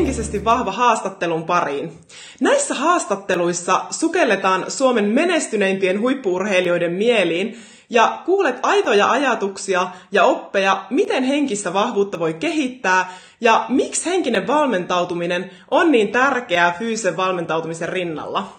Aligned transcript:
henkisesti 0.00 0.44
vahva 0.44 0.72
haastattelun 0.72 1.44
pariin. 1.44 1.92
Näissä 2.40 2.74
haastatteluissa 2.74 3.84
sukelletaan 3.90 4.70
Suomen 4.70 5.04
menestyneimpien 5.04 6.00
huippuurheilijoiden 6.00 6.92
mieliin 6.92 7.58
ja 7.90 8.22
kuulet 8.24 8.56
aitoja 8.62 9.10
ajatuksia 9.10 9.88
ja 10.12 10.24
oppeja, 10.24 10.84
miten 10.90 11.24
henkistä 11.24 11.72
vahvuutta 11.72 12.18
voi 12.18 12.34
kehittää 12.34 13.12
ja 13.40 13.64
miksi 13.68 14.10
henkinen 14.10 14.46
valmentautuminen 14.46 15.50
on 15.70 15.92
niin 15.92 16.08
tärkeää 16.08 16.74
fyysisen 16.78 17.16
valmentautumisen 17.16 17.88
rinnalla. 17.88 18.52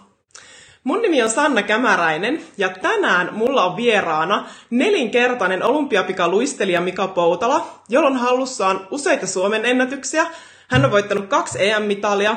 Mun 0.84 1.02
nimi 1.02 1.24
on 1.24 1.30
Sanna 1.30 1.64
Kämäräinen 1.64 2.42
ja 2.58 2.70
tänään 2.70 3.30
mulla 3.34 3.66
on 3.66 3.76
vieraana 3.76 4.48
nelinkertainen 4.70 5.64
olympiapikaluistelija 5.64 6.82
Mika 6.82 7.08
Poutala, 7.08 7.66
jolla 7.90 8.08
on 8.08 8.18
hallussaan 8.18 8.88
useita 8.92 9.28
Suomen 9.28 9.66
ennätyksiä. 9.66 10.26
Hän 10.72 10.86
on 10.86 10.92
voittanut 10.92 11.28
kaksi 11.28 11.70
EM-mitalia, 11.70 12.36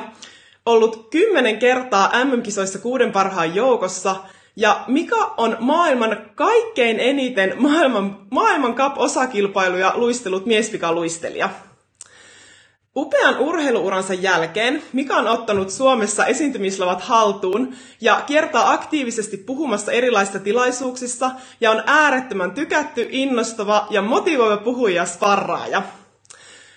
ollut 0.65 1.07
kymmenen 1.09 1.59
kertaa 1.59 2.11
MM-kisoissa 2.25 2.79
kuuden 2.79 3.11
parhaan 3.11 3.55
joukossa 3.55 4.15
ja 4.55 4.83
Mika 4.87 5.33
on 5.37 5.57
maailman 5.59 6.17
kaikkein 6.35 6.99
eniten 6.99 7.53
maailman, 7.57 8.27
maailman 8.31 8.75
cup-osakilpailuja 8.75 9.93
luistellut 9.95 10.45
miespikaluistelija. 10.45 11.49
Upean 12.95 13.37
urheiluuransa 13.39 14.13
jälkeen 14.13 14.83
Mika 14.93 15.15
on 15.15 15.27
ottanut 15.27 15.69
Suomessa 15.69 16.25
esiintymislavat 16.25 17.01
haltuun 17.01 17.75
ja 18.01 18.21
kiertää 18.27 18.71
aktiivisesti 18.71 19.37
puhumassa 19.37 19.91
erilaisissa 19.91 20.39
tilaisuuksissa 20.39 21.31
ja 21.61 21.71
on 21.71 21.83
äärettömän 21.85 22.51
tykätty, 22.51 23.07
innostava 23.09 23.87
ja 23.89 24.01
motivoiva 24.01 24.57
puhuja 24.57 24.95
ja 24.95 25.05
sparraaja. 25.05 25.83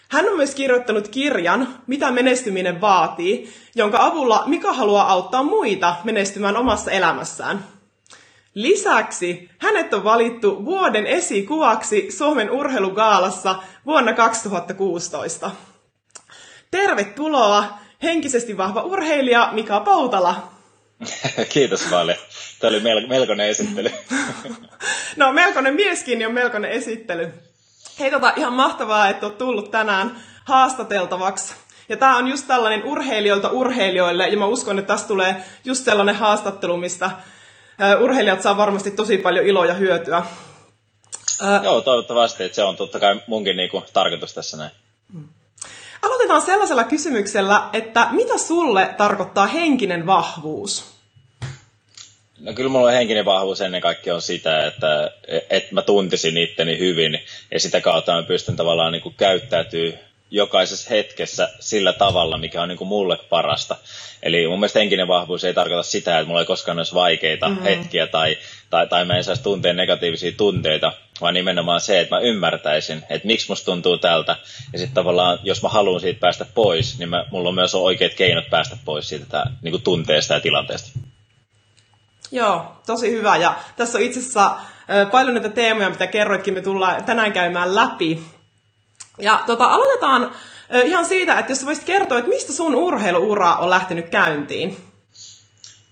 Hän 0.08 0.28
on 0.28 0.36
myös 0.36 0.54
kirjoittanut 0.54 1.08
kirjan 1.08 1.82
Mitä 1.86 2.10
menestyminen 2.10 2.80
vaatii, 2.80 3.52
jonka 3.74 3.98
avulla 4.06 4.42
Mika 4.46 4.72
haluaa 4.72 5.12
auttaa 5.12 5.42
muita 5.42 5.96
menestymään 6.04 6.56
omassa 6.56 6.90
elämässään. 6.90 7.64
Lisäksi 8.54 9.50
hänet 9.58 9.94
on 9.94 10.04
valittu 10.04 10.64
vuoden 10.64 11.06
esikuvaksi 11.06 12.10
Suomen 12.10 12.50
urheilugaalassa 12.50 13.62
vuonna 13.86 14.12
2016. 14.12 15.50
Tervetuloa 16.70 17.78
henkisesti 18.02 18.56
vahva 18.56 18.82
urheilija 18.82 19.48
Mika 19.52 19.80
Poutala. 19.80 20.52
Kiitos 21.52 21.82
paljon. 21.90 22.18
Tämä 22.58 22.70
oli 22.70 23.06
melkoinen 23.08 23.48
esittely. 23.48 23.90
no 25.16 25.32
melkoinen 25.32 25.74
mieskin 25.74 26.26
on 26.26 26.34
melkoinen 26.34 26.70
esittely. 26.70 27.32
Hei 28.00 28.10
tota, 28.10 28.32
ihan 28.36 28.52
mahtavaa, 28.52 29.08
että 29.08 29.26
olet 29.26 29.38
tullut 29.38 29.70
tänään 29.70 30.16
haastateltavaksi. 30.44 31.54
Ja 31.88 31.96
tämä 31.96 32.16
on 32.16 32.28
just 32.28 32.46
tällainen 32.46 32.84
urheilijoilta 32.84 33.48
urheilijoille, 33.48 34.28
ja 34.28 34.36
mä 34.36 34.46
uskon, 34.46 34.78
että 34.78 34.92
tästä 34.92 35.08
tulee 35.08 35.44
just 35.64 35.84
sellainen 35.84 36.14
haastattelu, 36.14 36.76
mistä 36.76 37.10
urheilijat 38.00 38.42
saa 38.42 38.56
varmasti 38.56 38.90
tosi 38.90 39.18
paljon 39.18 39.46
iloa 39.46 39.66
ja 39.66 39.74
hyötyä. 39.74 40.22
Joo, 41.62 41.80
toivottavasti, 41.80 42.44
että 42.44 42.56
se 42.56 42.62
on 42.62 42.76
totta 42.76 43.00
kai 43.00 43.20
munkin 43.26 43.56
niinku 43.56 43.84
tarkoitus 43.92 44.34
tässä 44.34 44.56
näin. 44.56 44.70
Aloitetaan 46.02 46.42
sellaisella 46.42 46.84
kysymyksellä, 46.84 47.68
että 47.72 48.08
mitä 48.10 48.38
sulle 48.38 48.94
tarkoittaa 48.96 49.46
henkinen 49.46 50.06
vahvuus? 50.06 50.97
No 52.40 52.52
kyllä 52.52 52.70
mulla 52.70 52.90
henkinen 52.90 53.24
vahvuus 53.24 53.60
ennen 53.60 53.80
kaikkea 53.80 54.14
on 54.14 54.22
sitä, 54.22 54.66
että, 54.66 55.10
että 55.50 55.74
mä 55.74 55.82
tuntisin 55.82 56.36
itteni 56.36 56.78
hyvin 56.78 57.20
ja 57.50 57.60
sitä 57.60 57.80
kautta 57.80 58.14
mä 58.14 58.22
pystyn 58.22 58.56
tavallaan 58.56 58.92
niin 58.92 59.14
käyttäytyy 59.16 59.98
jokaisessa 60.30 60.90
hetkessä 60.90 61.48
sillä 61.60 61.92
tavalla, 61.92 62.38
mikä 62.38 62.62
on 62.62 62.68
niin 62.68 62.78
kuin 62.78 62.88
mulle 62.88 63.18
parasta. 63.28 63.76
Eli 64.22 64.48
mun 64.48 64.60
mielestä 64.60 64.78
henkinen 64.78 65.08
vahvuus 65.08 65.44
ei 65.44 65.54
tarkoita 65.54 65.82
sitä, 65.82 66.18
että 66.18 66.26
mulla 66.26 66.40
ei 66.40 66.46
koskaan 66.46 66.78
olisi 66.78 66.94
vaikeita 66.94 67.48
mm-hmm. 67.48 67.62
hetkiä 67.62 68.06
tai, 68.06 68.38
tai, 68.70 68.86
tai 68.86 69.04
mä 69.04 69.16
en 69.16 69.24
saisi 69.24 69.42
tuntea 69.42 69.72
negatiivisia 69.72 70.32
tunteita, 70.36 70.92
vaan 71.20 71.34
nimenomaan 71.34 71.80
se, 71.80 72.00
että 72.00 72.14
mä 72.14 72.20
ymmärtäisin, 72.20 73.02
että 73.10 73.26
miksi 73.26 73.48
musta 73.48 73.64
tuntuu 73.64 73.98
tältä. 73.98 74.36
Ja 74.72 74.78
sitten 74.78 74.94
tavallaan, 74.94 75.38
jos 75.42 75.62
mä 75.62 75.68
haluan 75.68 76.00
siitä 76.00 76.20
päästä 76.20 76.46
pois, 76.54 76.98
niin 76.98 77.08
mä, 77.08 77.24
mulla 77.30 77.48
on 77.48 77.54
myös 77.54 77.74
oikeat 77.74 78.14
keinot 78.14 78.50
päästä 78.50 78.76
pois 78.84 79.08
siitä 79.08 79.26
tää, 79.28 79.50
niin 79.62 79.72
kuin 79.72 79.82
tunteesta 79.82 80.34
ja 80.34 80.40
tilanteesta. 80.40 80.98
Joo, 82.30 82.76
tosi 82.86 83.10
hyvä. 83.10 83.36
Ja 83.36 83.54
tässä 83.76 83.98
on 83.98 84.04
itse 84.04 84.20
asiassa 84.20 84.56
paljon 85.10 85.34
näitä 85.34 85.48
teemoja, 85.48 85.90
mitä 85.90 86.06
kerroitkin, 86.06 86.54
me 86.54 86.60
tullaan 86.60 87.04
tänään 87.04 87.32
käymään 87.32 87.74
läpi. 87.74 88.22
Ja 89.18 89.42
tota, 89.46 89.64
aloitetaan 89.64 90.32
ihan 90.84 91.06
siitä, 91.06 91.38
että 91.38 91.52
jos 91.52 91.66
voisit 91.66 91.84
kertoa, 91.84 92.18
että 92.18 92.30
mistä 92.30 92.52
sun 92.52 92.74
urheiluura 92.74 93.54
on 93.54 93.70
lähtenyt 93.70 94.08
käyntiin? 94.08 94.76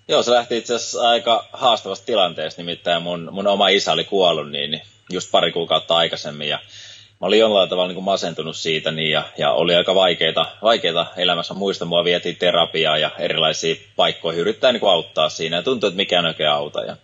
Joo, 0.08 0.22
se 0.22 0.30
lähti 0.30 0.56
itse 0.56 0.74
asiassa 0.74 1.08
aika 1.08 1.44
haastavasta 1.52 2.06
tilanteesta, 2.06 2.62
nimittäin 2.62 3.02
mun, 3.02 3.28
mun 3.32 3.46
oma 3.46 3.68
isä 3.68 3.92
oli 3.92 4.04
kuollut 4.04 4.50
niin, 4.50 4.82
just 5.10 5.30
pari 5.30 5.52
kuukautta 5.52 5.96
aikaisemmin 5.96 6.48
ja 6.48 6.58
mä 7.20 7.26
olin 7.26 7.38
jollain 7.38 7.68
tavalla 7.68 7.88
niin 7.88 7.94
kuin 7.94 8.04
masentunut 8.04 8.56
siitä 8.56 8.90
niin, 8.90 9.10
ja, 9.10 9.22
ja, 9.38 9.52
oli 9.52 9.74
aika 9.74 9.94
vaikeita, 9.94 10.46
vaikeita 10.62 11.06
elämässä. 11.16 11.54
Muista 11.54 11.84
mua 11.84 12.04
vietiin 12.04 12.36
terapiaa 12.36 12.98
ja 12.98 13.10
erilaisia 13.18 13.74
paikkoja 13.96 14.38
yrittää 14.38 14.72
niin 14.72 14.80
kuin 14.80 14.92
auttaa 14.92 15.28
siinä 15.28 15.56
ja 15.56 15.62
tuntui, 15.62 15.88
että 15.88 15.96
mikään 15.96 16.26
oikein 16.26 16.50
auta. 16.50 16.84
Ja 16.84 16.96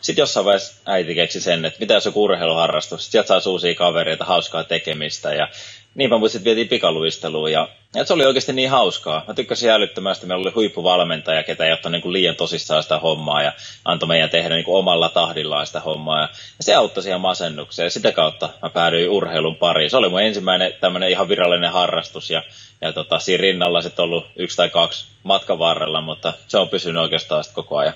sitten 0.00 0.22
jossain 0.22 0.46
vaiheessa 0.46 0.74
äiti 0.86 1.14
keksi 1.14 1.40
sen, 1.40 1.64
että 1.64 1.80
mitä 1.80 1.94
jos 1.94 2.04
joku 2.04 2.24
urheiluharrastus, 2.24 3.10
sieltä 3.10 3.40
saa 3.40 3.52
uusia 3.52 3.74
kavereita, 3.74 4.24
hauskaa 4.24 4.64
tekemistä 4.64 5.34
ja 5.34 5.48
niinpä 5.94 6.18
mut 6.18 6.30
sitten 6.30 6.44
vietiin 6.44 6.68
pikaluisteluun 6.68 7.52
ja, 7.52 7.68
ja, 7.94 8.04
se 8.04 8.12
oli 8.12 8.26
oikeasti 8.26 8.52
niin 8.52 8.70
hauskaa. 8.70 9.24
Mä 9.28 9.34
tykkäsin 9.34 9.70
älyttömästi, 9.70 10.26
meillä 10.26 10.42
oli 10.42 10.52
huippuvalmentaja, 10.54 11.42
ketä 11.42 11.64
ei 11.64 11.72
ottanut 11.72 12.04
niin 12.04 12.12
liian 12.12 12.36
tosissaan 12.36 12.82
sitä 12.82 12.98
hommaa 12.98 13.42
ja 13.42 13.52
antoi 13.84 14.06
meidän 14.06 14.30
tehdä 14.30 14.54
niin 14.54 14.64
omalla 14.66 15.08
tahdillaan 15.08 15.66
sitä 15.66 15.80
hommaa 15.80 16.20
ja, 16.20 16.28
se 16.60 16.74
auttoi 16.74 17.02
siihen 17.02 17.20
masennukseen 17.20 17.86
ja 17.86 17.90
sitä 17.90 18.12
kautta 18.12 18.48
mä 18.62 18.70
päädyin 18.70 19.10
urheilun 19.10 19.56
pariin. 19.56 19.90
Se 19.90 19.96
oli 19.96 20.08
mun 20.08 20.22
ensimmäinen 20.22 20.72
tämmöinen 20.80 21.10
ihan 21.10 21.28
virallinen 21.28 21.72
harrastus 21.72 22.30
ja, 22.30 22.42
ja 22.80 22.92
tota, 22.92 23.18
siinä 23.18 23.42
rinnalla 23.42 23.82
sitten 23.82 24.02
ollut 24.02 24.26
yksi 24.36 24.56
tai 24.56 24.70
kaksi 24.70 25.06
matkan 25.22 25.58
varrella, 25.58 26.00
mutta 26.00 26.32
se 26.48 26.58
on 26.58 26.68
pysynyt 26.68 27.02
oikeastaan 27.02 27.44
koko 27.52 27.76
ajan. 27.76 27.94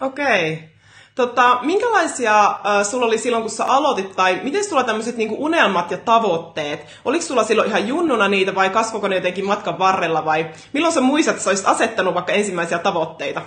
Okei. 0.00 0.52
Okay. 0.52 0.75
Tota, 1.16 1.58
minkälaisia 1.62 2.46
äh, 2.46 2.86
sulla 2.90 3.06
oli 3.06 3.18
silloin, 3.18 3.42
kun 3.42 3.50
sä 3.50 3.64
aloitit, 3.64 4.16
tai 4.16 4.40
miten 4.42 4.64
sulla 4.64 4.84
tämmöiset 4.84 5.16
niinku 5.16 5.44
unelmat 5.44 5.90
ja 5.90 5.98
tavoitteet? 5.98 6.86
Oliko 7.04 7.24
sulla 7.24 7.44
silloin 7.44 7.68
ihan 7.68 7.88
junnuna 7.88 8.28
niitä, 8.28 8.54
vai 8.54 8.70
kasvoiko 8.70 9.08
ne 9.08 9.16
jotenkin 9.16 9.46
matkan 9.46 9.78
varrella, 9.78 10.24
vai 10.24 10.50
milloin 10.72 10.94
sä 10.94 11.00
muistat, 11.00 11.32
että 11.32 11.44
sä 11.44 11.50
olisit 11.50 11.68
asettanut 11.68 12.14
vaikka 12.14 12.32
ensimmäisiä 12.32 12.78
tavoitteita? 12.78 13.42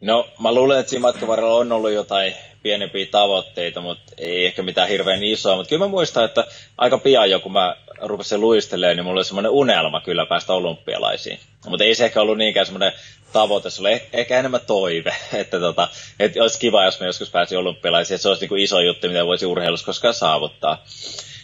No, 0.00 0.28
mä 0.40 0.54
luulen, 0.54 0.80
että 0.80 0.90
siinä 0.90 1.00
matkan 1.00 1.28
varrella 1.28 1.54
on 1.54 1.72
ollut 1.72 1.92
jotain 1.92 2.34
pienempiä 2.62 3.06
tavoitteita, 3.10 3.80
mutta 3.80 4.12
ei 4.18 4.46
ehkä 4.46 4.62
mitään 4.62 4.88
hirveän 4.88 5.24
isoa. 5.24 5.56
Mutta 5.56 5.68
kyllä 5.68 5.84
mä 5.84 5.90
muistan, 5.90 6.24
että 6.24 6.44
aika 6.78 6.98
pian 6.98 7.30
jo, 7.30 7.40
kun 7.40 7.52
mä 7.52 7.76
rupesin 8.02 8.40
luistelemaan, 8.40 8.96
niin 8.96 9.04
mulla 9.04 9.18
oli 9.18 9.24
semmoinen 9.24 9.52
unelma 9.52 10.00
kyllä 10.00 10.26
päästä 10.26 10.52
olympialaisiin. 10.52 11.38
Mutta 11.66 11.84
ei 11.84 11.94
se 11.94 12.04
ehkä 12.04 12.20
ollut 12.20 12.38
niinkään 12.38 12.66
semmoinen 12.66 12.92
tavoite, 13.32 13.70
se 13.70 13.80
oli 13.80 14.02
ehkä 14.12 14.38
enemmän 14.38 14.60
toive, 14.66 15.14
että, 15.32 15.60
tota, 15.60 15.88
että 16.20 16.42
olisi 16.42 16.58
kiva, 16.58 16.84
jos 16.84 17.00
me 17.00 17.06
joskus 17.06 17.30
pääsi 17.30 17.56
olympialaisiin, 17.56 18.14
että 18.14 18.22
se 18.22 18.28
olisi 18.28 18.42
niin 18.42 18.48
kuin 18.48 18.62
iso 18.62 18.80
juttu, 18.80 19.08
mitä 19.08 19.26
voisi 19.26 19.46
urheilussa 19.46 19.86
koskaan 19.86 20.14
saavuttaa. 20.14 20.84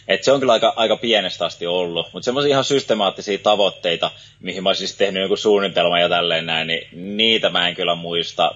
Et 0.07 0.23
se 0.23 0.31
on 0.31 0.39
kyllä 0.39 0.53
aika, 0.53 0.73
aika 0.75 0.97
pienestä 0.97 1.45
asti 1.45 1.67
ollut, 1.67 2.07
mutta 2.13 2.25
semmoisia 2.25 2.49
ihan 2.49 2.63
systemaattisia 2.63 3.37
tavoitteita, 3.37 4.11
mihin 4.39 4.63
mä 4.63 4.69
olisin 4.69 4.87
siis 4.87 4.97
tehnyt 4.97 5.23
joku 5.23 5.35
suunnitelma 5.35 5.99
ja 5.99 6.09
tälleen 6.09 6.45
näin, 6.45 6.67
niin 6.67 6.87
niitä 7.17 7.49
mä 7.49 7.67
en 7.67 7.75
kyllä 7.75 7.95
muista 7.95 8.55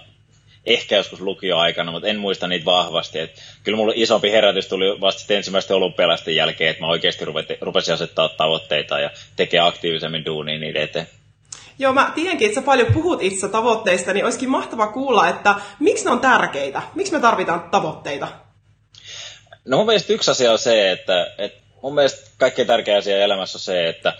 ehkä 0.66 0.96
joskus 0.96 1.22
lukioaikana, 1.22 1.91
mutta 1.91 2.07
en 2.07 2.19
muista 2.19 2.48
niitä 2.48 2.65
vahvasti. 2.65 3.19
Et 3.19 3.42
kyllä 3.63 3.75
mulla 3.75 3.94
isompi 3.95 4.31
herätys 4.31 4.68
tuli 4.68 5.01
vasta 5.01 5.33
ensimmäisten 5.33 5.77
olympialaisten 5.77 6.36
jälkeen, 6.36 6.69
että 6.69 6.83
mä 6.83 6.88
oikeasti 6.88 7.25
rupesin 7.62 7.94
asettaa 7.94 8.30
tavoitteita 8.30 9.00
ja 9.00 9.10
tekee 9.36 9.60
aktiivisemmin 9.60 10.25
duunia 10.25 10.60
niiden 10.60 10.81
eteen. 10.81 11.07
Joo, 11.80 11.94
mä 11.94 12.12
tiedänkin, 12.15 12.48
että 12.48 12.62
sä 12.62 12.65
paljon 12.65 12.94
puhut 12.94 13.24
itse 13.24 13.50
tavoitteista, 13.50 14.13
niin 14.13 14.25
olisikin 14.25 14.50
mahtava 14.50 14.88
kuulla, 14.88 15.30
että 15.30 15.56
miksi 15.80 16.06
ne 16.06 16.12
on 16.12 16.19
tärkeitä? 16.19 16.81
Miksi 16.95 17.13
me 17.13 17.19
tarvitaan 17.19 17.69
tavoitteita? 17.71 18.27
No 19.66 19.77
mun 19.77 19.86
mielestä 19.86 20.13
yksi 20.13 20.31
asia 20.31 20.51
on 20.51 20.59
se, 20.59 20.92
että, 20.92 21.33
että 21.38 21.62
mun 21.81 21.95
mielestä 21.95 22.30
kaikkein 22.38 22.68
tärkeä 22.68 22.98
asia 22.98 23.24
elämässä 23.24 23.56
on 23.56 23.59
se, 23.59 23.89
että, 23.89 24.13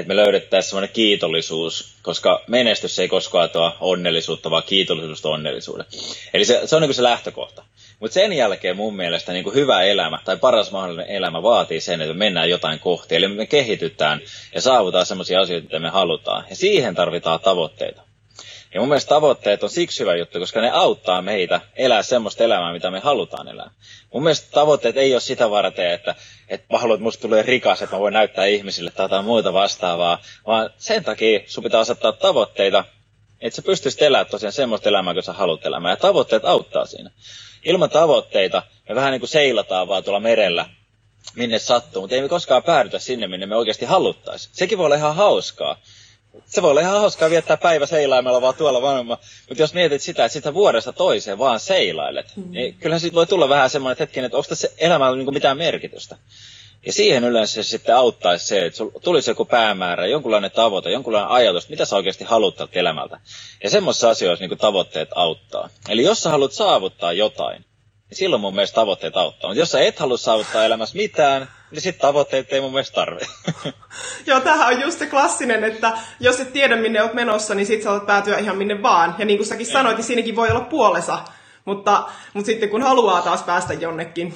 että 0.00 0.08
me 0.08 0.16
löydettäisiin 0.16 0.70
semmoinen 0.70 0.94
kiitollisuus, 0.94 1.94
koska 2.02 2.44
menestys 2.46 2.98
ei 2.98 3.08
koskaan 3.08 3.50
tuo 3.50 3.76
onnellisuutta, 3.80 4.50
vaan 4.50 4.62
kiitollisuus 4.62 5.22
tuo 5.22 5.32
onnellisuuden. 5.32 5.86
Eli 6.34 6.44
se, 6.44 6.60
se 6.64 6.76
on 6.76 6.82
niin 6.82 6.94
se 6.94 7.02
lähtökohta. 7.02 7.64
Mutta 8.00 8.14
sen 8.14 8.32
jälkeen 8.32 8.76
mun 8.76 8.96
mielestä 8.96 9.32
niin 9.32 9.44
kuin 9.44 9.54
hyvä 9.54 9.82
elämä 9.82 10.18
tai 10.24 10.36
paras 10.36 10.70
mahdollinen 10.70 11.10
elämä 11.10 11.42
vaatii 11.42 11.80
sen, 11.80 12.00
että 12.00 12.14
me 12.14 12.18
mennään 12.18 12.50
jotain 12.50 12.78
kohti. 12.78 13.16
Eli 13.16 13.28
me 13.28 13.46
kehitytään 13.46 14.20
ja 14.54 14.60
saavutaan 14.60 15.06
sellaisia 15.06 15.40
asioita, 15.40 15.64
mitä 15.64 15.78
me 15.78 15.88
halutaan. 15.88 16.44
Ja 16.50 16.56
siihen 16.56 16.94
tarvitaan 16.94 17.40
tavoitteita. 17.40 18.07
Ja 18.74 18.80
mun 18.80 18.88
mielestä 18.88 19.08
tavoitteet 19.08 19.62
on 19.62 19.70
siksi 19.70 20.00
hyvä 20.00 20.16
juttu, 20.16 20.38
koska 20.38 20.60
ne 20.60 20.70
auttaa 20.70 21.22
meitä 21.22 21.60
elää 21.76 22.02
semmoista 22.02 22.44
elämää, 22.44 22.72
mitä 22.72 22.90
me 22.90 23.00
halutaan 23.00 23.48
elää. 23.48 23.70
Mun 24.14 24.22
mielestä 24.22 24.48
tavoitteet 24.50 24.96
ei 24.96 25.14
ole 25.14 25.20
sitä 25.20 25.50
varten, 25.50 25.90
että, 25.90 26.14
että 26.48 26.66
mä 26.74 26.78
haluan, 26.78 26.96
että 26.96 27.02
musta 27.02 27.22
tulee 27.22 27.42
rikas, 27.42 27.82
että 27.82 27.96
mä 27.96 28.00
voin 28.00 28.14
näyttää 28.14 28.46
ihmisille 28.46 28.90
tai 28.90 29.04
jotain 29.04 29.24
muuta 29.24 29.52
vastaavaa, 29.52 30.18
vaan 30.46 30.70
sen 30.78 31.04
takia 31.04 31.40
sun 31.46 31.64
pitää 31.64 31.80
asettaa 31.80 32.12
tavoitteita, 32.12 32.84
että 33.40 33.56
sä 33.56 33.62
pystyisit 33.62 34.02
elämään 34.02 34.26
tosiaan 34.26 34.52
semmoista 34.52 34.88
elämää, 34.88 35.14
kun 35.14 35.22
sä 35.22 35.32
haluat 35.32 35.66
elämään. 35.66 35.92
Ja 35.92 35.96
tavoitteet 35.96 36.44
auttaa 36.44 36.86
siinä. 36.86 37.10
Ilman 37.64 37.90
tavoitteita 37.90 38.62
me 38.88 38.94
vähän 38.94 39.10
niin 39.10 39.20
kuin 39.20 39.28
seilataan 39.28 39.88
vaan 39.88 40.04
tuolla 40.04 40.20
merellä, 40.20 40.66
minne 41.34 41.58
sattuu, 41.58 42.02
mutta 42.02 42.16
ei 42.16 42.22
me 42.22 42.28
koskaan 42.28 42.62
päädytä 42.62 42.98
sinne, 42.98 43.26
minne 43.26 43.46
me 43.46 43.56
oikeasti 43.56 43.84
haluttaisiin. 43.84 44.54
Sekin 44.54 44.78
voi 44.78 44.84
olla 44.84 44.96
ihan 44.96 45.16
hauskaa. 45.16 45.76
Se 46.46 46.62
voi 46.62 46.70
olla 46.70 46.80
ihan 46.80 47.00
hauskaa 47.00 47.30
viettää 47.30 47.56
päivä 47.56 47.86
seilaimella 47.86 48.42
vaan 48.42 48.54
tuolla 48.54 48.82
vanhemma. 48.82 49.18
Mutta 49.48 49.62
jos 49.62 49.74
mietit 49.74 50.02
sitä, 50.02 50.24
että 50.24 50.32
sitä 50.32 50.54
vuodesta 50.54 50.92
toiseen 50.92 51.38
vaan 51.38 51.60
seilailet, 51.60 52.26
mm. 52.36 52.50
niin 52.50 52.74
kyllähän 52.74 53.00
siitä 53.00 53.14
voi 53.14 53.26
tulla 53.26 53.48
vähän 53.48 53.70
semmoinen 53.70 53.96
hetki, 53.98 54.20
että 54.20 54.36
onko 54.36 54.48
tässä 54.48 54.68
elämällä 54.78 55.16
niin 55.16 55.34
mitään 55.34 55.56
merkitystä. 55.56 56.16
Ja 56.86 56.92
siihen 56.92 57.24
yleensä 57.24 57.54
se 57.54 57.62
sitten 57.62 57.96
auttaisi 57.96 58.46
se, 58.46 58.66
että 58.66 58.76
sulla 58.76 59.00
tulisi 59.04 59.30
joku 59.30 59.44
päämäärä, 59.44 60.06
jonkunlainen 60.06 60.50
tavoite, 60.50 60.90
jonkunlainen 60.90 61.30
ajatus, 61.30 61.68
mitä 61.68 61.84
sä 61.84 61.96
oikeasti 61.96 62.24
haluat 62.24 62.76
elämältä. 62.76 63.20
Ja 63.64 63.70
semmoisissa 63.70 64.10
asioissa 64.10 64.46
niin 64.46 64.58
tavoitteet 64.58 65.08
auttaa. 65.14 65.68
Eli 65.88 66.02
jos 66.02 66.22
sä 66.22 66.30
haluat 66.30 66.52
saavuttaa 66.52 67.12
jotain, 67.12 67.64
silloin 68.12 68.40
mun 68.40 68.54
mielestä 68.54 68.74
tavoitteet 68.74 69.16
auttaa. 69.16 69.50
Mutta 69.50 69.60
jos 69.60 69.70
sä 69.70 69.80
et 69.80 69.98
halua 69.98 70.16
saavuttaa 70.16 70.64
elämässä 70.64 70.96
mitään, 70.96 71.48
niin 71.70 71.80
sitten 71.80 72.00
tavoitteet 72.00 72.52
ei 72.52 72.60
mun 72.60 72.70
mielestä 72.72 72.94
tarvi. 72.94 73.20
Joo, 74.26 74.40
tämähän 74.40 74.74
on 74.74 74.80
just 74.80 74.98
se 74.98 75.06
klassinen, 75.06 75.64
että 75.64 75.98
jos 76.20 76.40
et 76.40 76.52
tiedä 76.52 76.76
minne 76.76 77.02
olet 77.02 77.14
menossa, 77.14 77.54
niin 77.54 77.66
sit 77.66 77.82
saatat 77.82 78.06
päätyä 78.06 78.38
ihan 78.38 78.56
minne 78.56 78.82
vaan. 78.82 79.14
Ja 79.18 79.24
niin 79.24 79.38
kuin 79.38 79.46
säkin 79.46 79.66
sanoit, 79.66 79.96
niin 79.96 80.04
siinäkin 80.04 80.36
voi 80.36 80.48
olla 80.48 80.60
puolesa. 80.60 81.18
Mutta, 81.64 82.08
mutta 82.34 82.46
sitten 82.46 82.68
kun 82.68 82.82
haluaa 82.82 83.22
taas 83.22 83.42
päästä 83.42 83.74
jonnekin. 83.74 84.34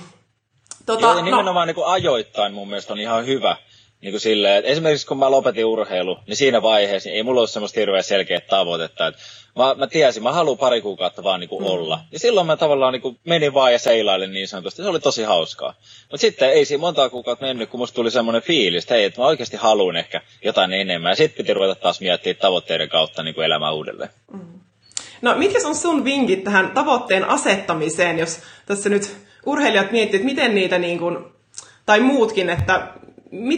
Tota, 0.86 1.02
Joo, 1.02 1.10
ja 1.10 1.16
no- 1.16 1.24
nimenomaan 1.24 1.54
no. 1.54 1.66
niin 1.66 1.74
kuin 1.74 1.86
ajoittain 1.86 2.54
mun 2.54 2.68
mielestä 2.68 2.92
on 2.92 3.00
ihan 3.00 3.26
hyvä 3.26 3.56
niin 4.02 4.12
kuin 4.12 4.20
silleen, 4.20 4.58
että 4.58 4.70
esimerkiksi 4.70 5.06
kun 5.06 5.18
mä 5.18 5.30
lopetin 5.30 5.64
urheilu, 5.64 6.18
niin 6.26 6.36
siinä 6.36 6.62
vaiheessa 6.62 7.08
niin 7.08 7.16
ei 7.16 7.22
mulla 7.22 7.40
ollut 7.40 7.50
semmoista 7.50 7.80
hirveän 7.80 8.04
selkeää 8.04 8.40
tavoitetta. 8.40 9.06
Että 9.06 9.20
mä, 9.56 9.74
mä 9.74 9.86
tiesin, 9.86 10.22
mä 10.22 10.32
haluan 10.32 10.58
pari 10.58 10.80
kuukautta 10.80 11.22
vaan 11.22 11.40
niin 11.40 11.48
kuin 11.48 11.62
mm. 11.62 11.70
olla. 11.70 12.00
Ja 12.12 12.18
silloin 12.18 12.46
mä 12.46 12.56
tavallaan 12.56 12.92
niin 12.92 13.02
kuin 13.02 13.18
menin 13.24 13.54
vaan 13.54 13.72
ja 13.72 13.78
seilailin 13.78 14.32
niin 14.32 14.48
sanotusti. 14.48 14.82
Se 14.82 14.88
oli 14.88 15.00
tosi 15.00 15.22
hauskaa. 15.22 15.74
Mutta 16.00 16.20
sitten 16.20 16.50
ei 16.50 16.64
siinä 16.64 16.80
monta 16.80 17.08
kuukautta 17.08 17.46
mennyt, 17.46 17.70
kun 17.70 17.80
musta 17.80 17.94
tuli 17.94 18.10
semmoinen 18.10 18.42
fiilis, 18.42 18.84
että 18.84 18.94
hei, 18.94 19.04
että 19.04 19.20
mä 19.20 19.26
oikeasti 19.26 19.56
haluan 19.56 19.96
ehkä 19.96 20.20
jotain 20.44 20.72
enemmän. 20.72 21.10
Ja 21.10 21.16
sitten 21.16 21.44
piti 21.44 21.54
ruveta 21.54 21.74
taas 21.74 22.00
miettiä 22.00 22.34
tavoitteiden 22.34 22.88
kautta 22.88 23.22
niin 23.22 23.34
kuin 23.34 23.44
elämää 23.44 23.72
uudelleen. 23.72 24.10
Mm. 24.32 24.60
No 25.22 25.34
mitkä 25.34 25.68
on 25.68 25.76
sun 25.76 26.04
vinkit 26.04 26.44
tähän 26.44 26.70
tavoitteen 26.70 27.24
asettamiseen, 27.24 28.18
jos 28.18 28.40
tässä 28.66 28.88
nyt 28.88 29.16
urheilijat 29.46 29.92
miettivät, 29.92 30.20
että 30.20 30.34
miten 30.34 30.54
niitä 30.54 30.78
niin 30.78 30.98
kuin, 30.98 31.18
tai 31.86 32.00
muutkin, 32.00 32.50
että 32.50 32.88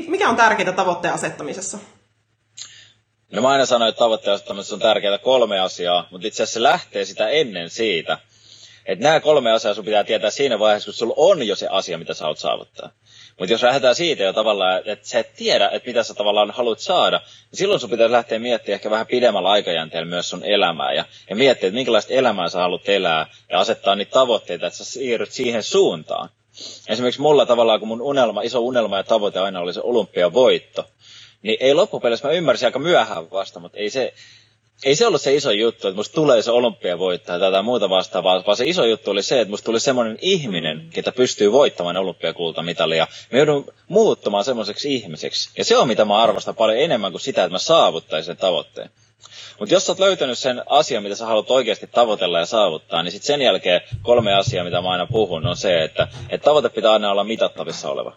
mikä 0.07 0.29
on 0.29 0.37
tärkeintä 0.37 0.73
tavoitteen 0.73 1.15
asettamisessa? 1.15 1.79
No 3.33 3.43
mä 3.43 3.49
aina 3.49 3.67
sanoin, 3.67 3.89
että 3.89 3.99
tavoitteen 3.99 4.35
asettamisessa 4.35 4.75
on 4.75 4.81
tärkeää 4.81 5.19
kolme 5.19 5.61
asiaa, 5.61 6.09
mutta 6.11 6.27
itse 6.27 6.43
asiassa 6.43 6.55
se 6.55 6.63
lähtee 6.63 7.05
sitä 7.05 7.29
ennen 7.29 7.71
siitä. 7.71 8.19
Että 8.87 9.03
nämä 9.03 9.21
kolme 9.21 9.53
asiaa 9.53 9.75
sun 9.75 9.85
pitää 9.85 10.05
tietää 10.05 10.31
siinä 10.31 10.59
vaiheessa, 10.59 10.87
kun 10.87 10.95
sulla 10.95 11.15
on 11.17 11.47
jo 11.47 11.57
se 11.57 11.69
asia, 11.71 11.99
mitä 11.99 12.15
sä 12.15 12.25
haluat 12.25 12.39
saavuttaa. 12.39 12.91
Mutta 13.39 13.53
jos 13.53 13.63
lähdetään 13.63 13.95
siitä 13.95 14.23
jo 14.23 14.33
tavallaan, 14.33 14.83
että 14.85 15.09
sä 15.09 15.19
et 15.19 15.35
tiedä, 15.37 15.69
että 15.73 15.87
mitä 15.89 16.03
sä 16.03 16.15
tavallaan 16.15 16.51
haluat 16.51 16.79
saada, 16.79 17.19
niin 17.51 17.59
silloin 17.59 17.81
sun 17.81 17.91
pitää 17.91 18.13
lähteä 18.13 18.39
miettimään 18.39 18.75
ehkä 18.75 18.91
vähän 18.91 19.07
pidemmällä 19.07 19.51
aikajänteellä 19.51 20.09
myös 20.09 20.31
sun 20.31 20.45
elämää 20.45 20.93
ja, 20.93 21.05
ja 21.31 21.37
miettiä, 21.37 21.67
että 21.69 21.75
minkälaista 21.75 22.15
elämää 22.15 22.49
sä 22.49 22.59
haluat 22.61 22.89
elää 22.89 23.27
ja 23.51 23.61
asettaa 23.61 23.97
niitä 23.97 24.13
tavoitteita, 24.13 24.67
että 24.67 24.77
sä 24.79 24.85
siirryt 24.85 25.33
siihen 25.33 25.63
suuntaan. 25.63 26.29
Esimerkiksi 26.89 27.21
mulla 27.21 27.47
tavallaan, 27.47 27.79
kun 27.79 27.89
mun 27.89 28.03
unelma, 28.03 28.43
iso 28.43 28.61
unelma 28.61 28.97
ja 28.97 29.05
tavoite 29.05 29.39
aina 29.39 29.61
oli 29.61 29.75
se 29.75 29.81
olympiavoitto, 29.83 30.85
niin 31.43 31.57
ei 31.61 31.75
loppupeleissä, 31.75 32.29
mä 32.29 32.35
ymmärsin 32.35 32.67
aika 32.67 32.79
myöhään 32.79 33.31
vasta, 33.31 33.61
mutta 33.61 33.79
ei 33.79 33.91
se, 33.91 34.15
ei 34.85 34.97
se 34.97 35.07
ollut 35.07 35.21
se 35.21 35.35
iso 35.35 35.51
juttu, 35.51 35.89
että 35.89 35.97
musta 35.97 36.15
tulee 36.15 36.43
se 36.43 36.51
olympiavoittaja 36.51 37.39
tai 37.39 37.49
jotain 37.49 37.65
muuta 37.65 37.91
vastaavaa, 37.91 38.43
vaan 38.47 38.57
se 38.57 38.65
iso 38.67 38.85
juttu 38.85 39.11
oli 39.11 39.23
se, 39.23 39.41
että 39.41 39.51
musta 39.51 39.65
tuli 39.65 39.81
semmoinen 39.81 40.19
ihminen, 40.21 40.89
ketä 40.93 41.13
pystyy 41.13 41.53
voittamaan 41.53 41.97
olympiakultamitalia. 41.97 43.07
Mä 43.33 43.39
joudun 43.39 43.67
muuttumaan 43.89 44.45
semmoiseksi 44.45 44.95
ihmiseksi. 44.95 45.51
Ja 45.59 45.65
se 45.65 45.77
on 45.77 45.89
mitä 45.89 46.05
mä 46.05 46.23
arvostan 46.23 46.57
paljon 46.57 46.79
enemmän 46.79 47.13
kuin 47.13 47.21
sitä, 47.21 47.45
että 47.45 47.55
mä 47.55 47.59
saavuttaisin 47.59 48.27
sen 48.27 48.37
tavoitteen. 48.37 48.91
Mutta 49.59 49.75
jos 49.75 49.87
sä 49.87 49.93
oot 49.93 49.99
löytänyt 49.99 50.39
sen 50.39 50.63
asian, 50.67 51.03
mitä 51.03 51.15
sä 51.15 51.27
haluat 51.27 51.51
oikeasti 51.51 51.87
tavoitella 51.87 52.39
ja 52.39 52.47
saavuttaa, 52.47 53.03
niin 53.03 53.13
sitten 53.13 53.27
sen 53.27 53.43
jälkeen 53.43 53.81
kolme 54.03 54.35
asiaa, 54.35 54.65
mitä 54.65 54.83
mä 54.83 54.91
aina 54.91 55.07
puhun, 55.07 55.47
on 55.47 55.57
se, 55.57 55.85
että, 55.85 56.09
että 56.31 56.45
tavoite 56.45 56.69
pitää 56.69 56.93
aina 56.93 57.11
olla 57.11 57.25
mitattavissa 57.25 57.91
oleva. 57.91 58.17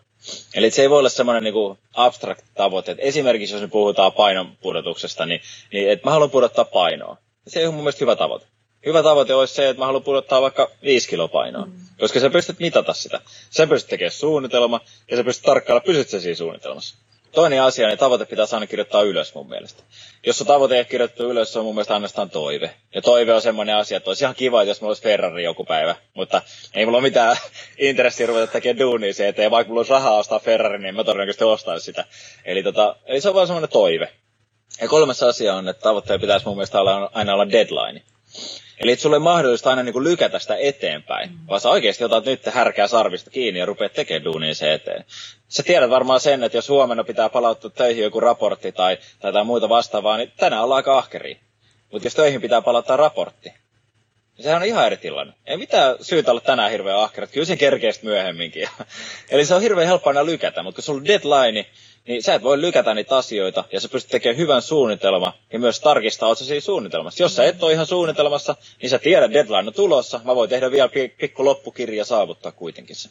Eli 0.56 0.72
se 0.72 0.82
ei 0.82 0.90
voi 0.90 1.00
olla 1.00 1.10
semmoinen 1.10 1.44
niin 1.44 1.78
abstrakt 1.94 2.42
tavoite. 2.56 2.92
Et 2.92 2.98
esimerkiksi 3.02 3.56
jos 3.56 3.62
me 3.62 3.68
puhutaan 3.68 4.12
painon 4.12 4.58
pudotuksesta, 4.62 5.26
niin, 5.26 5.42
niin 5.74 5.92
että 5.92 6.08
mä 6.08 6.12
haluan 6.12 6.30
pudottaa 6.30 6.66
painoa. 6.66 7.18
Se 7.48 7.60
ei 7.60 7.66
ole 7.66 7.74
mun 7.74 7.84
mielestä 7.84 8.06
hyvä 8.06 8.16
tavoite. 8.16 8.46
Hyvä 8.86 9.04
tavoite 9.04 9.34
olisi 9.34 9.54
se, 9.54 9.70
että 9.70 9.82
mä 9.82 9.86
haluan 9.86 10.04
pudottaa 10.04 10.42
vaikka 10.42 10.72
5 10.84 11.10
kiloa 11.10 11.28
painoa, 11.28 11.66
mm. 11.66 11.74
koska 12.00 12.20
sä 12.20 12.30
pystyt 12.30 12.60
mitata 12.60 12.94
sitä. 12.94 13.22
Sä 13.50 13.68
pystyt 13.68 13.90
tekemään 13.90 14.12
suunnitelma 14.12 14.82
ja 15.12 15.18
sä 15.18 15.24
pystyt 15.24 15.46
tarkkailla, 15.46 15.82
pysyt 15.82 16.10
sä 16.10 16.20
siinä 16.20 16.36
suunnitelmassa. 16.36 16.98
Toinen 17.38 17.62
asia, 17.62 17.88
niin 17.88 17.98
tavoite 17.98 18.26
pitää 18.26 18.46
aina 18.52 18.68
kirjoittaa 18.68 19.02
ylös 19.02 19.36
mun 19.36 19.50
mielestä. 19.50 19.84
Jos 20.26 20.42
on 20.42 20.48
tavoite 20.48 20.78
ei 20.78 20.86
kirjoittu 20.86 21.24
ylös, 21.24 21.54
se 21.54 21.60
on 21.60 21.66
mun 21.66 21.76
mielestä 21.76 21.94
ainoastaan 21.94 22.30
toive. 22.30 22.74
Ja 22.96 23.02
toive 23.02 23.34
on 23.34 23.42
semmoinen 23.42 23.76
asia, 23.76 23.98
että 23.98 24.10
olisi 24.10 24.24
ihan 24.24 24.36
kiva, 24.36 24.64
jos 24.64 24.82
mulla 24.82 24.90
olisi 24.90 25.04
Ferrari 25.04 25.44
joku 25.44 25.66
päivä. 25.66 25.96
Mutta 26.14 26.42
ei 26.74 26.86
mulla 26.86 26.98
ole 26.98 27.08
mitään 27.08 27.38
intressiä 27.78 28.28
ruveta 28.28 28.52
tekemään 28.52 28.80
duunia 28.80 29.14
se 29.14 29.28
eteen. 29.28 29.52
Vaikka 29.52 29.70
mulla 29.70 29.80
olisi 29.80 29.92
rahaa 29.92 30.18
ostaa 30.18 30.40
Ferrari, 30.40 30.80
niin 30.80 30.96
mä 30.96 31.04
todennäköisesti 31.04 31.44
ostaisin 31.44 31.86
sitä. 31.86 32.06
Eli, 32.46 32.64
tota, 32.64 32.96
eli 33.06 33.22
se 33.22 33.30
on 33.30 33.36
vaan 33.36 33.48
semmoinen 33.48 33.70
toive. 33.70 34.10
Ja 34.82 34.88
kolmas 34.88 35.24
asia 35.24 35.56
on, 35.56 35.68
että 35.68 35.82
tavoitteella 35.82 36.22
pitäisi 36.22 36.46
mun 36.46 36.56
mielestä 36.56 36.82
olla, 36.82 37.12
aina 37.14 37.34
olla 37.34 37.50
deadline. 37.50 38.02
Eli 38.80 38.92
että 38.92 39.04
sulle 39.04 39.20
mahdollista 39.20 39.70
aina 39.70 39.84
niin 39.84 40.04
lykätä 40.04 40.40
sitä 40.40 40.56
eteenpäin, 40.56 41.30
mm. 41.30 41.38
vaan 41.48 41.62
sä 41.62 41.70
oikeasti 41.70 42.04
otat 42.04 42.26
nyt 42.26 42.46
härkää 42.46 42.88
sarvista 42.88 43.30
kiinni 43.30 43.60
ja 43.60 43.66
rupeat 43.66 43.94
tekemään 43.94 44.24
duunia 44.24 44.56
se 44.56 44.74
eteen. 44.74 45.06
Sä 45.48 45.64
tiedät 45.64 45.90
varmaan 45.90 46.20
sen, 46.20 46.44
että 46.44 46.58
jos 46.58 46.70
huomenna 46.70 47.04
pitää 47.04 47.30
palauttaa 47.30 47.72
töihin 47.72 48.04
joku 48.04 48.20
raportti 48.20 48.72
tai, 48.72 48.98
tai 49.20 49.30
jotain 49.30 49.46
muuta 49.46 49.70
vastaavaa, 49.70 50.18
niin 50.18 50.32
tänään 50.38 50.64
ollaan 50.64 50.78
aika 50.78 50.98
ahkeria. 50.98 51.38
Mutta 51.92 52.06
jos 52.06 52.16
töihin 52.16 52.42
pitää 52.42 52.62
palauttaa 52.62 52.98
raportti, 52.98 53.50
niin 53.50 54.44
sehän 54.44 54.62
on 54.62 54.68
ihan 54.68 54.86
eri 54.86 54.98
tilanne. 54.98 55.34
Ei 55.46 55.58
mitään 55.58 55.96
syytä 56.02 56.32
olla 56.32 56.42
tänään 56.42 56.72
hirveän 56.72 57.00
ahkerat, 57.00 57.32
kyllä 57.32 57.46
se 57.46 57.58
kerkeästi 57.58 58.06
myöhemminkin. 58.06 58.70
Eli 59.30 59.46
se 59.46 59.56
on 59.56 59.62
hirveän 59.62 59.88
helppo 59.88 60.10
aina 60.10 60.26
lykätä, 60.26 60.64
mutta 60.64 60.76
kun 60.76 60.84
sulla 60.84 61.00
on 61.00 61.06
deadline, 61.06 61.66
niin 62.08 62.24
sä 62.24 62.34
et 62.34 62.44
voi 62.44 62.62
lykätä 62.62 62.94
niitä 62.94 63.18
asioita, 63.18 63.64
ja 63.72 63.80
sä 63.80 63.90
pystyt 63.90 64.12
tekemään 64.12 64.38
hyvän 64.38 64.62
suunnitelma, 64.62 65.34
ja 65.54 65.60
myös 65.60 65.80
tarkistaa, 65.80 66.30
oot 66.30 66.38
siinä 66.38 66.62
suunnitelmassa. 66.62 67.24
Jos 67.24 67.36
sä 67.36 67.44
et 67.44 67.64
ole 67.64 67.72
ihan 67.74 67.86
suunnitelmassa, 67.86 68.56
niin 68.82 68.90
sä 68.90 69.00
tiedät, 69.00 69.34
deadline 69.34 69.68
on 69.68 69.74
tulossa, 69.74 70.22
mä 70.24 70.36
voin 70.36 70.50
tehdä 70.50 70.72
vielä 70.72 70.90
pikku 71.20 71.46
loppukirja 71.46 71.98
ja 71.98 72.06
saavuttaa 72.06 72.52
kuitenkin 72.52 72.96
se. 72.96 73.10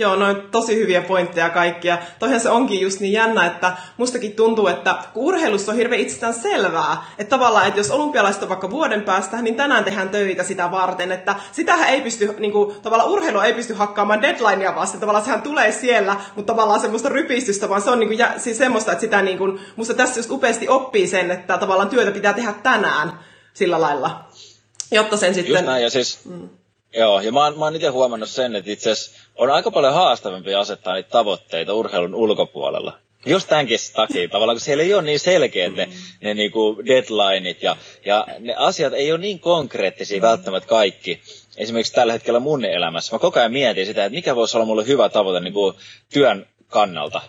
Joo, 0.00 0.16
noin 0.16 0.36
tosi 0.50 0.76
hyviä 0.76 1.02
pointteja 1.02 1.50
kaikkia. 1.50 1.98
Toihan 2.18 2.40
se 2.40 2.48
onkin 2.48 2.80
just 2.80 3.00
niin 3.00 3.12
jännä, 3.12 3.46
että 3.46 3.76
mustakin 3.96 4.32
tuntuu, 4.32 4.66
että 4.66 4.94
kun 5.14 5.24
urheilussa 5.24 5.72
on 5.72 5.78
hirveän 5.78 6.00
itsestään 6.00 6.34
selvää, 6.34 7.04
että 7.18 7.30
tavallaan, 7.30 7.66
että 7.66 7.80
jos 7.80 7.90
olympialaiset 7.90 8.42
on 8.42 8.48
vaikka 8.48 8.70
vuoden 8.70 9.02
päästä, 9.02 9.42
niin 9.42 9.54
tänään 9.54 9.84
tehdään 9.84 10.08
töitä 10.08 10.42
sitä 10.42 10.70
varten, 10.70 11.12
että 11.12 11.34
sitähän 11.52 11.88
ei 11.88 12.00
pysty, 12.00 12.34
niin 12.38 12.52
kuin, 12.52 12.80
tavallaan 12.82 13.10
urheilu 13.10 13.40
ei 13.40 13.52
pysty 13.52 13.74
hakkaamaan 13.74 14.22
deadlinea 14.22 14.74
vasta, 14.74 14.98
tavallaan 14.98 15.24
sehän 15.24 15.42
tulee 15.42 15.72
siellä, 15.72 16.16
mutta 16.36 16.52
tavallaan 16.52 16.80
semmoista 16.80 17.08
rypistystä, 17.08 17.68
vaan 17.68 17.82
se 17.82 17.90
on 17.90 17.98
niin 17.98 18.08
kuin, 18.08 18.18
ja, 18.18 18.32
siis 18.36 18.58
semmoista, 18.58 18.92
että 18.92 19.00
sitä 19.00 19.22
niin 19.22 19.38
kuin, 19.38 19.60
musta 19.76 19.94
tässä 19.94 20.18
just 20.18 20.30
upeasti 20.30 20.68
oppii 20.68 21.06
sen, 21.06 21.30
että 21.30 21.58
tavallaan 21.58 21.88
työtä 21.88 22.10
pitää 22.10 22.32
tehdä 22.32 22.52
tänään 22.62 23.12
sillä 23.54 23.80
lailla, 23.80 24.24
jotta 24.90 25.16
sen 25.16 25.34
sitten... 25.34 25.54
Just 25.54 25.66
näin, 25.66 25.82
ja 25.82 25.90
siis... 25.90 26.20
Mm 26.24 26.48
Joo, 26.94 27.20
ja 27.20 27.32
mä 27.32 27.44
oon, 27.44 27.58
mä 27.58 27.64
oon 27.64 27.76
itse 27.76 27.88
huomannut 27.88 28.28
sen, 28.28 28.56
että 28.56 28.70
itse 28.70 28.90
on 29.36 29.50
aika 29.50 29.70
paljon 29.70 29.94
haastavampi 29.94 30.54
asettaa 30.54 30.94
niitä 30.94 31.10
tavoitteita 31.10 31.74
urheilun 31.74 32.14
ulkopuolella. 32.14 32.98
Just 33.26 33.48
tämänkin 33.48 33.78
takia 33.92 34.28
tavallaan, 34.28 34.56
kun 34.56 34.60
siellä 34.60 34.84
ei 34.84 34.94
ole 34.94 35.02
niin 35.02 35.20
selkeät 35.20 35.74
ne, 35.74 35.86
mm. 35.86 35.92
ne 36.22 36.34
niinku 36.34 36.82
deadlineit 36.86 37.62
ja, 37.62 37.76
ja 38.04 38.26
ne 38.38 38.54
asiat 38.54 38.92
ei 38.92 39.12
ole 39.12 39.20
niin 39.20 39.40
konkreettisia 39.40 40.18
mm. 40.18 40.22
välttämättä 40.22 40.68
kaikki. 40.68 41.20
Esimerkiksi 41.56 41.92
tällä 41.92 42.12
hetkellä 42.12 42.40
mun 42.40 42.64
elämässä. 42.64 43.14
Mä 43.14 43.18
koko 43.18 43.40
ajan 43.40 43.52
mietin 43.52 43.86
sitä, 43.86 44.04
että 44.04 44.16
mikä 44.16 44.36
voisi 44.36 44.56
olla 44.56 44.66
mulle 44.66 44.86
hyvä 44.86 45.08
tavoite 45.08 45.40
niin 45.40 45.54
kuin 45.54 45.74
työn 46.12 46.46
kannalta. 46.68 47.20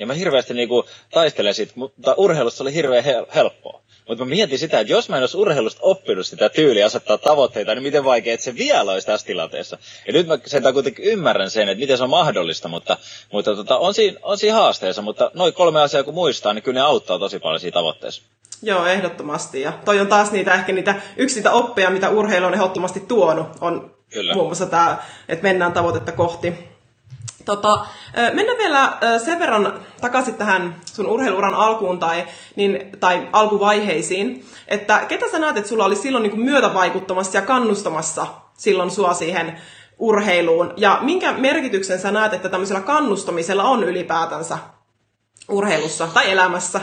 Ja 0.00 0.06
mä 0.06 0.14
hirveästi 0.14 0.54
niin 0.54 0.68
kuin 0.68 0.86
taistelen 1.10 1.54
siitä, 1.54 1.72
mutta 1.76 2.14
urheilussa 2.16 2.64
oli 2.64 2.74
hirveän 2.74 3.04
helppoa. 3.34 3.83
Mutta 4.08 4.24
mä 4.24 4.28
mietin 4.28 4.58
sitä, 4.58 4.80
että 4.80 4.92
jos 4.92 5.08
mä 5.08 5.16
en 5.16 5.22
olisi 5.22 5.36
urheilusta 5.36 5.80
oppinut 5.82 6.26
sitä 6.26 6.48
tyyliä 6.48 6.86
asettaa 6.86 7.18
tavoitteita, 7.18 7.74
niin 7.74 7.82
miten 7.82 8.04
vaikea 8.04 8.38
se 8.38 8.54
vielä 8.54 8.92
olisi 8.92 9.06
tässä 9.06 9.26
tilanteessa. 9.26 9.78
Ja 10.06 10.12
nyt 10.12 10.26
mä 10.26 10.38
sen 10.46 10.62
kuitenkin 10.72 11.04
ymmärrän 11.04 11.50
sen, 11.50 11.68
että 11.68 11.80
miten 11.80 11.96
se 11.96 12.04
on 12.04 12.10
mahdollista, 12.10 12.68
mutta, 12.68 12.96
mutta 13.32 13.56
tota, 13.56 13.78
on, 13.78 13.94
siinä, 13.94 14.18
on 14.22 14.38
siinä 14.38 14.56
haasteessa. 14.56 15.02
Mutta 15.02 15.30
noin 15.34 15.52
kolme 15.52 15.82
asiaa 15.82 16.02
kun 16.02 16.14
muistaa, 16.14 16.54
niin 16.54 16.62
kyllä 16.62 16.80
ne 16.80 16.86
auttaa 16.86 17.18
tosi 17.18 17.38
paljon 17.38 17.60
siinä 17.60 17.74
tavoitteessa. 17.74 18.22
Joo, 18.62 18.86
ehdottomasti. 18.86 19.60
Ja 19.60 19.72
toi 19.84 20.00
on 20.00 20.06
taas 20.06 20.32
niitä 20.32 20.54
ehkä 20.54 20.72
niitä, 20.72 20.94
yksi 21.16 21.36
niitä 21.36 21.52
oppeja, 21.52 21.90
mitä 21.90 22.10
urheilu 22.10 22.46
on 22.46 22.54
ehdottomasti 22.54 23.00
tuonut, 23.00 23.46
on 23.60 23.94
Kyllä. 24.10 24.34
muun 24.34 24.46
muassa 24.46 24.66
tämä, 24.66 25.02
että 25.28 25.42
mennään 25.42 25.72
tavoitetta 25.72 26.12
kohti. 26.12 26.73
Tota, 27.44 27.86
mennään 28.32 28.58
vielä 28.58 28.98
sen 29.24 29.38
verran 29.38 29.80
takaisin 30.00 30.34
tähän 30.34 30.80
sun 30.92 31.06
urheiluuran 31.06 31.54
alkuun 31.54 31.98
tai, 31.98 32.24
niin, 32.56 32.92
tai 33.00 33.28
alkuvaiheisiin, 33.32 34.44
että 34.68 34.98
ketä 35.08 35.30
sä 35.30 35.38
näet, 35.38 35.56
että 35.56 35.68
sulla 35.68 35.84
oli 35.84 35.96
silloin 35.96 36.22
niin 36.22 36.40
myötävaikuttamassa 36.40 37.38
ja 37.38 37.42
kannustamassa 37.42 38.26
silloin 38.58 38.90
sua 38.90 39.14
siihen 39.14 39.60
urheiluun, 39.98 40.74
ja 40.76 40.98
minkä 41.02 41.32
merkityksen 41.32 41.98
sä 41.98 42.10
näet, 42.10 42.32
että 42.32 42.48
tämmöisellä 42.48 42.80
kannustamisella 42.80 43.64
on 43.64 43.84
ylipäätänsä 43.84 44.58
urheilussa 45.48 46.08
tai 46.14 46.30
elämässä? 46.30 46.80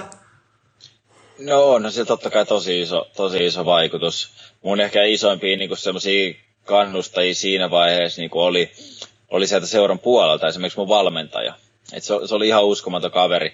No 1.39 1.70
on 1.72 1.91
se 1.91 2.06
totta 2.06 2.30
kai 2.30 2.46
tosi 2.46 2.82
iso, 2.82 3.08
tosi 3.15 3.46
iso 3.46 3.65
vaikutus. 3.65 4.32
Mun 4.63 4.80
ehkä 4.80 5.03
isoimpia 5.03 5.58
niin 5.58 5.77
semmoisia 5.77 6.34
kannustajia 6.65 7.36
siinä 7.36 7.72
vaiheessa 7.72 8.22
niin 8.22 8.32
oli, 8.34 8.72
oli 9.31 9.47
sieltä 9.47 9.67
seuran 9.67 10.00
puolelta, 10.00 10.47
esimerkiksi 10.47 10.79
mun 10.79 10.88
valmentaja. 10.88 11.53
Et 11.93 12.03
se, 12.03 12.13
se 12.25 12.35
oli 12.35 12.47
ihan 12.47 12.65
uskomaton 12.65 13.11
kaveri. 13.11 13.53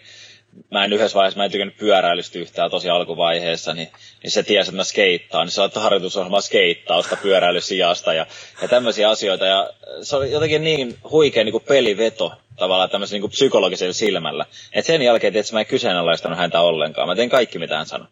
Mä 0.71 0.85
en 0.85 0.93
yhdessä 0.93 1.15
vaiheessa, 1.15 1.37
mä 1.37 1.45
en 1.45 1.51
tykännyt 1.51 1.77
pyöräilystä 1.77 2.39
yhtään 2.39 2.71
tosi 2.71 2.89
alkuvaiheessa, 2.89 3.73
niin, 3.73 3.89
niin 4.23 4.31
se 4.31 4.43
tiesi, 4.43 4.69
että 4.69 4.75
mä 4.75 4.83
skeittaan, 4.83 5.45
niin 5.45 5.51
se 5.51 5.61
laittoi 5.61 5.83
harjoitusohjelmaa 5.83 6.41
skeittausta 6.41 7.17
pyöräilysijasta 7.21 8.13
ja, 8.13 8.25
ja 8.61 8.67
tämmöisiä 8.67 9.09
asioita. 9.09 9.45
Ja 9.45 9.69
se 10.01 10.15
oli 10.15 10.31
jotenkin 10.31 10.63
niin 10.63 10.97
huikea 11.11 11.43
niin 11.43 11.51
kuin 11.51 11.63
peliveto 11.67 12.33
tavallaan 12.55 12.89
tämmöisen 12.89 13.15
niin 13.15 13.21
kuin 13.21 13.31
psykologisella 13.31 13.93
silmällä. 13.93 14.45
että 14.73 14.87
sen 14.87 15.01
jälkeen, 15.01 15.35
että 15.35 15.53
mä 15.53 15.59
en 15.59 15.65
kyseenalaistanut 15.65 16.37
häntä 16.37 16.61
ollenkaan. 16.61 17.07
Mä 17.07 17.15
tein 17.15 17.29
kaikki, 17.29 17.59
mitä 17.59 17.77
hän 17.77 17.85
sanoi. 17.85 18.07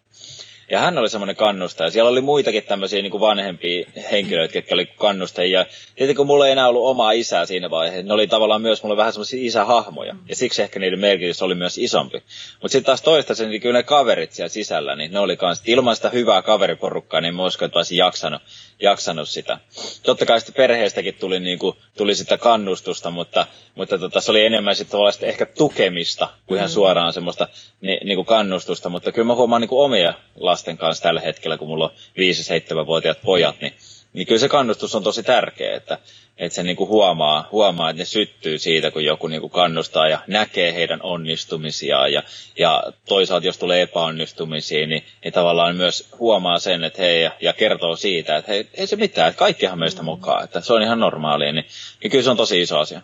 Ja 0.71 0.79
hän 0.79 0.97
oli 0.97 1.09
semmoinen 1.09 1.35
kannustaja. 1.35 1.89
Siellä 1.89 2.09
oli 2.09 2.21
muitakin 2.21 2.63
tämmöisiä 2.63 3.01
niin 3.01 3.11
kuin 3.11 3.21
vanhempia 3.21 3.89
henkilöitä, 4.11 4.57
jotka 4.57 4.75
oli 4.75 4.85
kannustajia. 4.85 5.65
Tietenkin 5.95 6.15
kun 6.15 6.27
mulla 6.27 6.45
ei 6.45 6.51
enää 6.51 6.67
ollut 6.67 6.85
omaa 6.85 7.11
isää 7.11 7.45
siinä 7.45 7.69
vaiheessa, 7.69 8.07
ne 8.07 8.13
oli 8.13 8.27
tavallaan 8.27 8.61
myös 8.61 8.83
mulle 8.83 8.97
vähän 8.97 9.13
semmoisia 9.13 9.45
isähahmoja. 9.45 10.15
Ja 10.29 10.35
siksi 10.35 10.61
ehkä 10.61 10.79
niiden 10.79 10.99
merkitys 10.99 11.41
oli 11.41 11.55
myös 11.55 11.77
isompi. 11.77 12.23
Mutta 12.61 12.71
sitten 12.71 12.85
taas 12.85 13.01
toistaiseksi 13.01 13.49
niin 13.49 13.61
kyllä 13.61 13.79
ne 13.79 13.83
kaverit 13.83 14.31
siellä 14.31 14.49
sisällä, 14.49 14.95
niin 14.95 15.11
ne 15.11 15.19
oli 15.19 15.37
kans, 15.37 15.61
ilman 15.65 15.95
sitä 15.95 16.09
hyvää 16.09 16.41
kaveriporukkaa, 16.41 17.21
niin 17.21 17.35
mä 17.35 17.45
uskon, 17.45 17.65
että 17.65 17.79
olisin 17.79 17.97
jaksanut, 17.97 18.41
jaksanut 18.81 19.29
sitä. 19.29 19.59
Totta 20.03 20.25
kai 20.25 20.39
sitten 20.39 20.55
perheestäkin 20.55 21.15
tuli, 21.19 21.39
niin 21.39 21.59
kuin, 21.59 21.77
tuli 21.97 22.15
sitä 22.15 22.37
kannustusta, 22.37 23.11
mutta, 23.11 23.47
mutta 23.75 23.97
tota, 23.97 24.21
se 24.21 24.31
oli 24.31 24.45
enemmän 24.45 24.75
sitten 24.75 24.99
ehkä 25.21 25.45
tukemista 25.45 26.27
kuin 26.45 26.57
ihan 26.57 26.69
mm. 26.69 26.73
suoraan 26.73 27.13
semmoista 27.13 27.47
niin, 27.81 28.07
niin 28.07 28.15
kuin 28.15 28.25
kannustusta. 28.25 28.89
Mutta 28.89 29.11
kyllä 29.11 29.25
mä 29.25 29.35
huomaan 29.35 29.61
niin 29.61 29.69
kuin 29.69 29.85
omia 29.85 30.13
lasten 30.55 30.77
kanssa 30.77 31.03
tällä 31.03 31.21
hetkellä, 31.21 31.57
kun 31.57 31.67
mulla 31.67 31.85
on 31.85 31.91
5-7-vuotiaat 31.91 33.21
pojat, 33.21 33.55
niin, 33.61 33.73
niin 34.13 34.27
kyllä 34.27 34.39
se 34.39 34.49
kannustus 34.49 34.95
on 34.95 35.03
tosi 35.03 35.23
tärkeä, 35.23 35.75
että, 35.75 35.97
että 36.37 36.55
se 36.55 36.63
niin 36.63 36.75
kuin 36.75 36.89
huomaa, 36.89 37.47
huomaa, 37.51 37.89
että 37.89 38.01
ne 38.01 38.05
syttyy 38.05 38.59
siitä, 38.59 38.91
kun 38.91 39.05
joku 39.05 39.27
niin 39.27 39.41
kuin 39.41 39.51
kannustaa 39.51 40.07
ja 40.07 40.19
näkee 40.27 40.73
heidän 40.73 41.01
onnistumisiaan 41.01 42.13
ja, 42.13 42.23
ja 42.59 42.83
toisaalta 43.05 43.47
jos 43.47 43.57
tulee 43.57 43.81
epäonnistumisia, 43.81 44.87
niin, 44.87 45.03
niin 45.23 45.33
tavallaan 45.33 45.75
myös 45.75 46.07
huomaa 46.19 46.59
sen, 46.59 46.83
että 46.83 47.01
hei, 47.01 47.23
ja, 47.23 47.31
ja 47.41 47.53
kertoo 47.53 47.95
siitä, 47.95 48.37
että 48.37 48.51
hei, 48.51 48.67
ei 48.73 48.87
se 48.87 48.95
mitään, 48.95 49.29
että 49.29 49.39
kaikkihan 49.39 49.79
meistä 49.79 50.03
mukaan, 50.03 50.43
että 50.43 50.61
se 50.61 50.73
on 50.73 50.81
ihan 50.81 50.99
normaalia, 50.99 51.53
niin, 51.53 51.65
niin 52.03 52.11
kyllä 52.11 52.23
se 52.23 52.29
on 52.29 52.37
tosi 52.37 52.61
iso 52.61 52.79
asia. 52.79 53.01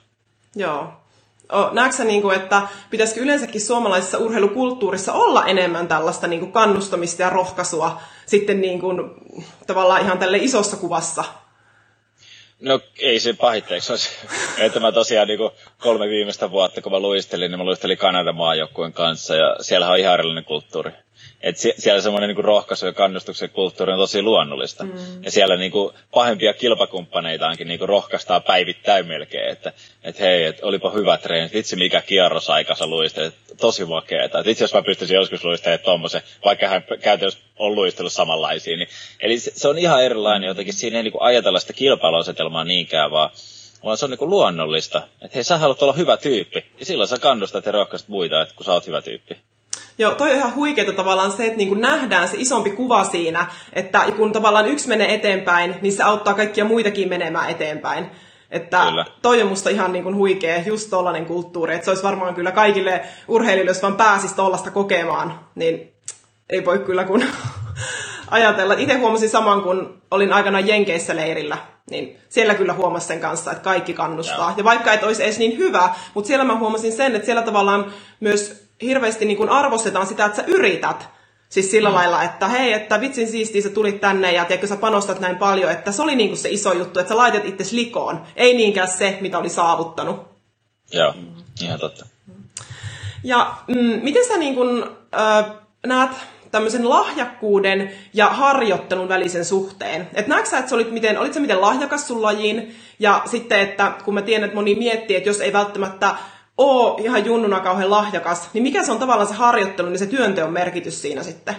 Joo, 0.56 1.01
näetkö 1.72 2.04
niin 2.04 2.22
kuin, 2.22 2.36
että 2.36 2.62
pitäisikö 2.90 3.22
yleensäkin 3.22 3.62
suomalaisessa 3.62 4.18
urheilukulttuurissa 4.18 5.14
olla 5.14 5.46
enemmän 5.46 5.88
tällaista 5.88 6.28
niin 6.28 6.40
kuin 6.40 6.52
kannustamista 6.52 7.22
ja 7.22 7.30
rohkaisua 7.30 8.02
sitten 8.26 8.62
niin 8.62 8.80
kuin, 8.80 9.02
tavallaan 9.68 10.02
ihan 10.02 10.18
tälle 10.18 10.38
isossa 10.38 10.78
kuvassa? 10.78 11.24
No 12.60 12.80
ei 13.00 13.20
se 13.20 13.34
pahitteeksi 13.34 13.92
olisi. 13.92 14.10
että 14.66 14.80
mä 14.80 14.92
tosiaan 14.92 15.28
niin 15.28 15.38
kuin 15.38 15.52
kolme 15.78 16.08
viimeistä 16.08 16.52
vuotta, 16.52 16.82
kun 16.82 16.92
mä 16.92 17.00
luistelin, 17.00 17.52
niin 17.52 17.60
mä 17.60 17.66
luistelin 17.66 17.98
Kanadan 17.98 18.36
maajoukkueen 18.36 18.94
kanssa 18.94 19.36
ja 19.36 19.56
siellä 19.62 19.90
on 19.90 19.98
ihan 19.98 20.14
erilainen 20.14 20.46
kulttuuri. 20.46 20.92
Et 21.44 21.58
siellä 21.58 22.02
semmoinen 22.02 22.28
niinku 22.28 22.42
rohkaisu 22.42 22.86
ja 22.86 22.94
kannustuksen 22.94 23.50
kulttuuri 23.50 23.94
on 23.94 24.00
tosi 24.00 24.22
luonnollista. 24.22 24.84
Mm. 24.84 25.24
Ja 25.24 25.32
siellä 25.32 25.56
niinku 25.56 25.94
pahempia 26.14 26.54
kilpakumppaneitaankin 26.54 27.68
niinku 27.68 27.88
rohkaistaan 27.88 28.44
päivittäin 28.44 29.08
melkein, 29.08 29.50
että 29.50 29.74
et 30.04 30.20
hei, 30.20 30.44
et 30.44 30.60
olipa 30.62 30.92
hyvä 30.92 31.18
treeni, 31.18 31.50
vitsi 31.54 31.76
mikä 31.76 32.02
kierrosaika 32.02 32.76
sä 32.76 32.88
luistelet, 32.88 33.34
tosi 33.62 33.86
makeeta. 33.86 34.40
Et 34.40 34.48
itse 34.48 34.64
jos 34.64 34.74
mä 34.74 34.82
pystyisin 34.82 35.16
joskus 35.16 35.44
luistelemaan 35.44 35.86
tommosen, 35.86 36.22
vaikka 36.46 36.68
hän 36.68 36.84
käytännössä 37.02 37.40
on 37.60 37.76
luistellut 37.76 38.14
samanlaisia. 38.14 38.78
Niin, 38.78 38.88
eli 39.20 39.40
se, 39.40 39.52
se, 39.56 39.68
on 39.68 39.78
ihan 39.78 40.04
erilainen 40.04 40.48
jotenkin, 40.48 40.74
siinä 40.74 40.98
ei 40.98 41.04
niinku 41.04 41.20
ajatella 41.22 41.60
sitä 41.60 41.74
kilpailuasetelmaa 41.74 42.64
niinkään, 42.64 43.12
vaan 43.12 43.30
vaan 43.84 43.98
se 43.98 44.06
on 44.06 44.12
niinku 44.12 44.30
luonnollista. 44.30 45.08
Että 45.22 45.36
hei, 45.36 45.44
sä 45.44 45.58
haluat 45.58 45.82
olla 45.82 45.94
hyvä 45.94 46.18
tyyppi. 46.18 46.66
Ja 46.80 46.86
silloin 46.86 47.08
sä 47.08 47.18
kannustat 47.20 47.66
ja 47.66 47.72
rohkaistat 47.72 48.10
muita, 48.10 48.42
että 48.42 48.56
kun 48.56 48.66
sä 48.66 48.74
oot 48.74 48.88
hyvä 48.88 49.02
tyyppi. 49.02 49.38
Joo, 49.98 50.16
toi 50.16 50.30
on 50.32 50.36
ihan 50.36 50.56
huikeeta 50.56 50.94
tavallaan 50.94 51.32
se, 51.32 51.46
että 51.46 51.58
niin 51.58 51.82
nähdään 51.82 52.28
se 52.28 52.38
isompi 52.40 52.70
kuva 52.70 53.04
siinä, 53.04 53.46
että 53.74 54.06
kun 54.18 54.32
tavallaan 54.32 54.68
yksi 54.68 54.88
menee 54.88 55.14
eteenpäin, 55.14 55.76
niin 55.82 55.94
se 55.94 56.04
auttaa 56.04 56.34
kaikkia 56.34 56.66
muitakin 56.66 57.10
menemään 57.10 57.50
eteenpäin. 57.50 58.12
Että 58.52 58.86
kyllä. 58.90 59.06
toi 59.22 59.42
on 59.42 59.48
musta 59.48 59.70
ihan 59.70 59.94
niin 59.94 60.04
kuin 60.04 60.16
huikea, 60.16 60.64
just 60.66 60.90
tollainen 60.90 61.26
kulttuuri, 61.26 61.74
että 61.74 61.86
se 61.86 61.92
olisi 61.92 62.04
varmaan 62.04 62.36
kyllä 62.36 62.52
kaikille 62.52 63.02
urheilijoille, 63.28 63.72
jos 63.72 63.82
vaan 63.82 63.96
pääsisi 63.96 64.36
tollasta 64.36 64.72
kokemaan, 64.72 65.40
niin 65.56 65.94
ei 66.50 66.66
voi 66.66 66.80
kyllä 66.80 67.04
kun 67.04 67.24
ajatella. 68.32 68.74
Itse 68.74 68.98
huomasin 68.98 69.30
saman, 69.30 69.62
kun 69.62 70.02
olin 70.12 70.34
aikanaan 70.34 70.68
Jenkeissä 70.68 71.16
leirillä, 71.16 71.58
niin 71.90 72.18
siellä 72.30 72.56
kyllä 72.56 72.74
huomasin 72.74 73.08
sen 73.08 73.20
kanssa, 73.20 73.52
että 73.52 73.64
kaikki 73.64 73.94
kannustaa. 73.94 74.50
Ja, 74.50 74.54
ja 74.58 74.64
vaikka 74.64 74.94
et 74.94 75.04
olisi 75.04 75.24
edes 75.24 75.40
niin 75.40 75.58
hyvä, 75.58 75.90
mutta 76.14 76.28
siellä 76.28 76.46
mä 76.46 76.58
huomasin 76.58 76.92
sen, 76.92 77.16
että 77.16 77.26
siellä 77.26 77.42
tavallaan 77.42 77.94
myös 78.20 78.61
hirveästi 78.82 79.26
niin 79.26 79.38
kuin 79.38 79.50
arvostetaan 79.50 80.08
sitä, 80.08 80.26
että 80.26 80.36
sä 80.36 80.44
yrität. 80.48 81.10
Siis 81.50 81.72
sillä 81.72 81.90
mm. 81.90 81.96
lailla, 81.96 82.24
että 82.24 82.48
hei, 82.48 82.74
että 82.74 83.02
vitsin 83.02 83.28
siistiä 83.28 83.62
sä 83.62 83.70
tulit 83.70 84.02
tänne 84.02 84.32
ja 84.32 84.46
tiedätkö, 84.46 84.68
sä 84.68 84.78
panostat 84.78 85.20
näin 85.20 85.38
paljon, 85.38 85.72
että 85.72 85.92
se 85.92 86.02
oli 86.02 86.16
niin 86.16 86.30
kuin 86.30 86.38
se 86.38 86.50
iso 86.50 86.74
juttu, 86.74 87.00
että 87.00 87.10
sä 87.10 87.18
laitat 87.18 87.46
itse 87.46 87.76
likoon. 87.76 88.24
Ei 88.36 88.54
niinkään 88.54 88.88
se, 88.88 89.18
mitä 89.22 89.38
oli 89.38 89.50
saavuttanut. 89.50 90.28
Joo, 90.94 91.14
ihan 91.62 91.80
totta. 91.80 92.06
Ja 93.24 93.54
mm, 93.68 94.00
miten 94.04 94.28
sä 94.28 94.38
niin 94.38 94.56
kuin, 94.56 94.84
äh, 95.16 95.46
näet 95.86 96.12
tämmöisen 96.52 96.90
lahjakkuuden 96.90 97.92
ja 98.14 98.30
harjoittelun 98.30 99.10
välisen 99.10 99.46
suhteen. 99.46 100.10
Et 100.14 100.28
näetkö 100.28 100.50
sä, 100.50 100.58
että 100.58 100.70
sä 100.70 100.76
olit, 100.76 100.92
miten, 100.92 101.20
olit 101.20 101.34
sä 101.34 101.40
miten 101.40 101.62
lahjakas 101.62 102.08
sun 102.08 102.22
lajiin? 102.22 102.76
Ja 103.00 103.22
sitten, 103.26 103.60
että 103.60 103.92
kun 104.06 104.14
mä 104.14 104.22
tiedän, 104.22 104.44
että 104.44 104.56
moni 104.56 104.76
miettii, 104.76 105.16
että 105.16 105.30
jos 105.30 105.42
ei 105.42 105.54
välttämättä 105.54 106.16
oo 106.62 106.98
ihan 107.04 107.26
junnuna 107.26 107.60
kauhean 107.60 107.90
lahjakas, 107.92 108.50
niin 108.54 108.64
mikä 108.64 108.84
se 108.84 108.92
on 108.92 109.00
tavallaan 109.00 109.28
se 109.28 109.34
harjoittelu, 109.34 109.90
niin 109.90 110.00
se 110.00 110.06
työnteon 110.06 110.54
merkitys 110.54 111.02
siinä 111.02 111.24
sitten? 111.24 111.56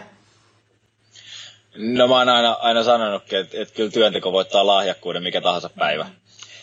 No 1.77 2.09
mä 2.09 2.19
oon 2.19 2.29
aina, 2.29 2.53
aina 2.53 2.83
sanonutkin, 2.83 3.39
että, 3.39 3.61
että 3.61 3.75
kyllä 3.75 3.91
työnteko 3.91 4.33
voittaa 4.33 4.67
lahjakkuuden 4.67 5.23
mikä 5.23 5.41
tahansa 5.41 5.71
päivä. 5.79 6.07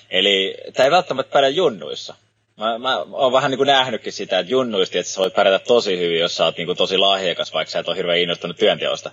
Eli 0.10 0.58
tämä 0.74 0.86
ei 0.86 0.92
välttämättä 0.92 1.34
päde 1.34 1.50
junnuissa. 1.50 2.16
Mä, 2.60 2.78
mä 2.78 2.98
oon 2.98 3.34
vähän 3.34 3.52
niin 3.52 3.58
kuin 3.58 3.68
nähnytkin 3.68 4.14
sitä, 4.14 4.40
että 4.40 4.52
junnuisti, 4.52 4.98
että 4.98 5.12
sä 5.12 5.22
voit 5.22 5.34
pärjätä 5.34 5.66
tosi 5.66 6.00
hyvin, 6.00 6.20
jos 6.20 6.36
sä 6.36 6.46
oot 6.46 6.58
niin 6.58 6.66
kuin 6.66 6.78
tosi 6.78 6.98
lahjakas, 6.98 7.54
vaikka 7.54 7.72
sä 7.72 7.80
et 7.80 7.88
ole 7.88 7.98
hirveän 7.98 8.20
innostunut 8.20 8.58
työnteosta. 8.58 9.12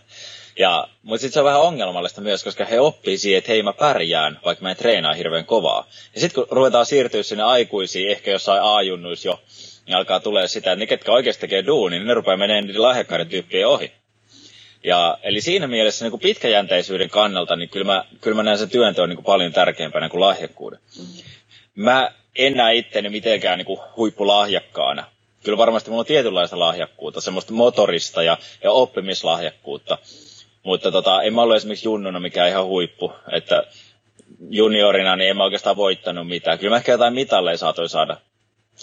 Ja, 0.58 0.88
mutta 1.02 1.20
sitten 1.20 1.32
se 1.32 1.40
on 1.40 1.44
vähän 1.44 1.60
ongelmallista 1.60 2.20
myös, 2.20 2.44
koska 2.44 2.64
he 2.64 2.80
oppii 2.80 3.18
siihen, 3.18 3.38
että 3.38 3.52
hei 3.52 3.62
mä 3.62 3.72
pärjään, 3.72 4.40
vaikka 4.44 4.62
mä 4.62 4.70
en 4.70 4.76
treenaa 4.76 5.14
hirveän 5.14 5.44
kovaa. 5.44 5.86
Ja 6.14 6.20
sitten 6.20 6.44
kun 6.44 6.56
ruvetaan 6.56 6.86
siirtyä 6.86 7.22
sinne 7.22 7.44
aikuisiin, 7.44 8.10
ehkä 8.10 8.30
jossain 8.30 8.62
A-junnuis 8.62 9.24
jo, 9.24 9.40
niin 9.86 9.96
alkaa 9.96 10.20
tulee 10.20 10.48
sitä, 10.48 10.72
että 10.72 10.80
ne 10.80 10.86
ketkä 10.86 11.12
oikeasti 11.12 11.40
tekee 11.40 11.66
duuni, 11.66 11.98
niin 11.98 12.06
ne 12.06 12.14
rupeaa 12.14 12.36
menemään 12.36 12.66
niiden 12.66 12.82
lahjakkaiden 12.82 13.28
tyyppien 13.28 13.68
ohi. 13.68 13.92
Ja, 14.84 15.18
eli 15.22 15.40
siinä 15.40 15.66
mielessä 15.66 16.04
niin 16.04 16.10
kuin 16.10 16.20
pitkäjänteisyyden 16.20 17.10
kannalta, 17.10 17.56
niin 17.56 17.68
kyllä 17.68 17.86
mä, 17.86 18.04
kyllä 18.20 18.34
mä 18.34 18.42
näen 18.42 18.58
sen 18.58 18.70
työnteon 18.70 19.08
niin 19.08 19.16
kuin 19.16 19.24
paljon 19.24 19.52
tärkeämpänä 19.52 20.08
kuin 20.08 20.20
lahjakkuuden. 20.20 20.78
Mä 21.74 22.12
en 22.38 22.54
näe 22.54 22.74
itteni 22.74 23.08
mitenkään 23.08 23.58
niin 23.58 23.66
kuin 23.66 23.80
huippulahjakkaana. 23.96 25.04
Kyllä 25.44 25.58
varmasti 25.58 25.90
mulla 25.90 26.00
on 26.00 26.06
tietynlaista 26.06 26.58
lahjakkuutta, 26.58 27.20
semmoista 27.20 27.52
motorista 27.52 28.22
ja, 28.22 28.38
ja 28.64 28.72
oppimislahjakkuutta. 28.72 29.98
Mutta 30.62 30.92
tota, 30.92 31.22
en 31.22 31.34
mä 31.34 31.42
ollut 31.42 31.56
esimerkiksi 31.56 31.88
junnuna 31.88 32.20
mikään 32.20 32.48
ihan 32.48 32.66
huippu, 32.66 33.12
että 33.32 33.62
juniorina 34.50 35.16
niin 35.16 35.30
en 35.30 35.36
mä 35.36 35.44
oikeastaan 35.44 35.76
voittanut 35.76 36.28
mitään. 36.28 36.58
Kyllä 36.58 36.70
mä 36.70 36.76
ehkä 36.76 36.92
jotain 36.92 37.14
mitalleja 37.14 37.56
saatoin 37.56 37.88
saada, 37.88 38.16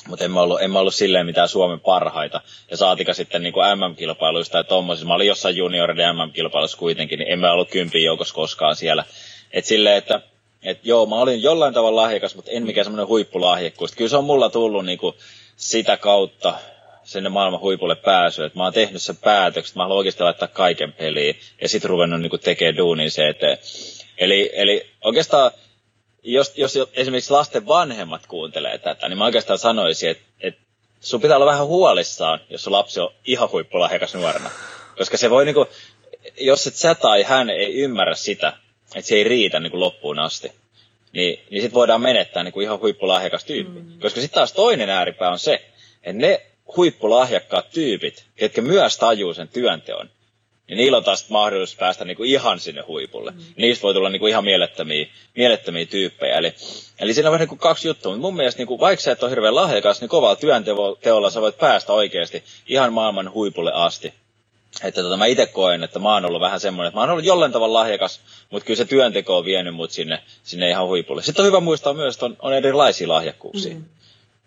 mutta 0.07 0.25
en 0.25 0.31
mä 0.31 0.41
ollut, 0.41 0.61
en 0.61 0.71
mä 0.71 0.79
ollut 0.79 0.95
silleen 0.95 1.25
mitään 1.25 1.49
Suomen 1.49 1.79
parhaita. 1.79 2.41
Ja 2.71 2.77
saatika 2.77 3.13
sitten 3.13 3.43
niin 3.43 3.53
kuin 3.53 3.65
MM-kilpailuista 3.77 4.51
tai 4.51 4.63
tommosissa. 4.63 5.07
Mä 5.07 5.13
olin 5.13 5.27
jossain 5.27 5.57
junioriden 5.57 6.15
MM-kilpailussa 6.15 6.77
kuitenkin, 6.77 7.19
niin 7.19 7.31
en 7.31 7.39
mä 7.39 7.51
ollut 7.51 7.69
kympin 7.69 8.03
joukossa 8.03 8.35
koskaan 8.35 8.75
siellä. 8.75 9.05
Et 9.51 9.65
silleen, 9.65 9.97
että 9.97 10.21
et 10.63 10.79
joo, 10.83 11.05
mä 11.05 11.15
olin 11.15 11.41
jollain 11.41 11.73
tavalla 11.73 12.01
lahjakas, 12.01 12.35
mutta 12.35 12.51
en 12.51 12.65
mikään 12.65 12.85
semmoinen 12.85 13.07
huippulahjakkuus. 13.07 13.91
Kyllä 13.91 14.09
se 14.09 14.17
on 14.17 14.23
mulla 14.23 14.49
tullut 14.49 14.85
niin 14.85 14.97
kuin 14.97 15.15
sitä 15.55 15.97
kautta, 15.97 16.53
sinne 17.03 17.29
maailman 17.29 17.59
huipulle 17.59 17.95
pääsy. 17.95 18.43
Että 18.43 18.59
mä 18.59 18.63
oon 18.63 18.73
tehnyt 18.73 19.01
sen 19.01 19.17
päätöksen, 19.17 19.77
mä 19.77 19.83
haluan 19.83 19.97
oikeasti 19.97 20.23
laittaa 20.23 20.47
kaiken 20.47 20.93
peliin 20.93 21.39
ja 21.61 21.69
sitten 21.69 21.89
ruvennut 21.89 22.21
niin 22.21 22.39
tekemään 22.43 22.77
duunin 22.77 23.11
se 23.11 23.29
eteen. 23.29 23.57
Eli, 24.17 24.51
eli 24.53 24.85
oikeastaan, 25.03 25.51
jos, 26.23 26.53
jos 26.57 26.79
esimerkiksi 26.93 27.31
lasten 27.31 27.67
vanhemmat 27.67 28.27
kuuntelee 28.27 28.77
tätä, 28.77 29.09
niin 29.09 29.17
mä 29.17 29.25
oikeastaan 29.25 29.59
sanoisin, 29.59 30.09
että, 30.09 30.23
että 30.39 30.61
sun 30.99 31.21
pitää 31.21 31.37
olla 31.37 31.51
vähän 31.51 31.67
huolissaan, 31.67 32.39
jos 32.49 32.63
sun 32.63 32.73
lapsi 32.73 32.99
on 32.99 33.13
ihan 33.25 33.51
huippulahjakas 33.51 34.13
nuorena. 34.13 34.49
Koska 34.97 35.17
se 35.17 35.29
voi 35.29 35.45
niinku, 35.45 35.67
jos 36.39 36.67
et 36.67 36.75
sä 36.75 36.95
tai 36.95 37.23
hän 37.23 37.49
ei 37.49 37.73
ymmärrä 37.73 38.15
sitä, 38.15 38.53
että 38.95 39.07
se 39.07 39.15
ei 39.15 39.23
riitä 39.23 39.59
niinku 39.59 39.79
loppuun 39.79 40.19
asti, 40.19 40.51
niin, 41.13 41.39
niin 41.49 41.61
sitten 41.61 41.73
voidaan 41.73 42.01
menettää 42.01 42.43
niinku 42.43 42.61
ihan 42.61 42.79
huippulahjakas 42.79 43.45
tyyppi. 43.45 43.79
Mm. 43.79 43.99
Koska 43.99 44.21
sitten 44.21 44.35
taas 44.35 44.53
toinen 44.53 44.89
ääripää 44.89 45.29
on 45.29 45.39
se, 45.39 45.53
että 46.03 46.21
ne 46.21 46.45
huippulahjakkaat 46.77 47.69
tyypit, 47.69 48.25
ketkä 48.35 48.61
myös 48.61 48.97
tajuu 48.97 49.33
sen 49.33 49.47
työnteon, 49.47 50.09
niin 50.67 50.77
niillä 50.77 50.97
on 50.97 51.03
taas 51.03 51.29
mahdollisuus 51.29 51.79
päästä 51.79 52.05
niinku 52.05 52.23
ihan 52.23 52.59
sinne 52.59 52.81
huipulle. 52.81 53.31
Mm. 53.31 53.43
Niistä 53.57 53.83
voi 53.83 53.93
tulla 53.93 54.09
niinku 54.09 54.27
ihan 54.27 54.43
mielettömiä, 54.43 55.07
mielettömiä 55.35 55.85
tyyppejä. 55.85 56.37
Eli, 56.37 56.53
eli 56.99 57.13
siinä 57.13 57.29
on 57.29 57.33
vähän 57.33 57.39
niinku 57.39 57.55
kaksi 57.55 57.87
juttua. 57.87 58.11
Mutta 58.11 58.21
mun 58.21 58.35
mielestä 58.35 58.59
niinku, 58.59 58.79
vaikka 58.79 59.03
sä 59.03 59.11
et 59.11 59.23
ole 59.23 59.31
hirveän 59.31 59.55
lahjakas, 59.55 60.01
niin 60.01 60.09
kovalla 60.09 60.35
työnteolla 60.35 61.29
sä 61.29 61.41
voit 61.41 61.57
päästä 61.57 61.93
oikeasti 61.93 62.43
ihan 62.67 62.93
maailman 62.93 63.33
huipulle 63.33 63.71
asti. 63.73 64.13
Että 64.83 65.03
tota, 65.03 65.17
mä 65.17 65.25
itse 65.25 65.45
koen, 65.45 65.83
että 65.83 65.99
mä 65.99 66.13
oon 66.13 66.25
ollut 66.25 66.41
vähän 66.41 66.59
semmoinen, 66.59 66.87
että 66.87 66.97
mä 66.97 67.01
oon 67.01 67.09
ollut 67.09 67.25
jollain 67.25 67.51
tavalla 67.51 67.79
lahjakas, 67.79 68.21
mutta 68.49 68.65
kyllä 68.65 68.77
se 68.77 68.85
työnteko 68.85 69.37
on 69.37 69.45
vienyt 69.45 69.75
mut 69.75 69.91
sinne, 69.91 70.23
sinne 70.43 70.69
ihan 70.69 70.87
huipulle. 70.87 71.23
Sitten 71.23 71.43
on 71.43 71.47
hyvä 71.47 71.59
muistaa 71.59 71.93
myös, 71.93 72.15
että 72.15 72.25
on, 72.25 72.37
on 72.39 72.53
erilaisia 72.53 73.07
lahjakkuuksia. 73.07 73.73
Mm. 73.75 73.83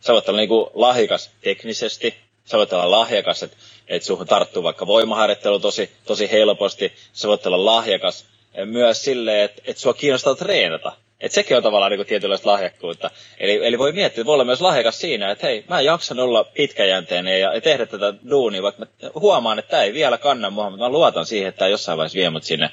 Sä 0.01 0.13
voit 0.13 0.29
olla 0.29 0.39
niinku 0.39 0.71
lahjakas 0.75 1.31
teknisesti, 1.41 2.15
sä 2.45 2.59
voit 2.59 2.73
olla 2.73 2.91
lahjakas, 2.91 3.43
että 3.43 3.57
et 3.89 4.03
suhun 4.03 4.27
tarttuu 4.27 4.63
vaikka 4.63 4.87
voimaharjoittelu 4.87 5.59
tosi, 5.59 5.91
tosi 6.05 6.31
helposti, 6.31 6.93
sä 7.13 7.29
voit 7.29 7.47
olla 7.47 7.65
lahjakas 7.65 8.25
myös 8.65 9.05
silleen, 9.05 9.45
että 9.45 9.63
et 9.65 9.79
sua 9.79 9.95
kiinnostaa 9.95 10.35
treenata. 10.35 10.93
Et 11.21 11.33
sekin 11.33 11.57
on 11.57 11.63
tavallaan 11.63 11.93
niin 11.93 12.07
tietynlaista 12.07 12.51
lahjakkuutta. 12.51 13.11
Eli, 13.39 13.67
eli 13.67 13.79
voi 13.79 13.93
miettiä, 13.93 14.21
että 14.21 14.27
voi 14.27 14.35
olla 14.35 14.45
myös 14.45 14.61
lahjakas 14.61 15.01
siinä, 15.01 15.31
että 15.31 15.47
hei, 15.47 15.65
mä 15.69 15.81
jaksan 15.81 16.21
olla 16.21 16.45
pitkäjänteinen 16.45 17.41
ja, 17.41 17.55
ja 17.55 17.61
tehdä 17.61 17.87
tätä 17.87 18.15
duunia, 18.31 18.63
vaikka 18.63 18.87
mä 19.03 19.11
huomaan, 19.15 19.59
että 19.59 19.71
tämä 19.71 19.83
ei 19.83 19.95
vielä 19.95 20.19
kanna 20.19 20.51
mua, 20.51 20.71
mutta 20.71 20.85
mä 20.85 20.93
luotan 20.93 21.27
siihen, 21.27 21.49
että 21.49 21.59
tämä 21.59 21.69
jossain 21.69 21.99
vaiheessa 21.99 22.17
vie 22.17 22.31
mut 22.31 22.43
sinne, 22.45 22.71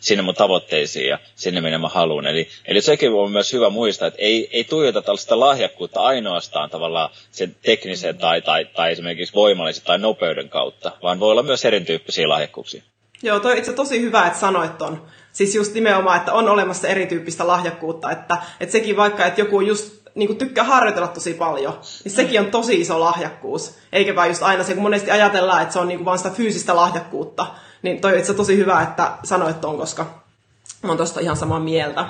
sinne 0.00 0.22
mun 0.22 0.34
tavoitteisiin 0.34 1.08
ja 1.08 1.18
sinne, 1.34 1.60
minne 1.60 1.78
mä 1.78 1.88
haluan. 1.88 2.26
Eli, 2.26 2.48
eli 2.64 2.80
sekin 2.80 3.12
on 3.12 3.32
myös 3.32 3.52
hyvä 3.52 3.70
muistaa, 3.70 4.08
että 4.08 4.22
ei, 4.22 4.48
ei 4.52 4.64
tuijota 4.64 5.02
tällaista 5.02 5.40
lahjakkuutta 5.40 6.00
ainoastaan 6.00 6.70
tavallaan 6.70 7.10
sen 7.30 7.56
teknisen 7.62 8.18
tai, 8.18 8.42
tai, 8.42 8.64
tai 8.64 8.92
esimerkiksi 8.92 9.34
voimallisen 9.34 9.84
tai 9.84 9.98
nopeuden 9.98 10.48
kautta, 10.48 10.92
vaan 11.02 11.20
voi 11.20 11.30
olla 11.30 11.42
myös 11.42 11.64
erityyppisiä 11.64 12.28
lahjakkuuksia. 12.28 12.82
Joo, 13.22 13.40
toi 13.40 13.58
itse 13.58 13.72
tosi 13.72 14.00
hyvä, 14.00 14.26
että 14.26 14.38
sanoit 14.38 14.78
ton. 14.78 15.02
Siis 15.32 15.54
just 15.54 15.74
nimenomaan, 15.74 16.16
että 16.16 16.32
on 16.32 16.48
olemassa 16.48 16.88
erityyppistä 16.88 17.46
lahjakkuutta, 17.46 18.10
että, 18.10 18.36
että 18.60 18.72
sekin 18.72 18.96
vaikka, 18.96 19.26
että 19.26 19.40
joku 19.40 19.60
just 19.60 20.00
niin 20.14 20.36
tykkää 20.36 20.64
harjoitella 20.64 21.08
tosi 21.08 21.34
paljon, 21.34 21.80
niin 22.04 22.12
sekin 22.12 22.40
on 22.40 22.46
tosi 22.46 22.80
iso 22.80 23.00
lahjakkuus. 23.00 23.74
Eikä 23.92 24.16
vaan 24.16 24.28
just 24.28 24.42
aina 24.42 24.64
se, 24.64 24.74
kun 24.74 24.82
monesti 24.82 25.10
ajatellaan, 25.10 25.62
että 25.62 25.72
se 25.72 25.78
on 25.78 25.88
niin 25.88 26.04
vaan 26.04 26.18
sitä 26.18 26.30
fyysistä 26.30 26.76
lahjakkuutta, 26.76 27.46
niin 27.82 28.00
toi 28.00 28.18
itse 28.18 28.34
tosi 28.34 28.56
hyvä, 28.56 28.82
että 28.82 29.12
sanoit 29.24 29.60
ton, 29.60 29.78
koska 29.78 30.06
oon 30.88 30.96
tosta 30.96 31.20
ihan 31.20 31.36
samaa 31.36 31.60
mieltä. 31.60 32.06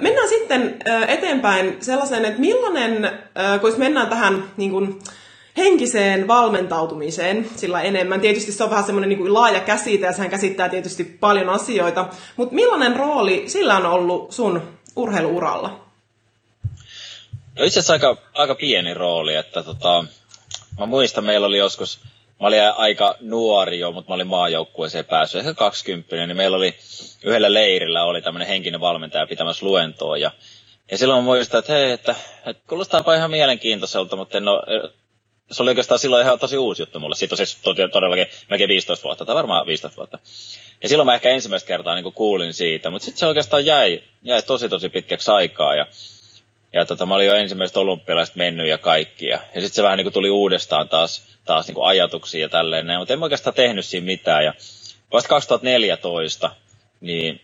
Mennään 0.00 0.28
sitten 0.28 0.78
eteenpäin 1.08 1.76
sellaiseen, 1.80 2.24
että 2.24 2.40
millainen, 2.40 3.18
kun 3.60 3.74
mennään 3.76 4.08
tähän 4.08 4.44
niin 4.56 4.70
kuin, 4.70 4.98
henkiseen 5.56 6.28
valmentautumiseen 6.28 7.50
sillä 7.56 7.82
enemmän. 7.82 8.20
Tietysti 8.20 8.52
se 8.52 8.64
on 8.64 8.70
vähän 8.70 8.84
semmoinen 8.84 9.08
niin 9.08 9.34
laaja 9.34 9.60
käsite 9.60 10.06
ja 10.06 10.12
sehän 10.12 10.30
käsittää 10.30 10.68
tietysti 10.68 11.04
paljon 11.04 11.48
asioita, 11.48 12.08
mutta 12.36 12.54
millainen 12.54 12.96
rooli 12.96 13.44
sillä 13.46 13.76
on 13.76 13.86
ollut 13.86 14.32
sun 14.32 14.78
urheiluuralla? 14.96 15.86
No 17.58 17.64
itse 17.64 17.80
asiassa 17.80 17.92
aika, 17.92 18.16
aika 18.34 18.54
pieni 18.54 18.94
rooli, 18.94 19.34
että 19.34 19.62
tota, 19.62 20.04
mä 20.78 20.86
muistan, 20.86 21.24
meillä 21.24 21.46
oli 21.46 21.58
joskus, 21.58 22.00
mä 22.40 22.46
olin 22.46 22.60
aika 22.76 23.14
nuori 23.20 23.78
jo, 23.78 23.92
mutta 23.92 24.10
mä 24.10 24.14
olin 24.14 24.26
maajoukkueeseen 24.26 25.04
päässyt, 25.04 25.38
ehkä 25.38 25.54
20, 25.54 26.16
niin 26.26 26.36
meillä 26.36 26.56
oli 26.56 26.74
yhdellä 27.24 27.54
leirillä 27.54 28.04
oli 28.04 28.22
tämmöinen 28.22 28.48
henkinen 28.48 28.80
valmentaja 28.80 29.26
pitämässä 29.26 29.66
luentoa, 29.66 30.16
ja, 30.16 30.30
ja 30.90 30.98
silloin 30.98 31.24
muistan, 31.24 31.58
että 31.58 31.72
hei, 31.72 31.92
että, 31.92 32.14
että 32.46 32.62
kuulostaapa 32.68 33.14
ihan 33.14 33.30
mielenkiintoiselta, 33.30 34.16
mutta 34.16 34.38
en 34.38 34.48
ole 34.48 34.92
se 35.50 35.62
oli 35.62 35.70
oikeastaan 35.70 35.98
silloin 35.98 36.24
ihan 36.26 36.38
tosi 36.38 36.56
uusi 36.56 36.82
juttu 36.82 37.00
mulle. 37.00 37.14
Siitä 37.14 37.32
on 37.32 37.36
siis 37.36 37.58
todellakin 37.92 38.26
melkein 38.50 38.68
15 38.68 39.04
vuotta, 39.04 39.24
tai 39.24 39.34
varmaan 39.34 39.66
15 39.66 39.96
vuotta. 39.96 40.18
Ja 40.82 40.88
silloin 40.88 41.06
mä 41.06 41.14
ehkä 41.14 41.30
ensimmäistä 41.30 41.68
kertaa 41.68 41.94
niin 41.94 42.12
kuulin 42.12 42.54
siitä, 42.54 42.90
mutta 42.90 43.04
sitten 43.04 43.18
se 43.18 43.26
oikeastaan 43.26 43.66
jäi, 43.66 44.02
jäi 44.22 44.42
tosi 44.42 44.68
tosi 44.68 44.88
pitkäksi 44.88 45.30
aikaa. 45.30 45.74
Ja, 45.74 45.86
ja 46.72 46.84
tota, 46.84 47.06
mä 47.06 47.14
olin 47.14 47.26
jo 47.26 47.34
ensimmäiset 47.34 47.76
olympialaiset 47.76 48.36
mennyt 48.36 48.68
ja 48.68 48.78
kaikki. 48.78 49.26
Ja, 49.26 49.38
ja 49.54 49.60
sitten 49.60 49.74
se 49.74 49.82
vähän 49.82 49.98
niin 49.98 50.12
tuli 50.12 50.30
uudestaan 50.30 50.88
taas, 50.88 51.22
taas 51.44 51.66
niin 51.68 51.76
ajatuksia 51.82 52.40
ja 52.40 52.48
tälleen. 52.48 52.98
Mutta 52.98 53.12
en 53.12 53.18
mä 53.18 53.24
oikeastaan 53.24 53.54
tehnyt 53.54 53.84
siinä 53.84 54.04
mitään. 54.04 54.44
Ja 54.44 54.54
vasta 55.12 55.28
2014, 55.28 56.50
niin 57.00 57.40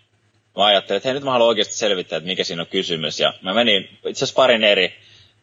mä 0.57 0.65
ajattelin, 0.65 0.97
että 0.97 1.09
hei 1.09 1.15
nyt 1.15 1.25
mä 1.25 1.31
haluan 1.31 1.49
oikeasti 1.49 1.75
selvittää, 1.75 2.17
että 2.17 2.27
mikä 2.27 2.45
siinä 2.45 2.63
on 2.63 2.69
kysymys. 2.69 3.21
Ja 3.21 3.35
mä 3.43 3.55
menin 3.55 3.83
itse 3.83 4.11
asiassa 4.11 4.35
parin 4.35 4.65
eri 4.65 4.95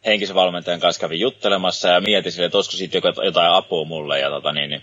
henkisen 0.06 0.36
valmentajan 0.36 0.80
kanssa 0.80 1.00
kävin 1.00 1.20
juttelemassa 1.20 1.88
ja 1.88 2.00
mietin 2.00 2.32
sille, 2.32 2.46
että 2.46 2.58
olisiko 2.58 2.76
siitä 2.76 3.00
jotain 3.24 3.52
apua 3.52 3.84
mulle. 3.84 4.20
Ja 4.20 4.30
tota, 4.30 4.52
niin, 4.52 4.70
niin, 4.70 4.82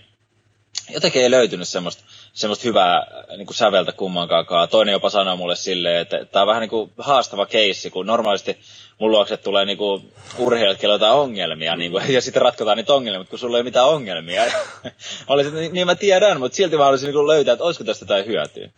jotenkin 0.90 1.22
ei 1.22 1.30
löytynyt 1.30 1.68
semmoista, 1.68 2.04
semmoista 2.32 2.64
hyvää 2.64 3.06
niin 3.36 3.46
kuin 3.46 3.56
säveltä 3.56 3.92
kummankaan. 3.92 4.68
Toinen 4.68 4.92
jopa 4.92 5.10
sanoi 5.10 5.36
mulle 5.36 5.56
silleen, 5.56 6.00
että 6.00 6.24
tämä 6.24 6.42
on 6.42 6.46
vähän 6.46 6.60
niin 6.60 6.70
kuin 6.70 6.92
haastava 6.98 7.46
keissi, 7.46 7.90
kun 7.90 8.06
normaalisti 8.06 8.58
mun 8.98 9.10
luokse 9.10 9.36
tulee 9.36 9.64
niin 9.64 9.78
kuin 9.78 10.12
urheilijat, 10.38 10.84
on 10.84 10.90
jotain 10.90 11.12
ongelmia, 11.12 11.76
niin 11.76 11.90
kuin, 11.90 12.04
ja 12.14 12.20
sitten 12.20 12.42
ratkotaan 12.42 12.76
niitä 12.76 12.94
ongelmia, 12.94 13.18
mutta 13.18 13.30
kun 13.30 13.38
sulla 13.38 13.56
ei 13.56 13.62
mitään 13.62 13.86
ongelmia. 13.86 14.42
olisin, 15.28 15.54
niin, 15.54 15.72
niin 15.72 15.86
mä 15.86 15.94
tiedän, 15.94 16.40
mutta 16.40 16.56
silti 16.56 16.76
mä 16.76 16.84
haluaisin 16.84 17.14
niin 17.14 17.26
löytää, 17.26 17.52
että 17.52 17.64
olisiko 17.64 17.84
tästä 17.84 18.02
jotain 18.02 18.26
hyötyä. 18.26 18.70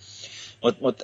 Mutta 0.63 0.81
mut, 0.83 1.03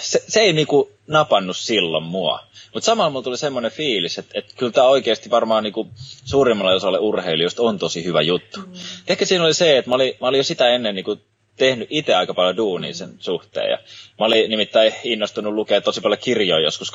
se, 0.00 0.22
se 0.28 0.40
ei 0.40 0.52
niinku 0.52 0.92
napannut 1.06 1.56
silloin 1.56 2.04
mua. 2.04 2.40
Mutta 2.74 2.86
samalla 2.86 3.10
mulla 3.10 3.22
tuli 3.22 3.38
semmoinen 3.38 3.70
fiilis, 3.72 4.18
että, 4.18 4.38
että 4.38 4.54
kyllä 4.56 4.72
tämä 4.72 4.86
oikeasti 4.86 5.30
varmaan 5.30 5.62
niinku 5.62 5.88
suurimmalla 6.24 6.72
osalla 6.72 6.98
urheilijoista 6.98 7.62
on 7.62 7.78
tosi 7.78 8.04
hyvä 8.04 8.22
juttu. 8.22 8.60
Mm. 8.60 8.72
Ehkä 9.08 9.24
siinä 9.24 9.44
oli 9.44 9.54
se, 9.54 9.78
että 9.78 9.88
mä 9.88 9.94
olin, 9.94 10.14
mä 10.20 10.28
olin 10.28 10.38
jo 10.38 10.44
sitä 10.44 10.68
ennen 10.68 10.94
niinku 10.94 11.18
tehnyt 11.56 11.88
itse 11.90 12.14
aika 12.14 12.34
paljon 12.34 12.56
duunia 12.56 12.94
sen 12.94 13.14
suhteen. 13.18 13.70
Ja 13.70 13.78
mä 14.18 14.26
olin 14.26 14.50
nimittäin 14.50 14.92
innostunut 15.04 15.54
lukea 15.54 15.80
tosi 15.80 16.00
paljon 16.00 16.18
kirjoja 16.18 16.64
joskus 16.64 16.92
2012-2013, 16.92 16.94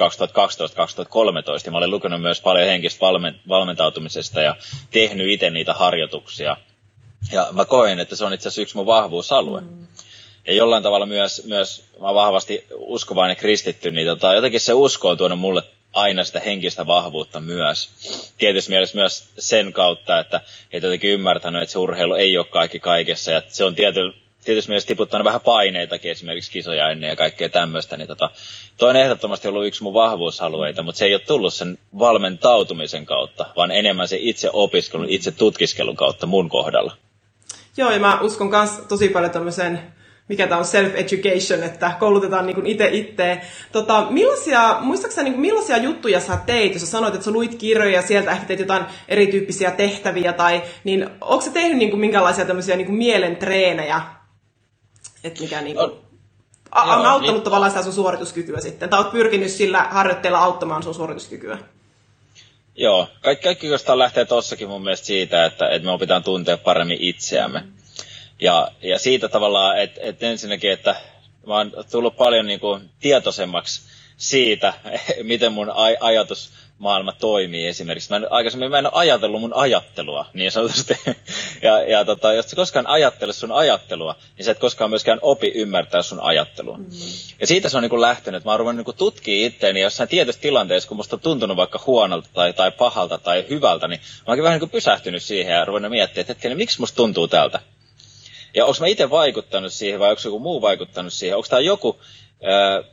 ja 1.65 1.71
mä 1.71 1.77
olin 1.77 1.91
lukenut 1.91 2.21
myös 2.21 2.41
paljon 2.41 2.67
henkistä 2.67 3.05
valmentautumisesta 3.49 4.41
ja 4.41 4.55
tehnyt 4.91 5.29
itse 5.29 5.49
niitä 5.49 5.73
harjoituksia. 5.73 6.57
Ja 7.31 7.47
mä 7.51 7.65
koen, 7.65 7.99
että 7.99 8.15
se 8.15 8.25
on 8.25 8.33
itse 8.33 8.47
asiassa 8.47 8.61
yksi 8.61 8.75
mun 8.75 8.85
vahvuusalue. 8.85 9.61
Mm 9.61 9.87
ja 10.49 10.55
jollain 10.55 10.83
tavalla 10.83 11.05
myös, 11.05 11.43
myös 11.45 11.83
mä 12.01 12.13
vahvasti 12.13 12.65
uskovainen 12.75 13.37
kristitty, 13.37 13.91
niin 13.91 14.07
tota, 14.07 14.33
jotenkin 14.33 14.59
se 14.59 14.73
usko 14.73 15.09
on 15.09 15.17
tuonut 15.17 15.39
mulle 15.39 15.63
aina 15.93 16.23
sitä 16.23 16.39
henkistä 16.39 16.87
vahvuutta 16.87 17.39
myös. 17.39 17.89
Tietysti 18.37 18.71
mielessä 18.71 18.97
myös 18.97 19.29
sen 19.37 19.73
kautta, 19.73 20.19
että 20.19 20.41
et 20.71 20.83
jotenkin 20.83 21.09
ymmärtänyt, 21.09 21.61
että 21.61 21.73
se 21.73 21.79
urheilu 21.79 22.13
ei 22.13 22.37
ole 22.37 22.45
kaikki 22.45 22.79
kaikessa. 22.79 23.31
Ja 23.31 23.41
se 23.47 23.63
on 23.63 23.75
tiety, 23.75 24.13
tietysti 24.45 24.69
mielessä 24.69 24.87
tiputtanut 24.87 25.25
vähän 25.25 25.41
paineitakin, 25.41 26.11
esimerkiksi 26.11 26.51
kisoja 26.51 26.89
ennen 26.89 27.09
ja 27.09 27.15
kaikkea 27.15 27.49
tämmöistä. 27.49 27.97
Niin 27.97 28.07
tota, 28.07 28.29
toi 28.77 28.89
on 28.89 28.95
ehdottomasti 28.95 29.47
ollut 29.47 29.65
yksi 29.65 29.83
mun 29.83 29.93
vahvuusalueita, 29.93 30.83
mutta 30.83 30.99
se 30.99 31.05
ei 31.05 31.13
ole 31.13 31.21
tullut 31.27 31.53
sen 31.53 31.77
valmentautumisen 31.99 33.05
kautta, 33.05 33.45
vaan 33.55 33.71
enemmän 33.71 34.07
se 34.07 34.17
itse 34.21 34.49
opiskelun, 34.53 35.09
itse 35.09 35.31
tutkiskelun 35.31 35.95
kautta 35.95 36.25
mun 36.25 36.49
kohdalla. 36.49 36.95
Joo, 37.77 37.91
ja 37.91 37.99
mä 37.99 38.19
uskon 38.21 38.49
myös 38.49 38.69
tosi 38.87 39.09
paljon 39.09 39.31
tämmöiseen 39.31 39.98
mikä 40.29 40.47
tämä 40.47 40.59
on 40.59 40.65
self-education, 40.65 41.63
että 41.63 41.91
koulutetaan 41.99 42.45
niin 42.45 42.65
itse 42.65 42.89
itteen. 42.91 43.41
Tota, 43.71 44.07
millaisia, 44.09 44.77
muistaakseni 44.81 45.29
niin 45.29 45.39
millaisia 45.39 45.77
juttuja 45.77 46.19
sä 46.19 46.37
teit, 46.45 46.73
jos 46.73 46.81
sä 46.81 46.87
sanoit, 46.87 47.13
että 47.13 47.25
sä 47.25 47.31
luit 47.31 47.55
kirjoja 47.55 47.91
ja 47.91 48.01
sieltä 48.01 48.31
ehkä 48.31 48.45
teit 48.45 48.59
jotain 48.59 48.85
erityyppisiä 49.07 49.71
tehtäviä, 49.71 50.33
tai, 50.33 50.61
niin 50.83 51.09
onko 51.21 51.45
sä 51.45 51.51
tehnyt 51.51 51.77
niin 51.77 51.89
kuin, 51.89 51.99
minkälaisia 51.99 52.45
tämmöisiä 52.45 52.75
niin 52.75 52.85
kuin 52.85 52.97
mielentreenejä, 52.97 54.01
että 55.23 55.41
mikä 55.41 55.61
niin 55.61 55.75
kuin, 55.75 55.85
on, 55.85 55.99
on 56.71 57.05
auttanut 57.05 57.35
niin, 57.35 57.43
tavallaan 57.43 57.71
sitä 57.71 57.83
sun 57.83 57.93
suorituskykyä 57.93 58.59
sitten, 58.59 58.89
tai 58.89 58.99
oot 58.99 59.11
pyrkinyt 59.11 59.51
sillä 59.51 59.87
harjoitteella 59.91 60.39
auttamaan 60.39 60.83
sun 60.83 60.95
suorituskykyä? 60.95 61.57
Joo, 62.75 63.07
kaikki, 63.23 63.43
kaikki 63.43 63.67
lähtee 63.95 64.25
tossakin 64.25 64.67
mun 64.67 64.83
mielestä 64.83 65.07
siitä, 65.07 65.45
että, 65.45 65.69
että 65.69 65.85
me 65.85 65.91
opitaan 65.91 66.23
tuntea 66.23 66.57
paremmin 66.57 66.97
itseämme. 67.01 67.59
Mm 67.59 67.78
ja, 68.41 68.71
ja 68.81 68.99
siitä 68.99 69.29
tavallaan, 69.29 69.79
että 69.79 70.01
et 70.03 70.23
ensinnäkin, 70.23 70.71
että 70.71 70.95
mä 71.47 71.55
oon 71.55 71.71
tullut 71.91 72.17
paljon 72.17 72.45
niin 72.47 72.59
kuin 72.59 72.89
tietoisemmaksi 72.99 73.81
siitä, 74.17 74.73
miten 75.23 75.53
mun 75.53 75.67
aj- 75.67 75.97
ajatus 75.99 76.51
maailma 76.79 77.11
toimii 77.11 77.67
esimerkiksi. 77.67 78.09
Mä 78.09 78.15
en, 78.15 78.31
aikaisemmin 78.31 78.71
mä 78.71 78.79
en 78.79 78.85
ole 78.85 78.93
ajatellut 78.95 79.41
mun 79.41 79.53
ajattelua, 79.55 80.25
niin 80.33 80.51
sanotusti. 80.51 80.97
ja, 81.61 81.81
ja 81.81 82.05
tota, 82.05 82.33
jos 82.33 82.49
sä 82.49 82.55
koskaan 82.55 82.87
ajattele 82.87 83.33
sun 83.33 83.51
ajattelua, 83.51 84.15
niin 84.37 84.45
sä 84.45 84.51
et 84.51 84.59
koskaan 84.59 84.89
myöskään 84.89 85.19
opi 85.21 85.51
ymmärtää 85.55 86.01
sun 86.01 86.19
ajattelua. 86.19 86.77
Mm. 86.77 86.85
Ja 87.39 87.47
siitä 87.47 87.69
se 87.69 87.77
on 87.77 87.83
niin 87.83 87.89
kuin 87.89 88.01
lähtenyt. 88.01 88.45
Mä 88.45 88.51
oon 88.51 88.59
ruvennut 88.59 88.87
niin 88.87 88.95
tutkia 88.95 89.47
itteeni 89.47 89.81
jossain 89.81 90.09
tietyssä 90.09 90.41
tilanteessa, 90.41 90.87
kun 90.87 90.97
musta 90.97 91.15
on 91.15 91.19
tuntunut 91.19 91.57
vaikka 91.57 91.83
huonolta 91.87 92.29
tai, 92.33 92.53
tai 92.53 92.71
pahalta 92.71 93.17
tai 93.17 93.45
hyvältä, 93.49 93.87
niin 93.87 93.99
mä 93.99 94.23
oonkin 94.27 94.43
vähän 94.43 94.55
niin 94.55 94.69
kuin 94.69 94.69
pysähtynyt 94.69 95.23
siihen 95.23 95.53
ja 95.53 95.65
ruvennut 95.65 95.91
miettimään, 95.91 96.21
että 96.21 96.33
hetkinen, 96.33 96.57
miksi 96.57 96.79
musta 96.79 96.95
tuntuu 96.95 97.27
tältä? 97.27 97.59
Ja 98.55 98.65
onko 98.65 98.77
mä 98.79 98.87
itse 98.87 99.09
vaikuttanut 99.09 99.73
siihen 99.73 99.99
vai 99.99 100.09
onko 100.09 100.21
joku 100.25 100.39
muu 100.39 100.61
vaikuttanut 100.61 101.13
siihen? 101.13 101.37
Onko 101.37 101.47
tämä 101.49 101.59
joku, 101.59 101.99
ää, 102.43 102.83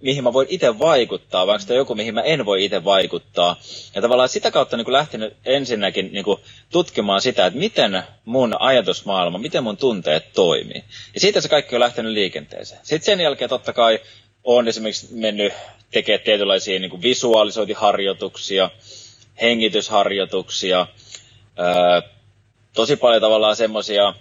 mihin 0.00 0.24
mä 0.24 0.32
voin 0.32 0.46
itse 0.50 0.78
vaikuttaa, 0.78 1.46
vai 1.46 1.54
onko 1.54 1.66
tämä 1.66 1.76
joku, 1.76 1.94
mihin 1.94 2.14
mä 2.14 2.20
en 2.22 2.46
voi 2.46 2.64
itse 2.64 2.84
vaikuttaa? 2.84 3.56
Ja 3.94 4.02
tavallaan 4.02 4.28
sitä 4.28 4.50
kautta 4.50 4.76
niin 4.76 4.92
lähtenyt 4.92 5.36
ensinnäkin 5.44 6.12
niin 6.12 6.24
tutkimaan 6.70 7.20
sitä, 7.20 7.46
että 7.46 7.58
miten 7.58 8.02
mun 8.24 8.56
ajatusmaailma, 8.60 9.38
miten 9.38 9.62
mun 9.64 9.76
tunteet 9.76 10.32
toimii. 10.32 10.84
Ja 11.14 11.20
siitä 11.20 11.40
se 11.40 11.48
kaikki 11.48 11.76
on 11.76 11.80
lähtenyt 11.80 12.12
liikenteeseen. 12.12 12.80
Sitten 12.82 13.06
sen 13.06 13.20
jälkeen 13.20 13.50
totta 13.50 13.72
kai 13.72 13.98
on 14.44 14.68
esimerkiksi 14.68 15.08
mennyt 15.14 15.52
tekemään 15.90 16.24
tietynlaisia 16.24 16.80
niin 16.80 17.02
visualisointiharjoituksia, 17.02 18.70
hengitysharjoituksia, 19.40 20.86
ää, 21.56 22.02
tosi 22.72 22.96
paljon 22.96 23.20
tavallaan 23.22 23.56
semmoisia 23.56 24.14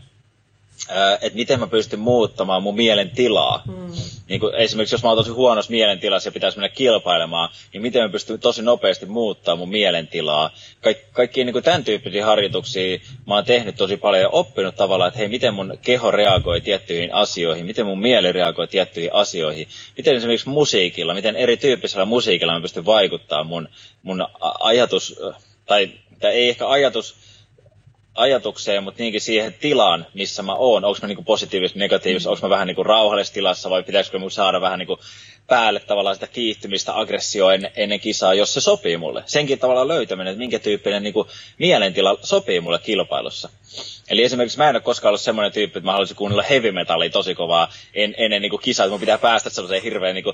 että 1.22 1.38
miten 1.38 1.60
mä 1.60 1.68
pystyn 1.68 2.00
muuttamaan 2.00 2.64
mun 2.64 2.76
mielen 2.76 3.10
tilaa. 3.10 3.62
Mm. 3.66 3.92
Niin 4.30 4.40
kuin 4.40 4.56
esimerkiksi 4.56 4.96
jos 4.96 5.04
mä 5.04 5.10
oon 5.10 5.18
tosi 5.18 5.32
huonossa 5.32 5.72
mielentilassa 5.72 6.28
ja 6.28 6.32
pitäisi 6.32 6.58
mennä 6.58 6.70
kilpailemaan, 6.70 7.50
niin 7.74 7.82
miten 7.82 8.04
mä 8.04 8.10
pystyn 8.10 8.40
tosi 8.40 8.62
nopeasti 8.62 9.06
muuttamaan 9.06 9.60
mun 9.60 9.70
mielentilaa. 9.70 10.50
Kaik, 10.82 10.98
kaikki 11.12 11.44
niin 11.44 11.54
kuin 11.54 11.64
tämän 11.64 11.84
tyyppisiä 11.84 12.26
harjoituksia 12.26 13.00
mä 13.28 13.36
oon 13.36 13.46
tehnyt 13.46 13.76
tosi 13.76 13.98
paljon 13.98 14.22
ja 14.22 14.30
oppinut 14.30 14.76
tavallaan, 14.76 15.08
että 15.08 15.18
hei, 15.18 15.28
miten 15.28 15.54
mun 15.54 15.78
keho 15.82 16.12
reagoi 16.12 16.62
tiettyihin 16.62 17.14
asioihin, 17.14 17.66
miten 17.66 17.86
mun 17.86 18.00
mieli 18.00 18.32
reagoi 18.32 18.68
tiettyihin 18.68 19.14
asioihin, 19.14 19.68
miten 19.98 20.16
esimerkiksi 20.16 20.50
musiikilla, 20.50 21.14
miten 21.14 21.36
erityyppisellä 21.36 22.06
musiikilla 22.06 22.54
mä 22.54 22.62
pystyn 22.62 22.86
vaikuttamaan 22.86 23.48
mun, 23.48 23.70
mun 24.04 24.28
ajatus, 24.60 25.20
tai, 25.66 25.90
tai 26.20 26.32
ei 26.32 26.50
ehkä 26.50 26.70
ajatus, 26.70 27.16
ajatukseen, 28.16 28.84
mutta 28.84 29.04
niinkin 29.04 29.22
siihen 29.22 29.54
tilaan, 29.54 30.06
missä 30.14 30.44
mä 30.44 30.56
oon. 30.56 30.86
Onko 30.86 31.00
mä 31.02 31.08
niinku 31.08 31.24
positiivisesti, 31.24 31.80
negatiivisesti, 31.80 32.28
mm. 32.28 32.32
onko 32.32 32.48
mä 32.48 32.50
vähän 32.50 32.68
niinku 32.68 32.84
rauhallisessa 32.84 33.34
tilassa 33.34 33.70
vai 33.70 33.84
pitäisikö 33.84 34.20
mun 34.20 34.32
saada 34.32 34.62
vähän 34.62 34.80
niinku 34.80 35.00
päälle 35.48 35.80
tavallaan 35.80 36.16
sitä 36.16 36.28
kiihtymistä, 36.28 37.00
aggressioa 37.00 37.54
ennen, 37.54 37.72
ennen 37.76 38.00
kisaa, 38.00 38.34
jos 38.34 38.54
se 38.54 38.62
sopii 38.62 38.98
mulle. 38.98 39.24
Senkin 39.26 39.60
tavallaan 39.60 39.88
löytäminen, 39.88 40.32
että 40.32 40.40
minkä 40.40 40.60
tyyppinen 40.60 41.04
niinku 41.04 41.28
mielentila 41.60 42.18
sopii 42.24 42.60
mulle 42.60 42.80
kilpailussa. 42.80 43.50
Eli 44.10 44.24
esimerkiksi 44.24 44.58
mä 44.58 44.70
en 44.70 44.76
ole 44.76 44.82
koskaan 44.82 45.10
ollut 45.10 45.22
semmoinen 45.22 45.52
tyyppi, 45.52 45.80
että 45.80 45.88
mä 45.88 45.92
haluaisin 45.92 46.16
kuunnella 46.16 46.44
heavy 46.44 46.72
metallia 46.72 47.10
tosi 47.10 47.36
kovaa 47.36 47.72
en, 47.94 48.16
ennen 48.18 48.42
niin 48.42 48.60
kisaa, 48.62 48.84
että 48.84 48.92
mun 48.92 49.00
pitää 49.00 49.18
päästä 49.18 49.50
sellaiseen 49.50 49.84
hirveän 49.84 50.16
niin 50.16 50.26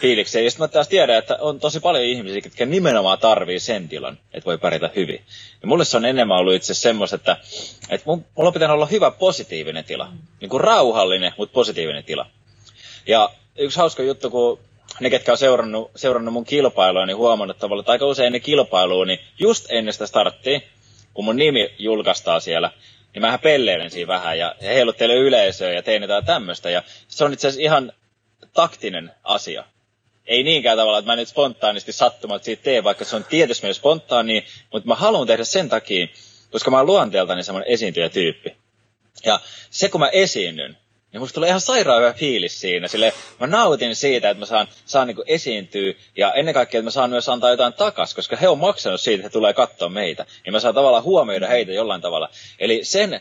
fiilikseen. 0.00 0.44
Ja 0.44 0.50
sitten 0.50 0.64
mä 0.64 0.68
taas 0.68 0.88
tiedän, 0.88 1.18
että 1.18 1.38
on 1.40 1.60
tosi 1.60 1.80
paljon 1.80 2.04
ihmisiä, 2.04 2.40
jotka 2.44 2.66
nimenomaan 2.66 3.18
tarvii 3.18 3.60
sen 3.60 3.88
tilan, 3.88 4.18
että 4.32 4.46
voi 4.46 4.58
pärjätä 4.58 4.90
hyvin. 4.96 5.22
Ja 5.62 5.68
mulle 5.68 5.84
se 5.84 5.96
on 5.96 6.04
enemmän 6.04 6.38
ollut 6.38 6.54
itse 6.54 6.74
semmoista, 6.74 7.16
että, 7.16 7.36
että 7.88 8.04
mun, 8.06 8.24
mulla 8.36 8.52
pitää 8.52 8.72
olla 8.72 8.86
hyvä 8.86 9.10
positiivinen 9.10 9.84
tila. 9.84 10.12
Niin 10.40 10.48
kuin 10.48 10.60
rauhallinen, 10.60 11.32
mutta 11.38 11.54
positiivinen 11.54 12.04
tila. 12.04 12.26
Ja 13.06 13.30
yksi 13.58 13.78
hauska 13.78 14.02
juttu, 14.02 14.30
kun 14.30 14.58
ne, 15.00 15.10
ketkä 15.10 15.32
on 15.32 15.38
seurannut, 15.38 15.90
seurannut 15.96 16.32
mun 16.32 16.44
kilpailua, 16.44 17.06
niin 17.06 17.16
huomannut 17.16 17.58
tavallaan, 17.58 17.82
että 17.82 17.92
aika 17.92 18.06
usein 18.06 18.26
ennen 18.26 18.40
kilpailua, 18.40 19.04
niin 19.04 19.18
just 19.38 19.66
ennen 19.68 19.92
sitä 19.92 20.06
starttia, 20.06 20.60
kun 21.14 21.24
mun 21.24 21.36
nimi 21.36 21.74
julkaistaan 21.78 22.40
siellä, 22.40 22.70
niin 23.16 23.22
mähän 23.22 23.40
pelleilen 23.40 23.90
siinä 23.90 24.08
vähän 24.08 24.38
ja 24.38 24.54
heiluttelen 24.62 25.16
yleisöä 25.16 25.72
ja 25.72 25.82
tein 25.82 26.02
jotain 26.02 26.24
tämmöistä. 26.24 26.70
Ja 26.70 26.82
se 27.08 27.24
on 27.24 27.32
itse 27.32 27.48
asiassa 27.48 27.62
ihan 27.62 27.92
taktinen 28.52 29.12
asia. 29.24 29.64
Ei 30.26 30.42
niinkään 30.42 30.78
tavalla, 30.78 30.98
että 30.98 31.12
mä 31.12 31.16
nyt 31.16 31.28
spontaanisti 31.28 31.92
sattumat 31.92 32.44
siitä 32.44 32.62
teen, 32.62 32.84
vaikka 32.84 33.04
se 33.04 33.16
on 33.16 33.24
tietysti 33.24 33.66
myös 33.66 33.76
spontaani, 33.76 34.44
mutta 34.72 34.88
mä 34.88 34.94
haluan 34.94 35.26
tehdä 35.26 35.44
sen 35.44 35.68
takia, 35.68 36.06
koska 36.50 36.70
mä 36.70 36.76
oon 36.76 36.86
luonteeltani 36.86 37.42
semmoinen 37.42 37.72
esiintyjätyyppi. 37.72 38.56
Ja 39.24 39.40
se, 39.70 39.88
kun 39.88 40.00
mä 40.00 40.08
esiinnyn, 40.08 40.76
niin 41.12 41.20
musta 41.20 41.34
tulee 41.34 41.48
ihan 41.48 41.60
sairaan 41.60 42.02
hyvä 42.02 42.12
fiilis 42.12 42.60
siinä. 42.60 42.88
Sille 42.88 43.12
mä 43.40 43.46
nautin 43.46 43.96
siitä, 43.96 44.30
että 44.30 44.40
mä 44.40 44.46
saan, 44.46 44.68
saan 44.86 45.06
niin 45.06 45.16
esiintyä 45.26 45.92
ja 46.16 46.32
ennen 46.32 46.54
kaikkea, 46.54 46.78
että 46.78 46.86
mä 46.86 46.90
saan 46.90 47.10
myös 47.10 47.28
antaa 47.28 47.50
jotain 47.50 47.72
takas, 47.72 48.14
koska 48.14 48.36
he 48.36 48.48
on 48.48 48.58
maksanut 48.58 49.00
siitä, 49.00 49.20
että 49.20 49.28
he 49.28 49.32
tulee 49.32 49.52
katsoa 49.52 49.88
meitä. 49.88 50.26
Niin 50.44 50.52
mä 50.52 50.60
saan 50.60 50.74
tavallaan 50.74 51.04
huomioida 51.04 51.48
heitä 51.48 51.72
jollain 51.72 52.00
tavalla. 52.00 52.28
Eli 52.58 52.80
sen, 52.84 53.20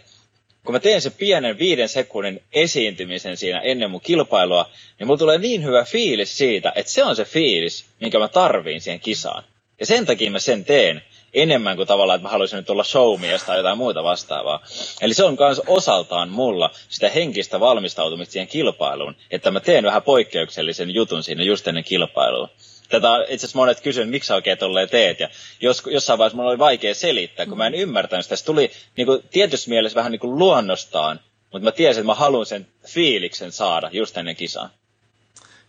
kun 0.66 0.76
mä 0.76 0.80
teen 0.80 1.02
sen 1.02 1.12
pienen 1.12 1.60
viiden 1.60 1.90
sekunnin 1.90 2.44
esiintymisen 2.54 3.38
siinä 3.38 3.60
ennen 3.60 3.92
mun 3.92 4.02
kilpailua, 4.02 4.70
niin 5.00 5.08
mulla 5.08 5.18
tulee 5.20 5.38
niin 5.38 5.64
hyvä 5.64 5.84
fiilis 5.84 6.38
siitä, 6.38 6.74
että 6.76 6.92
se 6.92 7.04
on 7.04 7.16
se 7.16 7.26
fiilis, 7.26 7.86
minkä 8.02 8.20
mä 8.20 8.28
tarviin 8.28 8.82
siihen 8.82 9.00
kisaan. 9.00 9.44
Ja 9.80 9.86
sen 9.86 10.06
takia 10.06 10.32
mä 10.32 10.40
sen 10.40 10.66
teen 10.66 11.02
enemmän 11.36 11.76
kuin 11.76 11.88
tavallaan, 11.88 12.18
että 12.18 12.26
mä 12.26 12.32
haluaisin 12.32 12.58
nyt 12.58 12.70
olla 12.70 12.84
showmies 12.84 13.44
tai 13.44 13.58
jotain 13.58 13.78
muuta 13.78 14.04
vastaavaa. 14.04 14.64
Eli 15.02 15.14
se 15.14 15.24
on 15.24 15.38
myös 15.40 15.62
osaltaan 15.68 16.30
mulla 16.30 16.72
sitä 16.90 17.10
henkistä 17.10 17.60
valmistautumista 17.60 18.32
siihen 18.32 18.48
kilpailuun, 18.48 19.16
että 19.32 19.52
mä 19.52 19.60
teen 19.60 19.84
vähän 19.84 20.02
poikkeuksellisen 20.02 20.94
jutun 20.94 21.24
siinä 21.24 21.44
just 21.44 21.68
ennen 21.68 21.84
kilpailua. 21.84 22.50
Tätä 22.90 23.08
itse 23.22 23.34
asiassa 23.36 23.58
monet 23.58 23.82
kysynyt, 23.82 24.10
miksi 24.10 24.28
sä 24.28 24.36
oikein 24.36 24.58
tolleen 24.58 24.90
teet. 24.90 25.20
Ja 25.20 25.30
jos, 25.62 25.84
jossain 25.86 26.20
vaiheessa 26.20 26.36
mulla 26.36 26.50
oli 26.50 26.60
vaikea 26.60 26.96
selittää, 26.96 27.46
kun 27.46 27.58
mä 27.58 27.68
en 27.68 27.76
ymmärtänyt 27.76 28.26
sitä. 28.26 28.36
Se 28.36 28.46
tuli 28.46 28.72
niin 28.98 29.06
kuin, 29.06 29.24
tietyssä 29.32 29.70
mielessä 29.70 29.96
vähän 29.96 30.12
niin 30.12 30.20
kuin 30.20 30.40
luonnostaan, 30.40 31.20
mutta 31.52 31.64
mä 31.64 31.72
tiesin, 31.72 32.02
että 32.02 32.06
mä 32.06 32.14
haluan 32.14 32.46
sen 32.46 32.68
fiiliksen 32.88 33.52
saada 33.52 33.90
just 33.92 34.18
ennen 34.18 34.36
kisaa. 34.36 34.70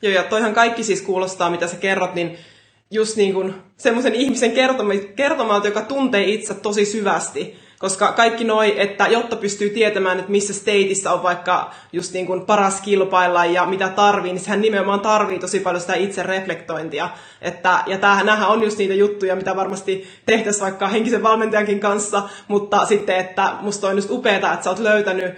Joo, 0.03 0.13
ja 0.13 0.23
toihan 0.23 0.55
kaikki 0.55 0.85
siis 0.85 1.03
kuulostaa, 1.03 1.51
mitä 1.51 1.67
sä 1.67 1.77
kerrot, 1.77 2.15
niin 2.15 2.39
just 2.91 3.17
niin 3.17 3.35
kuin 3.35 3.55
semmoisen 3.77 4.15
ihmisen 4.15 4.53
kertomalta, 5.17 5.67
joka 5.67 5.83
tuntee 5.83 6.25
itse 6.25 6.55
tosi 6.55 6.85
syvästi. 6.85 7.67
Koska 7.79 8.13
kaikki 8.13 8.45
noi, 8.45 8.81
että 8.81 9.07
jotta 9.07 9.37
pystyy 9.37 9.71
tietämään, 9.71 10.19
että 10.19 10.31
missä 10.31 10.53
stateissa 10.53 11.13
on 11.13 11.23
vaikka 11.23 11.71
just 11.93 12.13
niin 12.13 12.27
kuin 12.27 12.47
paras 12.47 12.81
kilpailla 12.81 13.45
ja 13.45 13.67
mitä 13.67 13.89
tarvii, 13.89 14.33
niin 14.33 14.41
sehän 14.41 14.61
nimenomaan 14.61 15.01
tarvii 15.01 15.39
tosi 15.39 15.61
paljon 15.61 15.81
sitä 15.81 15.95
itse 15.95 16.23
reflektointia. 16.23 17.11
Että, 17.43 17.79
ja 17.87 17.99
tämähän 17.99 18.49
on 18.49 18.63
just 18.63 18.79
niitä 18.79 18.95
juttuja, 18.95 19.37
mitä 19.37 19.57
varmasti 19.57 20.09
tehtäisiin 20.27 20.63
vaikka 20.63 20.89
henkisen 20.89 21.23
valmentajankin 21.23 21.81
kanssa, 21.81 22.23
mutta 22.49 22.87
sitten, 22.87 23.17
että 23.17 23.53
musta 23.61 23.89
on 23.89 23.97
just 23.97 24.11
upeeta, 24.11 24.53
että 24.53 24.65
sä 24.65 24.71
oot 24.71 24.79
löytänyt 24.79 25.35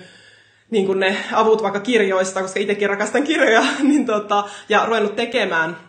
niin 0.70 0.86
kuin 0.86 1.00
ne 1.00 1.16
avut 1.32 1.62
vaikka 1.62 1.80
kirjoista, 1.80 2.42
koska 2.42 2.60
itsekin 2.60 2.88
rakastan 2.88 3.24
kirjoja, 3.24 3.62
niin 3.88 4.06
tota, 4.06 4.44
ja 4.68 4.86
ruvennut 4.86 5.16
tekemään 5.16 5.87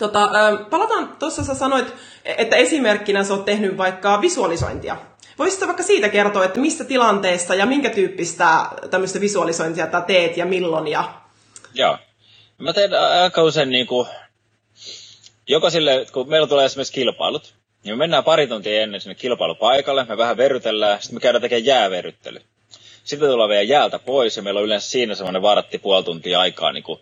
Tota, 0.00 0.30
palataan, 0.70 1.16
tuossa 1.18 1.44
sä 1.44 1.54
sanoit, 1.54 1.94
että 2.24 2.56
esimerkkinä 2.56 3.24
sä 3.24 3.34
oot 3.34 3.44
tehnyt 3.44 3.76
vaikka 3.76 4.20
visualisointia. 4.20 4.96
Voisitko 5.38 5.66
vaikka 5.66 5.82
siitä 5.82 6.08
kertoa, 6.08 6.44
että 6.44 6.60
missä 6.60 6.84
tilanteessa 6.84 7.54
ja 7.54 7.66
minkä 7.66 7.90
tyyppistä 7.90 8.68
tämmöistä 8.90 9.20
visualisointia 9.20 9.86
tätä 9.86 10.06
teet 10.06 10.36
ja 10.36 10.46
milloin? 10.46 10.88
Ja... 10.88 11.14
Joo. 11.74 11.98
Mä 12.58 12.72
teen 12.72 12.90
aika 13.22 13.42
usein 13.42 13.70
niin 13.70 13.86
kuin, 13.86 14.08
joko 15.48 15.70
sille, 15.70 16.06
kun 16.12 16.28
meillä 16.28 16.46
tulee 16.46 16.64
esimerkiksi 16.64 16.92
kilpailut, 16.92 17.54
niin 17.84 17.94
me 17.94 17.98
mennään 17.98 18.24
pari 18.24 18.46
tuntia 18.46 18.82
ennen 18.82 19.00
sinne 19.00 19.14
kilpailupaikalle, 19.14 20.04
me 20.04 20.16
vähän 20.16 20.36
verrytellään, 20.36 21.02
sitten 21.02 21.16
me 21.16 21.20
käydään 21.20 21.42
tekemään 21.42 21.64
jääverryttely. 21.64 22.40
Sitten 23.04 23.28
tullaan 23.28 23.50
vielä 23.50 23.62
jäältä 23.62 23.98
pois 23.98 24.36
ja 24.36 24.42
meillä 24.42 24.58
on 24.58 24.66
yleensä 24.66 24.90
siinä 24.90 25.14
semmoinen 25.14 25.42
varatti 25.42 25.78
puoli 25.78 26.04
tuntia 26.04 26.40
aikaa 26.40 26.72
niin 26.72 26.84
kuin, 26.84 27.00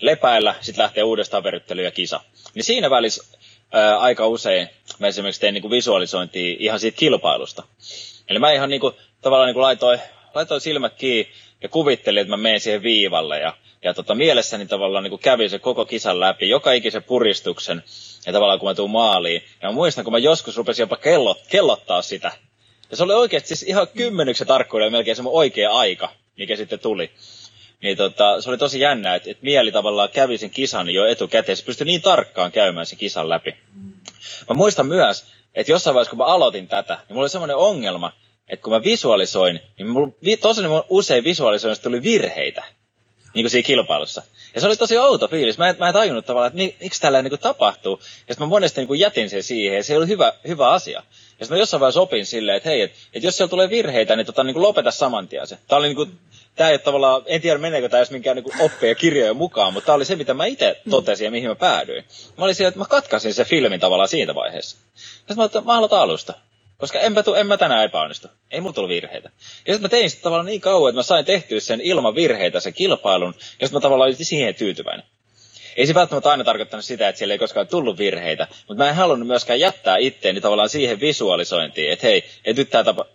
lepäillä, 0.00 0.54
sitten 0.60 0.82
lähtee 0.82 1.02
uudestaan 1.02 1.42
veryttely 1.44 1.82
ja 1.82 1.90
kisa. 1.90 2.20
Niin 2.54 2.64
siinä 2.64 2.90
välissä 2.90 3.24
ää, 3.72 3.98
aika 3.98 4.26
usein 4.26 4.68
mä 4.98 5.06
esimerkiksi 5.06 5.40
tein 5.40 5.54
niinku 5.54 5.70
visualisointia 5.70 6.56
ihan 6.58 6.80
siitä 6.80 6.98
kilpailusta. 6.98 7.62
Eli 8.28 8.38
mä 8.38 8.52
ihan 8.52 8.70
niinku, 8.70 8.92
tavallaan 9.20 9.46
niinku 9.46 9.60
laitoin, 9.60 10.00
laitoin 10.34 10.60
silmät 10.60 10.94
kiinni 10.94 11.32
ja 11.62 11.68
kuvittelin, 11.68 12.20
että 12.20 12.30
mä 12.30 12.36
menen 12.36 12.60
siihen 12.60 12.82
viivalle 12.82 13.38
ja, 13.38 13.56
ja 13.82 13.94
tota, 13.94 14.14
mielessäni 14.14 14.66
tavallaan 14.66 15.04
niinku 15.04 15.18
kävin 15.18 15.50
se 15.50 15.58
koko 15.58 15.84
kisan 15.84 16.20
läpi, 16.20 16.48
joka 16.48 16.72
ikisen 16.72 17.02
puristuksen 17.02 17.82
ja 18.26 18.32
tavallaan 18.32 18.58
kun 18.58 18.68
mä 18.68 18.74
tuun 18.74 18.90
maaliin. 18.90 19.42
Ja 19.62 19.68
mä 19.68 19.74
muistan, 19.74 20.04
kun 20.04 20.12
mä 20.12 20.18
joskus 20.18 20.56
rupesin 20.56 20.82
jopa 20.82 20.96
kellot, 20.96 21.42
kellottaa 21.48 22.02
sitä. 22.02 22.32
Ja 22.90 22.96
se 22.96 23.02
oli 23.02 23.14
oikeasti 23.14 23.48
siis 23.48 23.62
ihan 23.62 23.88
kymmenyksen 23.88 24.46
tarkkuudella 24.46 24.90
melkein 24.90 25.16
se 25.16 25.22
mun 25.22 25.32
oikea 25.32 25.70
aika, 25.70 26.08
mikä 26.38 26.56
sitten 26.56 26.78
tuli. 26.78 27.10
Niin 27.84 27.96
tota, 27.96 28.40
se 28.40 28.50
oli 28.50 28.58
tosi 28.58 28.80
jännä, 28.80 29.14
että, 29.14 29.30
että 29.30 29.44
mieli 29.44 29.72
tavallaan 29.72 30.08
kävi 30.08 30.38
sen 30.38 30.50
kisan 30.50 30.90
jo 30.90 31.06
etukäteen. 31.06 31.56
Se 31.56 31.64
pystyi 31.64 31.84
niin 31.84 32.02
tarkkaan 32.02 32.52
käymään 32.52 32.86
sen 32.86 32.98
kisan 32.98 33.28
läpi. 33.28 33.56
Mä 34.48 34.54
muistan 34.54 34.86
myös, 34.86 35.24
että 35.54 35.72
jossain 35.72 35.94
vaiheessa 35.94 36.10
kun 36.10 36.18
mä 36.18 36.24
aloitin 36.24 36.68
tätä, 36.68 36.94
niin 36.94 37.04
mulla 37.08 37.22
oli 37.22 37.28
semmoinen 37.28 37.56
ongelma, 37.56 38.12
että 38.48 38.62
kun 38.62 38.72
mä 38.72 38.82
visualisoin, 38.84 39.60
niin 39.78 39.88
mulla, 39.88 40.08
tosi 40.40 40.60
usein 40.88 41.24
visualisoinnista 41.24 41.82
tuli 41.82 42.02
virheitä. 42.02 42.64
niin 43.34 43.44
kuin 43.44 43.50
siinä 43.50 43.66
kilpailussa. 43.66 44.22
Ja 44.54 44.60
se 44.60 44.66
oli 44.66 44.76
tosi 44.76 44.98
outo 44.98 45.28
fiilis. 45.28 45.58
Mä 45.58 45.68
en, 45.68 45.76
mä 45.78 45.88
en 45.88 45.94
tajunnut 45.94 46.26
tavallaan, 46.26 46.60
että 46.60 46.76
miksi 46.84 47.00
tällä 47.00 47.22
niin 47.22 47.30
kuin 47.30 47.40
tapahtuu. 47.40 47.98
Ja 48.00 48.06
sitten 48.06 48.38
mä 48.38 48.46
monesti 48.46 48.84
niin 48.84 49.00
jätin 49.00 49.30
sen 49.30 49.42
siihen, 49.42 49.76
ja 49.76 49.84
se 49.84 49.96
oli 49.96 50.08
hyvä, 50.08 50.32
hyvä 50.48 50.70
asia. 50.70 50.98
Ja 50.98 51.46
sitten 51.46 51.56
mä 51.56 51.58
jossain 51.58 51.80
vaiheessa 51.80 52.00
opin 52.00 52.26
silleen, 52.26 52.56
että 52.56 52.68
hei, 52.68 52.82
että, 52.82 52.96
että 53.14 53.26
jos 53.26 53.36
siellä 53.36 53.50
tulee 53.50 53.70
virheitä, 53.70 54.16
niin, 54.16 54.26
tota, 54.26 54.44
niin 54.44 54.54
kuin 54.54 54.62
lopeta 54.62 54.90
saman 54.90 55.28
tien 55.28 55.46
se. 55.46 55.58
Tämä 55.68 55.78
oli 55.78 55.86
niin 55.86 55.96
kuin, 55.96 56.18
tämä 56.54 56.70
ei 56.70 56.78
tavallaan, 56.78 57.22
en 57.26 57.40
tiedä 57.40 57.58
meneekö 57.58 57.88
tämä 57.88 57.98
edes 57.98 58.10
minkään 58.10 58.36
niin 58.36 58.60
oppeja 58.62 58.94
kirjoja 58.94 59.34
mukaan, 59.34 59.72
mutta 59.72 59.86
tämä 59.86 59.96
oli 59.96 60.04
se, 60.04 60.16
mitä 60.16 60.34
mä 60.34 60.46
itse 60.46 60.80
totesin 60.90 61.24
ja 61.24 61.30
mihin 61.30 61.48
mä 61.48 61.54
päädyin. 61.54 62.04
Mä 62.38 62.44
olin 62.44 62.54
siellä, 62.54 62.68
että 62.68 62.78
mä 62.78 62.84
katkasin 62.84 63.34
se 63.34 63.44
filmin 63.44 63.80
tavallaan 63.80 64.08
siitä 64.08 64.34
vaiheessa. 64.34 64.76
Sitten 64.94 65.36
mä 65.36 65.44
että 65.44 65.60
mä 65.60 65.78
aloitan 65.78 66.00
alusta. 66.00 66.34
Koska 66.78 67.00
enpä, 67.00 67.22
tu, 67.22 67.34
en 67.34 67.46
mä 67.46 67.56
tänään 67.56 67.84
epäonnistu. 67.84 68.28
Ei 68.50 68.60
mulla 68.60 68.74
tullut 68.74 68.88
virheitä. 68.88 69.30
Ja 69.66 69.74
sitten 69.74 69.82
mä 69.82 69.88
tein 69.88 70.10
sitä 70.10 70.22
tavallaan 70.22 70.46
niin 70.46 70.60
kauan, 70.60 70.90
että 70.90 70.98
mä 70.98 71.02
sain 71.02 71.24
tehtyä 71.24 71.60
sen 71.60 71.80
ilman 71.80 72.14
virheitä 72.14 72.60
sen 72.60 72.74
kilpailun, 72.74 73.34
ja 73.36 73.42
sitten 73.42 73.72
mä 73.72 73.80
tavallaan 73.80 74.08
olin 74.08 74.24
siihen 74.24 74.54
tyytyväinen. 74.54 75.06
Ei 75.76 75.86
se 75.86 75.94
välttämättä 75.94 76.30
aina 76.30 76.44
tarkoittanut 76.44 76.84
sitä, 76.84 77.08
että 77.08 77.18
siellä 77.18 77.34
ei 77.34 77.38
koskaan 77.38 77.68
tullut 77.68 77.98
virheitä, 77.98 78.48
mutta 78.68 78.84
mä 78.84 78.88
en 78.88 78.94
halunnut 78.94 79.28
myöskään 79.28 79.60
jättää 79.60 79.96
itteeni 79.96 80.40
tavallaan 80.40 80.68
siihen 80.68 81.00
visualisointiin, 81.00 81.92
että 81.92 82.06
hei, 82.06 82.24
että 82.44 82.62
nyt 82.62 82.70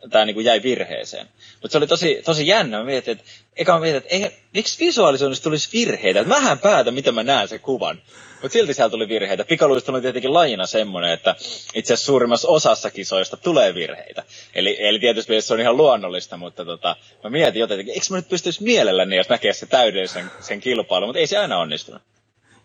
tämä, 0.10 0.26
niin 0.26 0.46
jäi 0.46 0.64
virheeseen. 0.64 1.28
Mutta 1.62 1.72
se 1.72 1.78
oli 1.78 1.88
tosi, 1.88 2.22
tosi 2.26 2.48
jännä. 2.48 2.78
Mä 2.78 2.84
mietin, 2.84 3.12
että, 3.12 3.24
eka 3.56 3.74
mä 3.74 3.80
mietin, 3.80 3.98
että 3.98 4.10
eihän, 4.10 4.32
miksi 4.54 4.86
visualisoinnissa 4.86 5.44
tulisi 5.44 5.70
virheitä? 5.74 6.20
Että 6.20 6.34
mähän 6.34 6.60
päätän, 6.60 6.94
miten 6.94 7.16
mä 7.16 7.24
näen 7.24 7.48
sen 7.48 7.60
kuvan. 7.60 8.02
Mutta 8.42 8.54
silti 8.54 8.74
siellä 8.74 8.90
tuli 8.90 9.08
virheitä. 9.08 9.46
Pikaluistelu 9.46 9.96
on 9.96 10.02
tietenkin 10.02 10.34
lajina 10.34 10.66
semmoinen, 10.66 11.12
että 11.12 11.36
itse 11.74 11.94
asiassa 11.94 12.06
suurimmassa 12.06 12.48
osassa 12.48 12.92
kisoista 12.92 13.38
tulee 13.38 13.74
virheitä. 13.74 14.24
Eli, 14.56 14.78
eli 14.80 15.00
tietysti 15.00 15.42
se 15.42 15.54
on 15.54 15.60
ihan 15.60 15.78
luonnollista, 15.78 16.38
mutta 16.38 16.66
tota, 16.66 16.96
mä 17.24 17.30
mietin 17.30 17.60
jotenkin, 17.60 17.94
eikö 17.94 18.06
mä 18.10 18.16
nyt 18.16 18.30
pystyisi 18.30 18.64
mielelläni, 18.64 19.16
jos 19.16 19.30
näkee 19.30 19.54
se 19.54 19.66
täydellisen 19.66 20.32
sen 20.40 20.60
kilpailun, 20.60 21.10
mutta 21.10 21.20
ei 21.20 21.28
se 21.28 21.38
aina 21.38 21.58
onnistunut. 21.58 22.02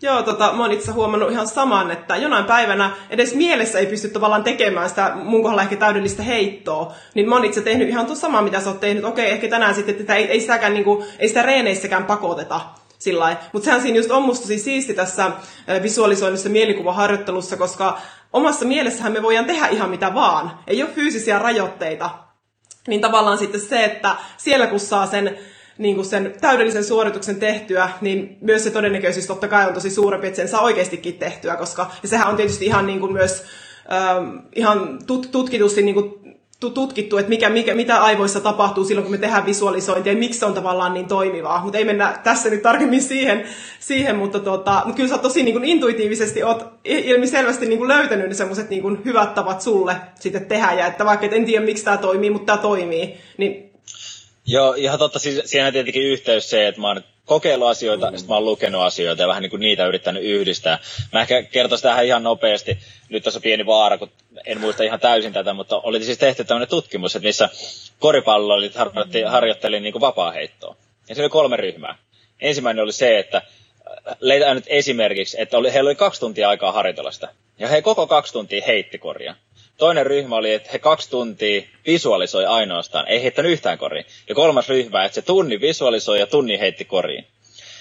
Joo, 0.05 0.23
tota, 0.23 0.53
mä 0.53 0.63
oon 0.63 0.73
itse 0.73 0.93
huomannut 0.93 1.31
ihan 1.31 1.49
saman, 1.49 1.91
että 1.91 2.17
jonain 2.17 2.45
päivänä 2.45 2.91
edes 3.11 3.35
mielessä 3.35 3.79
ei 3.79 3.87
pysty 3.87 4.09
tavallaan 4.09 4.45
tekemään 4.45 4.89
sitä 4.89 5.13
mun 5.15 5.43
kohdalla 5.43 5.63
ehkä 5.63 5.77
täydellistä 5.77 6.23
heittoa. 6.23 6.93
Niin 7.15 7.29
mä 7.29 7.35
oon 7.35 7.45
itse 7.45 7.61
tehnyt 7.61 7.89
ihan 7.89 8.07
tuossa 8.07 8.21
samaa, 8.21 8.43
mitä 8.43 8.61
sä 8.61 8.71
oot 8.71 8.81
tehnyt. 8.81 9.05
Okei, 9.05 9.31
ehkä 9.31 9.49
tänään 9.49 9.75
sitten, 9.75 9.97
että 10.01 10.15
ei, 10.15 10.25
ei, 10.25 10.41
sitäkään, 10.41 10.75
niin 10.75 10.85
kuin, 10.85 11.05
ei 11.19 11.29
sitä 11.29 11.43
reeneissäkään 11.43 12.05
pakoteta. 12.05 12.61
Mutta 13.53 13.65
sehän 13.65 13.83
siinä 13.83 13.97
just 13.97 14.11
on 14.11 14.23
musta 14.23 14.47
siis 14.47 14.65
siisti 14.65 14.95
tässä 14.95 15.31
visualisoinnissa 15.83 16.49
mielikuvaharjoittelussa, 16.49 17.57
koska 17.57 17.99
omassa 18.33 18.65
mielessähän 18.65 19.13
me 19.13 19.23
voidaan 19.23 19.47
tehdä 19.47 19.67
ihan 19.67 19.91
mitä 19.91 20.15
vaan. 20.15 20.59
Ei 20.67 20.83
ole 20.83 20.91
fyysisiä 20.91 21.39
rajoitteita. 21.39 22.11
Niin 22.89 23.01
tavallaan 23.01 23.39
sitten 23.39 23.61
se, 23.61 23.85
että 23.85 24.17
siellä 24.37 24.67
kun 24.67 24.81
saa 24.81 25.07
sen 25.07 25.39
niin 25.79 25.95
kuin 25.95 26.05
sen 26.05 26.35
täydellisen 26.41 26.85
suorituksen 26.85 27.37
tehtyä, 27.37 27.89
niin 28.01 28.37
myös 28.41 28.65
se 28.65 28.71
todennäköisyys 28.71 29.27
totta 29.27 29.49
kai 29.49 29.67
on 29.67 29.75
tosi 29.75 29.91
suurempi, 29.91 30.27
että 30.27 30.37
sen 30.37 30.49
saa 30.49 30.63
oikeastikin 30.63 31.15
tehtyä, 31.15 31.57
koska 31.57 31.91
ja 32.03 32.09
sehän 32.09 32.29
on 32.29 32.37
tietysti 32.37 32.67
ihan 32.67 32.87
niin 32.87 33.01
kuin 33.01 33.13
myös 33.13 33.45
ähm, 33.93 34.37
ihan 34.55 34.99
tut, 35.07 35.29
tutkitusti 35.33 35.83
niin 35.83 35.95
kuin 35.95 36.25
tutkittu, 36.71 37.17
että 37.17 37.29
mikä, 37.29 37.51
mikä, 37.51 37.75
mitä 37.75 38.03
aivoissa 38.03 38.41
tapahtuu 38.41 38.85
silloin, 38.85 39.05
kun 39.05 39.15
me 39.15 39.19
tehdään 39.19 39.47
visualisointia 39.47 40.13
ja 40.13 40.19
miksi 40.19 40.39
se 40.39 40.47
on 40.47 40.55
tavallaan 40.55 40.95
niin 40.95 41.07
toimivaa. 41.07 41.63
Mutta 41.63 41.79
ei 41.79 41.85
mennä 41.85 42.21
tässä 42.25 42.51
nyt 42.51 42.63
tarkemmin 42.63 43.03
siihen, 43.03 43.45
siihen 43.81 44.17
mutta, 44.17 44.41
tota, 44.41 44.83
mutta 44.85 44.97
kyllä 44.97 45.09
sä 45.09 45.19
tosi 45.19 45.43
niin 45.43 45.55
kuin 45.55 45.65
intuitiivisesti 45.65 46.43
oot 46.43 46.67
ilmiselvästi 46.85 47.67
niin 47.67 47.79
kuin 47.79 47.89
löytänyt 47.89 48.29
ne 48.29 48.35
semmoiset 48.35 48.71
niin 48.71 49.05
hyvät 49.05 49.35
tavat 49.35 49.61
sulle 49.61 49.97
sitten 50.21 50.47
tehdä. 50.47 50.73
Ja 50.73 50.87
että 50.87 51.05
vaikka 51.05 51.27
et 51.27 51.33
en 51.33 51.45
tiedä, 51.45 51.65
miksi 51.65 51.85
tämä 51.85 51.97
toimii, 51.97 52.31
mutta 52.31 52.47
tämä 52.47 52.63
toimii, 52.63 53.15
niin 53.39 53.74
Joo, 54.47 54.75
ihan 54.75 54.99
totta. 54.99 55.19
Siis, 55.19 55.43
siinä 55.45 55.67
on 55.67 55.73
tietenkin 55.73 56.03
yhteys 56.03 56.51
se, 56.51 56.69
että 56.69 56.81
mä 56.81 56.89
oon 56.89 57.05
kokeillut 57.25 57.69
asioita, 57.69 58.11
mm. 58.11 58.17
mä 58.29 58.35
oon 58.35 58.45
lukenut 58.45 58.83
asioita 58.83 59.23
ja 59.23 59.29
vähän 59.29 59.43
niin 59.43 59.51
kuin 59.51 59.61
niitä 59.61 59.87
yrittänyt 59.87 60.23
yhdistää. 60.23 60.79
Mä 61.13 61.21
ehkä 61.21 61.43
kertoisin 61.43 61.83
tähän 61.83 62.07
ihan 62.07 62.23
nopeasti. 62.23 62.79
Nyt 63.09 63.23
tässä 63.23 63.39
on 63.39 63.43
pieni 63.43 63.67
vaara, 63.67 63.99
kun 63.99 64.11
en 64.47 64.61
muista 64.61 64.83
ihan 64.83 65.01
täysin 65.01 65.33
tätä, 65.33 65.53
mutta 65.53 65.79
oli 65.79 66.05
siis 66.05 66.19
tehty 66.19 66.45
tämmöinen 66.45 66.69
tutkimus, 66.69 67.17
että 67.17 67.27
missä 67.27 67.49
koripallollit 67.99 68.75
harjoitteli, 68.75 69.25
harjoitteli 69.25 69.81
niin 69.81 69.93
kuin 69.93 70.01
vapaa-heittoa. 70.01 70.77
Ja 71.09 71.15
siinä 71.15 71.25
oli 71.25 71.31
kolme 71.31 71.57
ryhmää. 71.57 71.99
Ensimmäinen 72.41 72.85
oli 72.85 72.93
se, 72.93 73.19
että 73.19 73.37
äh, 73.37 74.17
leitään 74.21 74.57
nyt 74.57 74.65
esimerkiksi, 74.67 75.37
että 75.41 75.59
oli, 75.59 75.73
heillä 75.73 75.89
oli 75.89 75.95
kaksi 75.95 76.21
tuntia 76.21 76.49
aikaa 76.49 76.73
harjoitella 76.73 77.13
sitä. 77.13 77.29
Ja 77.59 77.69
he 77.69 77.83
koko 77.83 78.07
kaksi 78.07 78.33
tuntia 78.33 78.65
heitti 78.67 78.99
korjaa. 78.99 79.35
Toinen 79.79 80.07
ryhmä 80.07 80.37
oli, 80.37 80.55
että 80.55 80.71
he 80.73 80.79
kaksi 80.79 81.11
tuntia 81.11 81.63
visualisoi 81.87 82.47
ainoastaan, 82.47 83.09
ei 83.09 83.23
heittänyt 83.23 83.53
yhtään 83.53 83.79
koriin. 83.79 84.07
Ja 84.29 84.35
kolmas 84.35 84.69
ryhmä, 84.69 85.05
että 85.05 85.15
se 85.15 85.23
tunni 85.23 85.61
visualisoi 85.61 86.21
ja 86.21 86.27
tunni 86.27 86.59
heitti 86.59 86.85
koriin. 86.85 87.27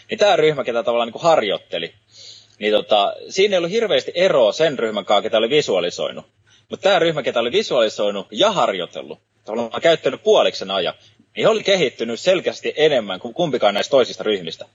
Niin 0.10 0.18
tämä 0.18 0.36
ryhmä, 0.36 0.64
ketä 0.64 0.84
tavallaan 0.84 1.08
niin 1.08 1.14
kuin 1.14 1.24
harjoitteli, 1.24 1.94
niin 2.60 2.74
tota, 2.74 3.14
siinä 3.30 3.54
ei 3.54 3.58
ollut 3.58 3.72
hirveästi 3.72 4.12
eroa 4.16 4.52
sen 4.52 4.80
ryhmän 4.80 5.06
kanssa, 5.06 5.22
ketä 5.22 5.38
oli 5.38 5.50
visualisoinut. 5.50 6.26
Mutta 6.70 6.84
tämä 6.84 7.00
ryhmä, 7.00 7.24
ketä 7.24 7.40
oli 7.40 7.52
visualisoinut 7.52 8.28
ja 8.32 8.52
harjoitellut, 8.52 9.20
tavallaan 9.46 9.82
käyttänyt 9.82 10.24
puoliksen 10.24 10.72
ajan, 10.72 10.94
niin 11.38 11.48
oli 11.48 11.64
kehittynyt 11.64 12.20
selkeästi 12.20 12.74
enemmän 12.76 13.20
kuin 13.20 13.34
kumpikaan 13.34 13.74
näistä 13.74 13.92
toisista 13.92 14.24
ryhmistä. 14.24 14.66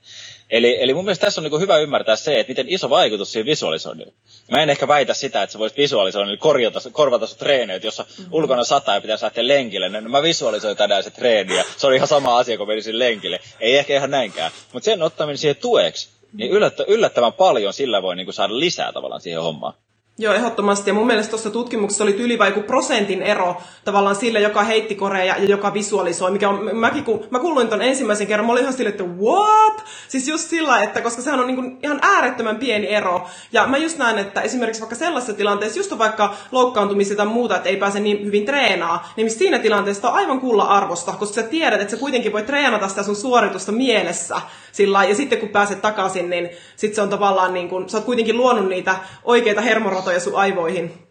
Eli, 0.49 0.83
eli 0.83 0.93
mun 0.93 1.05
mielestä 1.05 1.25
tässä 1.25 1.41
on 1.41 1.49
niin 1.49 1.61
hyvä 1.61 1.77
ymmärtää 1.77 2.15
se, 2.15 2.39
että 2.39 2.51
miten 2.51 2.69
iso 2.69 2.89
vaikutus 2.89 3.31
siihen 3.31 3.45
visualisoinnille. 3.45 4.13
Mä 4.51 4.63
en 4.63 4.69
ehkä 4.69 4.87
väitä 4.87 5.13
sitä, 5.13 5.43
että 5.43 5.53
sä 5.53 5.59
voisit 5.59 5.77
visualisoida 5.77 6.37
korjata, 6.37 6.79
korvata 6.91 7.27
sun 7.27 7.37
treeneet, 7.37 7.83
jossa 7.83 8.03
mm-hmm. 8.03 8.33
ulkona 8.33 8.63
sataa 8.63 8.95
ja 8.95 9.01
pitäisi 9.01 9.23
lähteä 9.23 9.47
lenkille. 9.47 9.89
No, 9.89 10.01
mä 10.01 10.23
visualisoin 10.23 10.77
tänään 10.77 11.03
se 11.03 11.09
treeni 11.09 11.55
ja 11.55 11.63
se 11.77 11.87
oli 11.87 11.95
ihan 11.95 12.07
sama 12.07 12.37
asia, 12.37 12.57
kun 12.57 12.67
menisin 12.67 12.99
lenkille. 12.99 13.39
Ei 13.59 13.77
ehkä 13.77 13.95
ihan 13.95 14.11
näinkään. 14.11 14.51
Mutta 14.73 14.85
sen 14.85 15.01
ottaminen 15.01 15.37
siihen 15.37 15.55
tueksi, 15.55 16.09
niin 16.33 16.51
yllättä, 16.51 16.83
yllättävän 16.87 17.33
paljon 17.33 17.73
sillä 17.73 18.01
voi 18.01 18.15
niin 18.15 18.33
saada 18.33 18.59
lisää 18.59 18.93
tavallaan 18.93 19.21
siihen 19.21 19.41
hommaan. 19.41 19.73
Joo, 20.21 20.33
ehdottomasti. 20.33 20.89
Ja 20.89 20.93
mun 20.93 21.07
mielestä 21.07 21.29
tuossa 21.29 21.49
tutkimuksessa 21.49 22.03
oli 22.03 22.15
yli 22.15 22.39
vai 22.39 22.51
prosentin 22.51 23.21
ero 23.21 23.61
tavallaan 23.85 24.15
sille, 24.15 24.39
joka 24.39 24.63
heitti 24.63 24.95
korea 24.95 25.23
ja, 25.23 25.43
joka 25.43 25.73
visualisoi. 25.73 26.31
Mikä 26.31 26.49
on, 26.49 26.75
mäkin, 26.75 27.03
kun 27.03 27.27
mä 27.31 27.39
kuuluin 27.39 27.67
ton 27.67 27.81
ensimmäisen 27.81 28.27
kerran, 28.27 28.45
mä 28.45 28.51
olin 28.51 28.61
ihan 28.61 28.73
silleen, 28.73 28.91
että 28.91 29.03
what? 29.03 29.83
Siis 30.07 30.27
just 30.27 30.49
sillä, 30.49 30.83
että 30.83 31.01
koska 31.01 31.21
sehän 31.21 31.39
on 31.39 31.47
niin 31.47 31.77
ihan 31.83 31.99
äärettömän 32.01 32.55
pieni 32.55 32.87
ero. 32.87 33.27
Ja 33.51 33.67
mä 33.67 33.77
just 33.77 33.97
näen, 33.97 34.17
että 34.17 34.41
esimerkiksi 34.41 34.81
vaikka 34.81 34.95
sellaisessa 34.95 35.33
tilanteessa, 35.33 35.79
just 35.79 35.97
vaikka 35.97 36.35
loukkaantumisia 36.51 37.17
tai 37.17 37.25
muuta, 37.25 37.55
että 37.55 37.69
ei 37.69 37.77
pääse 37.77 37.99
niin 37.99 38.25
hyvin 38.25 38.45
treenaa, 38.45 39.13
niin 39.15 39.31
siinä 39.31 39.59
tilanteessa 39.59 40.09
on 40.09 40.15
aivan 40.15 40.39
kuulla 40.39 40.63
arvosta, 40.63 41.11
koska 41.11 41.35
sä 41.35 41.43
tiedät, 41.43 41.81
että 41.81 41.91
sä 41.91 41.97
kuitenkin 41.97 42.31
voi 42.31 42.43
treenata 42.43 42.87
sitä 42.87 43.03
sun 43.03 43.15
suoritusta 43.15 43.71
mielessä. 43.71 44.41
Sillä 44.71 45.03
ja 45.03 45.15
sitten 45.15 45.39
kun 45.39 45.49
pääset 45.49 45.81
takaisin, 45.81 46.29
niin 46.29 46.49
sit 46.75 46.95
se 46.95 47.01
on 47.01 47.09
tavallaan 47.09 47.53
niin 47.53 47.69
kuin, 47.69 47.89
sä 47.89 47.97
oot 47.97 48.05
kuitenkin 48.05 48.37
luonut 48.37 48.69
niitä 48.69 48.95
oikeita 49.23 49.61
hermoratoja 49.61 50.19
sun 50.19 50.35
aivoihin. 50.35 51.07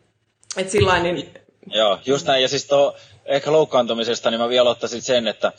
Et 0.57 0.71
sillä 0.71 1.03
niin... 1.03 1.29
Joo, 1.75 1.99
just 2.07 2.27
näin. 2.27 2.43
Ja 2.43 2.49
siis 2.49 2.65
tuo 2.65 2.97
ehkä 3.27 3.53
loukkaantumisesta, 3.53 4.31
niin 4.31 4.41
mä 4.41 4.49
vielä 4.49 4.71
ottaisin 4.71 5.03
sen, 5.03 5.29
että 5.29 5.53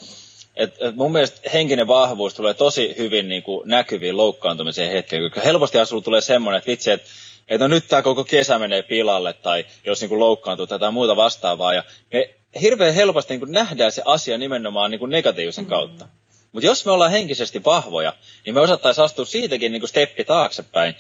et, 0.56 0.76
et 0.80 0.96
mun 0.96 1.12
mielestä 1.12 1.50
henkinen 1.54 1.88
vahvuus 1.88 2.34
tulee 2.34 2.54
tosi 2.54 2.96
hyvin 2.98 3.30
niin 3.30 3.44
kuin 3.44 3.70
näkyviin 3.70 4.18
loukkaantumiseen 4.18 4.92
hetkeen, 4.92 5.24
koska 5.24 5.42
helposti 5.42 5.86
sulla 5.86 6.04
tulee 6.04 6.22
semmoinen, 6.22 6.58
että 6.58 6.72
vitsi, 6.72 6.92
että 6.92 7.08
et 7.48 7.60
no 7.60 7.68
nyt 7.68 7.88
tämä 7.88 8.02
koko 8.02 8.24
kesä 8.24 8.60
menee 8.60 8.84
pilalle, 8.84 9.34
tai 9.34 9.66
jos 9.86 10.02
niin 10.02 10.10
kuin 10.10 10.20
loukkaantuu 10.20 10.68
tai 10.68 10.92
muuta 10.92 11.16
vastaavaa, 11.16 11.74
ja 11.74 11.84
me 12.14 12.30
hirveän 12.62 12.94
helposti 12.94 13.34
niin 13.34 13.40
kuin 13.40 13.52
nähdään 13.52 13.92
se 13.92 14.02
asia 14.06 14.38
nimenomaan 14.38 14.92
niin 14.92 15.00
kuin 15.00 15.12
negatiivisen 15.12 15.64
mm-hmm. 15.64 15.70
kautta. 15.70 16.08
Mutta 16.52 16.68
jos 16.68 16.86
me 16.86 16.92
ollaan 16.92 17.12
henkisesti 17.12 17.64
vahvoja, 17.64 18.14
niin 18.46 18.54
me 18.54 18.62
osattaisiin 18.62 19.06
astua 19.06 19.26
siitäkin 19.26 19.72
niin 19.72 19.82
kuin 19.82 19.90
steppi 19.90 20.24
taaksepäin 20.24 20.96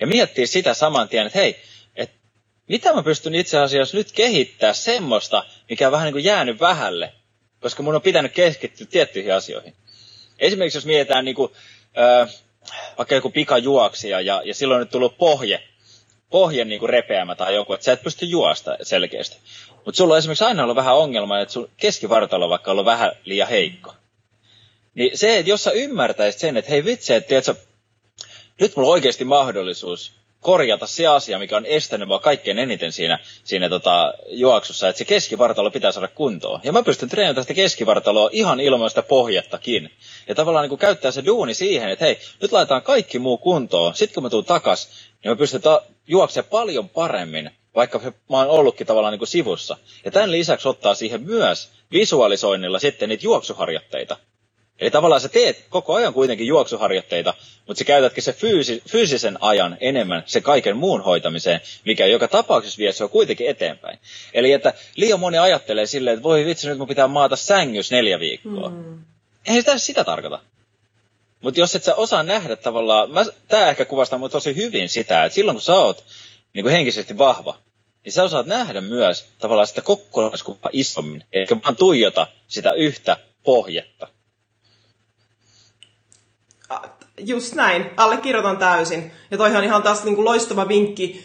ja 0.00 0.06
miettiä 0.06 0.46
sitä 0.46 0.74
saman 0.74 1.08
tien, 1.08 1.26
että 1.26 1.38
hei, 1.38 1.56
et 1.96 2.10
mitä 2.68 2.94
mä 2.94 3.02
pystyn 3.02 3.34
itse 3.34 3.58
asiassa 3.58 3.96
nyt 3.96 4.12
kehittää 4.12 4.72
semmoista, 4.72 5.44
mikä 5.70 5.88
on 5.88 5.92
vähän 5.92 6.04
niin 6.04 6.12
kuin 6.12 6.24
jäänyt 6.24 6.60
vähälle, 6.60 7.12
koska 7.60 7.82
mun 7.82 7.94
on 7.94 8.02
pitänyt 8.02 8.32
keskittyä 8.32 8.86
tiettyihin 8.90 9.34
asioihin. 9.34 9.74
Esimerkiksi 10.38 10.76
jos 10.76 10.86
mietitään 10.86 11.24
niin 11.24 11.34
kuin, 11.34 11.52
äh, 11.98 12.34
vaikka 12.98 13.14
joku 13.14 13.30
pikajuoksija 13.30 14.20
ja, 14.20 14.42
ja 14.44 14.54
silloin 14.54 14.76
on 14.76 14.82
nyt 14.82 14.90
tullut 14.90 15.18
pohje, 15.18 15.62
pohje 16.30 16.64
niin 16.64 16.80
kuin 16.80 16.90
repeämä 16.90 17.34
tai 17.34 17.54
joku, 17.54 17.72
että 17.72 17.84
sä 17.84 17.92
et 17.92 18.02
pysty 18.02 18.26
juosta 18.26 18.76
selkeästi. 18.82 19.36
Mutta 19.84 19.96
sulla 19.96 20.14
on 20.14 20.18
esimerkiksi 20.18 20.44
aina 20.44 20.62
ollut 20.62 20.76
vähän 20.76 20.96
ongelma, 20.96 21.40
että 21.40 21.52
sun 21.52 21.70
keskivartalo 21.76 22.44
on 22.44 22.50
vaikka 22.50 22.70
ollut 22.70 22.84
vähän 22.84 23.12
liian 23.24 23.48
heikko. 23.48 23.94
Niin 24.94 25.18
se, 25.18 25.38
että 25.38 25.50
jos 25.50 25.64
sä 25.64 25.70
ymmärtäisit 25.70 26.40
sen, 26.40 26.56
että 26.56 26.70
hei 26.70 26.84
vitsi, 26.84 27.14
että 27.14 27.28
tiedätkö, 27.28 27.54
nyt 28.60 28.76
mulla 28.76 28.88
on 28.88 28.92
oikeasti 28.92 29.24
mahdollisuus 29.24 30.12
korjata 30.40 30.86
se 30.86 31.06
asia, 31.06 31.38
mikä 31.38 31.56
on 31.56 31.66
estänyt 31.66 32.08
mua 32.08 32.18
kaikkein 32.18 32.58
eniten 32.58 32.92
siinä, 32.92 33.18
siinä 33.44 33.68
tota, 33.68 34.14
juoksussa, 34.28 34.88
että 34.88 34.98
se 34.98 35.04
keskivartalo 35.04 35.70
pitää 35.70 35.92
saada 35.92 36.08
kuntoon. 36.08 36.60
Ja 36.64 36.72
mä 36.72 36.82
pystyn 36.82 37.08
treenaamaan 37.08 37.36
tästä 37.36 37.54
keskivartaloa 37.54 38.30
ihan 38.32 38.60
ilman 38.60 38.90
sitä 38.90 39.02
pohjattakin. 39.02 39.90
Ja 40.28 40.34
tavallaan 40.34 40.68
niin 40.68 40.78
käyttää 40.78 41.10
se 41.10 41.24
duuni 41.26 41.54
siihen, 41.54 41.90
että 41.90 42.04
hei, 42.04 42.18
nyt 42.42 42.52
laitetaan 42.52 42.82
kaikki 42.82 43.18
muu 43.18 43.38
kuntoon. 43.38 43.94
Sitten 43.94 44.14
kun 44.14 44.22
mä 44.22 44.30
tuun 44.30 44.44
takas, 44.44 44.88
niin 45.24 45.32
mä 45.32 45.36
pystyn 45.36 45.62
ta- 45.62 45.82
juoksemaan 46.06 46.50
paljon 46.50 46.88
paremmin, 46.88 47.50
vaikka 47.74 47.98
mä 48.30 48.36
oon 48.36 48.48
ollutkin 48.48 48.86
tavallaan 48.86 49.18
niin 49.18 49.26
sivussa. 49.26 49.76
Ja 50.04 50.10
tämän 50.10 50.32
lisäksi 50.32 50.68
ottaa 50.68 50.94
siihen 50.94 51.22
myös 51.22 51.68
visualisoinnilla 51.92 52.78
sitten 52.78 53.08
niitä 53.08 53.24
juoksuharjoitteita. 53.24 54.16
Eli 54.80 54.90
tavallaan 54.90 55.20
sä 55.20 55.28
teet 55.28 55.64
koko 55.70 55.94
ajan 55.94 56.14
kuitenkin 56.14 56.46
juoksuharjoitteita, 56.46 57.34
mutta 57.66 57.78
sä 57.78 57.84
käytätkin 57.84 58.22
se 58.22 58.32
fyysi, 58.32 58.82
fyysisen 58.88 59.38
ajan 59.40 59.76
enemmän 59.80 60.22
se 60.26 60.40
kaiken 60.40 60.76
muun 60.76 61.00
hoitamiseen, 61.00 61.60
mikä 61.84 62.06
joka 62.06 62.28
tapauksessa 62.28 62.78
vie 62.78 62.92
se 62.92 63.04
on 63.04 63.10
kuitenkin 63.10 63.48
eteenpäin. 63.48 63.98
Eli 64.34 64.52
että 64.52 64.74
liian 64.96 65.20
moni 65.20 65.38
ajattelee 65.38 65.86
silleen, 65.86 66.14
että 66.14 66.22
voi 66.22 66.44
vitsi, 66.44 66.68
nyt 66.68 66.78
mun 66.78 66.88
pitää 66.88 67.08
maata 67.08 67.36
sängys 67.36 67.90
neljä 67.90 68.20
viikkoa. 68.20 68.68
Mm. 68.68 68.98
Eihän 69.46 69.62
sitä 69.62 69.78
sitä 69.78 70.04
tarkoita. 70.04 70.40
Mutta 71.40 71.60
jos 71.60 71.74
et 71.74 71.84
sä 71.84 71.94
osaa 71.94 72.22
nähdä 72.22 72.56
tavallaan, 72.56 73.10
mä, 73.10 73.24
tää 73.48 73.70
ehkä 73.70 73.84
kuvastaa 73.84 74.18
mun 74.18 74.30
tosi 74.30 74.56
hyvin 74.56 74.88
sitä, 74.88 75.24
että 75.24 75.34
silloin 75.34 75.54
kun 75.54 75.62
sä 75.62 75.74
oot 75.74 76.04
niin 76.52 76.64
kuin 76.64 76.72
henkisesti 76.72 77.18
vahva, 77.18 77.58
niin 78.04 78.12
sä 78.12 78.22
osaat 78.22 78.46
nähdä 78.46 78.80
myös 78.80 79.26
tavallaan 79.38 79.66
sitä 79.66 79.82
kokonaiskuvaa 79.82 80.70
isommin, 80.72 81.24
eikä 81.32 81.56
vaan 81.64 81.76
tuijota 81.76 82.26
sitä 82.48 82.72
yhtä 82.72 83.16
pohjetta. 83.42 84.08
Just 87.18 87.54
näin, 87.54 87.90
allekirjoitan 87.96 88.56
täysin. 88.56 89.12
Ja 89.30 89.38
toihan 89.38 89.64
ihan 89.64 89.82
taas 89.82 90.04
niin 90.04 90.14
kuin 90.14 90.24
loistava 90.24 90.68
vinkki 90.68 91.24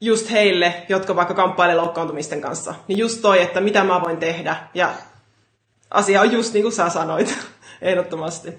just 0.00 0.30
heille, 0.30 0.82
jotka 0.88 1.16
vaikka 1.16 1.34
kamppailee 1.34 1.76
loukkaantumisten 1.76 2.40
kanssa. 2.40 2.74
Niin 2.88 2.98
just 2.98 3.22
toi, 3.22 3.42
että 3.42 3.60
mitä 3.60 3.84
mä 3.84 4.00
voin 4.00 4.16
tehdä. 4.16 4.56
Ja 4.74 4.92
asia 5.90 6.20
on 6.20 6.32
just 6.32 6.52
niin 6.52 6.62
kuin 6.62 6.72
sä 6.72 6.88
sanoit, 6.88 7.38
ehdottomasti. 7.82 8.54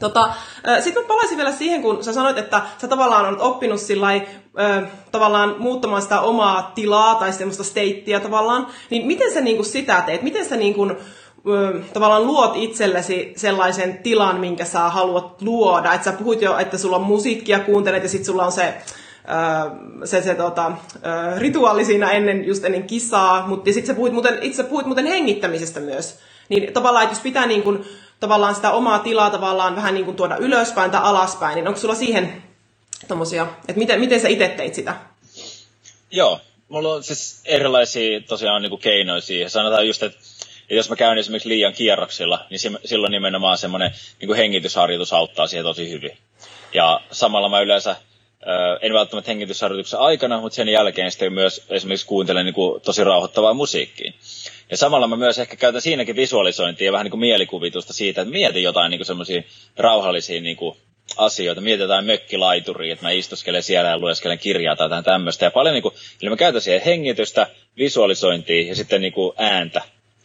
Tota, 0.00 0.34
Sitten 0.80 1.02
mä 1.02 1.08
palaisin 1.08 1.36
vielä 1.36 1.52
siihen, 1.52 1.82
kun 1.82 2.04
sä 2.04 2.12
sanoit, 2.12 2.38
että 2.38 2.62
sä 2.78 2.88
tavallaan 2.88 3.26
olet 3.26 3.40
oppinut 3.40 3.80
sillai, 3.80 4.28
ö, 4.60 4.86
tavallaan 5.12 5.54
muuttamaan 5.58 6.02
sitä 6.02 6.20
omaa 6.20 6.72
tilaa 6.74 7.14
tai 7.14 7.32
semmoista 7.32 7.64
steittiä 7.64 8.20
tavallaan. 8.20 8.66
Niin 8.90 9.06
miten 9.06 9.32
sä 9.32 9.40
niinku 9.40 9.64
sitä 9.64 10.02
teet? 10.06 10.22
Miten 10.22 10.44
sä 10.44 10.56
niinku, 10.56 10.90
tavallaan 11.92 12.26
luot 12.26 12.52
itsellesi 12.56 13.32
sellaisen 13.36 13.98
tilan, 14.02 14.40
minkä 14.40 14.64
sä 14.64 14.78
haluat 14.78 15.42
luoda? 15.42 15.94
Että 15.94 16.04
sä 16.04 16.12
puhuit 16.12 16.42
jo, 16.42 16.58
että 16.58 16.78
sulla 16.78 16.96
on 16.96 17.02
musiikkia, 17.02 17.58
kuuntelet 17.58 18.02
ja 18.02 18.08
sitten 18.08 18.26
sulla 18.26 18.44
on 18.44 18.52
se 18.52 18.74
se, 20.04 20.22
se 20.22 20.34
tota, 20.34 20.72
rituaali 21.38 21.84
siinä 21.84 22.10
ennen, 22.10 22.44
just 22.44 22.64
ennen 22.64 22.86
kisaa, 22.86 23.46
mutta 23.46 23.72
sitten 23.72 23.86
sä 23.86 23.94
puhuit 23.94 24.12
muuten, 24.12 24.38
itse 24.42 24.62
puhuit 24.62 24.86
muuten 24.86 25.06
hengittämisestä 25.06 25.80
myös. 25.80 26.18
Niin 26.48 26.72
tavallaan, 26.72 27.04
että 27.04 27.16
jos 27.16 27.22
pitää 27.22 27.46
niin 27.46 27.62
kuin, 27.62 27.84
tavallaan 28.20 28.54
sitä 28.54 28.72
omaa 28.72 28.98
tilaa 28.98 29.30
tavallaan 29.30 29.76
vähän 29.76 29.94
niin 29.94 30.04
kuin 30.04 30.16
tuoda 30.16 30.36
ylöspäin 30.36 30.90
tai 30.90 31.00
alaspäin, 31.04 31.54
niin 31.54 31.68
onko 31.68 31.80
sulla 31.80 31.94
siihen 31.94 32.42
tommosia, 33.08 33.46
että 33.68 33.78
miten, 33.78 34.00
miten 34.00 34.20
sä 34.20 34.28
itse 34.28 34.48
teit 34.48 34.74
sitä? 34.74 34.94
Joo, 36.10 36.40
mulla 36.68 36.94
on 36.94 37.02
siis 37.02 37.40
erilaisia 37.44 38.20
tosiaan 38.20 38.62
niin 38.62 38.70
kuin 38.70 38.82
keinoja 38.82 39.20
siihen. 39.20 39.50
Sanotaan 39.50 39.86
just, 39.86 40.02
että 40.02 40.18
jos 40.76 40.90
mä 40.90 40.96
käyn 40.96 41.18
esimerkiksi 41.18 41.48
liian 41.48 41.72
kierroksilla, 41.72 42.46
niin 42.50 42.60
silloin 42.84 43.10
nimenomaan 43.10 43.58
semmoinen 43.58 43.90
niin 44.20 44.34
hengitysharjoitus 44.34 45.12
auttaa 45.12 45.46
siihen 45.46 45.64
tosi 45.64 45.90
hyvin. 45.90 46.16
Ja 46.74 47.00
samalla 47.10 47.48
mä 47.48 47.60
yleensä 47.60 47.96
en 48.80 48.92
välttämättä 48.92 49.30
hengitysharjoituksen 49.30 50.00
aikana, 50.00 50.40
mutta 50.40 50.56
sen 50.56 50.68
jälkeen 50.68 51.10
sitten 51.10 51.32
myös 51.32 51.66
esimerkiksi 51.68 52.06
kuuntelen 52.06 52.44
niin 52.44 52.54
kuin 52.54 52.80
tosi 52.80 53.04
rauhoittavaa 53.04 53.54
musiikkia. 53.54 54.12
Ja 54.70 54.76
samalla 54.76 55.06
mä 55.06 55.16
myös 55.16 55.38
ehkä 55.38 55.56
käytän 55.56 55.82
siinäkin 55.82 56.16
visualisointia 56.16 56.84
ja 56.86 56.92
vähän 56.92 57.04
niin 57.04 57.10
kuin 57.10 57.20
mielikuvitusta 57.20 57.92
siitä, 57.92 58.20
että 58.20 58.32
mietin 58.32 58.62
jotain 58.62 58.90
niin 58.90 59.04
semmoisia 59.04 59.42
rauhallisia 59.76 60.40
niin 60.40 60.56
kuin 60.56 60.76
asioita. 61.16 61.60
Mietin 61.60 61.82
jotain 61.82 62.04
mökkilaituria, 62.04 62.92
että 62.92 63.04
mä 63.04 63.10
istuskelen 63.10 63.62
siellä 63.62 63.90
ja 63.90 63.98
lueskelen 63.98 64.38
kirjaa 64.38 64.76
tai 64.76 64.84
jotain 64.84 65.04
tämmöistä. 65.04 65.44
Ja 65.44 65.50
paljon 65.50 65.74
niin 65.74 65.82
kuin, 65.82 65.94
eli 66.22 66.30
mä 66.30 66.36
käytän 66.36 66.60
siihen 66.60 66.82
hengitystä, 66.82 67.46
visualisointia 67.78 68.68
ja 68.68 68.76
sitten 68.76 69.00
niin 69.00 69.12
kuin 69.12 69.32
ääntä 69.36 69.82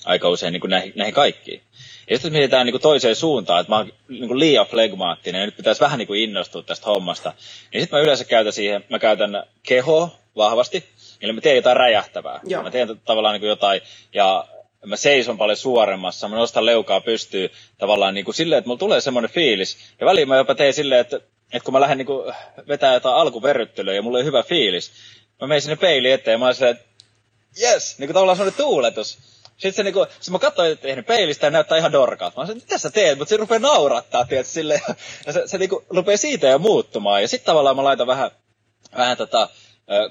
aika 0.08 0.30
usein 0.30 0.54
niin 0.54 0.62
kuin 0.62 0.72
näihin, 0.72 0.94
näihin 0.96 1.14
kaikkiin. 1.14 1.62
Ja 2.10 2.16
sitten 2.16 2.32
mietitään 2.32 2.66
niin 2.66 2.74
kuin 2.74 2.82
toiseen 2.82 3.16
suuntaan, 3.16 3.62
että 3.62 3.72
mä 3.72 3.78
oon 3.78 3.94
niin 4.08 4.28
kuin 4.28 4.40
liian 4.40 4.68
flegmaattinen 4.68 5.40
ja 5.40 5.46
nyt 5.46 5.58
pitäisi 5.58 5.82
vähän 5.82 5.98
niin 5.98 6.08
kuin 6.08 6.22
innostua 6.22 6.64
tästä 6.64 6.86
hommasta. 6.86 7.34
Niin 7.74 7.82
sitten 7.82 8.00
mä 8.00 8.04
yleensä 8.04 8.26
käytän 8.26 8.54
siihen, 8.54 8.84
mä 8.90 9.00
käytän 9.00 9.44
kehoa 9.64 10.16
vahvasti, 10.36 10.84
eli 11.22 11.34
mä 11.34 11.42
teen 11.42 11.56
jotain 11.56 11.78
räjähtävää. 11.78 12.40
Joo. 12.44 12.64
Mä 12.64 12.72
teen 12.72 13.02
tavallaan 13.06 13.34
niin 13.34 13.42
kuin 13.42 13.50
jotain, 13.50 13.82
ja 14.14 14.48
mä 14.86 14.96
seison 14.96 15.38
paljon 15.38 15.58
suoremmassa, 15.58 16.28
mä 16.28 16.36
nostan 16.36 16.66
leukaa 16.66 17.02
pystyy 17.02 17.52
tavallaan 17.78 18.14
niin 18.14 18.26
kuin 18.26 18.36
silleen, 18.36 18.58
että 18.58 18.68
mulla 18.68 18.80
tulee 18.80 19.02
semmoinen 19.02 19.32
fiilis. 19.32 19.78
Ja 20.00 20.06
väliin 20.06 20.28
mä 20.28 20.38
jopa 20.38 20.56
teen 20.56 20.74
silleen, 20.74 21.02
että, 21.02 21.16
että 21.54 21.66
kun 21.66 21.74
mä 21.74 21.82
lähden 21.82 21.98
niin 21.98 22.06
kuin 22.06 22.34
vetää 22.68 22.94
jotain 22.94 23.16
alkuverryttelyä 23.16 23.94
ja 23.94 24.02
mulla 24.02 24.18
on 24.18 24.26
hyvä 24.26 24.44
fiilis, 24.44 24.92
mä 25.42 25.48
menen 25.48 25.62
sinne 25.62 25.76
peiliin 25.76 26.14
eteen 26.14 26.34
ja 26.34 26.38
mä 26.38 26.46
oon 26.46 26.56
silleen, 26.56 26.76
että 26.76 26.88
yes, 27.62 28.00
niin 28.00 28.08
kuin 28.08 28.14
tavallaan 28.14 28.38
semmoinen 28.38 28.58
tuuletus. 28.58 29.18
Sitten 29.58 29.74
se, 29.74 29.84
niinku, 29.84 30.06
se 30.20 30.32
mä 30.32 30.40
katsoin, 30.40 30.72
että 30.72 30.84
tehnyt 30.84 31.06
peilistä 31.06 31.48
ja 31.48 31.52
näyttää 31.52 31.78
ihan 31.78 31.92
dorkalta. 31.92 32.42
Mä 32.42 32.46
sanoin, 32.46 32.62
mitä 32.64 32.78
sä 32.78 32.90
teet? 32.90 33.18
Mutta 33.18 33.30
se 33.30 33.38
rupeaa 33.38 33.60
naurattaa, 33.60 34.26
tietysti, 34.26 34.54
silleen. 34.54 34.82
Ja 35.26 35.34
se, 35.34 35.44
se 35.46 35.58
niinku, 35.58 35.86
rupeaa 35.90 36.18
siitä 36.18 36.48
jo 36.48 36.60
muuttumaan. 36.60 37.22
Ja 37.22 37.28
sitten 37.28 37.46
tavallaan 37.46 37.76
mä 37.76 37.84
laitan 37.84 38.08
vähän, 38.08 38.32
vähän 38.98 39.18
tota, 39.18 39.50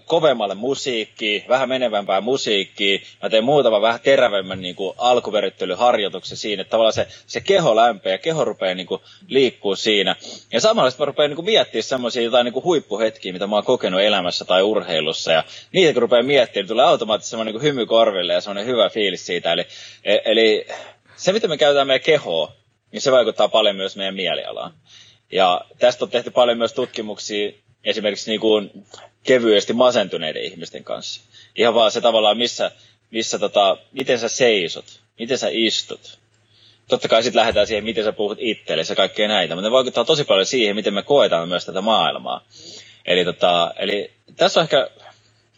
kovemmalle 0.07 0.55
musiikkiin, 0.55 1.45
vähän 1.49 1.69
menevämpää 1.69 2.21
musiikkiin. 2.21 3.03
Mä 3.23 3.31
teen 3.31 3.45
muutaman 3.45 3.83
vähän 3.83 4.01
terävemmän 4.01 4.61
niin 4.63 4.75
kuin 4.75 4.95
alkuveryttelyharjoituksen 4.99 6.37
siinä, 6.37 6.61
että 6.61 6.71
tavallaan 6.71 6.93
se, 6.93 7.07
se 7.27 7.41
keho 7.41 7.77
lämpää 7.77 8.13
ja 8.13 8.19
keho 8.19 8.45
rupeaa 8.45 8.75
niin 8.75 8.87
liikkuu 9.29 9.77
siinä. 9.77 10.17
Ja 10.53 10.61
samalla 10.61 10.91
mä 10.99 11.05
rupean 11.05 11.31
niin 11.31 11.45
miettimään 11.45 11.83
semmoisia 11.83 12.23
jotain 12.23 12.45
niin 12.45 12.65
huippuhetkiä, 12.65 13.33
mitä 13.33 13.47
mä 13.47 13.57
oon 13.57 13.65
kokenut 13.65 14.01
elämässä 14.01 14.45
tai 14.45 14.63
urheilussa. 14.63 15.33
Ja 15.33 15.45
niitä 15.73 15.93
kun 15.93 16.03
rupeaa 16.03 16.23
miettimään, 16.23 16.63
niin 16.63 16.69
tulee 16.69 16.85
automaattisesti 16.85 17.31
semmoinen 17.31 17.55
niin 17.55 17.63
hymy 17.63 17.87
korville 17.87 18.33
ja 18.33 18.41
semmoinen 18.41 18.67
hyvä 18.67 18.89
fiilis 18.89 19.27
siitä. 19.27 19.53
Eli, 19.53 19.67
e, 20.05 20.19
eli 20.25 20.67
se, 21.17 21.33
mitä 21.33 21.49
me 21.49 21.57
käytetään 21.57 21.87
meidän 21.87 22.05
kehoa, 22.05 22.53
niin 22.93 23.01
se 23.01 23.13
vaikuttaa 23.13 23.49
paljon 23.49 23.77
myös 23.77 23.97
meidän 23.97 24.15
mielialaan. 24.15 24.75
Ja 25.33 25.61
tästä 25.79 26.05
on 26.05 26.11
tehty 26.11 26.31
paljon 26.31 26.59
myös 26.59 26.73
tutkimuksia 26.73 27.53
esimerkiksi 27.87 28.31
niin 28.31 28.41
kuin 28.41 28.87
kevyesti 29.23 29.73
masentuneiden 29.73 30.43
ihmisten 30.45 30.85
kanssa. 30.85 31.21
Ihan 31.57 31.75
vaan 31.75 31.91
se 31.91 32.01
tavallaan, 32.01 32.39
missä, 32.39 32.71
missä 33.11 33.39
tota, 33.39 33.77
miten 33.93 34.19
sä 34.19 34.29
seisot, 34.29 35.01
miten 35.19 35.39
sä 35.39 35.49
istut. 35.51 36.19
Totta 36.89 37.09
kai 37.09 37.23
sitten 37.23 37.41
lähdetään 37.41 37.67
siihen, 37.67 37.85
miten 37.85 38.05
sä 38.05 38.13
puhut 38.13 38.39
itsellesi 38.41 38.93
ja 38.93 38.97
kaikkea 38.97 39.29
näitä, 39.29 39.55
mutta 39.55 39.69
ne 39.69 39.73
vaikuttaa 39.73 40.05
tosi 40.05 40.25
paljon 40.25 40.47
siihen, 40.47 40.77
miten 40.77 40.95
me 40.95 41.03
koetaan 41.03 41.49
myös 41.49 41.65
tätä 41.65 41.81
maailmaa. 41.81 42.45
Eli, 43.05 43.25
tota, 43.25 43.75
eli 43.79 44.11
tässä 44.37 44.61
on 44.61 44.65
ehkä 44.65 44.91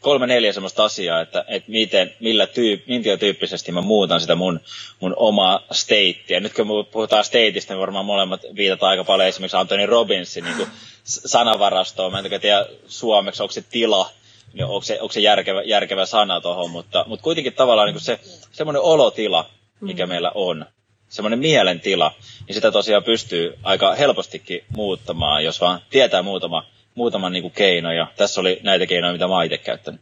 kolme 0.01 0.27
neljä 0.27 0.53
semmoista 0.53 0.85
asiaa, 0.85 1.21
että, 1.21 1.45
että 1.49 1.71
miten, 1.71 2.15
millä 2.21 2.47
tyyp, 2.47 2.87
minkä 2.87 3.17
tyyppisesti 3.17 3.73
mä 3.73 3.81
muutan 3.81 4.21
sitä 4.21 4.35
mun, 4.35 4.61
mun 5.01 5.15
omaa 5.17 5.67
stateä. 5.73 6.41
Nyt 6.41 6.55
kun 6.55 6.87
puhutaan 6.93 7.25
stateista, 7.25 7.73
niin 7.73 7.81
varmaan 7.81 8.05
molemmat 8.05 8.41
viitataan 8.57 8.91
aika 8.91 9.05
paljon 9.05 9.29
esimerkiksi 9.29 9.57
Anthony 9.57 9.87
Robbinsin 9.87 10.45
niin 10.45 10.57
kuin 10.57 10.69
sanavarastoon. 11.05 12.13
Mä 12.13 12.19
en 12.19 12.41
tiedä 12.41 12.67
suomeksi, 12.87 13.43
onko 13.43 13.53
se 13.53 13.65
tila, 13.71 14.11
niin 14.53 14.65
onko 14.65 14.83
se, 14.83 15.01
onko 15.01 15.13
se 15.13 15.21
järkevä, 15.21 15.63
järkevä 15.63 16.07
sana 16.07 16.41
tuohon, 16.41 16.71
mutta, 16.71 17.05
mutta 17.09 17.25
kuitenkin 17.25 17.53
tavallaan 17.53 17.93
niin 17.93 18.01
se 18.01 18.21
semmoinen 18.53 18.83
olotila, 18.83 19.51
mikä 19.81 20.07
mm. 20.07 20.11
meillä 20.11 20.33
on, 20.35 20.67
semmoinen 21.09 21.39
mielentila, 21.39 22.15
niin 22.47 22.55
sitä 22.55 22.71
tosiaan 22.71 23.05
pystyy 23.05 23.59
aika 23.63 23.95
helpostikin 23.95 24.65
muuttamaan, 24.69 25.45
jos 25.45 25.61
vaan 25.61 25.81
tietää 25.91 26.23
muutama 26.23 26.67
muutaman 26.99 27.33
niin 27.33 27.51
keino, 27.51 27.93
ja 27.93 28.07
tässä 28.17 28.41
oli 28.41 28.61
näitä 28.63 28.87
keinoja, 28.87 29.13
mitä 29.13 29.29
mä 29.29 29.35
oon 29.35 29.45
itse 29.45 29.59
käyttänyt. 29.59 30.01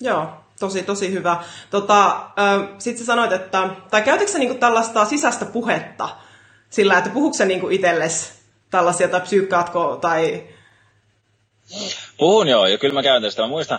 Joo, 0.00 0.26
tosi, 0.60 0.82
tosi 0.82 1.12
hyvä. 1.12 1.44
Tota, 1.70 2.20
Sitten 2.78 2.98
sä 2.98 3.06
sanoit, 3.06 3.32
että, 3.32 3.68
tai 3.90 4.02
käytätkö 4.02 4.32
sä 4.32 4.38
niinku 4.38 4.58
tällaista 4.58 5.04
sisäistä 5.04 5.44
puhetta 5.44 6.08
sillä, 6.70 6.98
että 6.98 7.10
puhuuko 7.10 7.36
sä 7.36 7.44
niinku 7.44 7.68
itsellesi 7.68 8.32
tällaisia, 8.70 9.08
tai 9.08 9.20
psyykkaatko, 9.20 9.98
tai... 10.00 10.48
Puhun 12.18 12.48
joo, 12.48 12.66
ja 12.66 12.78
kyllä 12.78 12.94
mä 12.94 13.02
käytän 13.02 13.30
sitä. 13.30 13.42
Mä 13.42 13.48
muistan, 13.48 13.78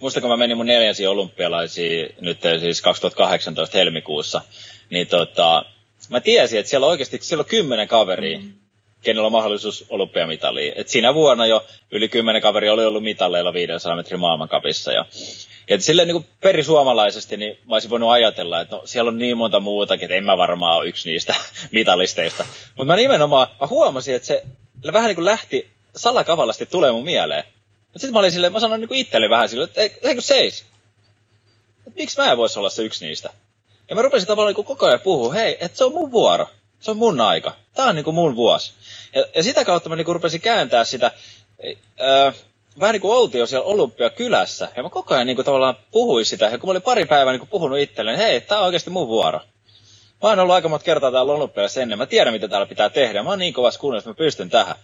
muistan, 0.00 0.20
kun 0.20 0.30
mä 0.30 0.36
menin 0.36 0.56
mun 0.56 0.66
neljänsiin 0.66 1.08
olympialaisiin 1.08 2.14
nyt 2.20 2.38
siis 2.60 2.82
2018 2.82 3.78
helmikuussa, 3.78 4.42
niin 4.90 5.06
tota, 5.06 5.64
mä 6.08 6.20
tiesin, 6.20 6.58
että 6.58 6.70
siellä 6.70 6.86
oikeasti 6.86 7.18
siellä 7.22 7.42
on 7.42 7.46
kymmenen 7.46 7.88
kaveria, 7.88 8.38
mm 8.38 8.52
kenellä 9.02 9.26
on 9.26 9.32
mahdollisuus 9.32 9.84
olympiamitaliin. 9.88 10.72
Et 10.76 10.88
siinä 10.88 11.14
vuonna 11.14 11.46
jo 11.46 11.64
yli 11.90 12.08
kymmenen 12.08 12.42
kaveri 12.42 12.68
oli 12.68 12.84
ollut 12.84 13.02
mitalleilla 13.02 13.52
500 13.52 13.96
metrin 13.96 14.20
maailmankapissa. 14.20 14.92
Ja, 14.92 15.04
ja 15.68 15.80
silleen 15.80 16.08
niin 16.08 16.26
perisuomalaisesti 16.40 17.36
niin 17.36 17.58
mä 17.68 17.74
olisin 17.74 17.90
voinut 17.90 18.10
ajatella, 18.10 18.60
että 18.60 18.76
no, 18.76 18.82
siellä 18.84 19.08
on 19.08 19.18
niin 19.18 19.36
monta 19.36 19.60
muutakin, 19.60 20.04
että 20.04 20.14
en 20.14 20.24
mä 20.24 20.36
varmaan 20.36 20.76
ole 20.76 20.88
yksi 20.88 21.10
niistä 21.10 21.34
mitalisteista. 21.72 22.44
Mutta 22.68 22.84
mä 22.84 22.96
nimenomaan 22.96 23.46
mä 23.60 23.66
huomasin, 23.66 24.14
että 24.14 24.26
se 24.26 24.42
vähän 24.92 25.08
niin 25.08 25.16
kuin 25.16 25.24
lähti 25.24 25.70
salakavallasti 25.96 26.66
tulee 26.66 26.92
mun 26.92 27.04
mieleen. 27.04 27.44
Mutta 27.80 27.98
sitten 27.98 28.12
mä 28.12 28.18
olin 28.18 28.32
silleen, 28.32 28.52
mä 28.52 28.60
sanoin 28.60 28.80
niin 28.80 28.94
itselle 28.94 29.30
vähän 29.30 29.48
silleen, 29.48 29.70
että 29.76 30.08
eikö 30.08 30.20
seis? 30.20 30.64
Et 31.86 31.94
miksi 31.94 32.18
mä 32.18 32.32
en 32.32 32.38
voisi 32.38 32.58
olla 32.58 32.70
se 32.70 32.82
yksi 32.82 33.06
niistä? 33.06 33.30
Ja 33.90 33.96
mä 33.96 34.02
rupesin 34.02 34.26
tavallaan 34.26 34.54
niin 34.54 34.64
koko 34.64 34.86
ajan 34.86 35.00
puhua, 35.00 35.32
hei, 35.32 35.56
että 35.60 35.78
se 35.78 35.84
on 35.84 35.92
mun 35.92 36.12
vuoro. 36.12 36.48
Se 36.80 36.90
on 36.90 36.96
mun 36.96 37.20
aika. 37.20 37.52
Tää 37.74 37.86
on 37.86 37.94
niin 37.94 38.04
kuin 38.04 38.14
mun 38.14 38.36
vuosi. 38.36 38.72
Ja, 39.14 39.24
ja 39.34 39.42
sitä 39.42 39.64
kautta 39.64 39.88
mä 39.88 39.96
niinku 39.96 40.12
rupesin 40.12 40.40
kääntää 40.40 40.84
sitä, 40.84 41.10
ää, 41.98 42.32
vähän 42.80 42.92
niin 42.92 43.00
kuin 43.00 43.16
oltiin 43.16 43.40
jo 43.40 43.46
siellä 43.46 43.66
Olympiakylässä. 43.66 44.68
Ja 44.76 44.82
mä 44.82 44.90
koko 44.90 45.14
ajan 45.14 45.26
niin 45.26 45.36
kuin 45.36 45.46
tavallaan 45.46 45.76
puhuin 45.90 46.26
sitä. 46.26 46.44
Ja 46.44 46.58
kun 46.58 46.68
mä 46.68 46.70
olin 46.70 46.82
pari 46.82 47.04
päivää 47.04 47.32
niin 47.32 47.40
kuin 47.40 47.48
puhunut 47.48 47.78
itselleen, 47.78 48.18
hei, 48.18 48.40
tää 48.40 48.58
on 48.58 48.64
oikeasti 48.64 48.90
mun 48.90 49.08
vuoro. 49.08 49.40
Mä 50.22 50.28
oon 50.28 50.38
ollut 50.38 50.54
aika 50.54 50.68
monta 50.68 50.84
kertaa 50.84 51.12
täällä 51.12 51.32
olympiassa 51.32 51.80
ennen. 51.80 51.98
Mä 51.98 52.06
tiedän, 52.06 52.32
mitä 52.32 52.48
täällä 52.48 52.66
pitää 52.66 52.90
tehdä. 52.90 53.22
Mä 53.22 53.30
oon 53.30 53.38
niin 53.38 53.54
kovassa 53.54 53.80
kunnossa, 53.80 54.10
että 54.10 54.22
mä 54.22 54.24
pystyn 54.24 54.50
tähän. 54.50 54.76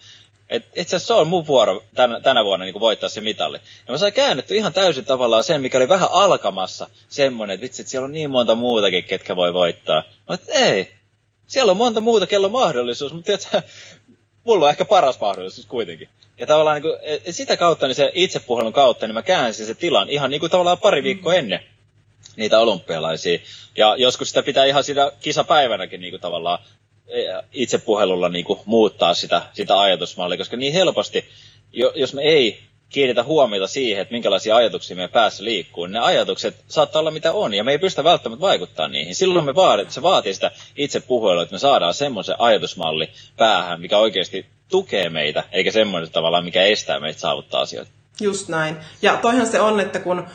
Et 0.48 0.64
itse 0.76 0.96
asiassa 0.96 1.14
se 1.14 1.20
on 1.20 1.28
mun 1.28 1.46
vuoro 1.46 1.82
tänä, 1.94 2.20
tänä 2.20 2.44
vuonna 2.44 2.64
niin 2.64 2.80
voittaa 2.80 3.08
se 3.08 3.20
mitalli. 3.20 3.58
Ja 3.86 3.92
mä 3.92 3.98
sain 3.98 4.12
käännetty 4.12 4.56
ihan 4.56 4.72
täysin 4.72 5.04
tavallaan 5.04 5.44
sen, 5.44 5.62
mikä 5.62 5.78
oli 5.78 5.88
vähän 5.88 6.08
alkamassa 6.12 6.86
semmoinen, 7.08 7.54
että 7.54 7.62
vitsi, 7.62 7.82
että 7.82 7.90
siellä 7.90 8.04
on 8.04 8.12
niin 8.12 8.30
monta 8.30 8.54
muutakin, 8.54 9.04
ketkä 9.04 9.36
voi 9.36 9.54
voittaa. 9.54 10.02
Mä 10.28 10.38
ei, 10.48 10.95
siellä 11.46 11.70
on 11.70 11.76
monta 11.76 12.00
muuta, 12.00 12.26
kello 12.26 12.46
on 12.46 12.52
mahdollisuus, 12.52 13.12
mutta 13.12 13.26
tiedätkö, 13.26 13.62
mulla 14.44 14.64
on 14.64 14.70
ehkä 14.70 14.84
paras 14.84 15.20
mahdollisuus 15.20 15.66
kuitenkin. 15.66 16.08
Ja 16.38 16.46
tavallaan 16.46 16.82
niin 16.82 16.82
kuin, 16.82 16.98
e, 17.26 17.32
sitä 17.32 17.56
kautta, 17.56 17.86
niin 17.86 17.94
se 17.94 18.10
itsepuhelun 18.14 18.72
kautta, 18.72 19.06
niin 19.06 19.14
mä 19.14 19.22
käänsin 19.22 19.66
se 19.66 19.74
tilan 19.74 20.08
ihan 20.08 20.30
niin 20.30 20.40
kuin 20.40 20.50
tavallaan 20.50 20.78
pari 20.78 21.02
viikkoa 21.02 21.32
mm. 21.32 21.38
ennen 21.38 21.60
niitä 22.36 22.58
olympialaisia. 22.58 23.38
Ja 23.76 23.96
joskus 23.96 24.28
sitä 24.28 24.42
pitää 24.42 24.64
ihan 24.64 24.84
siinä 24.84 25.12
kisapäivänäkin 25.20 26.00
niin 26.00 26.12
kuin 26.12 26.20
tavallaan 26.20 26.58
e, 27.08 27.22
itsepuhelulla 27.52 28.28
niin 28.28 28.44
kuin 28.44 28.60
muuttaa 28.64 29.14
sitä, 29.14 29.42
sitä 29.52 29.80
ajatusmallia, 29.80 30.38
koska 30.38 30.56
niin 30.56 30.72
helposti, 30.72 31.24
jos 31.94 32.14
me 32.14 32.22
ei 32.22 32.65
kiinnitä 32.88 33.22
huomiota 33.22 33.66
siihen, 33.66 34.02
että 34.02 34.12
minkälaisia 34.12 34.56
ajatuksia 34.56 34.96
meidän 34.96 35.10
päässä 35.10 35.44
liikkuu. 35.44 35.86
Ne 35.86 35.98
ajatukset 35.98 36.56
saattaa 36.68 37.00
olla 37.00 37.10
mitä 37.10 37.32
on, 37.32 37.54
ja 37.54 37.64
me 37.64 37.72
ei 37.72 37.78
pystytä 37.78 38.04
välttämättä 38.04 38.40
vaikuttaa 38.40 38.88
niihin. 38.88 39.14
Silloin 39.14 39.44
me 39.44 39.54
vaadit, 39.54 39.90
se 39.90 40.02
vaatii 40.02 40.34
sitä 40.34 40.50
itse 40.76 41.00
puhelua, 41.00 41.42
että 41.42 41.54
me 41.54 41.58
saadaan 41.58 41.94
semmoisen 41.94 42.36
ajatusmalli 42.38 43.08
päähän, 43.36 43.80
mikä 43.80 43.98
oikeasti 43.98 44.46
tukee 44.70 45.10
meitä, 45.10 45.44
eikä 45.52 45.70
semmoinen 45.70 46.10
tavallaan, 46.10 46.44
mikä 46.44 46.62
estää 46.62 47.00
meitä 47.00 47.20
saavuttaa 47.20 47.60
asioita. 47.60 47.95
Just 48.20 48.48
näin. 48.48 48.76
Ja 49.02 49.16
toihan 49.16 49.46
se 49.46 49.60
on, 49.60 49.80
että 49.80 49.98
kun 49.98 50.26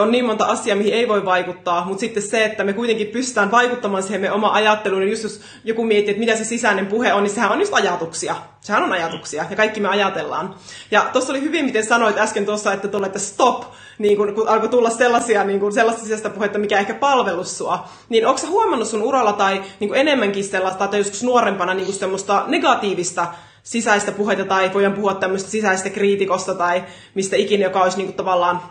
on 0.00 0.10
niin 0.10 0.24
monta 0.24 0.44
asiaa, 0.44 0.76
mihin 0.76 0.94
ei 0.94 1.08
voi 1.08 1.24
vaikuttaa, 1.24 1.84
mutta 1.84 2.00
sitten 2.00 2.22
se, 2.22 2.44
että 2.44 2.64
me 2.64 2.72
kuitenkin 2.72 3.06
pystytään 3.06 3.50
vaikuttamaan 3.50 4.02
siihen 4.02 4.20
meidän 4.20 4.36
oma 4.36 4.52
ajatteluun, 4.52 5.00
niin 5.00 5.10
just 5.10 5.22
jos 5.22 5.40
joku 5.64 5.84
miettii, 5.84 6.10
että 6.10 6.20
mitä 6.20 6.36
se 6.36 6.44
sisäinen 6.44 6.86
puhe 6.86 7.12
on, 7.12 7.22
niin 7.22 7.34
sehän 7.34 7.52
on 7.52 7.60
just 7.60 7.74
ajatuksia. 7.74 8.36
Sehän 8.60 8.82
on 8.82 8.92
ajatuksia, 8.92 9.44
ja 9.50 9.56
kaikki 9.56 9.80
me 9.80 9.88
ajatellaan. 9.88 10.54
Ja 10.90 11.06
tuossa 11.12 11.32
oli 11.32 11.40
hyvin, 11.40 11.64
miten 11.64 11.86
sanoit 11.86 12.18
äsken 12.18 12.46
tuossa, 12.46 12.72
että 12.72 12.88
tuolle, 12.88 13.06
että 13.06 13.18
stop, 13.18 13.64
niin 13.98 14.16
kun, 14.16 14.34
kun 14.34 14.48
alkoi 14.48 14.68
tulla 14.68 14.90
sellaisia, 14.90 15.44
niin 15.44 15.60
kun, 15.60 15.72
sellaista 15.72 16.02
sisäistä 16.02 16.30
puhetta, 16.30 16.58
mikä 16.58 16.78
ehkä 16.78 16.94
palvelus 16.94 17.58
sua. 17.58 17.88
Niin 18.08 18.26
onko 18.26 18.40
huomannut 18.48 18.88
sun 18.88 19.02
uralla 19.02 19.32
tai 19.32 19.62
niin 19.80 19.94
enemmänkin 19.94 20.44
sellaista, 20.44 20.86
tai 20.88 21.00
joskus 21.00 21.22
nuorempana 21.22 21.74
niin 21.74 21.92
semmoista 21.92 22.44
negatiivista 22.46 23.26
sisäistä 23.62 24.12
puhetta 24.12 24.44
tai 24.44 24.74
voidaan 24.74 24.94
puhua 24.94 25.14
tämmöistä 25.14 25.50
sisäistä 25.50 25.90
kriitikosta 25.90 26.54
tai 26.54 26.84
mistä 27.14 27.36
ikinä, 27.36 27.64
joka 27.64 27.82
olisi 27.82 27.96
niinku 27.96 28.12
tavallaan, 28.12 28.62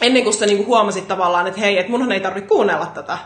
ennen 0.00 0.22
kuin 0.22 0.34
sä 0.34 0.46
niinku 0.46 0.64
huomasit 0.64 1.08
tavallaan, 1.08 1.46
että 1.46 1.60
hei, 1.60 1.78
että 1.78 1.90
munhan 1.90 2.12
ei 2.12 2.20
tarvitse 2.20 2.48
kuunnella 2.48 2.86
tätä. 2.86 3.18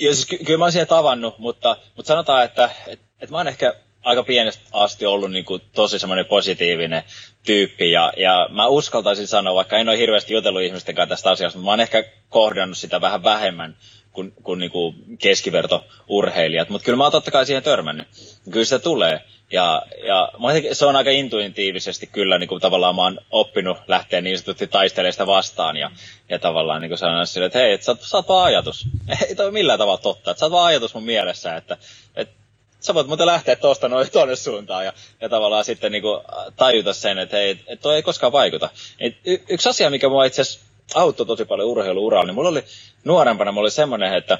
Joo, 0.00 0.14
siis 0.14 0.26
ky- 0.26 0.44
kyllä 0.44 0.58
mä 0.58 0.64
oon 0.64 0.72
siellä 0.72 0.86
tavannut, 0.86 1.38
mutta, 1.38 1.76
mutta 1.96 2.08
sanotaan, 2.08 2.44
että 2.44 2.70
et, 2.86 3.00
et 3.20 3.30
mä 3.30 3.36
oon 3.36 3.48
ehkä 3.48 3.74
aika 4.04 4.22
pienestä 4.22 4.62
asti 4.72 5.06
ollut 5.06 5.30
niin 5.30 5.44
kuin 5.44 5.62
tosi 5.74 5.98
semmoinen 5.98 6.26
positiivinen 6.26 7.02
tyyppi 7.42 7.90
ja, 7.92 8.12
ja 8.16 8.48
mä 8.50 8.66
uskaltaisin 8.66 9.26
sanoa, 9.26 9.54
vaikka 9.54 9.76
en 9.76 9.88
ole 9.88 9.98
hirveästi 9.98 10.34
jutellut 10.34 10.62
ihmisten 10.62 10.94
kanssa 10.94 11.08
tästä 11.08 11.30
asiasta, 11.30 11.58
mutta 11.58 11.64
mä 11.64 11.70
oon 11.72 11.80
ehkä 11.80 12.04
kohdannut 12.28 12.78
sitä 12.78 13.00
vähän 13.00 13.24
vähemmän 13.24 13.76
kuin, 14.18 14.32
kuin, 14.42 14.60
niin 14.60 14.70
kuin 14.70 14.94
keskiverto-urheilijat, 15.18 16.68
mutta 16.68 16.84
kyllä 16.84 16.96
mä 16.96 17.04
oon 17.04 17.12
totta 17.12 17.30
kai 17.30 17.46
siihen 17.46 17.62
törmännyt. 17.62 18.08
Kyllä 18.50 18.64
se 18.64 18.78
tulee. 18.78 19.20
Ja, 19.52 19.82
ja 20.06 20.32
se 20.72 20.86
on 20.86 20.96
aika 20.96 21.10
intuitiivisesti 21.10 22.06
kyllä 22.06 22.38
niin 22.38 22.48
kuin 22.48 22.60
tavallaan 22.60 22.94
mä 22.94 23.02
oon 23.02 23.20
oppinut 23.30 23.78
lähteä 23.88 24.20
niin 24.20 24.38
sanotusti 24.38 24.66
taistelemaan 24.66 25.12
sitä 25.12 25.26
vastaan 25.26 25.76
ja, 25.76 25.90
ja 26.28 26.38
tavallaan 26.38 26.82
niin 26.82 26.98
sanoa 26.98 27.24
sille, 27.24 27.46
että 27.46 27.58
hei, 27.58 27.72
et 27.72 27.82
sä, 27.82 27.96
sä 28.00 28.16
oot 28.16 28.28
vaan 28.28 28.44
ajatus. 28.44 28.86
Ei 29.28 29.34
toi 29.34 29.52
millään 29.52 29.78
tavalla 29.78 29.98
totta, 29.98 30.30
että 30.30 30.38
sä 30.38 30.46
oot 30.46 30.52
vaan 30.52 30.66
ajatus 30.66 30.94
mun 30.94 31.04
mielessä, 31.04 31.56
että, 31.56 31.76
että 32.16 32.34
sä 32.80 32.94
voit 32.94 33.06
muuten 33.06 33.26
lähteä 33.26 33.56
tuosta 33.56 33.88
noin 33.88 34.10
tuonne 34.12 34.36
suuntaan 34.36 34.84
ja, 34.84 34.92
ja 35.20 35.28
tavallaan 35.28 35.64
sitten 35.64 35.92
niin 35.92 36.02
kuin 36.02 36.20
tajuta 36.56 36.92
sen, 36.92 37.18
että 37.18 37.36
hei, 37.36 37.50
että 37.50 37.82
toi 37.82 37.96
ei 37.96 38.02
koskaan 38.02 38.32
vaikuta. 38.32 38.70
Et 39.00 39.16
y- 39.24 39.42
yksi 39.48 39.68
asia, 39.68 39.90
mikä 39.90 40.08
mua 40.08 40.24
itse 40.24 40.42
asiassa 40.42 40.68
auttoi 40.94 41.26
tosi 41.26 41.44
paljon 41.44 41.68
urheiluuralla, 41.68 42.26
niin 42.26 42.34
mulla 42.34 42.48
oli 42.48 42.64
nuorempana 43.04 43.52
mulla 43.52 43.64
oli 43.64 43.70
semmoinen, 43.70 44.14
että, 44.14 44.38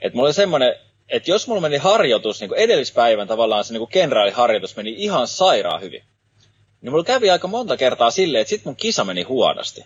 että 0.00 0.16
mulla 0.16 0.26
oli 0.26 0.34
semmoinen, 0.34 0.74
että 1.08 1.30
jos 1.30 1.48
mulla 1.48 1.60
meni 1.60 1.76
harjoitus, 1.76 2.40
niin 2.40 2.48
kuin 2.48 2.58
edellispäivän 2.58 3.28
tavallaan 3.28 3.64
se 3.64 3.72
niin 3.72 3.88
kenraaliharjoitus 3.88 4.76
meni 4.76 4.94
ihan 4.98 5.28
sairaan 5.28 5.80
hyvin, 5.80 6.02
niin 6.80 6.90
mulla 6.90 7.04
kävi 7.04 7.30
aika 7.30 7.48
monta 7.48 7.76
kertaa 7.76 8.10
silleen, 8.10 8.42
että 8.42 8.50
sit 8.50 8.64
mun 8.64 8.76
kisa 8.76 9.04
meni 9.04 9.22
huonosti. 9.22 9.84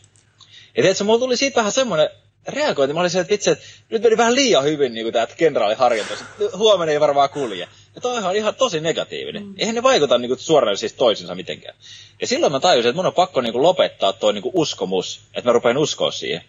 Ja 0.77 0.83
tiedätkö, 0.83 1.05
mulla 1.05 1.19
tuli 1.19 1.37
siitä 1.37 1.57
vähän 1.57 1.73
semmoinen 1.73 2.11
reagointi. 2.49 2.95
Mä 2.95 3.01
olin 3.01 3.11
se, 3.11 3.21
että 3.21 3.31
vitsi, 3.31 3.51
että 3.51 3.65
nyt 3.91 4.03
meni 4.03 4.17
vähän 4.17 4.35
liian 4.35 4.65
hyvin 4.65 4.95
niin 4.95 5.13
tämä 5.13 5.27
kenraaliharjoitus. 5.27 6.25
Huomenna 6.57 6.93
ei 6.93 7.01
varmaan 7.01 7.31
kulje. 7.31 7.69
Ja 7.95 8.01
toi 8.01 8.25
on 8.25 8.37
ihan 8.37 8.55
tosi 8.55 8.81
negatiivinen. 8.81 9.47
Mm. 9.47 9.55
Eihän 9.59 9.75
ne 9.75 9.83
vaikuta 9.83 10.19
niin 10.19 10.29
kuin, 10.29 10.39
suoraan 10.39 10.77
siis 10.77 10.93
toisinsa 10.93 11.35
mitenkään. 11.35 11.77
Ja 12.21 12.27
silloin 12.27 12.53
mä 12.53 12.61
tajusin, 12.61 12.89
että 12.89 12.97
mun 12.97 13.07
on 13.07 13.13
pakko 13.13 13.41
niin 13.41 13.53
kuin, 13.53 13.63
lopettaa 13.63 14.13
tuo 14.13 14.33
niin 14.33 14.43
kuin, 14.43 14.53
uskomus. 14.55 15.21
Että 15.35 15.49
mä 15.49 15.53
rupean 15.53 15.79
uskoa 15.79 16.11
siihen. 16.11 16.43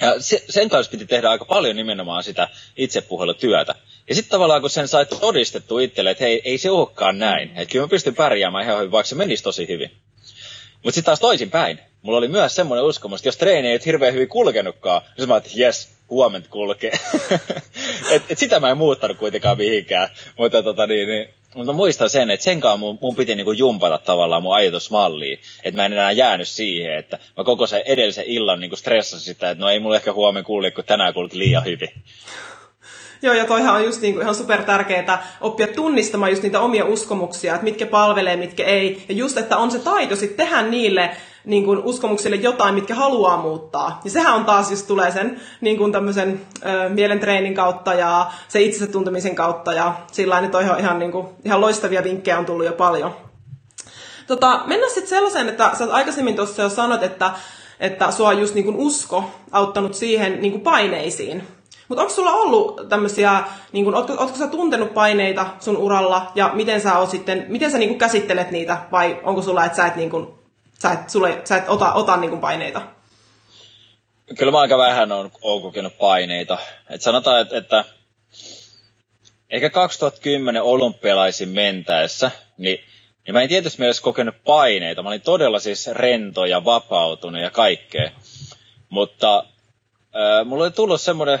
Ja 0.00 0.20
se, 0.20 0.44
sen 0.48 0.68
kanssa 0.68 0.90
piti 0.90 1.06
tehdä 1.06 1.30
aika 1.30 1.44
paljon 1.44 1.76
nimenomaan 1.76 2.24
sitä 2.24 2.48
itsepuhelutyötä. 2.76 3.74
Ja 4.08 4.14
sitten 4.14 4.30
tavallaan 4.30 4.60
kun 4.60 4.70
sen 4.70 4.88
sai 4.88 5.06
todistettu 5.06 5.78
itselle, 5.78 6.10
että 6.10 6.24
hei, 6.24 6.42
ei 6.44 6.58
se 6.58 6.70
olekaan 6.70 7.18
näin. 7.18 7.48
Että 7.48 7.72
kyllä 7.72 7.84
mä 7.84 7.88
pystyn 7.88 8.14
pärjäämään 8.14 8.64
ihan 8.64 8.78
hyvin, 8.78 8.92
vaikka 8.92 9.08
se 9.08 9.14
menisi 9.14 9.42
tosi 9.42 9.68
hyvin. 9.68 9.90
Mutta 10.82 10.94
sitten 10.94 11.04
taas 11.04 11.20
toisinpäin. 11.20 11.78
Mulla 12.02 12.18
oli 12.18 12.28
myös 12.28 12.54
semmoinen 12.54 12.84
uskomus, 12.84 13.20
että 13.20 13.28
jos 13.28 13.36
treeni 13.36 13.68
ei 13.68 13.80
hirveän 13.86 14.14
hyvin 14.14 14.28
kulkenutkaan, 14.28 15.02
niin 15.18 15.28
mä 15.28 15.36
että 15.36 15.50
jes, 15.54 15.95
huomenta 16.10 16.48
kulkee. 16.48 16.92
et, 18.12 18.22
et 18.28 18.38
sitä 18.38 18.60
mä 18.60 18.70
en 18.70 18.78
muuttanut 18.78 19.16
kuitenkaan 19.16 19.56
mihinkään. 19.58 20.08
Mutta 20.38 20.62
tota 20.62 20.86
niin, 20.86 21.08
niin 21.08 21.28
mutta 21.54 21.72
muistan 21.72 22.10
sen, 22.10 22.30
että 22.30 22.44
senkaan 22.44 22.80
mun, 22.80 22.98
mun 23.02 23.16
piti 23.16 23.34
niinku 23.34 23.52
jumpata 23.52 23.98
tavallaan 23.98 24.42
mun 24.42 24.54
ajatusmalliin. 24.54 25.38
Että 25.64 25.80
mä 25.80 25.86
en 25.86 25.92
enää 25.92 26.12
jäänyt 26.12 26.48
siihen, 26.48 26.98
että 26.98 27.18
mä 27.36 27.44
koko 27.44 27.66
sen 27.66 27.82
edellisen 27.86 28.24
illan 28.26 28.60
niinku 28.60 28.76
stressasin 28.76 29.20
sitä, 29.20 29.50
että 29.50 29.64
no 29.64 29.70
ei 29.70 29.80
mulla 29.80 29.96
ehkä 29.96 30.12
huomenna 30.12 30.46
kulje, 30.46 30.70
kun 30.70 30.84
tänään 30.84 31.14
kulki 31.14 31.38
liian 31.38 31.64
hyvin. 31.64 31.90
Joo, 33.22 33.34
ja 33.34 33.44
toihan 33.44 33.74
on 33.74 33.84
just 33.84 34.00
niinku 34.00 34.20
ihan 34.20 34.34
super 34.34 34.62
tärkeää 34.62 35.36
oppia 35.40 35.66
tunnistamaan 35.66 36.30
just 36.30 36.42
niitä 36.42 36.60
omia 36.60 36.84
uskomuksia, 36.84 37.54
että 37.54 37.64
mitkä 37.64 37.86
palvelee, 37.86 38.36
mitkä 38.36 38.64
ei. 38.64 39.02
Ja 39.08 39.14
just, 39.14 39.36
että 39.36 39.56
on 39.56 39.70
se 39.70 39.78
taito 39.78 40.16
sitten 40.16 40.46
tehdä 40.46 40.62
niille 40.62 41.10
niin 41.46 41.64
kuin 41.64 41.78
uskomuksille 41.78 42.36
jotain, 42.36 42.74
mitkä 42.74 42.94
haluaa 42.94 43.36
muuttaa. 43.36 44.00
Ja 44.04 44.10
sehän 44.10 44.34
on 44.34 44.44
taas, 44.44 44.70
jos 44.70 44.82
tulee 44.82 45.10
sen 45.10 45.40
niin 45.60 45.76
kuin 45.76 45.92
tämmöisen 45.92 46.40
ö, 46.66 46.88
mielentreenin 46.88 47.54
kautta 47.54 47.94
ja 47.94 48.30
se 48.48 48.60
itsensä 48.60 48.92
tuntemisen 48.92 49.34
kautta. 49.34 49.72
Ja 49.72 49.94
sillä 50.12 50.40
nyt 50.40 50.54
on 50.54 50.62
ihan, 50.62 50.98
niin 50.98 51.12
kuin, 51.12 51.26
ihan 51.44 51.60
loistavia 51.60 52.04
vinkkejä 52.04 52.38
on 52.38 52.46
tullut 52.46 52.66
jo 52.66 52.72
paljon. 52.72 53.14
Tota, 54.26 54.60
mennään 54.66 54.92
sitten 54.92 55.08
sellaiseen, 55.08 55.48
että 55.48 55.70
sä 55.78 55.86
aikaisemmin 55.90 56.36
tuossa 56.36 56.62
jo 56.62 56.68
sanot, 56.68 57.02
että, 57.02 57.30
että 57.80 58.10
sua 58.10 58.28
on 58.28 58.40
just 58.40 58.54
niin 58.54 58.64
kuin 58.64 58.76
usko 58.76 59.24
auttanut 59.52 59.94
siihen 59.94 60.40
niin 60.40 60.52
kuin 60.52 60.62
paineisiin. 60.62 61.42
Mutta 61.88 62.02
onko 62.02 62.14
sulla 62.14 62.32
ollut 62.32 62.88
tämmöisiä, 62.88 63.44
niin 63.72 63.94
ootko, 63.94 64.12
ootko 64.12 64.36
sä 64.36 64.46
tuntenut 64.46 64.94
paineita 64.94 65.46
sun 65.60 65.76
uralla 65.76 66.32
ja 66.34 66.50
miten 66.54 66.80
sä, 66.80 66.98
oot 66.98 67.10
sitten, 67.10 67.46
miten 67.48 67.70
sä 67.70 67.78
niin 67.78 67.88
kun 67.88 67.98
käsittelet 67.98 68.50
niitä 68.50 68.78
vai 68.92 69.20
onko 69.22 69.42
sulla, 69.42 69.64
että 69.64 69.76
sä 69.76 69.86
et, 69.86 69.96
niin 69.96 70.10
sä 70.82 70.92
et, 70.92 71.10
sulle, 71.10 71.42
sä 71.44 71.56
et 71.56 71.68
ota, 71.68 71.92
ota 71.92 72.16
niin 72.16 72.30
kun 72.30 72.40
paineita? 72.40 72.82
Kyllä 74.38 74.52
mä 74.52 74.60
aika 74.60 74.78
vähän 74.78 75.12
on, 75.12 75.30
on 75.42 75.62
kokenut 75.62 75.98
paineita. 75.98 76.58
Et 76.90 77.02
sanotaan, 77.02 77.40
että, 77.40 77.56
että 77.56 77.84
ehkä 79.50 79.70
2010 79.70 80.62
olympialaisiin 80.62 81.48
mentäessä, 81.48 82.30
niin, 82.58 82.84
niin 83.26 83.34
mä 83.34 83.42
en 83.42 83.48
tietysti 83.48 83.78
mielessä 83.78 84.02
kokenut 84.02 84.34
paineita. 84.44 85.02
Mä 85.02 85.08
olin 85.08 85.20
todella 85.20 85.58
siis 85.58 85.86
rento 85.86 86.44
ja 86.44 86.64
vapautunut 86.64 87.42
ja 87.42 87.50
kaikkea. 87.50 88.10
Mutta 88.88 89.38
äh, 89.38 90.46
mulla 90.46 90.64
oli 90.64 90.70
tullut 90.70 91.00
semmoinen 91.00 91.40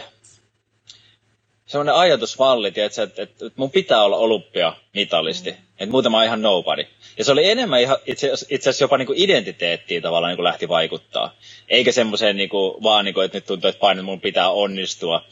semmoinen 1.66 1.94
ajatusmalli, 1.94 2.72
tiedätkö, 2.72 3.02
että, 3.02 3.22
että, 3.22 3.46
että 3.46 3.60
mun 3.60 3.70
pitää 3.70 4.04
olla 4.04 4.16
olympiamitalisti, 4.16 5.50
mm. 5.50 5.56
että 5.56 5.90
muuten 5.90 6.12
mä 6.12 6.16
oon 6.16 6.26
ihan 6.26 6.42
nobody. 6.42 6.86
Ja 7.18 7.24
se 7.24 7.32
oli 7.32 7.50
enemmän 7.50 7.80
ihan, 7.80 7.96
itse, 8.06 8.32
itse 8.48 8.70
asiassa 8.70 8.84
jopa 8.84 8.98
niin 8.98 9.06
kuin 9.06 9.18
identiteettiin 9.18 10.02
tavallaan 10.02 10.30
niin 10.30 10.36
kuin 10.36 10.44
lähti 10.44 10.68
vaikuttaa. 10.68 11.34
Eikä 11.68 11.92
semmoiseen 11.92 12.36
niin 12.36 12.48
kuin, 12.48 12.82
vaan, 12.82 13.04
niin 13.04 13.14
kuin, 13.14 13.24
että 13.24 13.36
nyt 13.36 13.46
tuntuu, 13.46 13.68
että 13.68 13.80
paino, 13.80 14.02
mun 14.02 14.20
pitää 14.20 14.50
onnistua, 14.50 15.24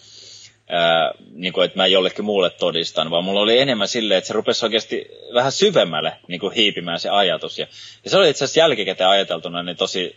ää, 0.68 1.12
niin 1.30 1.52
kuin, 1.52 1.64
että 1.64 1.78
mä 1.78 1.86
jollekin 1.86 2.24
muulle 2.24 2.50
todistan, 2.50 3.10
vaan 3.10 3.24
mulla 3.24 3.40
oli 3.40 3.58
enemmän 3.58 3.88
silleen, 3.88 4.18
että 4.18 4.28
se 4.28 4.34
rupesi 4.34 4.66
oikeasti 4.66 5.08
vähän 5.34 5.52
syvemmälle 5.52 6.12
niin 6.28 6.40
kuin 6.40 6.54
hiipimään 6.54 7.00
se 7.00 7.08
ajatus. 7.08 7.58
Ja, 7.58 7.66
ja 8.04 8.10
se 8.10 8.16
oli 8.16 8.30
itse 8.30 8.44
asiassa 8.44 8.60
jälkikäteen 8.60 9.10
ajateltuna 9.10 9.62
niin 9.62 9.76
tosi, 9.76 10.16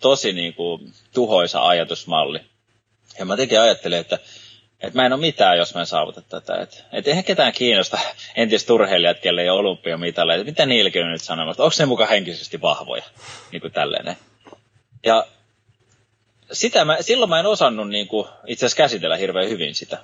tosi 0.00 0.32
niin 0.32 0.54
kuin, 0.54 0.92
tuhoisa 1.14 1.66
ajatusmalli. 1.68 2.40
Ja 3.18 3.24
mä 3.24 3.36
tekin 3.36 3.60
ajattelin, 3.60 3.98
että 3.98 4.18
et 4.80 4.94
mä 4.94 5.06
en 5.06 5.12
ole 5.12 5.20
mitään, 5.20 5.58
jos 5.58 5.74
mä 5.74 5.80
en 5.80 5.86
saavuta 5.86 6.20
tätä. 6.20 6.54
Et, 6.54 6.84
et 6.92 7.08
eihän 7.08 7.24
ketään 7.24 7.52
kiinnosta 7.52 7.98
entiset 8.36 8.70
urheilijat, 8.70 9.18
kelle 9.20 9.42
ei 9.42 9.50
ole 9.50 9.60
olympiamitaleja. 9.60 10.44
Mitä 10.44 10.66
niilläkin 10.66 11.02
on 11.02 11.12
nyt 11.12 11.22
sanomassa? 11.22 11.62
Onko 11.62 11.74
ne 11.78 11.86
mukaan 11.86 12.10
henkisesti 12.10 12.60
vahvoja? 12.60 13.04
Niin 13.52 13.60
kuin 13.60 13.72
tälleen. 13.72 14.16
Ja 15.06 15.26
sitä 16.52 16.84
mä, 16.84 16.96
silloin 17.00 17.28
mä 17.28 17.40
en 17.40 17.46
osannut 17.46 17.88
niin 17.88 18.08
kuin, 18.08 18.28
itse 18.46 18.66
asiassa 18.66 18.82
käsitellä 18.82 19.16
hirveän 19.16 19.48
hyvin 19.48 19.74
sitä. 19.74 19.96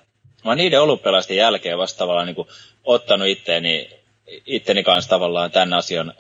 Mä 0.45 0.51
oon 0.51 0.59
niiden 0.59 0.81
olympialaisten 0.81 1.37
jälkeen 1.37 1.79
vasta 1.79 1.99
tavallaan 1.99 2.27
niin 2.27 2.37
kuin, 2.37 2.49
ottanut 2.85 3.29
itteeni, 3.29 3.91
itteni 4.47 4.83
kanssa 4.83 5.11
tavallaan 5.11 5.51
tämän 5.51 5.73
asian 5.73 6.15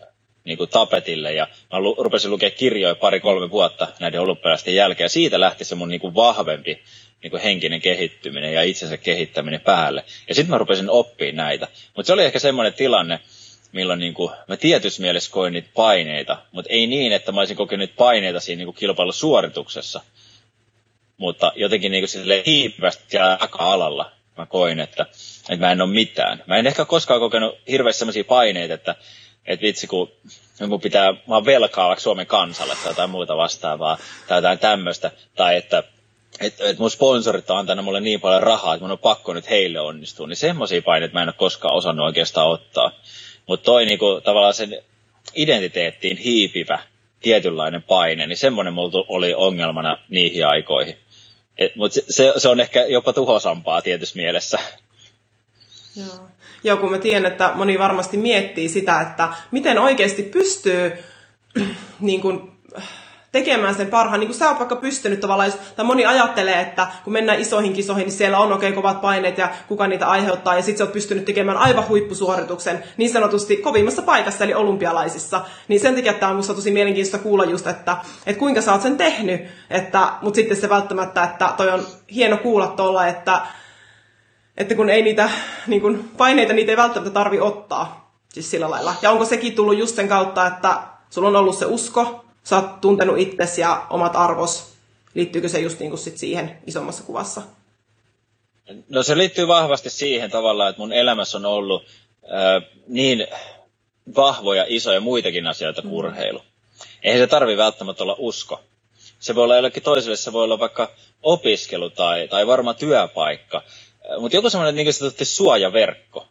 niin 0.44 0.58
kuin 0.58 0.70
tapetille 0.70 1.32
ja 1.32 1.46
mä 1.72 1.80
lu, 1.80 1.94
rupesin 1.98 2.30
lukea 2.30 2.50
kirjoja 2.50 2.94
pari-kolme 2.94 3.50
vuotta 3.50 3.88
näiden 4.00 4.20
olympialaisten 4.20 4.74
jälkeen 4.74 5.04
ja 5.04 5.08
siitä 5.08 5.40
lähti 5.40 5.64
se 5.64 5.74
mun 5.74 5.88
niin 5.88 6.00
kuin 6.00 6.14
vahvempi 6.14 6.82
niin 7.22 7.30
kuin 7.30 7.42
henkinen 7.42 7.80
kehittyminen 7.80 8.54
ja 8.54 8.62
itsensä 8.62 8.96
kehittäminen 8.96 9.60
päälle. 9.60 10.04
Ja 10.28 10.34
sitten 10.34 10.50
mä 10.50 10.58
rupesin 10.58 10.90
oppimaan 10.90 11.36
näitä. 11.36 11.68
Mutta 11.96 12.06
se 12.06 12.12
oli 12.12 12.24
ehkä 12.24 12.38
semmoinen 12.38 12.74
tilanne, 12.74 13.20
milloin 13.72 14.00
niin 14.00 14.14
kuin, 14.14 14.32
mä 14.48 14.56
tietyssä 14.56 15.02
mielessä 15.02 15.30
koin 15.30 15.52
niitä 15.52 15.68
paineita, 15.74 16.42
mutta 16.52 16.72
ei 16.72 16.86
niin, 16.86 17.12
että 17.12 17.32
mä 17.32 17.40
olisin 17.40 17.56
kokenut 17.56 17.90
paineita 17.96 18.40
siinä 18.40 18.58
niin 18.58 18.66
kuin 18.66 18.76
kilpailusuorituksessa. 18.76 20.00
Mutta 21.16 21.52
jotenkin 21.56 21.92
niin 21.92 22.04
kuin 22.12 22.42
hiipivästi 22.46 23.04
siellä 23.08 23.36
taka-alalla 23.40 24.12
mä 24.36 24.46
koin, 24.46 24.80
että, 24.80 25.06
että 25.50 25.66
mä 25.66 25.72
en 25.72 25.82
ole 25.82 25.90
mitään. 25.90 26.42
Mä 26.46 26.56
en 26.56 26.66
ehkä 26.66 26.84
koskaan 26.84 27.20
kokenut 27.20 27.58
hirveästi 27.68 27.98
sellaisia 27.98 28.24
paineita, 28.24 28.74
että, 28.74 28.94
että 29.46 29.62
vitsi 29.62 29.86
kun 29.86 30.12
mun 30.66 30.80
pitää, 30.80 31.12
mä 31.12 31.34
oon 31.34 31.44
velkaa 31.44 31.88
vaikka 31.88 32.02
Suomen 32.02 32.26
kansalle 32.26 32.74
tai 32.82 32.90
jotain 32.90 33.10
muuta 33.10 33.36
vastaavaa 33.36 33.98
tai 34.28 34.38
jotain 34.38 34.58
tämmöistä, 34.58 35.10
tai 35.34 35.56
että 35.56 35.82
että 36.40 36.64
et 36.68 36.78
mun 36.78 36.90
sponsorit 36.90 37.50
on 37.50 37.58
antanut 37.58 37.84
mulle 37.84 38.00
niin 38.00 38.20
paljon 38.20 38.42
rahaa, 38.42 38.74
että 38.74 38.84
mun 38.84 38.90
on 38.90 38.98
pakko 38.98 39.34
nyt 39.34 39.50
heille 39.50 39.80
onnistua, 39.80 40.26
niin 40.26 40.36
semmoisia 40.36 40.82
paineita 40.82 41.14
mä 41.14 41.22
en 41.22 41.28
ole 41.28 41.34
koskaan 41.38 41.74
osannut 41.74 42.06
oikeastaan 42.06 42.50
ottaa. 42.50 42.92
Mutta 43.46 43.64
toi 43.64 43.84
niinku, 43.86 44.20
tavallaan 44.24 44.54
sen 44.54 44.82
identiteettiin 45.34 46.16
hiipivä 46.16 46.78
tietynlainen 47.20 47.82
paine, 47.82 48.26
niin 48.26 48.36
semmoinen 48.36 48.74
mulla 48.74 49.04
oli 49.08 49.34
ongelmana 49.34 49.98
niihin 50.08 50.46
aikoihin. 50.46 50.96
Mutta 51.76 52.00
se, 52.08 52.32
se, 52.36 52.48
on 52.48 52.60
ehkä 52.60 52.84
jopa 52.84 53.12
tuhosampaa 53.12 53.82
tietyssä 53.82 54.16
mielessä. 54.16 54.58
Joo. 55.96 56.28
Joo, 56.64 56.76
kun 56.76 56.90
mä 56.90 56.98
tiedän, 56.98 57.32
että 57.32 57.52
moni 57.54 57.78
varmasti 57.78 58.16
miettii 58.16 58.68
sitä, 58.68 59.00
että 59.00 59.28
miten 59.50 59.78
oikeasti 59.78 60.22
pystyy 60.22 60.92
niin 62.00 62.20
kuin, 62.20 62.52
tekemään 63.38 63.74
sen 63.74 63.86
parhaan, 63.86 64.20
niin 64.20 64.28
kuin 64.28 64.38
sä 64.38 64.48
oot 64.48 64.58
vaikka 64.58 64.76
pystynyt 64.76 65.20
tavallaan, 65.20 65.52
tai 65.76 65.84
moni 65.84 66.06
ajattelee, 66.06 66.60
että 66.60 66.86
kun 67.04 67.12
mennään 67.12 67.40
isoihin 67.40 67.72
kisoihin, 67.72 68.04
niin 68.04 68.16
siellä 68.16 68.38
on 68.38 68.52
oikein 68.52 68.74
kovat 68.74 69.00
paineet 69.00 69.38
ja 69.38 69.48
kuka 69.68 69.86
niitä 69.86 70.06
aiheuttaa, 70.06 70.54
ja 70.54 70.62
sitten 70.62 70.78
sä 70.78 70.84
oot 70.84 70.92
pystynyt 70.92 71.24
tekemään 71.24 71.56
aivan 71.56 71.88
huippusuorituksen 71.88 72.84
niin 72.96 73.12
sanotusti 73.12 73.56
kovimmassa 73.56 74.02
paikassa, 74.02 74.44
eli 74.44 74.54
olympialaisissa. 74.54 75.44
Niin 75.68 75.80
sen 75.80 75.94
takia 75.94 76.12
tämä 76.12 76.30
on 76.30 76.36
musta 76.36 76.54
tosi 76.54 76.70
mielenkiintoista 76.70 77.18
kuulla 77.18 77.44
just, 77.44 77.66
että, 77.66 77.96
että 78.26 78.38
kuinka 78.38 78.60
sä 78.60 78.72
oot 78.72 78.82
sen 78.82 78.96
tehnyt, 78.96 79.40
että, 79.70 80.12
mutta 80.22 80.36
sitten 80.36 80.56
se 80.56 80.68
välttämättä, 80.68 81.24
että 81.24 81.54
toi 81.56 81.70
on 81.70 81.86
hieno 82.14 82.36
kuulla 82.36 82.66
tuolla, 82.66 83.06
että, 83.06 83.40
että 84.56 84.74
kun 84.74 84.90
ei 84.90 85.02
niitä 85.02 85.30
niin 85.66 85.82
kun 85.82 86.04
paineita, 86.16 86.52
niitä 86.52 86.72
ei 86.72 86.76
välttämättä 86.76 87.14
tarvi 87.14 87.40
ottaa, 87.40 88.12
siis 88.32 88.50
sillä 88.50 88.70
lailla. 88.70 88.94
Ja 89.02 89.10
onko 89.10 89.24
sekin 89.24 89.52
tullut 89.54 89.78
just 89.78 89.96
sen 89.96 90.08
kautta, 90.08 90.46
että 90.46 90.82
sulla 91.10 91.28
on 91.28 91.36
ollut 91.36 91.58
se 91.58 91.66
usko, 91.66 92.25
sä 92.48 92.56
oot 92.56 92.80
tuntenut 92.80 93.18
itsesi 93.18 93.60
ja 93.60 93.86
omat 93.90 94.16
arvos. 94.16 94.72
Liittyykö 95.14 95.48
se 95.48 95.60
just 95.60 95.78
niin 95.78 95.90
kuin 95.90 95.98
sit 95.98 96.18
siihen 96.18 96.58
isommassa 96.66 97.02
kuvassa? 97.02 97.42
No 98.88 99.02
se 99.02 99.18
liittyy 99.18 99.48
vahvasti 99.48 99.90
siihen 99.90 100.30
tavallaan, 100.30 100.70
että 100.70 100.82
mun 100.82 100.92
elämässä 100.92 101.38
on 101.38 101.46
ollut 101.46 101.84
äh, 102.24 102.62
niin 102.88 103.26
vahvoja, 104.16 104.64
isoja 104.68 105.00
muitakin 105.00 105.46
asioita 105.46 105.82
kuin 105.82 105.92
mm. 105.92 105.98
urheilu. 105.98 106.42
Eihän 107.02 107.22
se 107.22 107.26
tarvi 107.26 107.56
välttämättä 107.56 108.02
olla 108.02 108.16
usko. 108.18 108.60
Se 109.20 109.34
voi 109.34 109.44
olla 109.44 109.56
jollekin 109.56 109.82
toiselle, 109.82 110.16
se 110.16 110.32
voi 110.32 110.44
olla 110.44 110.58
vaikka 110.58 110.90
opiskelu 111.22 111.90
tai, 111.90 112.28
tai 112.28 112.46
varma 112.46 112.74
työpaikka. 112.74 113.62
Mutta 114.20 114.36
joku 114.36 114.50
semmoinen 114.50 114.74
niin 114.74 114.94
suojaverkko 115.22 116.26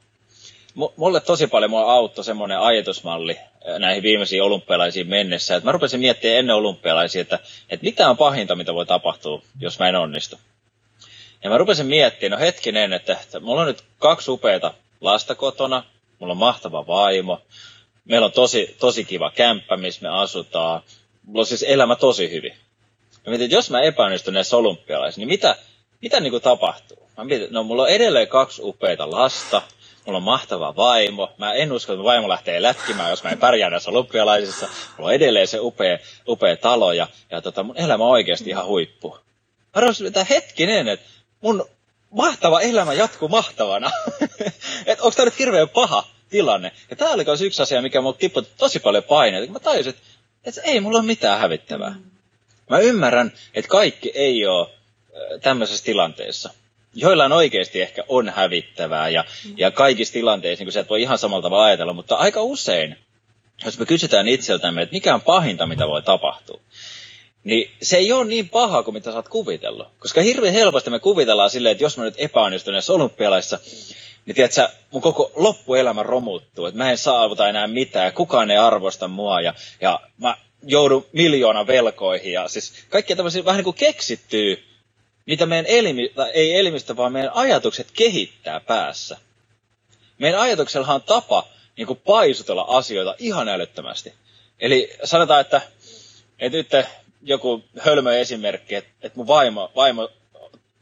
mulle 0.76 1.20
tosi 1.20 1.48
paljon 1.48 1.72
mua 1.72 1.94
auttoi 1.94 2.24
semmoinen 2.24 2.60
ajatusmalli 2.60 3.38
näihin 3.80 4.04
viimeisiin 4.04 4.44
olympialaisiin 4.44 5.08
mennessä, 5.08 5.56
että 5.56 5.66
mä 5.66 5.72
rupesin 5.72 6.00
miettimään 6.00 6.40
ennen 6.40 6.56
olympialaisia, 6.56 7.22
että, 7.22 7.40
että 7.70 7.84
mitä 7.84 8.10
on 8.10 8.18
pahinta, 8.18 8.56
mitä 8.56 8.74
voi 8.74 8.86
tapahtua, 8.86 9.42
jos 9.60 9.80
mä 9.80 9.90
en 9.90 9.96
onnistu. 9.96 10.40
Ja 11.44 11.50
mä 11.50 11.58
rupesin 11.58 11.86
miettimään, 11.86 12.40
no 12.40 12.46
hetkinen, 12.46 12.94
että, 12.94 13.18
että 13.24 13.40
mulla 13.40 13.62
on 13.62 13.68
nyt 13.68 13.84
kaksi 14.00 14.32
upeata 14.32 14.74
lasta 15.02 15.36
kotona, 15.36 15.84
mulla 16.20 16.32
on 16.32 16.38
mahtava 16.38 16.88
vaimo, 16.88 17.42
meillä 18.06 18.26
on 18.26 18.32
tosi, 18.32 18.76
tosi 18.80 19.04
kiva 19.06 19.32
kämppä, 19.32 19.78
missä 19.78 20.02
me 20.02 20.10
asutaan, 20.10 20.82
mulla 21.24 21.40
on 21.40 21.46
siis 21.46 21.66
elämä 21.68 21.96
tosi 21.96 22.32
hyvin. 22.32 22.54
Mä 23.26 23.30
mietin, 23.30 23.46
että 23.46 23.56
jos 23.56 23.70
mä 23.70 23.82
epäonnistun 23.82 24.34
näissä 24.34 24.58
olympialaisissa, 24.58 25.22
niin 25.22 25.28
mitä, 25.28 25.56
mitä 26.02 26.20
niin 26.20 26.32
kuin 26.32 26.44
tapahtuu? 26.44 27.10
Mä 27.18 27.24
mietin, 27.24 27.48
no 27.52 27.64
mulla 27.64 27.84
on 27.84 27.90
edelleen 27.90 28.28
kaksi 28.28 28.62
upeita 28.64 29.12
lasta, 29.12 29.62
mulla 30.06 30.18
on 30.18 30.24
mahtava 30.24 30.76
vaimo. 30.76 31.34
Mä 31.38 31.54
en 31.54 31.72
usko, 31.72 31.94
että 31.94 32.04
vaimo 32.04 32.30
lähtee 32.30 32.62
lätkimään, 32.62 33.10
jos 33.10 33.24
mä 33.24 33.30
en 33.30 33.38
pärjää 33.38 33.70
näissä 33.70 33.92
olympialaisissa. 33.92 34.68
Mulla 34.98 35.10
on 35.10 35.14
edelleen 35.16 35.48
se 35.48 35.60
upea, 35.60 35.98
upea 36.28 36.58
talo 36.58 36.94
ja, 36.94 37.08
ja 37.32 37.42
tota, 37.42 37.64
mun 37.64 37.78
elämä 37.78 38.04
on 38.04 38.10
oikeasti 38.10 38.50
ihan 38.50 38.66
huippu. 38.66 39.18
Mä 39.76 40.08
että 40.08 40.24
hetkinen, 40.24 40.88
että 40.88 41.06
mun 41.42 41.66
mahtava 42.12 42.62
elämä 42.62 42.94
jatkuu 42.94 43.28
mahtavana. 43.28 43.92
että 44.86 45.04
onko 45.04 45.16
tämä 45.16 45.26
nyt 45.26 45.40
hirveän 45.40 45.70
paha 45.70 46.08
tilanne? 46.30 46.72
Ja 46.90 46.96
tää 46.96 47.10
oli 47.10 47.24
myös 47.24 47.42
yksi 47.42 47.62
asia, 47.62 47.82
mikä 47.82 48.02
mulla 48.02 48.18
tippui 48.20 48.44
tosi 48.58 48.80
paljon 48.80 49.04
paineita. 49.04 49.54
Mä 49.54 49.60
tajusin, 49.60 49.90
että, 49.90 50.02
että 50.46 50.62
ei 50.62 50.80
mulla 50.80 51.00
ole 51.00 51.06
mitään 51.06 51.40
hävittävää. 51.40 51.96
Mä 52.70 52.80
ymmärrän, 52.80 53.32
että 53.54 53.70
kaikki 53.70 54.12
ei 54.16 54.46
ole 54.46 54.70
tämmöisessä 55.42 55.86
tilanteessa 55.86 56.50
joillain 56.96 57.32
oikeasti 57.32 57.82
ehkä 57.82 58.04
on 58.08 58.30
hävittävää 58.30 59.10
ja, 59.10 59.26
mm. 59.46 59.54
ja 59.58 59.72
kaikissa 59.72 60.14
tilanteissa 60.14 60.66
niin 60.66 60.72
sä 60.72 60.80
et 60.80 60.90
voi 60.90 61.02
ihan 61.02 61.18
samalla 61.18 61.44
tavalla 61.44 61.66
ajatella, 61.66 61.94
mutta 61.94 62.16
aika 62.16 62.42
usein, 62.42 62.96
jos 63.66 63.80
me 63.80 63.86
kysytään 63.86 64.28
itseltämme, 64.28 64.82
että 64.82 64.94
mikä 64.94 65.14
on 65.14 65.22
pahinta, 65.22 65.66
mitä 65.66 65.88
voi 65.88 66.02
tapahtua, 66.02 66.60
niin 67.44 67.72
se 67.82 67.98
ei 67.98 68.12
ole 68.12 68.26
niin 68.26 68.50
paha 68.50 68.84
kuin 68.84 68.94
mitä 68.94 69.12
sä 69.12 69.16
oot 69.16 69.30
kuvitellut. 69.30 69.88
Koska 70.00 70.22
hirveän 70.22 70.54
helposti 70.54 70.90
me 70.90 71.00
kuvitellaan 71.00 71.50
silleen, 71.50 71.72
että 71.72 71.84
jos 71.84 71.98
mä 71.98 72.04
nyt 72.04 72.16
epäonnistun 72.18 72.74
näissä 72.74 72.94
olympialaissa, 72.94 73.60
niin 74.26 74.36
tiedätkö, 74.36 74.70
mun 74.92 75.02
koko 75.02 75.32
loppuelämä 75.36 76.04
romuttuu, 76.04 76.66
että 76.66 76.78
mä 76.78 76.92
en 76.92 76.98
saavuta 76.98 77.50
enää 77.50 77.68
mitään, 77.68 78.14
kukaan 78.14 78.52
ei 78.52 78.58
arvosta 78.58 79.08
mua 79.08 79.42
ja, 79.42 79.54
ja 79.82 80.00
mä 80.18 80.38
joudun 80.64 81.06
miljoona 81.12 81.68
velkoihin 81.68 82.34
ja 82.34 82.48
siis 82.48 82.74
kaikkia 82.90 83.16
tämmöisiä 83.16 83.46
vähän 83.46 83.58
niin 83.58 83.64
kuin 83.64 83.76
keksittyy 83.76 84.75
mitä 85.26 85.46
meidän 85.46 85.66
elimi, 85.66 86.14
ei 86.34 86.60
elimistö, 86.60 86.98
vaan 86.98 87.12
meidän 87.12 87.32
ajatukset 87.34 87.88
kehittää 87.94 88.60
päässä. 88.60 89.18
Meidän 90.18 90.40
ajatuksellahan 90.40 90.96
on 90.96 91.02
tapa 91.02 91.48
niin 91.78 91.88
kuin 91.88 92.02
paisutella 92.06 92.66
asioita 92.68 93.16
ihan 93.20 93.50
älyttömästi. 93.50 94.14
Eli 94.60 94.90
sanotaan, 95.04 95.42
että, 95.42 95.62
että 96.40 96.58
nyt 96.58 96.70
joku 97.22 97.64
hölmö 97.80 98.18
esimerkki, 98.18 98.76
että, 98.76 98.92
että 99.02 99.18
mun 99.18 99.28
vaimo, 99.28 99.72
vaimo 99.76 100.10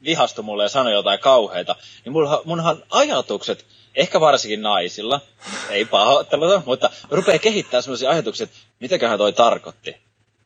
vihastui 0.04 0.44
mulle 0.44 0.64
ja 0.64 0.70
sanoi 0.70 0.94
jotain 0.94 1.20
kauheita, 1.20 1.76
niin 2.06 2.14
munhan, 2.14 2.40
munhan 2.46 2.84
ajatukset, 2.90 3.66
ehkä 3.96 4.20
varsinkin 4.20 4.62
naisilla, 4.62 5.22
ei 5.70 5.86
pahoitteluta, 5.86 6.62
mutta 6.66 6.90
rupeaa 7.12 7.40
kehittämään 7.40 7.84
sellaisia 7.84 8.10
ajatuksia, 8.10 8.44
että 8.44 8.58
mitäköhän 8.80 9.18
toi 9.18 9.34
tarkoitti. 9.34 9.90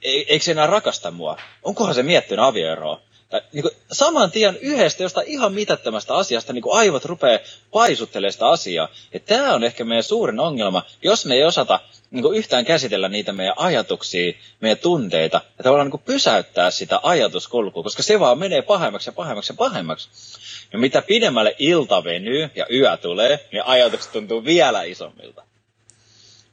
E, 0.02 0.12
eikö 0.12 0.46
se 0.46 0.52
enää 0.52 0.68
rakasta 0.68 1.12
mua? 1.12 1.38
Onkohan 1.64 1.96
se 1.96 2.04
miettinyt 2.04 2.46
avioeroa? 2.46 3.02
Tai 3.30 3.42
niin 3.54 3.62
kuin, 3.62 3.74
saman 3.92 4.32
tien 4.32 4.58
yhdestä 4.62 5.04
jostain 5.04 5.28
ihan 5.28 5.54
mitättömästä 5.54 6.16
asiasta 6.16 6.54
niin 6.54 6.62
kuin 6.62 6.78
aivot 6.78 7.06
rupeaa 7.06 7.40
paisuttelemaan 7.72 8.34
sitä 8.34 8.48
asiaa. 8.50 8.90
Ja 9.14 9.20
tämä 9.20 9.54
on 9.54 9.64
ehkä 9.64 9.84
meidän 9.84 10.04
suurin 10.04 10.40
ongelma, 10.40 10.84
jos 11.04 11.26
me 11.26 11.36
ei 11.36 11.44
osata 11.44 11.80
niin 12.12 12.24
kuin 12.24 12.38
yhtään 12.38 12.66
käsitellä 12.66 13.10
niitä 13.10 13.34
meidän 13.34 13.54
ajatuksia, 13.58 14.34
meidän 14.62 14.78
tunteita, 14.78 15.42
ja 15.58 15.64
tavallaan 15.64 15.86
niin 15.86 15.92
kuin 15.92 16.04
pysäyttää 16.06 16.72
sitä 16.72 17.00
ajatuskulkua, 17.04 17.84
koska 17.84 18.04
se 18.04 18.20
vaan 18.20 18.40
menee 18.40 18.62
pahemmaksi 18.62 19.10
ja 19.10 19.14
pahemmaksi 19.14 19.54
ja 19.54 19.58
pahemmaksi. 19.58 20.10
Ja 20.74 20.80
mitä 20.80 21.02
pidemmälle 21.02 21.56
ilta 21.60 22.04
venyy 22.04 22.50
ja 22.56 22.66
yö 22.74 22.98
tulee, 22.98 23.48
niin 23.52 23.64
ajatukset 23.66 24.12
tuntuu 24.12 24.46
vielä 24.46 24.84
isommilta. 24.84 25.44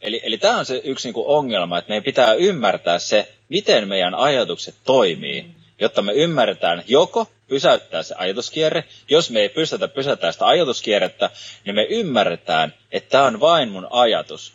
Eli, 0.01 0.21
eli 0.25 0.39
tämä 0.39 0.59
on 0.59 0.67
se 0.67 0.81
yksi 0.85 1.09
niin 1.09 1.15
kuin 1.15 1.27
ongelma, 1.27 1.79
että 1.79 1.89
meidän 1.89 2.05
pitää 2.05 2.35
ymmärtää 2.35 2.99
se, 2.99 3.33
miten 3.49 3.89
meidän 3.89 4.15
ajatukset 4.15 4.75
toimii 4.85 5.47
jotta 5.81 6.03
me 6.03 6.13
ymmärretään 6.13 6.83
joko 6.87 7.31
pysäyttää 7.49 8.03
se 8.03 8.15
ajatuskierre. 8.19 8.85
Jos 9.09 9.31
me 9.31 9.41
ei 9.41 9.49
pystytä 9.49 9.89
pysäyttämään 9.89 10.33
sitä 10.33 10.47
ajatuskierrettä, 10.47 11.31
niin 11.65 11.75
me 11.75 11.83
ymmärretään, 11.83 12.75
että 12.93 13.11
tämä 13.11 13.25
on 13.25 13.41
vain 13.41 13.69
mun 13.69 13.87
ajatus, 13.91 14.55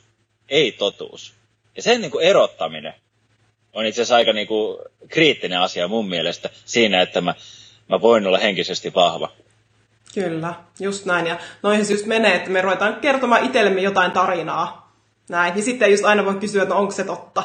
ei 0.49 0.71
totuus. 0.71 1.33
Ja 1.75 1.81
sen 1.81 2.01
niin 2.01 2.11
kuin 2.11 2.25
erottaminen 2.25 2.93
on 3.73 3.85
itse 3.85 4.01
asiassa 4.01 4.15
aika 4.15 4.33
niin 4.33 4.47
kuin 4.47 4.77
kriittinen 5.07 5.59
asia 5.59 5.87
mun 5.87 6.09
mielestä 6.09 6.49
siinä, 6.65 7.01
että 7.01 7.21
mä, 7.21 7.35
mä 7.89 8.01
voin 8.01 8.27
olla 8.27 8.37
henkisesti 8.37 8.93
vahva. 8.93 9.31
Kyllä, 10.13 10.53
just 10.79 11.05
näin. 11.05 11.27
Ja 11.27 11.39
noihin 11.63 11.85
se 11.85 11.93
just 11.93 12.05
menee, 12.05 12.35
että 12.35 12.49
me 12.49 12.61
ruvetaan 12.61 12.95
kertomaan 12.95 13.45
itsellemme 13.45 13.81
jotain 13.81 14.11
tarinaa. 14.11 14.91
Näin. 15.29 15.57
Ja 15.57 15.63
sitten 15.63 15.91
just 15.91 16.05
aina 16.05 16.25
voi 16.25 16.35
kysyä, 16.35 16.63
että 16.63 16.75
no 16.75 16.81
onko 16.81 16.93
se 16.93 17.03
totta. 17.03 17.43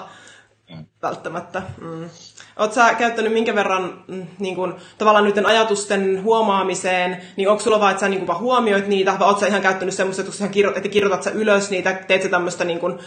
välttämättä. 1.03 1.63
Mm. 1.81 2.11
Oletko 2.57 2.75
sä 2.75 2.95
käyttänyt 2.95 3.33
minkä 3.33 3.55
verran 3.55 4.05
mm, 4.07 4.27
niin 4.39 4.55
kun, 4.55 4.77
tavallaan 4.99 5.25
nyt 5.25 5.39
ajatusten 5.47 6.23
huomaamiseen, 6.23 7.23
niin 7.37 7.49
onko 7.49 7.63
sulla 7.63 7.81
vaan, 7.81 7.91
että 7.91 8.01
sä 8.01 8.09
niin 8.09 8.27
vaan 8.27 8.41
huomioit 8.41 8.87
niitä, 8.87 9.19
vai 9.19 9.27
oletko 9.29 9.41
sä 9.41 9.47
ihan 9.47 9.63
käyttänyt 9.63 9.95
semmoista, 9.95 10.23
että, 10.23 10.49
kirjo- 10.49 10.77
että 10.77 10.89
kirjoitat 10.89 11.23
sä 11.23 11.31
ylös 11.31 11.71
niitä, 11.71 11.93
teet 11.93 12.23
sä 12.23 12.29
tämmöistä 12.29 12.65
niin 12.65 12.81
kun, 12.81 13.01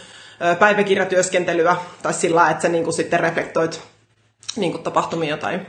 päiväkirjatyöskentelyä, 0.60 1.76
tai 2.04 2.14
sillä 2.14 2.50
että 2.50 2.62
sä 2.62 2.70
niin 2.70 2.84
kun, 2.84 2.94
sitten 2.94 3.20
reflektoit 3.20 3.82
niin 4.56 4.72
kun, 4.72 4.84
tapahtumia 4.84 5.38
tai... 5.38 5.60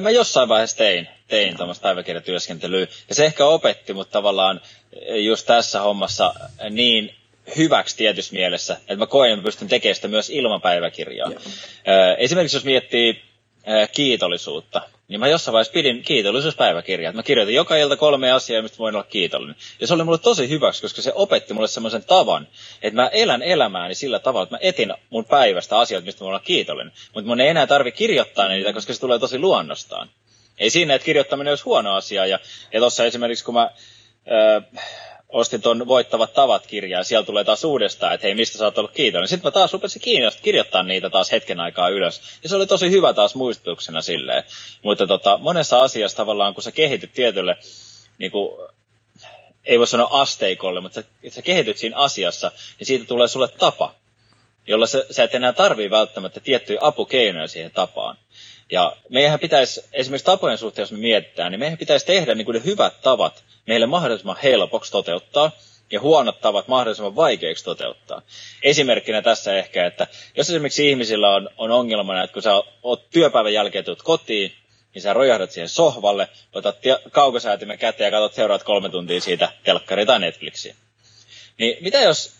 Mä 0.00 0.10
jossain 0.10 0.48
vaiheessa 0.48 0.76
tein, 0.76 1.08
tein 1.28 1.56
tuommoista 1.56 1.82
päiväkirjatyöskentelyä, 1.82 2.86
ja 3.08 3.14
se 3.14 3.24
ehkä 3.24 3.46
opetti, 3.46 3.92
mutta 3.92 4.12
tavallaan 4.12 4.60
just 5.24 5.46
tässä 5.46 5.80
hommassa 5.80 6.34
niin 6.70 7.14
hyväksi 7.56 7.96
tietyssä 7.96 8.32
mielessä, 8.32 8.74
että 8.80 8.96
mä 8.96 9.06
koen, 9.06 9.30
että 9.30 9.40
mä 9.42 9.44
pystyn 9.44 9.68
tekemään 9.68 9.94
sitä 9.94 10.08
myös 10.08 10.30
ilman 10.30 10.60
päiväkirjaa. 10.60 11.30
Joo. 11.30 11.40
Esimerkiksi 12.18 12.56
jos 12.56 12.64
miettii 12.64 13.22
kiitollisuutta, 13.92 14.82
niin 15.08 15.20
mä 15.20 15.28
jossain 15.28 15.52
vaiheessa 15.52 15.72
pidin 15.72 16.02
kiitollisuuspäiväkirjaa. 16.02 17.12
Mä 17.12 17.22
kirjoitin 17.22 17.54
joka 17.54 17.76
ilta 17.76 17.96
kolme 17.96 18.32
asiaa, 18.32 18.62
mistä 18.62 18.78
voin 18.78 18.94
olla 18.94 19.04
kiitollinen. 19.04 19.56
Ja 19.80 19.86
se 19.86 19.94
oli 19.94 20.04
mulle 20.04 20.18
tosi 20.18 20.48
hyväksi, 20.48 20.82
koska 20.82 21.02
se 21.02 21.12
opetti 21.14 21.54
mulle 21.54 21.68
semmoisen 21.68 22.04
tavan, 22.04 22.48
että 22.82 23.02
mä 23.02 23.08
elän 23.08 23.42
elämääni 23.42 23.94
sillä 23.94 24.18
tavalla, 24.18 24.42
että 24.42 24.54
mä 24.54 24.60
etin 24.62 24.94
mun 25.10 25.24
päivästä 25.24 25.78
asioita, 25.78 26.06
mistä 26.06 26.20
voin 26.20 26.28
olla 26.28 26.40
kiitollinen. 26.40 26.92
Mutta 27.14 27.28
mun 27.28 27.40
ei 27.40 27.48
enää 27.48 27.66
tarvi 27.66 27.92
kirjoittaa 27.92 28.48
niitä, 28.48 28.72
koska 28.72 28.92
se 28.92 29.00
tulee 29.00 29.18
tosi 29.18 29.38
luonnostaan. 29.38 30.08
Ei 30.58 30.70
siinä, 30.70 30.94
että 30.94 31.06
kirjoittaminen 31.06 31.50
olisi 31.50 31.64
huono 31.64 31.94
asia. 31.94 32.26
Ja, 32.26 32.38
ja 32.72 32.80
tuossa 32.80 33.04
esimerkiksi, 33.04 33.44
kun 33.44 33.54
mä... 33.54 33.70
Öö, 34.30 34.60
ostin 35.32 35.62
tuon 35.62 35.86
Voittavat 35.86 36.34
tavat 36.34 36.66
kirjaa, 36.66 37.00
ja 37.00 37.04
siellä 37.04 37.26
tulee 37.26 37.44
taas 37.44 37.64
uudestaan, 37.64 38.14
että 38.14 38.26
hei, 38.26 38.34
mistä 38.34 38.58
sä 38.58 38.64
oot 38.64 38.78
ollut 38.78 38.90
kiitollinen. 38.90 39.28
Sitten 39.28 39.48
mä 39.48 39.50
taas 39.50 39.72
rupesin 39.72 40.02
kirjoittaa 40.42 40.82
niitä 40.82 41.10
taas 41.10 41.32
hetken 41.32 41.60
aikaa 41.60 41.88
ylös. 41.88 42.20
Ja 42.42 42.48
se 42.48 42.56
oli 42.56 42.66
tosi 42.66 42.90
hyvä 42.90 43.12
taas 43.12 43.34
muistutuksena 43.34 44.02
silleen. 44.02 44.44
Mutta 44.82 45.06
tota, 45.06 45.38
monessa 45.38 45.78
asiassa 45.78 46.16
tavallaan, 46.16 46.54
kun 46.54 46.62
sä 46.62 46.72
kehityt 46.72 47.12
tietylle, 47.12 47.56
niin 48.18 48.30
kuin, 48.30 48.68
ei 49.64 49.78
voi 49.78 49.86
sanoa 49.86 50.20
asteikolle, 50.20 50.80
mutta 50.80 51.02
sä, 51.02 51.08
sä 51.28 51.42
kehityt 51.42 51.78
siinä 51.78 51.96
asiassa, 51.96 52.52
niin 52.78 52.86
siitä 52.86 53.04
tulee 53.04 53.28
sulle 53.28 53.48
tapa, 53.48 53.94
jolla 54.66 54.86
sä, 54.86 55.04
sä 55.10 55.24
et 55.24 55.34
enää 55.34 55.52
tarvii 55.52 55.90
välttämättä 55.90 56.40
tiettyjä 56.40 56.78
apukeinoja 56.82 57.48
siihen 57.48 57.70
tapaan. 57.70 58.16
Ja 58.70 58.96
meidän 59.08 59.40
pitäisi, 59.40 59.84
esimerkiksi 59.92 60.24
tapojen 60.24 60.58
suhteen, 60.58 60.82
jos 60.82 60.92
me 60.92 60.98
mietitään, 60.98 61.52
niin 61.52 61.60
meidän 61.60 61.78
pitäisi 61.78 62.06
tehdä 62.06 62.34
niin 62.34 62.44
kuin 62.44 62.54
ne 62.54 62.64
hyvät 62.64 63.00
tavat 63.02 63.44
meille 63.66 63.86
mahdollisimman 63.86 64.36
helpoksi 64.42 64.92
toteuttaa 64.92 65.50
ja 65.90 66.00
huonot 66.00 66.40
tavat 66.40 66.68
mahdollisimman 66.68 67.16
vaikeiksi 67.16 67.64
toteuttaa. 67.64 68.22
Esimerkkinä 68.62 69.22
tässä 69.22 69.56
ehkä, 69.56 69.86
että 69.86 70.06
jos 70.36 70.50
esimerkiksi 70.50 70.90
ihmisillä 70.90 71.34
on, 71.34 71.50
on 71.56 71.70
ongelmana, 71.70 72.22
että 72.22 72.34
kun 72.34 72.42
sä 72.42 72.62
oot 72.82 73.10
työpäivän 73.10 73.52
jälkeen 73.52 73.84
tulet 73.84 74.02
kotiin, 74.02 74.52
niin 74.94 75.02
sä 75.02 75.12
rojahdat 75.12 75.50
siihen 75.50 75.68
sohvalle, 75.68 76.28
otat 76.52 76.76
kaukosäätimen 77.12 77.78
käteen 77.78 78.06
ja 78.06 78.10
katsot 78.10 78.34
seuraat 78.34 78.62
kolme 78.62 78.88
tuntia 78.88 79.20
siitä 79.20 79.52
telkkari 79.64 80.06
tai 80.06 80.20
Netflixiä. 80.20 80.74
Niin 81.58 81.76
mitä 81.80 81.98
jos 81.98 82.32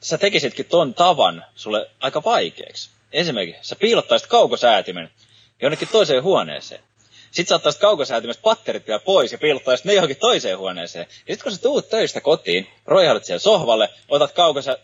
sä 0.00 0.18
tekisitkin 0.18 0.66
ton 0.66 0.94
tavan 0.94 1.44
sulle 1.54 1.90
aika 2.00 2.24
vaikeaksi? 2.24 2.90
Esimerkiksi 3.12 3.68
sä 3.68 3.76
piilottaisit 3.76 4.28
kaukosäätimen 4.28 5.10
jonnekin 5.62 5.88
toiseen 5.88 6.22
huoneeseen. 6.22 6.80
Sitten 7.30 7.46
sä 7.48 7.54
ottaisit 7.54 7.80
kaukosäätimestä 7.80 8.42
patterit 8.42 8.86
vielä 8.86 8.98
pois 8.98 9.32
ja 9.32 9.38
piilottaisit 9.38 9.86
ne 9.86 9.94
johonkin 9.94 10.16
toiseen 10.16 10.58
huoneeseen. 10.58 11.06
Ja 11.10 11.34
sitten 11.34 11.42
kun 11.42 11.52
sä 11.52 11.62
tuut 11.62 11.88
töistä 11.88 12.20
kotiin, 12.20 12.66
roihaudat 12.86 13.24
siellä 13.24 13.38
sohvalle, 13.38 13.88
otat 14.08 14.32
kaukosä... 14.32 14.78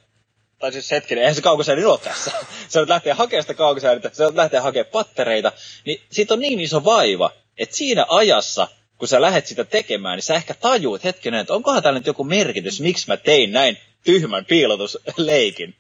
Tai 0.59 0.73
siis 0.73 0.91
hetkinen, 0.91 1.23
eihän 1.23 1.35
se 1.35 1.43
kaukosäädin 1.43 1.87
ole 1.87 1.99
tässä. 1.99 2.31
Sä 2.69 2.81
voit 2.81 2.89
lähteä 2.89 3.15
hakemaan 3.15 3.43
sitä 3.43 3.55
kaukosäädintä, 3.55 4.11
sä 4.13 4.25
voit 4.25 4.37
lähteä 4.37 4.63
hakemaan 4.63 4.93
pattereita. 4.93 5.53
Niin 5.87 6.01
siitä 6.11 6.35
on 6.35 6.41
niin 6.41 6.61
iso 6.61 6.85
vaiva, 6.85 7.31
että 7.59 7.77
siinä 7.77 8.07
ajassa, 8.09 8.69
kun 8.99 9.09
sä 9.09 9.21
lähdet 9.21 9.47
sitä 9.47 9.65
tekemään, 9.65 10.17
niin 10.17 10.23
sä 10.23 10.35
ehkä 10.35 10.55
tajuut 10.55 11.05
hetkinen, 11.05 11.41
että 11.41 11.55
onkohan 11.55 11.83
täällä 11.83 11.99
nyt 11.99 12.07
joku 12.07 12.25
merkitys, 12.25 12.81
miksi 12.81 13.09
mä 13.09 13.17
tein 13.17 13.53
näin 13.53 13.79
tyhmän 14.05 14.45
piilotusleikin. 14.45 15.75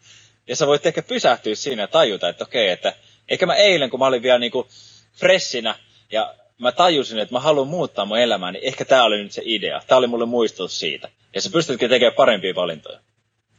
Ja 0.47 0.57
sä 0.57 0.67
voit 0.67 0.87
ehkä 0.87 1.03
pysähtyä 1.03 1.55
siinä 1.55 1.83
ja 1.83 1.89
tajuta, 1.89 2.29
että 2.29 2.45
okei, 2.45 2.69
että 2.69 2.93
eikä 3.29 3.47
mä 3.47 3.55
eilen, 3.55 3.91
kun 3.91 4.01
mä 4.01 4.07
olin 4.07 4.23
vielä 4.23 4.39
niinku 4.39 4.69
freshinä 5.13 5.75
ja 6.13 6.35
mä 6.59 6.73
tajusin, 6.73 7.19
että 7.19 7.35
mä 7.35 7.41
haluan 7.41 7.69
muuttaa 7.69 8.05
mun 8.05 8.19
elämää, 8.19 8.53
niin 8.53 8.65
ehkä 8.65 8.85
tämä 8.85 9.05
oli 9.05 9.23
nyt 9.23 9.33
se 9.33 9.43
idea. 9.45 9.83
Tämä 9.87 9.99
oli 9.99 10.07
mulle 10.07 10.27
muistutus 10.27 10.79
siitä. 10.79 11.09
Ja 11.35 11.41
sä 11.41 11.51
pystytkin 11.51 11.91
tekemään 11.91 12.17
parempia 12.17 12.55
valintoja. 12.55 12.99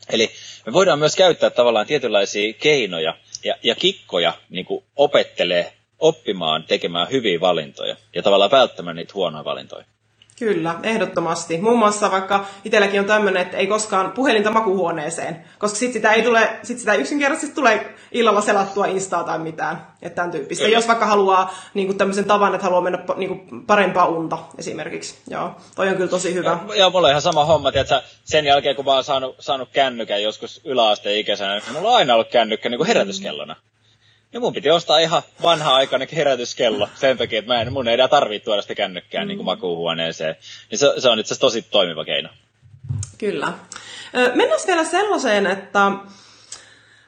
Eli 0.10 0.32
me 0.66 0.74
voidaan 0.74 1.00
myös 1.00 1.16
käyttää 1.16 1.50
tavallaan 1.50 1.86
tietynlaisia 1.86 2.54
keinoja 2.54 3.18
ja, 3.44 3.56
ja 3.64 3.76
kikkoja 3.76 4.34
niin 4.50 4.66
opettelee 4.96 5.74
oppimaan 6.00 6.64
tekemään 6.64 7.12
hyviä 7.12 7.40
valintoja 7.40 7.96
ja 8.16 8.22
tavallaan 8.22 8.52
välttämään 8.52 8.96
niitä 8.96 9.14
huonoja 9.14 9.46
valintoja. 9.46 9.86
Kyllä, 10.40 10.76
ehdottomasti. 10.84 11.58
Muun 11.58 11.80
muassa 11.80 12.12
vaikka 12.12 12.46
itselläkin 12.66 13.00
on 13.00 13.06
tämmöinen, 13.06 13.42
että 13.42 13.58
ei 13.58 13.68
koskaan 13.68 14.12
puhelinta 14.12 14.52
makuhuoneeseen, 14.52 15.46
koska 15.60 15.78
sit 15.78 15.94
sitä 15.94 16.14
ei 16.14 16.22
tule, 16.22 16.50
sit 16.64 16.80
sitä 16.80 16.94
yksinkertaisesti 16.94 17.56
tulee 17.56 17.96
illalla 18.12 18.42
selattua 18.42 18.86
instaa 18.86 19.24
tai 19.24 19.40
mitään, 19.40 19.88
että 20.02 20.16
tämän 20.16 20.32
tyyppistä. 20.32 20.68
Jos 20.68 20.88
vaikka 20.88 21.06
haluaa 21.06 21.54
niin 21.74 21.88
kuin 21.88 21.98
tämmöisen 21.98 22.26
tavan, 22.26 22.56
että 22.56 22.64
haluaa 22.64 22.82
mennä 22.82 23.00
niin 23.16 23.30
kuin 23.30 23.66
parempaa 23.66 24.06
unta 24.06 24.38
esimerkiksi. 24.58 25.16
Joo, 25.30 25.56
toi 25.76 25.90
on 25.90 25.96
kyllä 25.96 26.10
tosi 26.10 26.34
hyvä. 26.34 26.60
Ja, 26.70 26.76
ja 26.76 26.90
mulla 26.90 27.08
on 27.08 27.12
ihan 27.12 27.22
sama 27.22 27.46
homma, 27.46 27.72
että 27.74 28.04
sen 28.24 28.46
jälkeen 28.46 28.76
kun 28.76 28.86
mä 28.86 28.94
oon 28.94 29.04
saanut, 29.04 29.36
saanut 29.40 29.70
kännykän 29.74 30.24
joskus 30.24 30.62
yläasteen 30.66 31.20
ikäisenä, 31.20 31.56
niin 31.56 31.74
mulla 31.74 31.90
on 31.90 31.96
aina 31.96 32.14
ollut 32.14 32.32
kännykkä 32.32 32.70
niin 32.70 32.80
kuin 32.80 32.88
herätyskellona. 32.88 33.54
Mm. 33.54 33.75
Ja 34.36 34.42
mun 34.42 34.54
piti 34.54 34.72
ostaa 34.72 35.00
ihan 35.00 35.22
vanha-aikainen 35.44 36.08
herätyskello 36.16 36.90
sen 36.96 37.18
takia, 37.18 37.40
että 37.40 37.54
mä 37.54 37.62
en, 37.62 37.74
mun 37.74 37.88
ei 37.88 37.94
enää 37.94 38.08
tarvitse 38.08 38.46
tuoda 38.46 38.62
sitä 38.62 38.76
kännykkää 38.76 39.22
mm. 39.22 39.28
niin 39.28 39.38
kuin 39.38 39.46
makuuhuoneeseen. 39.46 40.36
Niin 40.72 40.80
se, 40.80 40.94
se 40.98 41.10
on 41.10 41.20
itse 41.20 41.34
asiassa 41.34 41.42
tosi 41.42 41.62
toimiva 41.62 42.06
keino. 42.06 42.30
Kyllä. 43.18 43.54
Mennään 44.36 44.60
vielä 44.68 44.84
sellaiseen, 44.84 45.48
että 45.48 45.92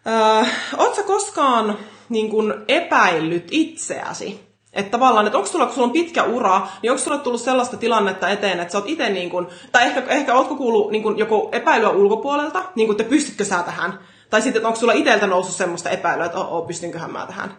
äh, 0.08 0.54
ootko 0.78 1.04
koskaan 1.04 1.78
niin 2.10 2.30
kun, 2.30 2.66
epäillyt 2.68 3.48
itseäsi? 3.52 4.48
Että 4.74 4.92
tavallaan, 4.92 5.28
että 5.28 5.38
onko 5.38 5.50
sulla, 5.50 5.66
kun 5.66 5.76
sulla 5.76 5.88
on 5.88 5.94
pitkä 5.94 6.24
ura, 6.24 6.68
niin 6.82 6.92
onko 6.92 7.04
sulla 7.04 7.18
tullut 7.18 7.42
sellaista 7.42 7.78
tilannetta 7.78 8.30
eteen, 8.30 8.60
että 8.60 8.72
sä 8.72 8.78
oot 8.78 8.90
itse 8.90 9.10
niin 9.10 9.30
kun, 9.30 9.48
tai 9.72 9.84
ehkä, 9.84 10.04
ehkä 10.08 10.34
ootko 10.34 10.56
kuullut 10.56 10.92
niin 10.92 11.04
kun, 11.04 11.18
joku 11.18 11.50
epäilyä 11.52 11.90
ulkopuolelta, 11.90 12.64
niin 12.76 12.88
kun, 12.88 12.94
että 12.94 13.10
pystytkö 13.10 13.46
sä 13.46 13.64
tähän? 13.64 14.00
Tai 14.30 14.42
sitten, 14.42 14.66
onko 14.66 14.80
sulla 14.80 14.94
itseltä 14.94 15.28
noussut 15.28 15.56
semmoista 15.56 15.90
epäilyä, 15.90 16.26
että 16.26 16.38
oh, 16.38 16.68
pystynköhän 16.68 17.12
mä 17.12 17.26
tähän? 17.28 17.58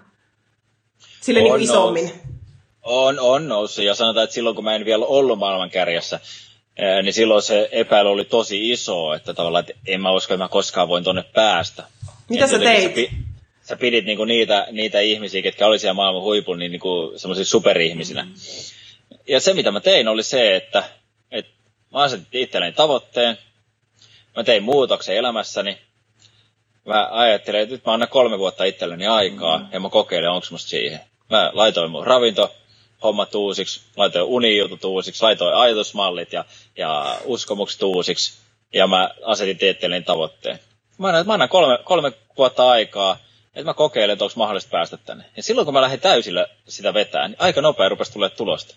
Sille 1.21 1.41
niin 1.41 1.61
isommin. 1.61 2.13
On, 2.83 3.21
on 3.21 3.49
noussut. 3.49 3.85
Ja 3.85 3.95
sanotaan, 3.95 4.25
että 4.25 4.35
silloin 4.35 4.57
kun 4.57 4.65
mä 4.65 4.75
en 4.75 4.85
vielä 4.85 5.05
ollut 5.05 5.39
maailman 5.39 5.71
kärjessä, 5.71 6.21
niin 7.03 7.13
silloin 7.13 7.43
se 7.43 7.69
epäily 7.73 8.11
oli 8.11 8.25
tosi 8.25 8.71
iso, 8.71 9.13
että 9.15 9.35
tavallaan, 9.35 9.65
että 9.69 9.81
en 9.87 10.01
mä 10.01 10.13
usko, 10.13 10.35
että 10.35 10.45
mä 10.45 10.49
koskaan 10.49 10.89
voin 10.89 11.05
tonne 11.05 11.23
päästä. 11.23 11.85
Mitä 12.29 12.47
sä 12.47 12.59
teit? 12.59 12.95
Sä, 12.95 13.17
sä 13.63 13.77
pidit 13.77 14.05
niinku 14.05 14.25
niitä, 14.25 14.67
niitä 14.71 15.01
ihmisiä, 15.01 15.43
ketkä 15.43 15.67
oli 15.67 15.79
siellä 15.79 15.95
maailman 15.95 16.23
huipulla, 16.23 16.59
niin 16.59 16.73
niinku 16.73 17.13
semmoisia 17.17 17.45
superihmisinä. 17.45 18.23
Mm. 18.23 18.35
Ja 19.29 19.41
se, 19.41 19.55
mitä 19.55 19.71
mä 19.71 19.81
tein, 19.81 20.09
oli 20.09 20.23
se, 20.23 20.57
että, 20.57 20.85
että 21.31 21.53
mä 21.93 21.99
asetin 21.99 22.27
itselleni 22.33 22.73
tavoitteen, 22.73 23.39
mä 24.37 24.45
tein 24.45 24.63
muutoksen 24.63 25.17
elämässäni, 25.17 25.79
mä 26.89 27.09
ajattelin, 27.11 27.61
että 27.61 27.75
nyt 27.75 27.85
mä 27.87 27.93
annan 27.93 28.09
kolme 28.09 28.39
vuotta 28.39 28.65
itselleni 28.65 29.07
aikaa 29.07 29.59
mm. 29.59 29.67
ja 29.73 29.81
mä 29.81 29.89
kokeilen, 29.89 30.31
onko 30.31 30.47
musta 30.51 30.69
siihen. 30.69 31.01
Mä 31.31 31.51
laitoin 31.55 31.91
mun 31.91 32.07
ravinto 32.07 32.55
hommat 33.03 33.35
uusiksi, 33.35 33.81
laitoin 33.97 34.25
unijutut 34.25 34.85
uusiksi, 34.85 35.23
laitoin 35.23 35.55
ajatusmallit 35.55 36.33
ja, 36.33 36.45
ja 36.77 37.19
uskomukset 37.25 37.83
uusiksi 37.83 38.33
ja 38.75 38.87
mä 38.87 39.11
asetin 39.25 39.69
itselleni 39.71 40.05
tavoitteen. 40.05 40.59
Mä 40.99 41.09
annan, 41.09 41.27
mä 41.27 41.33
annan 41.33 41.49
kolme, 41.49 41.79
kolme 41.85 42.13
vuotta 42.39 42.71
aikaa, 42.71 43.17
että 43.47 43.65
mä 43.65 43.75
kokeilen, 43.75 44.13
että 44.13 44.25
onko 44.25 44.35
mahdollista 44.37 44.71
päästä 44.71 44.97
tänne. 44.97 45.25
Ja 45.37 45.43
silloin 45.43 45.65
kun 45.65 45.75
mä 45.75 45.81
lähdin 45.81 46.01
täysillä 46.01 46.47
sitä 46.69 46.95
vetään, 46.95 47.31
niin 47.31 47.41
aika 47.41 47.61
nopea 47.61 47.89
rupesi 47.89 48.13
tulee 48.13 48.31
tulosta. 48.31 48.75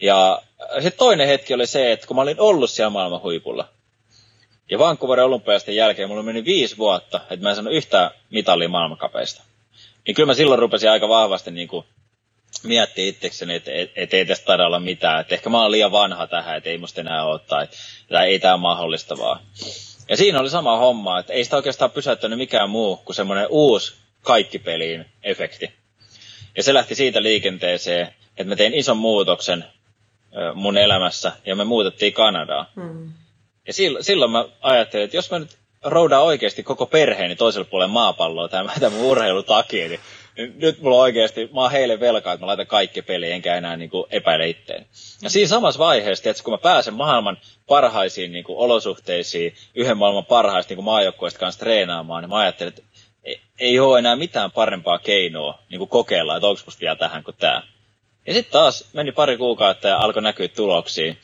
Ja 0.00 0.42
sitten 0.74 0.98
toinen 0.98 1.28
hetki 1.28 1.54
oli 1.54 1.66
se, 1.66 1.92
että 1.92 2.06
kun 2.06 2.16
mä 2.16 2.22
olin 2.22 2.40
ollut 2.40 2.70
siellä 2.70 2.90
maailman 2.90 3.22
huipulla, 3.22 3.68
ja 4.70 4.78
Vancouverin 4.78 5.24
olympiasten 5.24 5.76
jälkeen 5.76 6.08
mulla 6.08 6.22
meni 6.22 6.44
viisi 6.44 6.78
vuotta, 6.78 7.20
että 7.30 7.42
mä 7.42 7.48
en 7.48 7.56
saanut 7.56 7.72
yhtään 7.72 8.10
mitalia 8.30 8.68
maailmankapeista. 8.68 9.42
Niin 10.06 10.14
kyllä 10.14 10.26
mä 10.26 10.34
silloin 10.34 10.58
rupesin 10.58 10.90
aika 10.90 11.08
vahvasti 11.08 11.50
niin 11.50 11.68
kuin 11.68 11.84
miettiä 12.62 13.08
itsekseni, 13.08 13.54
että 13.54 13.70
et, 13.74 13.92
et 13.96 14.14
ei 14.14 14.26
tästä 14.26 14.46
taida 14.46 14.66
olla 14.66 14.80
mitään. 14.80 15.20
Että 15.20 15.34
ehkä 15.34 15.50
mä 15.50 15.62
oon 15.62 15.70
liian 15.70 15.92
vanha 15.92 16.26
tähän, 16.26 16.56
että 16.56 16.70
ei 16.70 16.78
musta 16.78 17.00
enää 17.00 17.24
ole 17.24 17.40
tai, 17.40 17.68
tai 18.08 18.28
ei 18.28 18.38
tämä 18.38 18.56
mahdollista 18.56 19.18
vaan. 19.18 19.40
Ja 20.08 20.16
siinä 20.16 20.40
oli 20.40 20.50
sama 20.50 20.76
homma, 20.76 21.18
että 21.18 21.32
ei 21.32 21.44
sitä 21.44 21.56
oikeastaan 21.56 21.90
pysäyttänyt 21.90 22.38
mikään 22.38 22.70
muu 22.70 22.96
kuin 22.96 23.16
semmoinen 23.16 23.46
uusi 23.50 23.94
kaikkipeliin 24.22 25.06
efekti. 25.22 25.72
Ja 26.56 26.62
se 26.62 26.74
lähti 26.74 26.94
siitä 26.94 27.22
liikenteeseen, 27.22 28.06
että 28.36 28.44
mä 28.44 28.56
tein 28.56 28.74
ison 28.74 28.96
muutoksen 28.96 29.64
mun 30.54 30.78
elämässä 30.78 31.32
ja 31.46 31.56
me 31.56 31.64
muutettiin 31.64 32.12
Kanadaan. 32.12 32.66
Hmm. 32.74 33.12
Ja 33.70 33.74
silloin, 33.74 34.04
silloin 34.04 34.30
mä 34.30 34.44
ajattelin, 34.60 35.04
että 35.04 35.16
jos 35.16 35.30
mä 35.30 35.38
nyt 35.38 35.58
roudaa 35.84 36.22
oikeasti 36.22 36.62
koko 36.62 36.86
perheeni 36.86 37.36
toiselle 37.36 37.64
puolelle 37.70 37.92
maapalloa 37.92 38.48
tämän, 38.48 38.72
tämän 38.80 39.00
urheilun 39.00 39.44
takia, 39.44 39.88
niin 39.88 40.00
nyt 40.56 40.80
mulla 40.80 40.96
oikeasti, 40.96 41.50
mä 41.54 41.60
oon 41.60 41.70
heille 41.70 42.00
velkaa, 42.00 42.32
että 42.32 42.42
mä 42.42 42.46
laitan 42.46 42.66
kaikki 42.66 43.02
peliin, 43.02 43.32
enkä 43.32 43.56
enää 43.56 43.76
niin 43.76 43.90
kuin 43.90 44.06
epäile 44.10 44.48
itteen. 44.48 44.86
Ja 45.22 45.30
siinä 45.30 45.48
samassa 45.48 45.78
vaiheessa, 45.78 46.30
että 46.30 46.42
kun 46.42 46.54
mä 46.54 46.58
pääsen 46.58 46.94
maailman 46.94 47.38
parhaisiin 47.66 48.32
niin 48.32 48.44
kuin 48.44 48.58
olosuhteisiin, 48.58 49.54
yhden 49.74 49.98
maailman 49.98 50.26
parhaista 50.26 50.74
niin 50.74 50.84
maajoukkueista 50.84 51.40
kanssa 51.40 51.60
treenaamaan, 51.60 52.22
niin 52.22 52.30
mä 52.30 52.38
ajattelin, 52.38 52.68
että 52.68 52.82
ei, 53.24 53.40
ei 53.58 53.80
ole 53.80 53.98
enää 53.98 54.16
mitään 54.16 54.50
parempaa 54.50 54.98
keinoa 54.98 55.58
niin 55.68 55.78
kuin 55.78 55.90
kokeilla, 55.90 56.36
että 56.36 56.46
onko 56.46 56.62
musta 56.66 56.80
vielä 56.80 56.96
tähän 56.96 57.24
kuin 57.24 57.36
tämä. 57.36 57.62
Ja 58.26 58.34
sitten 58.34 58.52
taas 58.52 58.88
meni 58.92 59.12
pari 59.12 59.36
kuukautta 59.36 59.88
ja 59.88 59.98
alkoi 59.98 60.22
näkyä 60.22 60.48
tuloksia. 60.48 61.14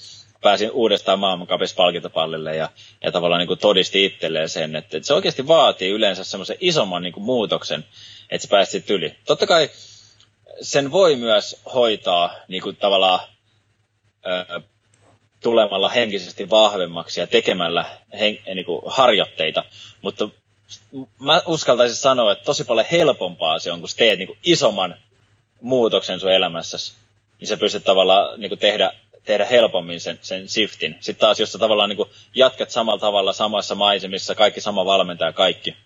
Pääsin 0.47 0.71
uudestaan 0.71 1.19
maailmankapissa 1.19 1.77
palkintopallille 1.77 2.57
ja, 2.57 2.69
ja 3.05 3.13
tavallaan 3.13 3.39
niin 3.39 3.47
kuin 3.47 3.59
todisti 3.59 4.05
itselleen 4.05 4.49
sen, 4.49 4.77
että, 4.77 4.97
että 4.97 5.07
se 5.07 5.15
oikeasti 5.15 5.47
vaatii 5.47 5.91
yleensä 5.91 6.25
semmoisen 6.25 6.57
isomman 6.61 7.03
niin 7.03 7.13
kuin 7.13 7.25
muutoksen, 7.25 7.85
että 8.31 8.47
sä 8.47 8.51
pääsit 8.51 8.91
yli. 8.91 9.17
Totta 9.25 9.47
kai 9.47 9.71
sen 10.61 10.93
voi 10.93 11.17
myös 11.17 11.61
hoitaa 11.75 12.35
niin 12.49 12.63
kuin 12.63 12.77
tavallaan 12.77 13.21
ö, 14.27 14.61
tulemalla 15.41 15.89
henkisesti 15.89 16.51
vahvemmaksi 16.51 17.21
ja 17.21 17.27
tekemällä 17.27 17.85
hen, 18.19 18.39
niin 18.55 18.65
kuin 18.67 18.83
harjoitteita, 18.87 19.65
mutta 20.03 20.29
mä 21.19 21.43
uskaltaisin 21.47 21.97
sanoa, 21.97 22.33
että 22.33 22.45
tosi 22.45 22.65
paljon 22.65 22.87
helpompaa 22.93 23.59
se 23.59 23.73
on, 23.73 23.81
kun 23.81 23.89
sä 23.89 23.97
teet 23.97 24.19
niin 24.19 24.29
kuin 24.29 24.39
isomman 24.43 24.95
muutoksen 25.61 26.21
sun 26.21 26.33
elämässäsi, 26.33 26.93
niin 27.41 27.49
sä 27.49 27.57
pystyt 27.57 27.85
tavallaan 27.85 28.41
niin 28.41 28.51
kuin 28.51 28.59
tehdä, 28.59 28.93
tehdä 29.27 29.45
helpommin 29.45 30.01
sen, 30.01 30.18
sen 30.22 30.49
shiftin. 30.49 30.97
Sitten 31.01 31.20
taas, 31.20 31.41
jos 31.41 31.53
sä 31.53 31.59
tavallaan 31.59 31.89
niin 31.89 31.97
kuin 31.97 32.09
jatkat 32.35 32.70
samalla 32.70 33.01
tavalla 33.01 33.33
samassa 33.33 33.74
maisemissa, 33.74 34.35
kaikki 34.35 34.61
sama 34.61 34.85
valmentaja, 34.85 35.33
kaikki, 35.33 35.77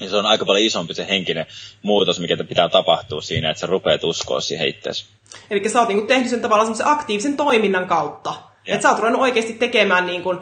niin 0.00 0.10
se 0.10 0.16
on 0.16 0.26
aika 0.26 0.44
paljon 0.44 0.66
isompi 0.66 0.94
se 0.94 1.06
henkinen 1.08 1.46
muutos, 1.82 2.20
mikä 2.20 2.36
pitää 2.36 2.68
tapahtua 2.68 3.20
siinä, 3.20 3.50
että 3.50 3.60
sä 3.60 3.66
rupeat 3.66 4.04
uskoa 4.04 4.40
siihen 4.40 4.68
itseäsi. 4.68 5.06
Eli 5.50 5.68
sä 5.68 5.80
oot 5.80 5.88
niin 5.88 5.98
kuin 5.98 6.08
tehnyt 6.08 6.30
sen 6.30 6.40
tavallaan 6.40 6.66
semmoisen 6.66 6.98
aktiivisen 6.98 7.36
toiminnan 7.36 7.86
kautta. 7.86 8.34
Että 8.66 8.82
sä 8.82 8.88
oot 8.88 8.98
ruvennut 8.98 9.22
oikeasti 9.22 9.52
tekemään, 9.52 10.06
niin 10.06 10.22
kuin, 10.22 10.38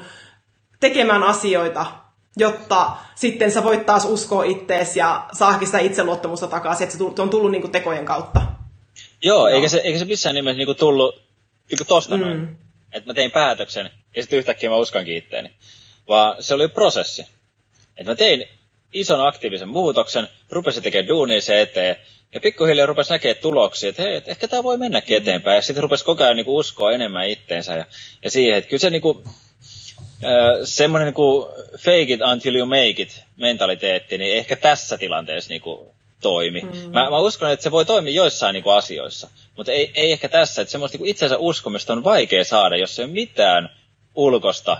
tekemään 0.80 1.22
asioita, 1.22 1.86
jotta 2.36 2.90
sitten 3.14 3.50
sä 3.50 3.64
voit 3.64 3.86
taas 3.86 4.04
uskoa 4.04 4.44
ittees 4.44 4.96
ja 4.96 5.26
saakin 5.32 5.66
sitä 5.66 5.78
itseluottamusta 5.78 6.46
takaisin, 6.46 6.84
että 6.84 6.98
se 6.98 7.22
on 7.22 7.30
tullut 7.30 7.50
niin 7.50 7.62
kuin 7.62 7.72
tekojen 7.72 8.04
kautta. 8.04 8.40
Joo, 9.24 9.48
eikä 9.48 9.68
se, 9.68 9.80
eikä 9.84 9.98
se 9.98 10.04
missään 10.04 10.34
nimessä 10.34 10.56
niinku 10.56 10.74
tullut 10.74 11.21
niinku 11.72 11.84
tosta 11.84 12.16
mm. 12.16 12.22
noin. 12.22 12.58
Että 12.92 13.10
mä 13.10 13.14
tein 13.14 13.30
päätöksen 13.30 13.90
ja 14.16 14.22
sitten 14.22 14.38
yhtäkkiä 14.38 14.70
mä 14.70 14.76
uskankin 14.76 15.16
itteeni. 15.16 15.50
Vaan 16.08 16.42
se 16.42 16.54
oli 16.54 16.68
prosessi. 16.68 17.26
Että 17.96 18.12
mä 18.12 18.14
tein 18.14 18.48
ison 18.92 19.26
aktiivisen 19.26 19.68
muutoksen, 19.68 20.28
rupesin 20.50 20.82
tekemään 20.82 21.08
duunia 21.08 21.40
se 21.40 21.60
eteen, 21.60 21.96
ja 22.34 22.40
pikkuhiljaa 22.40 22.86
rupesi 22.86 23.12
näkemään 23.12 23.42
tuloksia, 23.42 23.88
että 23.88 24.02
hei, 24.02 24.16
että 24.16 24.30
ehkä 24.30 24.48
tämä 24.48 24.62
voi 24.62 24.78
mennäkin 24.78 25.16
mm. 25.16 25.22
eteenpäin. 25.22 25.56
Ja 25.56 25.62
sitten 25.62 25.82
rupesi 25.82 26.04
koko 26.04 26.24
ajan 26.24 26.36
niinku 26.36 26.58
uskoa 26.58 26.92
enemmän 26.92 27.28
itteensä 27.28 27.74
ja, 27.74 27.84
ja 28.24 28.30
siihen, 28.30 28.58
että 28.58 28.68
kyllä 28.68 28.80
se 28.80 28.90
niinku, 28.90 29.24
semmoinen 30.64 31.06
niinku 31.06 31.48
fake 31.78 32.12
it 32.12 32.20
until 32.32 32.54
you 32.54 32.66
make 32.66 33.02
it 33.02 33.22
mentaliteetti, 33.36 34.18
niin 34.18 34.36
ehkä 34.36 34.56
tässä 34.56 34.98
tilanteessa 34.98 35.48
niinku 35.48 35.94
toimi. 36.20 36.60
Mm. 36.60 36.90
Mä, 36.90 37.10
mä 37.10 37.18
uskon, 37.18 37.50
että 37.50 37.62
se 37.62 37.70
voi 37.70 37.84
toimia 37.84 38.12
joissain 38.12 38.52
niin 38.52 38.62
kuin, 38.62 38.76
asioissa, 38.76 39.28
mutta 39.56 39.72
ei, 39.72 39.90
ei 39.94 40.12
ehkä 40.12 40.28
tässä. 40.28 40.62
Että 40.62 40.72
semmoista 40.72 40.98
niin 40.98 41.08
itsensä 41.08 41.38
uskomista 41.38 41.92
on 41.92 42.04
vaikea 42.04 42.44
saada, 42.44 42.76
jos 42.76 42.98
ei 42.98 43.04
ole 43.04 43.12
mitään 43.12 43.70
ulkosta 44.14 44.76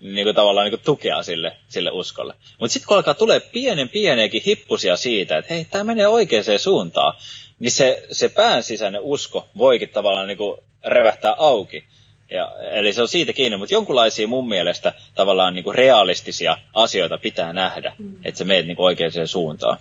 niin 0.00 0.24
kuin, 0.24 0.34
tavallaan 0.34 0.64
niin 0.64 0.78
kuin, 0.78 0.84
tukea 0.84 1.22
sille, 1.22 1.56
sille 1.68 1.90
uskolle. 1.90 2.34
Mutta 2.60 2.72
sitten 2.72 2.88
kun 2.88 2.96
alkaa 2.96 3.14
tulee 3.14 3.40
pienen 3.40 3.88
pieniäkin 3.88 4.42
hippusia 4.46 4.96
siitä, 4.96 5.38
että 5.38 5.54
hei, 5.54 5.64
tämä 5.64 5.84
menee 5.84 6.08
oikeaan 6.08 6.58
suuntaan, 6.58 7.14
niin 7.58 7.70
se, 7.70 8.06
se 8.12 8.28
pään 8.28 8.62
sisäinen 8.62 9.00
usko 9.00 9.48
voikin 9.58 9.88
tavallaan 9.88 10.28
niin 10.28 10.38
kuin, 10.38 10.60
revähtää 10.84 11.34
auki. 11.38 11.84
Ja, 12.30 12.52
eli 12.70 12.92
se 12.92 13.02
on 13.02 13.08
siitä 13.08 13.32
kiinni, 13.32 13.56
mutta 13.56 13.74
jonkunlaisia 13.74 14.26
mun 14.28 14.48
mielestä 14.48 14.94
tavallaan 15.14 15.54
niin 15.54 15.64
kuin 15.64 15.74
realistisia 15.74 16.58
asioita 16.74 17.18
pitää 17.18 17.52
nähdä, 17.52 17.92
mm. 17.98 18.16
että 18.24 18.38
se 18.38 18.44
meet 18.44 18.66
niin 18.66 18.76
kuin 18.76 18.86
oikeaan 18.86 19.28
suuntaan. 19.28 19.78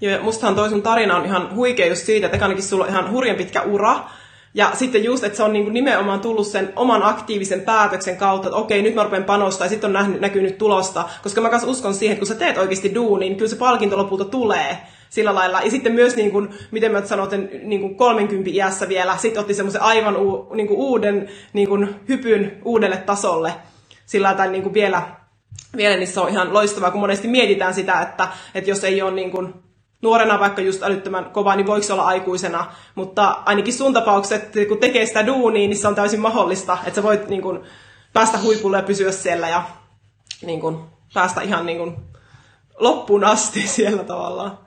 Ja 0.00 0.20
mustahan 0.20 0.54
toi 0.54 0.68
sun 0.68 0.82
tarina 0.82 1.16
on 1.16 1.24
ihan 1.24 1.54
huikea 1.54 1.86
just 1.86 2.04
siitä, 2.04 2.26
että 2.26 2.36
ekanakin 2.36 2.62
sulla 2.62 2.84
on 2.84 2.90
ihan 2.90 3.10
hurjan 3.10 3.36
pitkä 3.36 3.62
ura. 3.62 4.00
Ja 4.54 4.70
sitten 4.74 5.04
just, 5.04 5.24
että 5.24 5.36
se 5.36 5.42
on 5.42 5.52
niinku 5.52 5.70
nimenomaan 5.70 6.20
tullut 6.20 6.46
sen 6.46 6.72
oman 6.76 7.02
aktiivisen 7.02 7.60
päätöksen 7.60 8.16
kautta, 8.16 8.48
että 8.48 8.56
okei, 8.56 8.82
nyt 8.82 8.94
mä 8.94 9.02
rupean 9.02 9.24
panostaa 9.24 9.64
ja 9.64 9.68
sitten 9.68 9.88
on 9.88 9.92
nähnyt, 9.92 10.20
näkynyt 10.20 10.58
tulosta. 10.58 11.08
Koska 11.22 11.40
mä 11.40 11.48
kanssa 11.48 11.68
uskon 11.68 11.94
siihen, 11.94 12.12
että 12.12 12.20
kun 12.20 12.26
sä 12.26 12.34
teet 12.34 12.58
oikeasti 12.58 12.94
duunin, 12.94 13.28
niin 13.28 13.36
kyllä 13.36 13.50
se 13.50 13.56
palkinto 13.56 13.96
lopulta 13.96 14.24
tulee 14.24 14.78
sillä 15.10 15.34
lailla. 15.34 15.60
Ja 15.60 15.70
sitten 15.70 15.92
myös, 15.92 16.16
niin 16.16 16.30
kuin, 16.30 16.48
miten 16.70 16.92
mä 16.92 17.04
sanon, 17.04 17.24
että 17.24 17.58
niin 17.62 17.80
kuin 17.80 17.94
30 17.94 18.50
iässä 18.52 18.88
vielä, 18.88 19.16
sitten 19.16 19.40
otti 19.40 19.54
semmoisen 19.54 19.82
aivan 19.82 20.16
u, 20.16 20.50
niin 20.54 20.66
kuin 20.66 20.78
uuden 20.78 21.28
niin 21.52 21.68
kuin 21.68 21.94
hypyn 22.08 22.60
uudelle 22.64 22.96
tasolle. 22.96 23.54
Sillä 24.06 24.28
lailla 24.28 24.52
niin 24.52 24.62
kuin 24.62 24.74
vielä, 24.74 25.02
vielä 25.76 25.96
niin 25.96 26.06
se 26.06 26.20
on 26.20 26.28
ihan 26.28 26.54
loistavaa, 26.54 26.90
kun 26.90 27.00
monesti 27.00 27.28
mietitään 27.28 27.74
sitä, 27.74 28.00
että, 28.00 28.28
että 28.54 28.70
jos 28.70 28.84
ei 28.84 29.02
ole 29.02 29.10
niin 29.10 29.30
kuin 29.30 29.54
nuorena 30.02 30.40
vaikka 30.40 30.62
just 30.62 30.82
älyttömän 30.82 31.24
kova, 31.24 31.56
niin 31.56 31.66
voiko 31.66 31.86
se 31.86 31.92
olla 31.92 32.06
aikuisena. 32.06 32.72
Mutta 32.94 33.42
ainakin 33.46 33.74
sun 33.74 33.92
tapaukset, 33.92 34.52
kun 34.68 34.78
tekee 34.78 35.06
sitä 35.06 35.26
duunia, 35.26 35.68
niin 35.68 35.76
se 35.76 35.88
on 35.88 35.94
täysin 35.94 36.20
mahdollista, 36.20 36.78
että 36.86 36.94
sä 36.94 37.02
voit 37.02 37.28
niin 37.28 37.42
kuin, 37.42 37.60
päästä 38.12 38.38
huipulle 38.38 38.76
ja 38.76 38.82
pysyä 38.82 39.12
siellä 39.12 39.48
ja 39.48 39.62
niin 40.42 40.60
kuin, 40.60 40.78
päästä 41.14 41.40
ihan 41.40 41.66
niin 41.66 41.78
kuin, 41.78 41.96
loppuun 42.78 43.24
asti 43.24 43.66
siellä 43.76 44.04
tavallaan. 44.04 44.58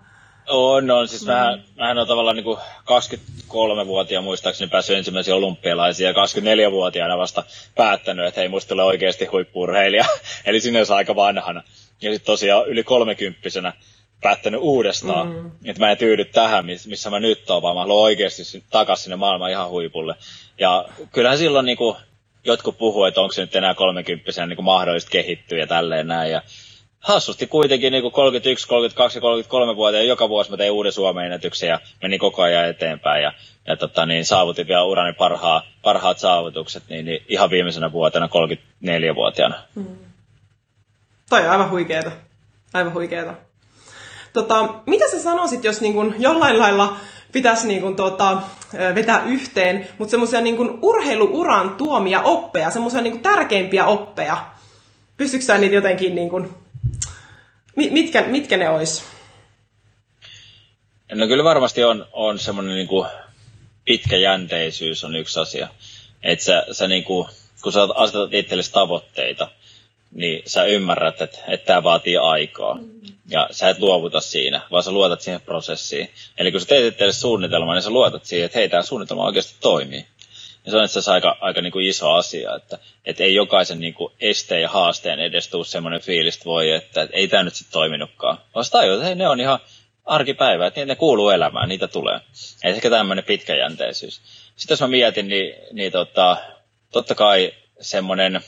On, 0.50 0.92
on. 0.92 1.08
Siis 1.08 1.22
mm. 1.22 1.32
mähän, 1.32 1.64
mähän 1.76 1.98
on 1.98 2.08
tavallaan 2.08 2.36
niin 2.36 2.58
23-vuotiaan 2.84 4.24
muistaakseni 4.24 4.70
päässyt 4.70 4.98
ensimmäisiä 4.98 5.36
olympialaisia 5.36 6.08
ja 6.08 6.14
24-vuotiaana 6.14 7.18
vasta 7.18 7.44
päättänyt, 7.76 8.26
että 8.26 8.42
hei, 8.42 8.48
musta 8.48 8.70
tulee 8.70 8.86
oikeasti 8.86 9.26
huippurheilija. 9.26 10.06
Eli 10.46 10.62
sinne 10.62 10.80
aika 10.96 11.16
vanhana. 11.16 11.64
Ja 12.02 12.12
sitten 12.12 12.26
tosiaan 12.26 12.68
yli 12.68 12.84
kolmekymppisenä 12.84 13.74
päättänyt 14.22 14.60
uudestaan. 14.64 15.28
Mm. 15.28 15.52
Että 15.66 15.80
mä 15.80 15.92
en 15.92 15.98
tyydy 15.98 16.26
tähän, 16.26 16.66
missä 16.66 17.10
mä 17.10 17.20
nyt 17.20 17.50
oon, 17.50 17.62
vaan 17.62 17.76
mä 17.76 17.82
haluan 17.82 18.04
oikeasti 18.04 18.64
takaisin 18.70 19.04
sinne 19.04 19.16
maailman 19.16 19.52
ihan 19.52 19.70
huipulle. 19.70 20.16
Ja 20.60 20.86
kyllähän 21.12 21.38
silloin 21.38 21.66
niin 21.66 21.78
kuin, 21.78 21.96
jotkut 22.44 22.78
puhuu, 22.78 23.04
että 23.04 23.22
onko 23.22 23.34
se 23.34 23.42
nyt 23.42 23.56
enää 23.56 23.74
30 23.74 24.46
niin 24.46 24.64
mahdollista 24.64 25.12
kehittyä 25.12 25.60
ja 25.60 25.68
tälleen 25.68 26.08
näin. 26.08 26.32
Ja 26.32 26.42
hassusti 27.00 27.48
kuitenkin 27.48 27.92
niin 27.92 28.02
kuin 28.02 28.12
31, 28.12 28.68
32 28.68 29.20
33 29.20 29.76
vuotta 29.76 29.98
ja 29.98 30.04
joka 30.04 30.30
vuosi 30.30 30.52
mä 30.52 30.58
tein 30.58 30.72
uuden 30.72 30.92
Suomen 30.92 31.26
ennätyksen 31.26 31.70
ja 31.70 31.80
menin 32.02 32.20
koko 32.20 32.42
ajan 32.42 32.70
eteenpäin 32.70 33.24
ja, 33.24 33.34
ja 33.68 33.78
tota, 33.78 34.06
niin 34.06 34.26
saavutin 34.26 34.68
vielä 34.68 34.84
urani 34.84 35.14
parhaa, 35.14 35.64
parhaat 35.82 36.20
saavutukset 36.20 36.84
niin, 36.90 37.06
niin 37.06 37.26
ihan 37.28 37.50
viimeisenä 37.50 37.92
vuotena 37.92 38.28
34-vuotiaana. 38.28 39.56
Mm. 39.76 39.86
Toi 41.30 41.46
on 41.46 41.50
aivan 41.50 41.70
huikeeta. 41.70 42.12
Aivan 42.74 42.94
huikeeta. 42.94 43.34
Tota, 44.36 44.74
mitä 44.86 45.12
sä 45.12 45.24
sanoisit, 45.24 45.64
jos 45.64 45.82
niin 45.82 45.94
kun 45.94 46.16
jollain 46.20 46.60
lailla 46.60 46.98
pitäisi 47.32 47.68
niin 47.68 47.82
kun, 47.82 47.96
tota, 47.96 48.42
vetää 48.96 49.24
yhteen, 49.26 49.88
mutta 49.98 50.12
semmoisia 50.12 50.42
niin 50.42 50.80
urheiluuran 50.82 51.76
tuomia 51.76 52.22
oppeja, 52.22 52.72
semmoisia 52.72 53.02
niin 53.02 53.22
tärkeimpiä 53.22 53.86
oppeja. 53.86 54.46
Pystytkö 55.18 55.46
sä 55.46 55.58
niitä 55.58 55.76
jotenkin, 55.76 56.16
niin 56.16 56.30
kun, 56.30 56.58
mitkä, 57.76 58.22
mitkä 58.22 58.58
ne 58.58 58.70
olisi? 58.70 59.04
No 61.14 61.28
kyllä 61.28 61.44
varmasti 61.44 61.84
on, 61.84 62.06
on 62.14 62.40
semmoinen 62.40 62.76
niin 62.76 63.06
pitkäjänteisyys 63.86 65.04
on 65.04 65.16
yksi 65.16 65.40
asia. 65.40 65.68
Että 66.24 66.46
sä, 66.46 66.66
sä 66.72 66.88
niin 66.88 67.04
kuin, 67.04 67.28
kun 67.62 67.72
sä 67.72 67.88
asetat 67.96 68.34
itsellesi 68.34 68.72
tavoitteita, 68.72 69.52
niin 70.16 70.44
sä 70.46 70.64
ymmärrät, 70.64 71.22
että, 71.22 71.40
että 71.48 71.66
tämä 71.66 71.84
vaatii 71.84 72.18
aikaa. 72.18 72.74
Mm. 72.74 73.02
Ja 73.30 73.48
sä 73.52 73.70
et 73.70 73.80
luovuta 73.80 74.22
siinä, 74.22 74.62
vaan 74.72 74.84
sä 74.84 74.92
luotat 74.92 75.22
siihen 75.22 75.42
prosessiin. 75.42 76.10
Eli 76.38 76.52
kun 76.52 76.62
sä 76.62 76.68
teet 76.68 76.86
itselle 76.86 77.14
suunnitelman, 77.14 77.76
niin 77.76 77.84
sä 77.84 77.90
luotat 77.90 78.26
siihen, 78.26 78.46
että 78.46 78.60
hei, 78.60 78.70
tämä 78.70 78.84
suunnitelma 78.84 79.26
oikeasti 79.26 79.56
toimii. 79.62 80.06
Ja 80.66 80.72
se 80.72 80.78
on 80.78 80.86
itse 80.86 81.00
asiassa 81.00 81.14
aika, 81.14 81.38
aika 81.42 81.62
niin 81.62 81.72
kuin 81.72 81.86
iso 81.86 82.12
asia, 82.12 82.56
että, 82.56 82.78
että 83.06 83.24
ei 83.24 83.36
jokaisen 83.36 83.80
niin 83.80 83.94
kuin 83.94 84.14
esteen 84.20 84.62
ja 84.62 84.70
haasteen 84.70 85.20
edes 85.20 85.48
tule 85.48 85.66
semmoinen 85.66 86.02
fiilis, 86.02 86.36
että 86.36 86.46
voi, 86.46 86.72
että, 86.72 87.02
että 87.02 87.18
ei 87.18 87.28
tämä 87.28 87.44
nyt 87.44 87.56
sitten 87.56 87.74
toiminutkaan. 87.74 88.38
Vaan 88.56 88.66
tajua, 88.72 88.94
että 88.94 89.06
hei, 89.06 89.16
ne 89.16 89.28
on 89.28 89.40
ihan 89.40 89.60
arkipäivä, 90.06 90.68
että 90.68 90.86
ne 90.86 90.96
kuuluu 90.96 91.30
elämään, 91.30 91.70
niitä 91.70 91.88
tulee. 91.88 92.20
Ei 92.64 92.72
ehkä 92.72 92.90
tämmöinen 92.90 93.26
pitkäjänteisyys. 93.26 94.22
Sitten 94.56 94.74
jos 94.74 94.82
mä 94.82 94.88
mietin, 94.88 95.28
niin, 95.28 95.54
niin 95.72 95.92
tota, 95.92 96.38
totta 96.92 97.16
kai 97.16 97.54
semmoinen 97.82 98.42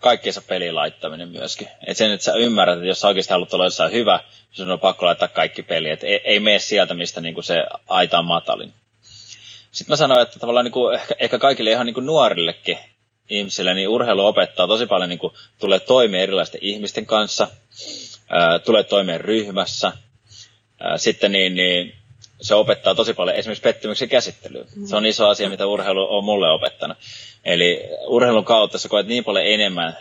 kaikkiensa 0.00 0.42
peliin 0.42 0.74
laittaminen 0.74 1.28
myöskin. 1.28 1.68
Et 1.86 1.96
sen, 1.96 2.12
että 2.12 2.24
sä 2.24 2.34
ymmärrät, 2.34 2.76
että 2.76 2.86
jos 2.86 3.00
sä 3.00 3.08
oikeasti 3.08 3.32
haluat 3.32 3.54
olla 3.54 3.64
jossain 3.64 3.92
hyvä, 3.92 4.20
sun 4.52 4.70
on 4.70 4.80
pakko 4.80 5.06
laittaa 5.06 5.28
kaikki 5.28 5.62
peli. 5.62 5.90
Et 5.90 6.04
ei, 6.04 6.20
ei 6.24 6.40
mene 6.40 6.58
sieltä, 6.58 6.94
mistä 6.94 7.20
niinku 7.20 7.42
se 7.42 7.64
aita 7.88 8.18
on 8.18 8.24
matalin. 8.24 8.72
Sitten 9.72 9.92
mä 9.92 9.96
sanoin, 9.96 10.22
että 10.22 10.38
tavallaan 10.38 10.64
niinku, 10.64 10.88
ehkä, 10.88 11.14
ehkä 11.18 11.38
kaikille 11.38 11.70
ihan 11.70 11.86
niinku 11.86 12.00
nuorillekin 12.00 12.78
ihmisille, 13.30 13.74
niin 13.74 13.88
urheilu 13.88 14.26
opettaa 14.26 14.66
tosi 14.66 14.86
paljon, 14.86 15.08
niin 15.08 15.18
kuin, 15.18 15.32
tulee 15.58 15.80
toimeen 15.80 16.22
erilaisten 16.22 16.60
ihmisten 16.64 17.06
kanssa, 17.06 17.48
ää, 18.28 18.58
tulee 18.58 18.84
toimeen 18.84 19.20
ryhmässä. 19.20 19.92
Ää, 20.80 20.98
sitten 20.98 21.32
niin, 21.32 21.54
niin 21.54 21.99
se 22.40 22.54
opettaa 22.54 22.94
tosi 22.94 23.14
paljon 23.14 23.36
esimerkiksi 23.36 23.62
pettymyksen 23.62 24.08
käsittelyä. 24.08 24.64
Se 24.84 24.96
on 24.96 25.06
iso 25.06 25.28
asia, 25.28 25.48
mitä 25.48 25.66
urheilu 25.66 26.16
on 26.16 26.24
mulle 26.24 26.50
opettanut. 26.50 26.98
Eli 27.44 27.80
urheilun 28.06 28.44
kautta 28.44 28.78
sä 28.78 28.88
koet 28.88 29.06
niin 29.06 29.24
paljon 29.24 29.46
enemmän 29.46 29.96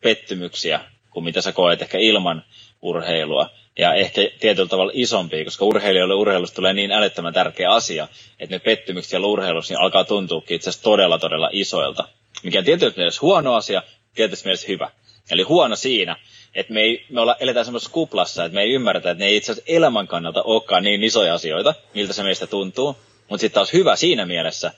pettymyksiä 0.00 0.80
kuin 1.10 1.24
mitä 1.24 1.40
sä 1.40 1.52
koet 1.52 1.82
ehkä 1.82 1.98
ilman 1.98 2.44
urheilua. 2.82 3.50
Ja 3.78 3.94
ehkä 3.94 4.20
tietyllä 4.40 4.68
tavalla 4.68 4.92
isompi, 4.94 5.44
koska 5.44 5.64
urheilijoille 5.64 6.14
urheilusta 6.14 6.56
tulee 6.56 6.72
niin 6.72 6.92
älyttömän 6.92 7.34
tärkeä 7.34 7.70
asia, 7.70 8.08
että 8.40 8.54
ne 8.54 8.58
pettymykset 8.58 9.10
siellä 9.10 9.26
urheilussa 9.26 9.74
niin 9.74 9.80
alkaa 9.80 10.04
tuntua 10.04 10.42
itse 10.50 10.70
asiassa 10.70 10.84
todella 10.84 11.18
todella 11.18 11.48
isoilta. 11.52 12.08
Mikä 12.42 12.58
on 12.58 12.64
tietysti 12.64 13.00
mielessä 13.00 13.20
huono 13.22 13.54
asia, 13.54 13.82
tietysti 14.14 14.46
mielessä 14.46 14.66
hyvä. 14.68 14.90
Eli 15.30 15.42
huono 15.42 15.76
siinä, 15.76 16.16
että 16.54 16.72
me, 16.72 16.80
ei, 16.80 17.04
me 17.10 17.20
olla, 17.20 17.36
eletään 17.40 17.64
semmoisessa 17.64 17.92
kuplassa, 17.92 18.44
että 18.44 18.54
me 18.54 18.62
ei 18.62 18.72
ymmärretä, 18.72 19.10
että 19.10 19.24
ne 19.24 19.28
ei 19.28 19.36
itse 19.36 19.52
asiassa 19.52 19.72
elämän 19.72 20.06
kannalta 20.06 20.42
olekaan 20.42 20.82
niin 20.82 21.02
isoja 21.04 21.34
asioita, 21.34 21.74
miltä 21.94 22.12
se 22.12 22.22
meistä 22.22 22.46
tuntuu. 22.46 22.96
Mutta 23.28 23.40
sitten 23.40 23.54
taas 23.54 23.72
hyvä 23.72 23.96
siinä 23.96 24.26
mielessä, 24.26 24.72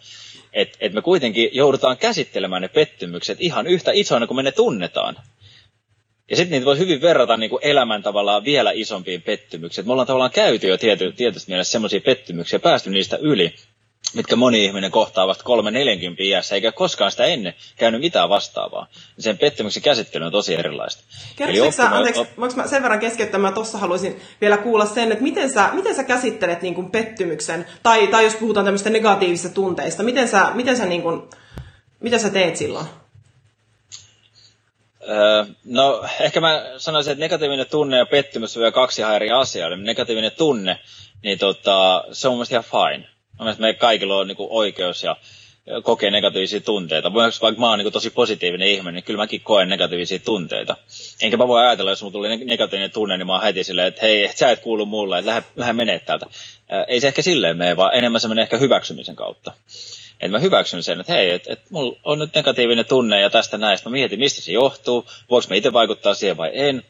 että 0.52 0.76
et 0.80 0.92
me 0.92 1.02
kuitenkin 1.02 1.50
joudutaan 1.52 1.96
käsittelemään 1.96 2.62
ne 2.62 2.68
pettymykset 2.68 3.38
ihan 3.40 3.66
yhtä 3.66 3.90
isoina 3.94 4.26
kuin 4.26 4.36
me 4.36 4.42
ne 4.42 4.52
tunnetaan. 4.52 5.16
Ja 6.30 6.36
sitten 6.36 6.50
niitä 6.50 6.64
voi 6.66 6.78
hyvin 6.78 7.00
verrata 7.00 7.36
niin 7.36 7.50
kuin 7.50 7.66
elämän 7.66 8.02
tavallaan 8.02 8.44
vielä 8.44 8.70
isompiin 8.74 9.22
pettymyksiin. 9.22 9.86
Me 9.86 9.92
ollaan 9.92 10.06
tavallaan 10.06 10.30
käyty 10.30 10.68
jo 10.68 10.78
tiety, 10.78 11.12
tietysti 11.12 11.50
mielessä 11.50 11.72
semmoisia 11.72 12.00
pettymyksiä, 12.00 12.58
päästy 12.58 12.90
niistä 12.90 13.16
yli, 13.16 13.54
mitkä 14.14 14.36
moni 14.36 14.64
ihminen 14.64 14.90
kohtaa 14.90 15.26
vasta 15.26 15.44
kolme 15.44 15.70
neljänkin 15.70 16.16
iässä, 16.18 16.54
eikä 16.54 16.72
koskaan 16.72 17.10
sitä 17.10 17.24
ennen 17.24 17.54
käynyt 17.76 18.00
mitään 18.00 18.28
vastaavaa. 18.28 18.86
Sen 19.18 19.38
pettymyksen 19.38 19.82
käsittely 19.82 20.24
on 20.24 20.32
tosi 20.32 20.54
erilaista. 20.54 21.02
Kertoisitko 21.36 21.72
sä, 21.72 21.96
anteeksi, 21.96 22.26
voinko 22.40 22.56
mä 22.56 22.66
sen 22.66 22.82
verran 22.82 23.00
keskeyttämään, 23.00 23.54
tuossa 23.54 23.78
haluaisin 23.78 24.20
vielä 24.40 24.56
kuulla 24.56 24.86
sen, 24.86 25.12
että 25.12 25.24
miten 25.24 25.50
sä, 25.50 25.70
miten 25.72 25.94
sä 25.94 26.04
käsittelet 26.04 26.62
niin 26.62 26.74
kuin 26.74 26.90
pettymyksen, 26.90 27.66
tai, 27.82 28.06
tai 28.06 28.24
jos 28.24 28.34
puhutaan 28.34 28.66
tämmöistä 28.66 28.90
negatiivisista 28.90 29.54
tunteista, 29.54 30.02
miten 30.02 30.28
sä, 30.28 30.50
miten 30.54 30.76
sä, 30.76 30.86
niin 30.86 31.02
kuin, 31.02 31.22
mitä 32.00 32.18
sä 32.18 32.30
teet 32.30 32.56
silloin? 32.56 32.86
Öö, 35.08 35.44
no, 35.64 36.04
ehkä 36.20 36.40
mä 36.40 36.62
sanoisin, 36.76 37.12
että 37.12 37.24
negatiivinen 37.24 37.66
tunne 37.66 37.98
ja 37.98 38.06
pettymys 38.06 38.56
on 38.56 38.60
vielä 38.60 38.72
kaksi 38.72 39.00
ihan 39.00 39.16
eri 39.16 39.30
asiaa. 39.30 39.68
Eli 39.68 39.82
negatiivinen 39.82 40.32
tunne, 40.32 40.78
niin 41.22 41.38
tota, 41.38 42.04
se 42.12 42.28
on 42.28 42.32
mun 42.32 42.38
mielestä 42.38 42.54
ihan 42.54 42.64
fine. 42.64 43.15
Mun 43.38 43.44
mielestä 43.44 43.62
me 43.62 43.74
kaikilla 43.74 44.16
on 44.16 44.28
niin 44.28 44.36
kuin, 44.36 44.48
oikeus 44.50 45.02
ja 45.02 45.16
kokee 45.82 46.10
negatiivisia 46.10 46.60
tunteita. 46.60 47.14
Vaikka 47.14 47.60
mä 47.60 47.70
oon 47.70 47.78
niin 47.78 47.92
tosi 47.92 48.10
positiivinen 48.10 48.68
ihminen, 48.68 48.94
niin 48.94 49.04
kyllä 49.04 49.16
mäkin 49.16 49.40
koen 49.40 49.68
negatiivisia 49.68 50.18
tunteita. 50.18 50.76
Enkä 51.22 51.36
mä 51.36 51.48
voi 51.48 51.66
ajatella, 51.66 51.90
jos 51.90 52.02
mulla 52.02 52.12
tuli 52.12 52.44
negatiivinen 52.44 52.90
tunne, 52.90 53.16
niin 53.16 53.26
mä 53.26 53.32
oon 53.32 53.42
heti 53.42 53.64
silleen, 53.64 53.88
että 53.88 54.06
hei, 54.06 54.30
sä 54.34 54.50
et 54.50 54.60
kuulu 54.60 54.86
mulle, 54.86 55.18
että 55.18 55.30
lähde, 55.30 55.46
lähde 55.56 55.72
menee 55.72 55.98
täältä. 55.98 56.26
Ei 56.88 57.00
se 57.00 57.08
ehkä 57.08 57.22
silleen 57.22 57.56
mene, 57.56 57.76
vaan 57.76 57.94
enemmän 57.94 58.20
se 58.20 58.28
menee 58.28 58.42
ehkä 58.42 58.58
hyväksymisen 58.58 59.16
kautta 59.16 59.52
että 60.20 60.28
mä 60.28 60.38
hyväksyn 60.38 60.82
sen, 60.82 61.00
että 61.00 61.12
hei, 61.12 61.30
että 61.30 61.52
et 61.52 61.60
mulla 61.70 61.98
on 62.04 62.18
nyt 62.18 62.34
negatiivinen 62.34 62.86
tunne 62.86 63.20
ja 63.20 63.30
tästä 63.30 63.58
näistä. 63.58 63.88
Mä 63.88 63.92
mietin, 63.92 64.18
mistä 64.18 64.40
se 64.40 64.52
johtuu, 64.52 65.06
voiko 65.30 65.46
mä 65.50 65.56
itse 65.56 65.72
vaikuttaa 65.72 66.14
siihen 66.14 66.36
vai 66.36 66.50
en. 66.54 66.82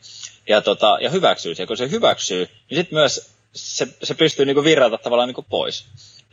Ja, 0.49 0.61
tota, 0.61 0.99
ja 1.01 1.11
hyväksyy 1.11 1.55
se. 1.55 1.63
Ja 1.63 1.67
kun 1.67 1.77
se 1.77 1.91
hyväksyy, 1.91 2.49
niin 2.71 2.79
sitten 2.79 2.99
myös 2.99 3.31
se, 3.55 3.89
se 4.03 4.15
pystyy 4.15 4.45
niinku 4.45 4.65
virrata 4.65 4.99
tavallaan 4.99 5.29
niinku 5.29 5.47
pois. 5.51 5.85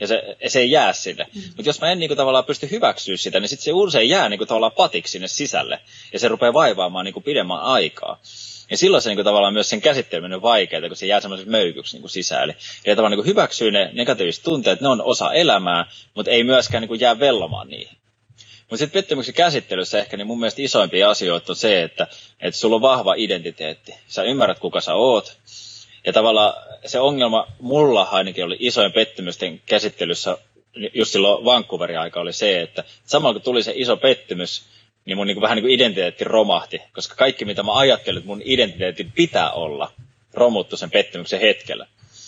Ja 0.04 0.08
se, 0.08 0.38
se 0.48 0.60
ei 0.60 0.72
jää 0.72 0.94
sinne. 0.94 1.28
Mm. 1.36 1.42
Mutta 1.42 1.70
jos 1.70 1.82
mä 1.82 1.92
en 1.92 2.00
niinku 2.00 2.16
tavallaan 2.16 2.46
pysty 2.46 2.72
hyväksyä 2.72 3.18
sitä, 3.18 3.40
niin 3.40 3.50
sitten 3.50 3.64
se 3.64 3.72
usein 3.74 4.10
jää 4.10 4.30
niinku 4.30 4.46
tavallaan 4.46 4.72
patiksi 4.72 5.12
sinne 5.12 5.28
sisälle. 5.28 5.80
Ja 6.14 6.20
se 6.20 6.28
rupeaa 6.28 6.54
vaivaamaan 6.54 7.06
niinku 7.06 7.22
pidemmän 7.22 7.60
aikaa. 7.60 8.20
Ja 8.72 8.78
silloin 8.78 9.02
se 9.02 9.10
niin 9.10 9.18
kuin, 9.18 9.26
tavallaan 9.26 9.54
myös 9.54 9.70
sen 9.70 9.82
käsitteleminen 9.82 10.36
on 10.36 10.42
vaikeaa, 10.42 10.88
kun 10.88 10.98
se 10.98 11.06
jää 11.06 11.22
semmoiseksi 11.22 11.52
möykyksi 11.52 11.96
niin 11.96 12.02
kuin 12.02 12.12
sisään. 12.12 12.44
Eli, 12.44 12.56
eli 12.86 12.96
tavallaan 12.96 13.12
niin 13.12 13.24
kuin 13.24 13.30
hyväksyy 13.30 13.72
ne 13.72 13.90
negatiiviset 13.94 14.44
tunteet, 14.44 14.82
ne 14.82 14.88
on 14.88 15.02
osa 15.02 15.34
elämää, 15.34 15.86
mutta 16.16 16.32
ei 16.32 16.44
myöskään 16.44 16.82
niin 16.82 16.88
kuin, 16.88 17.00
jää 17.00 17.20
vellomaan 17.20 17.68
niihin. 17.68 17.98
Mutta 18.60 18.78
sitten 18.78 19.02
pettymyksen 19.02 19.34
käsittelyssä 19.34 20.00
ehkä 20.00 20.18
niin 20.18 20.28
mun 20.28 20.40
mielestä 20.40 20.62
isoimpia 20.62 21.10
asioita 21.10 21.52
on 21.52 21.56
se, 21.56 21.84
että, 21.84 22.08
että 22.40 22.60
sulla 22.60 22.76
on 22.76 22.82
vahva 22.82 23.14
identiteetti. 23.18 23.96
Sä 24.08 24.24
ymmärrät, 24.24 24.60
kuka 24.60 24.82
sä 24.82 24.94
oot. 24.94 25.38
Ja 26.06 26.14
tavallaan 26.14 26.54
se 26.86 27.00
ongelma 27.00 27.48
mulla 27.60 28.04
ainakin 28.04 28.46
oli 28.46 28.58
isojen 28.60 28.94
pettymysten 28.94 29.62
käsittelyssä 29.66 30.38
just 30.94 31.12
silloin 31.12 31.46
Vancouverin 31.46 32.00
aika 32.00 32.20
oli 32.20 32.34
se, 32.34 32.62
että 32.62 32.84
samalla 33.06 33.34
kun 33.34 33.42
tuli 33.42 33.64
se 33.64 33.74
iso 33.76 33.98
pettymys, 33.98 34.66
niin 35.06 35.18
mun 35.18 35.28
niin 35.28 35.36
kuin, 35.36 35.42
vähän 35.42 35.56
niin 35.56 35.64
kuin 35.64 35.74
identiteetti 35.74 36.24
romahti, 36.24 36.82
koska 36.94 37.16
kaikki 37.16 37.46
mitä 37.46 37.64
mä 37.64 37.78
ajattelin, 37.78 38.18
että 38.18 38.28
mun 38.28 38.42
identiteetin 38.46 39.12
pitää 39.12 39.52
olla, 39.52 39.92
romuttu 40.34 40.78
sen 40.78 40.92
pettymyksen 40.92 41.40
hetkellä. 41.40 41.88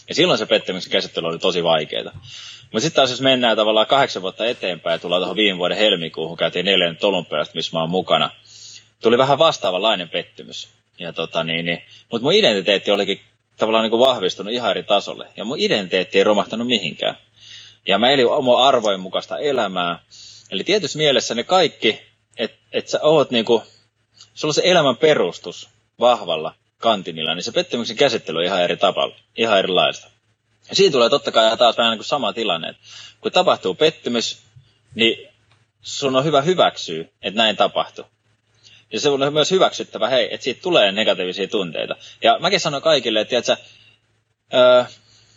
Ja 0.09 0.15
silloin 0.15 0.39
se 0.39 0.45
pettymyksen 0.45 0.91
käsittely 0.91 1.27
oli 1.27 1.39
tosi 1.39 1.63
vaikeaa. 1.63 2.11
Mutta 2.71 2.79
sitten 2.79 2.95
taas 2.95 3.09
jos 3.09 3.21
mennään 3.21 3.57
tavallaan 3.57 3.87
kahdeksan 3.87 4.21
vuotta 4.21 4.45
eteenpäin 4.45 4.93
ja 4.93 4.99
tullaan 4.99 5.19
tuohon 5.19 5.35
viime 5.35 5.57
vuoden 5.57 5.77
helmikuuhun, 5.77 6.37
käytiin 6.37 6.65
neljän 6.65 6.97
olympiasta, 7.03 7.55
missä 7.55 7.77
mä 7.77 7.81
oon 7.81 7.89
mukana, 7.89 8.29
tuli 9.01 9.17
vähän 9.17 9.37
vastaavanlainen 9.37 10.09
pettymys. 10.09 10.69
Ja 10.99 11.13
tota 11.13 11.43
niin, 11.43 11.65
niin, 11.65 11.81
mutta 12.11 12.23
mun 12.23 12.33
identiteetti 12.33 12.91
olikin 12.91 13.21
tavallaan 13.57 13.83
niin 13.83 13.91
kuin 13.91 13.99
vahvistunut 13.99 14.53
ihan 14.53 14.71
eri 14.71 14.83
tasolle. 14.83 15.27
Ja 15.37 15.45
mun 15.45 15.59
identiteetti 15.59 16.17
ei 16.17 16.23
romahtanut 16.23 16.67
mihinkään. 16.67 17.17
Ja 17.87 17.97
mä 17.99 18.09
elin 18.09 18.27
oma 18.27 18.67
arvojen 18.67 18.99
mukaista 18.99 19.37
elämää. 19.37 19.99
Eli 20.51 20.63
tietyssä 20.63 20.97
mielessä 20.97 21.35
ne 21.35 21.43
kaikki 21.43 22.01
että 22.37 22.57
et 22.71 22.87
sä 22.87 22.99
oot 23.01 23.31
niinku, 23.31 23.63
sulla 24.33 24.49
on 24.49 24.53
se 24.53 24.61
elämän 24.65 24.97
perustus 24.97 25.69
vahvalla 25.99 26.55
kantinilla, 26.77 27.35
niin 27.35 27.43
se 27.43 27.51
pettymyksen 27.51 27.97
käsittely 27.97 28.37
on 28.37 28.43
ihan 28.43 28.61
eri 28.63 28.77
tavalla, 28.77 29.15
ihan 29.37 29.59
erilaista. 29.59 30.07
Ja 30.69 30.75
siinä 30.75 30.91
tulee 30.91 31.09
totta 31.09 31.31
kai 31.31 31.57
taas 31.57 31.77
vähän 31.77 31.91
niin 31.91 31.97
kuin 31.97 32.05
sama 32.05 32.33
tilanne, 32.33 32.69
että 32.69 32.81
kun 33.21 33.31
tapahtuu 33.31 33.75
pettymys, 33.75 34.37
niin 34.95 35.27
sun 35.81 36.15
on 36.15 36.23
hyvä 36.25 36.41
hyväksyä, 36.41 37.05
että 37.21 37.37
näin 37.37 37.55
tapahtuu. 37.55 38.05
Ja 38.93 38.99
se 38.99 39.09
on 39.09 39.33
myös 39.33 39.51
hyväksyttävä, 39.51 40.09
hei, 40.09 40.33
että 40.33 40.43
siitä 40.43 40.61
tulee 40.61 40.91
negatiivisia 40.91 41.47
tunteita. 41.47 41.95
Ja 42.23 42.39
mäkin 42.39 42.59
sanon 42.59 42.81
kaikille, 42.81 43.21
että 43.21 43.29
tiedätkö, 43.29 43.57
öö, 44.53 44.83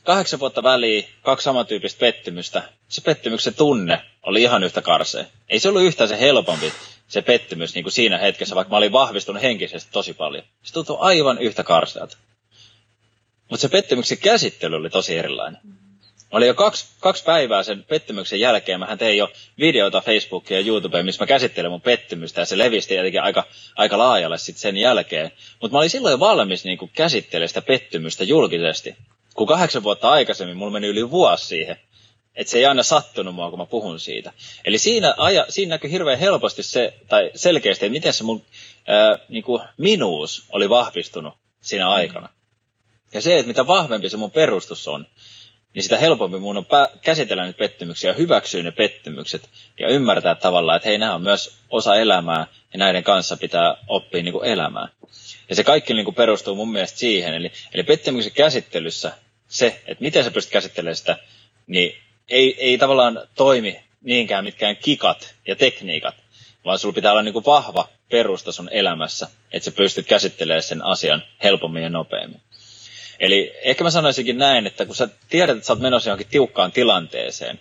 kahdeksan 0.05 0.41
vuotta 0.41 0.63
väliin, 0.63 1.05
kaksi 1.23 1.45
samantyyppistä 1.45 2.01
pettymystä, 2.01 2.63
se 2.89 3.01
pettymyksen 3.01 3.55
tunne 3.55 4.03
oli 4.23 4.43
ihan 4.43 4.65
yhtä 4.65 4.83
karsea. 4.83 5.25
Ei 5.49 5.61
se 5.61 5.69
ollut 5.69 5.83
yhtään 5.83 6.09
se 6.09 6.21
helpompi 6.21 6.73
se 7.09 7.23
pettymys 7.23 7.75
niin 7.75 7.83
kuin 7.85 7.93
siinä 7.93 8.19
hetkessä, 8.19 8.55
vaikka 8.55 8.71
mä 8.71 8.77
olin 8.77 8.93
vahvistunut 8.93 9.43
henkisesti 9.43 9.93
tosi 9.93 10.15
paljon. 10.15 10.45
Se 10.63 10.73
tuntui 10.73 10.97
aivan 11.01 11.39
yhtä 11.39 11.65
karsealta. 11.65 12.17
Mutta 13.51 13.63
se 13.63 13.69
pettymyksen 13.69 14.19
käsittely 14.19 14.77
oli 14.77 14.91
tosi 14.91 15.19
erilainen. 15.19 15.61
Oli 16.31 16.47
jo 16.47 16.55
kaksi, 16.55 16.87
kaksi 17.01 17.25
päivää 17.25 17.63
sen 17.63 17.85
pettymyksen 17.89 18.41
jälkeen. 18.41 18.81
Mähän 18.81 18.99
tein 18.99 19.19
jo 19.19 19.33
videota 19.59 20.01
Facebookia 20.01 20.61
ja 20.61 20.67
YouTubeen, 20.67 21.05
missä 21.05 21.23
mä 21.23 21.27
käsittelen 21.27 21.71
mun 21.71 21.81
pettymystä. 21.81 22.41
Ja 22.41 22.45
se 22.45 22.59
levisti 22.59 22.95
tietenkin 22.95 23.23
aika, 23.23 23.45
aika 23.77 23.99
laajalle 23.99 24.39
sitten 24.39 24.61
sen 24.61 24.77
jälkeen. 24.77 25.33
Mutta 25.61 25.73
mä 25.73 25.79
olin 25.79 25.91
silloin 25.91 26.13
jo 26.13 26.21
valmis 26.21 26.65
niin 26.65 26.91
käsittelemään 26.95 27.49
sitä 27.49 27.63
pettymystä 27.63 28.25
julkisesti 28.25 28.97
kun 29.39 29.47
kahdeksan 29.47 29.83
vuotta 29.83 30.11
aikaisemmin 30.11 30.57
mulla 30.57 30.73
meni 30.73 30.87
yli 30.87 31.11
vuosi 31.11 31.47
siihen, 31.47 31.77
että 32.35 32.51
se 32.51 32.59
ei 32.59 32.67
aina 32.67 32.83
sattunut 32.83 33.35
mua, 33.35 33.51
kun 33.51 33.59
mä 33.59 33.67
puhun 33.67 34.01
siitä. 34.01 34.33
Eli 34.65 34.79
siinä, 34.79 35.15
aja, 35.17 35.47
siinä 35.49 35.71
näkyy 35.71 35.91
hirveän 35.91 36.19
helposti 36.19 36.63
se, 36.63 36.95
tai 37.09 37.31
selkeästi, 37.35 37.87
että 37.87 37.93
miten 37.93 38.13
se 38.13 38.25
mun 38.25 38.43
ää, 38.87 39.19
niin 39.29 39.45
kuin 39.45 39.63
minuus 39.77 40.45
oli 40.49 40.69
vahvistunut 40.69 41.35
siinä 41.61 41.91
aikana. 41.91 42.29
Ja 43.15 43.21
se, 43.21 43.39
että 43.39 43.49
mitä 43.49 43.67
vahvempi 43.67 44.09
se 44.09 44.17
mun 44.17 44.31
perustus 44.31 44.89
on, 44.89 45.07
niin 45.75 45.83
sitä 45.83 45.99
helpompi 45.99 46.39
mun 46.39 46.57
on 46.57 46.65
pä- 46.67 46.99
käsitellä 47.03 47.45
niitä 47.45 47.59
pettymyksiä, 47.59 48.13
hyväksyä 48.13 48.63
ne 48.63 48.71
pettymykset 48.71 49.49
ja 49.81 49.89
ymmärtää 49.89 50.35
tavallaan, 50.35 50.77
että 50.77 50.89
hei, 50.89 50.99
nämä 50.99 51.15
on 51.15 51.23
myös 51.23 51.59
osa 51.71 51.97
elämää 51.97 52.47
ja 52.73 52.79
näiden 52.79 53.05
kanssa 53.05 53.37
pitää 53.37 53.77
oppia 53.87 54.23
niin 54.23 54.33
kuin 54.33 54.45
elämään. 54.45 54.89
Ja 55.49 55.55
se 55.55 55.65
kaikki 55.65 55.95
niin 55.95 56.05
kuin 56.05 56.15
perustuu 56.15 56.55
mun 56.55 56.73
mielestä 56.73 56.99
siihen, 56.99 57.35
eli, 57.35 57.53
eli 57.75 57.83
pettymyksen 57.83 58.33
käsittelyssä 58.33 59.13
se, 59.49 59.67
että 59.87 60.05
miten 60.05 60.25
sä 60.25 60.31
pystyt 60.31 60.53
käsittelemään 60.53 60.97
sitä, 60.97 61.17
niin 61.67 61.97
ei, 62.29 62.57
ei 62.59 62.79
tavallaan 62.79 63.21
toimi 63.35 63.81
niinkään 64.03 64.45
mitkään 64.45 64.77
kikat 64.77 65.35
ja 65.47 65.57
tekniikat, 65.57 66.15
vaan 66.65 66.79
sulla 66.79 66.95
pitää 66.95 67.13
olla 67.13 67.23
niin 67.23 67.33
kuin 67.33 67.45
vahva 67.45 67.89
perusta 68.11 68.53
sun 68.53 68.69
elämässä, 68.73 69.29
että 69.53 69.65
sä 69.65 69.73
pystyt 69.73 70.07
käsittelemään 70.07 70.63
sen 70.63 70.85
asian 70.85 71.23
helpommin 71.43 71.83
ja 71.83 71.91
nopeammin. 71.91 72.41
Eli 73.21 73.55
ehkä 73.63 73.85
mä 73.85 73.91
sanoisinkin 73.91 74.39
näin, 74.39 74.67
että 74.67 74.87
kun 74.87 74.95
sä 74.95 75.09
tiedät, 75.29 75.57
että 75.57 75.67
sä 75.67 75.73
oot 75.73 75.81
menossa 75.81 76.11
johonkin 76.11 76.27
tiukkaan 76.31 76.73
tilanteeseen, 76.73 77.59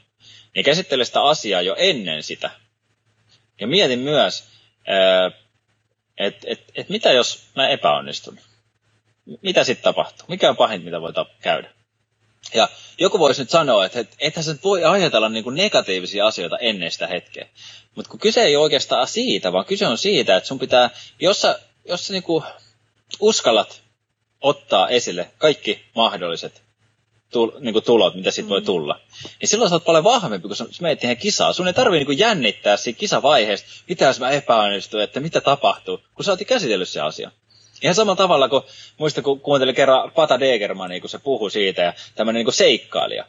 niin 0.55 0.65
käsittele 0.65 1.05
sitä 1.05 1.21
asiaa 1.23 1.61
jo 1.61 1.75
ennen 1.77 2.23
sitä. 2.23 2.51
Ja 3.61 3.67
mietin 3.67 3.99
myös, 3.99 4.43
että 6.17 6.47
et, 6.47 6.63
et 6.75 6.89
mitä 6.89 7.11
jos 7.11 7.39
mä 7.55 7.67
epäonnistun? 7.67 8.39
Mitä 9.41 9.63
sitten 9.63 9.83
tapahtuu? 9.83 10.25
Mikä 10.29 10.49
on 10.49 10.57
pahin, 10.57 10.81
mitä 10.81 11.01
voi 11.01 11.13
käydä? 11.41 11.69
Ja 12.53 12.69
joku 12.99 13.19
voisi 13.19 13.41
nyt 13.41 13.49
sanoa, 13.49 13.85
että 13.85 13.99
et, 13.99 14.09
ethän 14.19 14.43
sä 14.43 14.55
voi 14.63 14.83
ajatella 14.83 15.29
niin 15.29 15.55
negatiivisia 15.55 16.27
asioita 16.27 16.57
ennen 16.57 16.91
sitä 16.91 17.07
hetkeä. 17.07 17.47
Mutta 17.95 18.11
kun 18.11 18.19
kyse 18.19 18.41
ei 18.41 18.55
oikeastaan 18.55 19.07
siitä, 19.07 19.51
vaan 19.51 19.65
kyse 19.65 19.87
on 19.87 19.97
siitä, 19.97 20.37
että 20.37 20.47
sun 20.47 20.59
pitää, 20.59 20.89
jos 21.19 21.41
sä, 21.41 21.59
jos 21.85 22.07
sä 22.07 22.13
niin 22.13 22.23
uskallat 23.19 23.81
ottaa 24.47 24.89
esille 24.89 25.29
kaikki 25.37 25.85
mahdolliset 25.95 26.61
tul, 27.29 27.51
niin 27.59 27.73
kuin 27.73 27.85
tulot, 27.85 28.15
mitä 28.15 28.31
siitä 28.31 28.47
mm. 28.47 28.49
voi 28.49 28.61
tulla. 28.61 28.99
Niin 29.23 29.49
silloin 29.49 29.69
sä 29.69 29.75
oot 29.75 29.85
paljon 29.85 30.03
vahvempi, 30.03 30.47
kun 30.47 30.55
sä 30.55 30.65
menet 30.81 31.03
ihan 31.03 31.17
kisaan. 31.17 31.53
Sun 31.53 31.67
ei 31.67 31.73
tarvii 31.73 32.03
niin 32.03 32.19
jännittää 32.19 32.77
siinä 32.77 32.97
kisavaiheesta, 32.97 33.67
mitä 33.89 34.05
jos 34.05 34.19
mä 34.19 34.29
epäonnistun, 34.29 35.01
että 35.01 35.19
mitä 35.19 35.41
tapahtuu, 35.41 35.99
kun 36.15 36.25
sä 36.25 36.31
oot 36.31 36.39
käsitellyt 36.47 36.89
se 36.89 37.01
asia. 37.01 37.31
Ihan 37.81 37.95
samalla 37.95 38.15
tavalla 38.15 38.49
kuin, 38.49 38.63
muista 38.97 39.21
kun 39.21 39.39
kuuntelin 39.39 39.75
kerran 39.75 40.11
Pata 40.11 40.39
Degermania, 40.39 41.01
kun 41.01 41.09
se 41.09 41.19
puhui 41.19 41.51
siitä, 41.51 41.81
ja 41.81 41.93
tämmöinen 42.15 42.45
niin 42.45 42.53
seikkailija 42.53 43.25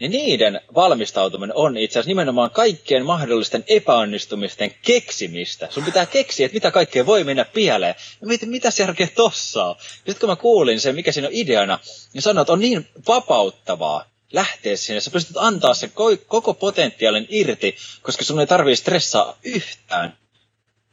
niin 0.00 0.10
niiden 0.10 0.60
valmistautuminen 0.74 1.56
on 1.56 1.76
itse 1.76 1.98
asiassa 1.98 2.10
nimenomaan 2.10 2.50
kaikkien 2.50 3.06
mahdollisten 3.06 3.64
epäonnistumisten 3.66 4.74
keksimistä. 4.82 5.68
Sun 5.70 5.84
pitää 5.84 6.06
keksiä, 6.06 6.46
että 6.46 6.56
mitä 6.56 6.70
kaikkea 6.70 7.06
voi 7.06 7.24
mennä 7.24 7.44
pieleen. 7.44 7.94
Ja 8.20 8.26
mietin, 8.26 8.48
mitä 8.48 8.68
järkeä 8.78 9.08
tossa 9.14 9.64
on. 9.64 9.76
Sitten 9.94 10.16
kun 10.20 10.28
mä 10.28 10.36
kuulin 10.36 10.80
sen, 10.80 10.94
mikä 10.94 11.12
siinä 11.12 11.28
on 11.28 11.34
ideana, 11.34 11.78
niin 12.12 12.22
sanoin, 12.22 12.42
että 12.42 12.52
on 12.52 12.60
niin 12.60 12.88
vapauttavaa 13.08 14.10
lähteä 14.32 14.76
sinne. 14.76 15.00
Sä 15.00 15.10
pystyt 15.10 15.36
antaa 15.36 15.74
sen 15.74 15.92
koko 16.26 16.54
potentiaalin 16.54 17.26
irti, 17.28 17.76
koska 18.02 18.24
sun 18.24 18.40
ei 18.40 18.46
tarvii 18.46 18.76
stressaa 18.76 19.38
yhtään 19.44 20.16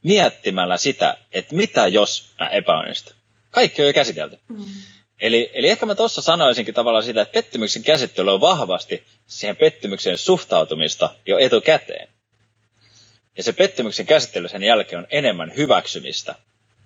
miettimällä 0.03 0.77
sitä, 0.77 1.17
että 1.31 1.55
mitä 1.55 1.87
jos 1.87 2.25
mä 2.39 2.47
epäonnistun. 2.47 3.13
Kaikki 3.51 3.81
on 3.81 3.87
jo 3.87 3.93
käsitelty. 3.93 4.39
Mm. 4.47 4.65
Eli, 5.21 5.51
eli 5.53 5.69
ehkä 5.69 5.85
mä 5.85 5.95
tuossa 5.95 6.21
sanoisinkin 6.21 6.73
tavallaan 6.73 7.03
sitä, 7.03 7.21
että 7.21 7.33
pettymyksen 7.33 7.83
käsittely 7.83 8.33
on 8.33 8.41
vahvasti 8.41 9.03
siihen 9.27 9.55
pettymykseen 9.55 10.17
suhtautumista 10.17 11.09
jo 11.25 11.37
etukäteen. 11.37 12.09
Ja 13.37 13.43
se 13.43 13.53
pettymyksen 13.53 14.05
käsittely 14.05 14.47
sen 14.47 14.63
jälkeen 14.63 14.99
on 14.99 15.07
enemmän 15.09 15.55
hyväksymistä 15.55 16.35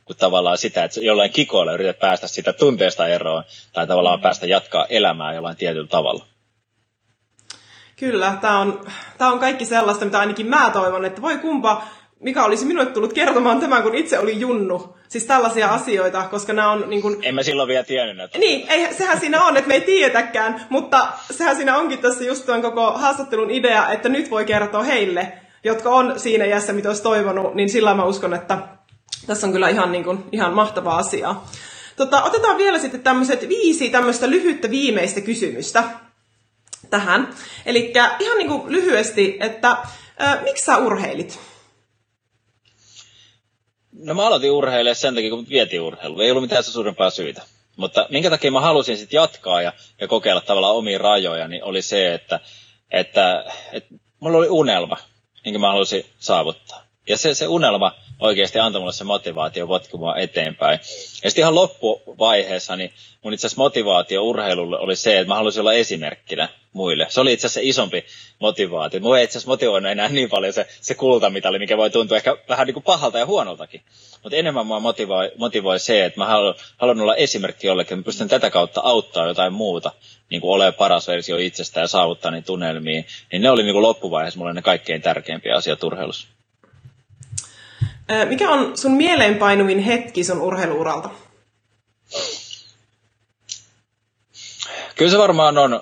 kuin 0.06 0.18
tavallaan 0.18 0.58
sitä, 0.58 0.84
että 0.84 1.00
jollain 1.00 1.32
kikoilla 1.32 1.74
yrität 1.74 2.00
päästä 2.00 2.28
sitä 2.28 2.54
tunteesta 2.54 3.08
eroon 3.08 3.44
tai 3.74 3.88
tavallaan 3.88 4.20
mm. 4.20 4.24
päästä 4.24 4.46
jatkaa 4.46 4.86
elämää 4.86 5.34
jollain 5.34 5.58
tietyllä 5.58 5.88
tavalla. 5.88 6.26
Kyllä, 7.96 8.38
tämä 8.42 8.60
on, 8.60 8.86
on 9.20 9.40
kaikki 9.40 9.66
sellaista, 9.66 10.06
mitä 10.06 10.20
ainakin 10.20 10.48
mä 10.48 10.70
toivon, 10.74 11.06
että 11.06 11.22
voi 11.22 11.38
kumpa 11.38 11.84
mikä 12.24 12.44
olisi 12.44 12.66
minulle 12.66 12.86
tullut 12.86 13.14
kertomaan 13.14 13.60
tämän, 13.60 13.84
kun 13.84 13.96
itse 13.96 14.20
oli 14.20 14.40
junnu. 14.40 14.98
Siis 15.08 15.26
tällaisia 15.26 15.68
asioita, 15.68 16.24
koska 16.24 16.54
nämä 16.54 16.72
on 16.72 16.84
niin 16.88 17.02
kuin... 17.02 17.18
En 17.22 17.36
mä 17.36 17.44
silloin 17.44 17.68
vielä 17.68 17.84
tiennyt 17.84 18.18
näitä. 18.18 18.38
Niin, 18.38 18.66
ei, 18.70 18.94
sehän 18.94 19.20
siinä 19.20 19.44
on, 19.44 19.58
että 19.58 19.68
me 19.68 19.74
ei 19.74 19.82
tiedetäkään, 19.82 20.66
mutta 20.70 21.08
sehän 21.32 21.56
siinä 21.56 21.78
onkin 21.78 22.00
tässä 22.00 22.24
just 22.24 22.46
tuon 22.46 22.62
koko 22.62 22.92
haastattelun 22.92 23.52
idea, 23.52 23.90
että 23.90 24.10
nyt 24.10 24.32
voi 24.32 24.46
kertoa 24.46 24.84
heille, 24.84 25.32
jotka 25.64 25.90
on 25.90 26.20
siinä 26.20 26.46
iässä, 26.46 26.74
mitä 26.74 26.90
olisi 26.90 27.04
toivonut, 27.04 27.56
niin 27.56 27.70
sillä 27.70 27.94
mä 27.94 28.06
uskon, 28.06 28.34
että 28.34 28.58
tässä 29.28 29.48
on 29.48 29.54
kyllä 29.54 29.70
ihan, 29.70 29.92
niin 29.92 30.04
kuin, 30.04 30.24
ihan 30.32 30.54
mahtava 30.54 30.98
asia. 30.98 31.36
Tota, 31.96 32.24
otetaan 32.24 32.58
vielä 32.58 32.80
sitten 32.80 33.04
tämmöiset 33.04 33.50
viisi 33.50 33.90
tämmöistä 33.90 34.30
lyhyttä 34.30 34.70
viimeistä 34.70 35.22
kysymystä 35.22 35.84
tähän. 36.90 37.30
Eli 37.66 37.94
ihan 38.20 38.38
niin 38.38 38.50
kuin 38.50 38.72
lyhyesti, 38.72 39.38
että 39.40 39.78
äh, 40.22 40.44
miksi 40.44 40.66
sä 40.66 40.78
urheilit? 40.78 41.40
No 44.04 44.14
mä 44.14 44.28
aloitin 44.28 44.52
urheilemaan 44.52 44.96
sen 44.96 45.16
takia, 45.16 45.30
kun 45.30 45.50
vietiin 45.50 45.82
urheilu. 45.82 46.22
Ei 46.22 46.32
ollut 46.32 46.44
mitään 46.44 46.64
suurempaa 46.64 47.10
syytä. 47.10 47.42
Mutta 47.76 48.08
minkä 48.10 48.30
takia 48.30 48.52
mä 48.52 48.62
halusin 48.62 48.98
sitten 48.98 49.18
jatkaa 49.18 49.62
ja, 49.62 49.74
ja 50.02 50.08
kokeilla 50.08 50.42
tavallaan 50.42 50.76
omia 50.76 50.98
rajoja, 50.98 51.48
niin 51.48 51.64
oli 51.64 51.82
se, 51.82 52.14
että, 52.14 52.40
että, 52.92 53.46
että 53.72 53.96
mulla 54.20 54.38
oli 54.38 54.50
unelma, 54.50 54.98
minkä 55.46 55.60
mä 55.60 55.72
halusin 55.72 56.06
saavuttaa. 56.20 56.84
Ja 57.10 57.18
se, 57.18 57.34
se 57.34 57.48
unelma 57.48 57.96
oikeasti 58.20 58.60
antoi 58.60 58.82
mulle 58.82 58.94
se 58.94 59.04
motivaatio 59.04 59.68
potkumaan 59.68 60.20
eteenpäin. 60.20 60.80
Ja 61.24 61.30
sitten 61.30 61.42
ihan 61.42 61.56
loppuvaiheessa, 61.56 62.76
niin 62.76 62.94
mun 63.24 63.34
itse 63.34 63.48
asiassa 63.48 63.62
motivaatio 63.62 64.24
urheilulle 64.24 64.80
oli 64.80 64.96
se, 64.96 65.20
että 65.20 65.28
mä 65.28 65.36
halusin 65.36 65.60
olla 65.60 65.74
esimerkkinä 65.74 66.50
muille. 66.74 67.06
Se 67.10 67.22
oli 67.22 67.34
itse 67.34 67.48
asiassa 67.48 67.70
isompi 67.70 68.06
motivaatio. 68.40 69.00
Mua 69.00 69.18
ei 69.18 69.24
itse 69.24 69.38
asiassa 69.38 69.52
motivoinut 69.52 69.92
enää 69.92 70.10
niin 70.10 70.30
paljon 70.30 70.54
se, 70.54 70.68
se 70.82 70.96
kultamitali, 70.96 71.60
mikä 71.60 71.78
voi 71.78 71.90
tuntua 71.90 72.18
ehkä 72.18 72.38
vähän 72.50 72.68
niin 72.68 72.74
kuin 72.74 72.84
pahalta 72.84 73.20
ja 73.20 73.26
huonoltakin. 73.26 73.82
Mutta 74.24 74.36
enemmän 74.36 74.68
mua 74.68 74.80
motivoi, 74.80 75.32
motivoi 75.38 75.80
se, 75.80 76.06
että 76.06 76.20
mä 76.20 76.26
haluan, 76.26 76.56
haluan 76.78 77.02
olla 77.02 77.16
esimerkki 77.16 77.68
jollekin, 77.68 77.98
mä 77.98 78.04
pystyn 78.04 78.28
tätä 78.28 78.50
kautta 78.50 78.82
auttaa 78.84 79.28
jotain 79.28 79.54
muuta, 79.54 79.92
niin 80.30 80.42
kuin 80.42 80.52
ole 80.52 80.72
paras 80.72 81.08
versio 81.08 81.38
itsestä 81.38 81.80
ja 81.80 81.88
saavuttaa 81.88 82.32
niitä 82.32 82.46
tunnelmia. 82.46 83.04
Niin 83.32 83.42
ne 83.42 83.50
oli 83.50 83.64
niin 83.64 83.74
kuin 83.74 83.84
loppuvaiheessa 83.84 84.38
mulle 84.38 84.54
ne 84.54 84.62
kaikkein 84.62 85.02
tärkeimpiä 85.02 85.56
asiat 85.56 85.84
urheilussa. 85.84 86.28
Mikä 88.30 88.50
on 88.50 88.78
sun 88.78 88.92
mieleenpainuvin 88.92 89.80
hetki 89.80 90.24
sun 90.24 90.42
urheiluuralta? 90.42 91.10
Kyllä 94.96 95.12
se 95.12 95.18
varmaan 95.18 95.58
on, 95.58 95.82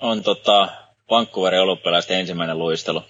on 0.00 0.22
tota 0.22 0.68
Vancouverin 1.10 1.60
olympialaisten 1.60 2.18
ensimmäinen 2.20 2.58
luistelu. 2.58 3.02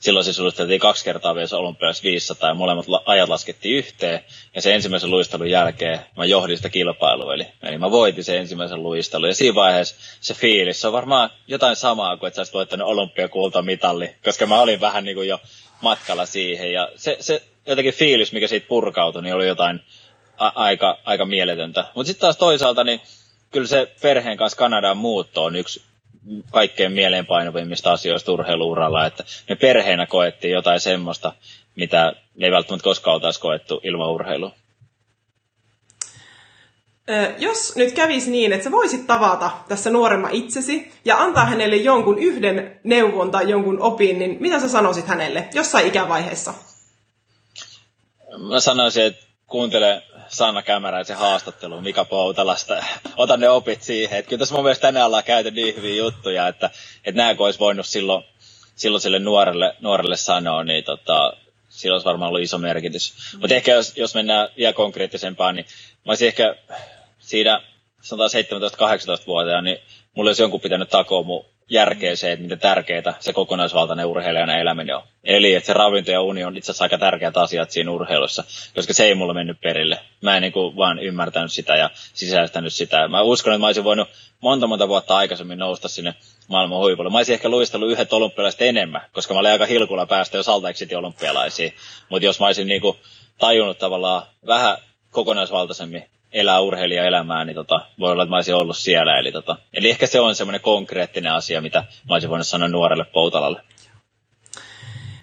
Silloin 0.00 0.24
siis 0.24 0.38
luisteltiin 0.38 0.80
kaksi 0.80 1.04
kertaa 1.04 1.34
vielä 1.34 1.58
olympialais 1.58 2.02
500 2.02 2.50
ja 2.50 2.54
molemmat 2.54 2.86
ajat 3.06 3.28
laskettiin 3.28 3.76
yhteen. 3.76 4.24
Ja 4.54 4.62
sen 4.62 4.74
ensimmäisen 4.74 5.10
luistelun 5.10 5.50
jälkeen 5.50 6.00
mä 6.16 6.24
johdin 6.24 6.56
sitä 6.56 6.68
kilpailua. 6.68 7.34
Eli, 7.34 7.46
eli 7.62 7.78
mä 7.78 7.90
voitin 7.90 8.24
sen 8.24 8.38
ensimmäisen 8.38 8.82
luistelun. 8.82 9.28
Ja 9.28 9.34
siinä 9.34 9.54
vaiheessa 9.54 9.96
se 10.20 10.34
fiilis 10.34 10.80
se 10.80 10.86
on 10.86 10.92
varmaan 10.92 11.30
jotain 11.46 11.76
samaa 11.76 12.16
kuin 12.16 12.28
että 12.28 12.36
sä 12.36 12.40
olisit 12.40 12.54
voittanut 12.54 12.88
olympiakultamitalli. 12.88 14.14
Koska 14.24 14.46
mä 14.46 14.60
olin 14.60 14.80
vähän 14.80 15.04
niin 15.04 15.16
kuin 15.16 15.28
jo 15.28 15.40
matkalla 15.82 16.26
siihen. 16.26 16.72
Ja 16.72 16.88
se, 16.96 17.16
se 17.20 17.42
jotenkin 17.66 17.94
fiilis, 17.94 18.32
mikä 18.32 18.48
siitä 18.48 18.68
purkautui, 18.68 19.22
niin 19.22 19.34
oli 19.34 19.46
jotain 19.46 19.80
a- 20.38 20.52
aika, 20.54 20.98
aika 21.04 21.24
mieletöntä. 21.24 21.84
Mutta 21.94 22.06
sitten 22.06 22.20
taas 22.20 22.36
toisaalta, 22.36 22.84
niin 22.84 23.00
kyllä 23.50 23.66
se 23.66 23.92
perheen 24.02 24.36
kanssa 24.36 24.58
Kanadaan 24.58 24.96
muutto 24.96 25.44
on 25.44 25.56
yksi 25.56 25.82
kaikkein 26.50 26.92
mieleenpainovimmista 26.92 27.92
asioista 27.92 28.32
urheiluuralla, 28.32 29.06
että 29.06 29.24
me 29.48 29.56
perheenä 29.56 30.06
koettiin 30.06 30.52
jotain 30.52 30.80
semmoista, 30.80 31.32
mitä 31.76 32.12
ei 32.40 32.50
välttämättä 32.50 32.84
koskaan 32.84 33.14
oltaisi 33.14 33.40
koettu 33.40 33.80
ilman 33.84 34.10
urheilua. 34.10 34.54
Jos 37.38 37.76
nyt 37.76 37.92
kävisi 37.92 38.30
niin, 38.30 38.52
että 38.52 38.64
sä 38.64 38.70
voisit 38.70 39.06
tavata 39.06 39.50
tässä 39.68 39.90
nuoremman 39.90 40.30
itsesi 40.30 40.92
ja 41.04 41.18
antaa 41.18 41.44
hänelle 41.44 41.76
jonkun 41.76 42.18
yhden 42.18 42.80
neuvon 42.84 43.30
tai 43.30 43.50
jonkun 43.50 43.82
opin, 43.82 44.18
niin 44.18 44.36
mitä 44.40 44.60
sä 44.60 44.68
sanoisit 44.68 45.06
hänelle 45.06 45.48
jossain 45.54 45.86
ikävaiheessa? 45.86 46.54
Mä 48.48 48.60
sanoisin, 48.60 49.04
että 49.04 49.26
kuuntele 49.46 50.02
Sanna 50.28 50.62
Kämäräisen 50.62 51.16
haastattelu 51.16 51.80
Mika 51.80 52.04
Poutalasta. 52.04 52.84
Ota 53.16 53.36
ne 53.36 53.48
opit 53.48 53.82
siihen. 53.82 54.18
Että 54.18 54.28
kyllä 54.28 54.40
tässä 54.40 54.54
mun 54.54 54.64
mielestä 54.64 54.82
tänään 54.82 55.06
ollaan 55.06 55.24
käyty 55.24 55.50
niin 55.50 55.76
hyviä 55.76 55.96
juttuja, 55.96 56.48
että, 56.48 56.70
että 57.04 57.16
nämä 57.22 57.34
olisi 57.38 57.58
voinut 57.58 57.86
silloin, 57.86 58.24
silloin 58.76 59.00
sille 59.00 59.18
nuorelle, 59.18 59.76
nuorelle 59.80 60.16
sanoa, 60.16 60.64
niin 60.64 60.84
tota, 60.84 61.32
sillä 61.68 61.94
olisi 61.94 62.04
varmaan 62.04 62.28
ollut 62.28 62.42
iso 62.42 62.58
merkitys. 62.58 63.14
Mm. 63.34 63.40
Mutta 63.40 63.54
ehkä 63.54 63.72
jos, 63.72 63.96
jos 63.96 64.14
mennään 64.14 64.48
vielä 64.56 64.72
konkreettisempaan, 64.72 65.54
niin 65.54 65.66
mä 66.06 66.10
olisin 66.10 66.28
ehkä 66.28 66.56
siinä 67.18 67.62
sanotaan 68.02 68.30
17-18-vuotiaana, 68.44 69.62
niin 69.62 69.78
mulla 70.14 70.28
olisi 70.28 70.42
jonkun 70.42 70.60
pitänyt 70.60 70.88
takoa 70.88 71.22
mun 71.22 71.44
järkeä 71.70 72.16
se, 72.16 72.32
että 72.32 72.42
miten 72.42 72.58
tärkeää 72.58 73.14
se 73.20 73.32
kokonaisvaltainen 73.32 74.06
urheilijana 74.06 74.56
eläminen 74.56 74.96
on. 74.96 75.02
Eli 75.24 75.54
että 75.54 75.66
se 75.66 75.72
ravinto 75.72 76.10
ja 76.10 76.22
uni 76.22 76.44
on 76.44 76.56
itse 76.56 76.72
asiassa 76.72 76.84
aika 76.84 76.98
tärkeät 76.98 77.36
asiat 77.36 77.70
siinä 77.70 77.90
urheilussa, 77.90 78.44
koska 78.74 78.92
se 78.92 79.04
ei 79.04 79.14
mulla 79.14 79.34
mennyt 79.34 79.60
perille. 79.60 79.98
Mä 80.22 80.36
en 80.36 80.42
niin 80.42 80.52
kuin 80.52 80.76
vaan 80.76 80.98
ymmärtänyt 80.98 81.52
sitä 81.52 81.76
ja 81.76 81.90
sisäistänyt 81.94 82.74
sitä. 82.74 83.08
Mä 83.08 83.22
uskon, 83.22 83.52
että 83.52 83.60
mä 83.60 83.66
olisin 83.66 83.84
voinut 83.84 84.08
monta 84.40 84.66
monta 84.66 84.88
vuotta 84.88 85.16
aikaisemmin 85.16 85.58
nousta 85.58 85.88
sinne 85.88 86.14
maailman 86.48 86.78
huipulle. 86.78 87.10
Mä 87.10 87.16
olisin 87.18 87.32
ehkä 87.32 87.48
luistellut 87.48 87.90
yhdet 87.90 88.12
olympialaiset 88.12 88.62
enemmän, 88.62 89.02
koska 89.12 89.34
mä 89.34 89.40
olin 89.40 89.52
aika 89.52 89.66
hilkulla 89.66 90.06
päästä 90.06 90.36
jo 90.36 90.42
saltaiksi 90.42 90.94
olympialaisiin. 90.94 91.72
Mutta 92.08 92.26
jos 92.26 92.40
mä 92.40 92.46
olisin 92.46 92.68
niin 92.68 92.80
kuin 92.80 92.96
tajunnut 93.38 93.78
tavallaan 93.78 94.22
vähän 94.46 94.78
kokonaisvaltaisemmin 95.10 96.04
elää 96.36 96.60
urheilijaelämää, 96.60 97.44
niin 97.44 97.54
tota, 97.54 97.80
voi 97.98 98.12
olla, 98.12 98.22
että 98.22 98.30
mä 98.30 98.36
olisin 98.36 98.54
ollut 98.54 98.76
siellä. 98.76 99.18
Eli, 99.18 99.32
tota, 99.32 99.56
eli 99.74 99.90
ehkä 99.90 100.06
se 100.06 100.20
on 100.20 100.34
semmoinen 100.34 100.60
konkreettinen 100.60 101.32
asia, 101.32 101.60
mitä 101.60 101.78
mä 101.78 102.14
olisin 102.14 102.30
voinut 102.30 102.46
sanoa 102.46 102.68
nuorelle 102.68 103.04
Poutalalle. 103.04 103.60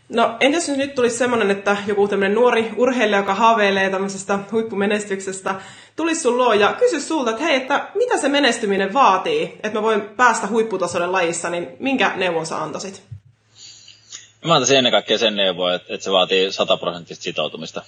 No 0.10 0.38
entäs 0.40 0.68
jos 0.68 0.78
nyt 0.78 0.96
tulisi 0.96 1.18
semmoinen, 1.18 1.52
että 1.52 1.78
joku 1.88 2.08
tämmöinen 2.08 2.36
nuori 2.36 2.72
urheilija, 2.78 3.18
joka 3.18 3.36
haaveilee 3.36 3.90
tämmöisestä 3.90 4.40
huippumenestyksestä, 4.52 5.56
tulisi 5.96 6.22
sun 6.22 6.38
luo 6.38 6.54
ja 6.54 6.74
kysy 6.74 7.02
sulta, 7.02 7.32
että 7.32 7.44
hei, 7.44 7.56
että 7.56 7.88
mitä 7.96 8.18
se 8.18 8.30
menestyminen 8.30 8.94
vaatii, 8.94 9.44
että 9.64 9.80
mä 9.80 9.82
voin 9.82 10.02
päästä 10.02 10.48
huipputasolle 10.48 11.08
lajissa, 11.08 11.50
niin 11.50 11.68
minkä 11.80 12.12
neuvon 12.16 12.46
sä 12.46 12.58
antaisit? 12.64 13.04
Mä 14.46 14.54
antaisin 14.54 14.78
ennen 14.78 14.92
kaikkea 14.92 15.18
sen 15.18 15.36
neuvon, 15.36 15.74
että, 15.74 15.94
että 15.94 16.04
se 16.04 16.12
vaatii 16.12 16.52
sataprosenttista 16.52 17.24
sitoutumista 17.24 17.82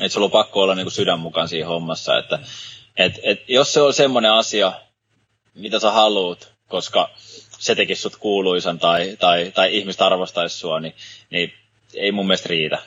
että 0.00 0.08
sulla 0.08 0.24
on 0.24 0.30
pakko 0.30 0.62
olla 0.62 0.74
niin 0.74 0.90
sydän 0.90 1.20
mukaan 1.20 1.48
siinä 1.48 1.68
hommassa, 1.68 2.18
että 2.18 2.38
et, 2.96 3.20
et, 3.22 3.40
jos 3.48 3.72
se 3.72 3.80
on 3.80 3.94
semmoinen 3.94 4.32
asia, 4.32 4.72
mitä 5.54 5.78
sä 5.78 5.90
haluut, 5.90 6.52
koska 6.68 7.10
se 7.58 7.74
tekisi 7.74 8.02
sut 8.02 8.16
kuuluisan 8.16 8.78
tai, 8.78 9.16
tai, 9.20 9.52
tai 9.54 9.76
ihmiset 9.76 10.02
arvostaisi 10.02 10.58
sua, 10.58 10.80
niin, 10.80 10.94
niin 11.30 11.52
ei 11.94 12.12
mun 12.12 12.26
mielestä 12.26 12.48
riitä. 12.48 12.78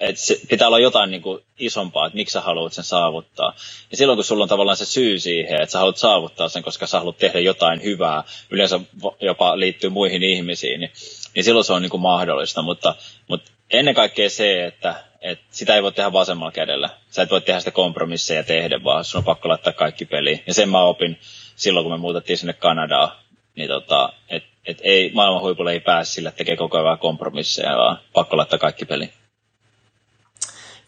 Et 0.00 0.18
se, 0.18 0.40
pitää 0.50 0.68
olla 0.68 0.78
jotain 0.78 1.10
niin 1.10 1.22
kuin 1.22 1.42
isompaa, 1.58 2.06
että 2.06 2.16
miksi 2.16 2.32
sä 2.32 2.40
haluat 2.40 2.72
sen 2.72 2.84
saavuttaa. 2.84 3.54
Ja 3.90 3.96
silloin 3.96 4.16
kun 4.16 4.24
sulla 4.24 4.42
on 4.42 4.48
tavallaan 4.48 4.76
se 4.76 4.84
syy 4.84 5.18
siihen, 5.18 5.62
että 5.62 5.72
sä 5.72 5.78
haluat 5.78 5.96
saavuttaa 5.96 6.48
sen, 6.48 6.62
koska 6.62 6.86
sä 6.86 6.98
haluat 6.98 7.18
tehdä 7.18 7.40
jotain 7.40 7.82
hyvää, 7.82 8.24
yleensä 8.50 8.80
jopa 9.20 9.58
liittyy 9.58 9.90
muihin 9.90 10.22
ihmisiin, 10.22 10.80
niin, 10.80 10.92
niin 11.34 11.44
silloin 11.44 11.64
se 11.64 11.72
on 11.72 11.82
niin 11.82 11.90
kuin 11.90 12.00
mahdollista. 12.00 12.62
Mutta, 12.62 12.94
mutta 13.28 13.50
ennen 13.70 13.94
kaikkea 13.94 14.30
se, 14.30 14.64
että, 14.66 14.94
että 15.20 15.44
sitä 15.50 15.74
ei 15.74 15.82
voi 15.82 15.92
tehdä 15.92 16.12
vasemmalla 16.12 16.52
kädellä. 16.52 16.90
Sä 17.10 17.22
et 17.22 17.30
voi 17.30 17.40
tehdä 17.40 17.60
sitä 17.60 17.70
kompromisseja 17.70 18.44
tehdä, 18.44 18.84
vaan 18.84 19.04
sun 19.04 19.18
on 19.18 19.24
pakko 19.24 19.48
laittaa 19.48 19.72
kaikki 19.72 20.04
peliin. 20.04 20.42
Ja 20.46 20.54
sen 20.54 20.68
mä 20.68 20.82
opin 20.82 21.18
silloin, 21.56 21.84
kun 21.84 21.92
me 21.92 21.98
muutettiin 21.98 22.38
sinne 22.38 22.52
Kanadaan, 22.52 23.12
niin 23.56 23.68
tota, 23.68 24.12
et, 24.28 24.44
et 24.66 24.78
ei, 24.82 25.10
maailman 25.14 25.42
huipulle 25.42 25.72
ei 25.72 25.80
pääse 25.80 26.12
sillä, 26.12 26.28
että 26.28 26.38
tekee 26.38 26.56
koko 26.56 26.78
ajan 26.78 26.98
kompromisseja, 26.98 27.76
vaan 27.76 27.98
pakko 28.12 28.36
laittaa 28.36 28.58
kaikki 28.58 28.84
peliin. 28.84 29.12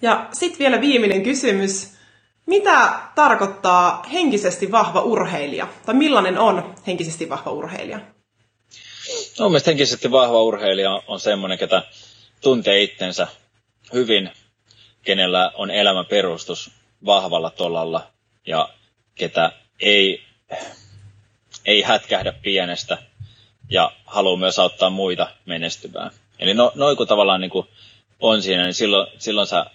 Ja 0.02 0.28
sitten 0.32 0.58
vielä 0.58 0.80
viimeinen 0.80 1.22
kysymys. 1.22 1.92
Mitä 2.46 2.92
tarkoittaa 3.14 4.02
henkisesti 4.12 4.72
vahva 4.72 5.00
urheilija? 5.00 5.68
Tai 5.86 5.94
millainen 5.94 6.38
on 6.38 6.74
henkisesti 6.86 7.28
vahva 7.28 7.50
urheilija? 7.50 8.00
No, 9.38 9.48
mielestäni 9.48 9.72
henkisesti 9.72 10.10
vahva 10.10 10.42
urheilija 10.42 11.02
on 11.06 11.20
semmoinen, 11.20 11.58
ketä 11.58 11.82
tuntee 12.43 12.82
itsensä 12.82 13.26
hyvin, 13.93 14.30
kenellä 15.03 15.53
on 15.55 15.70
elämän 15.70 16.07
perustus 16.07 16.70
vahvalla 17.07 17.51
tolalla 17.51 18.07
ja 18.47 18.68
ketä 19.14 19.53
ei, 19.80 20.22
ei 21.64 21.82
hätkähdä 21.82 22.32
pienestä 22.32 22.99
ja 23.70 23.93
haluaa 24.07 24.36
myös 24.36 24.59
auttaa 24.59 24.90
muita 24.90 25.28
menestymään. 25.47 26.11
Eli 26.38 26.55
no, 26.55 26.72
noin 26.74 26.97
kun 26.97 27.07
tavallaan 27.07 27.40
niin 27.40 27.51
kuin 27.51 27.66
on 28.20 28.43
siinä, 28.43 28.62
niin 28.62 28.74
silloin, 28.74 29.07
silloin 29.18 29.47
sä 29.47 29.66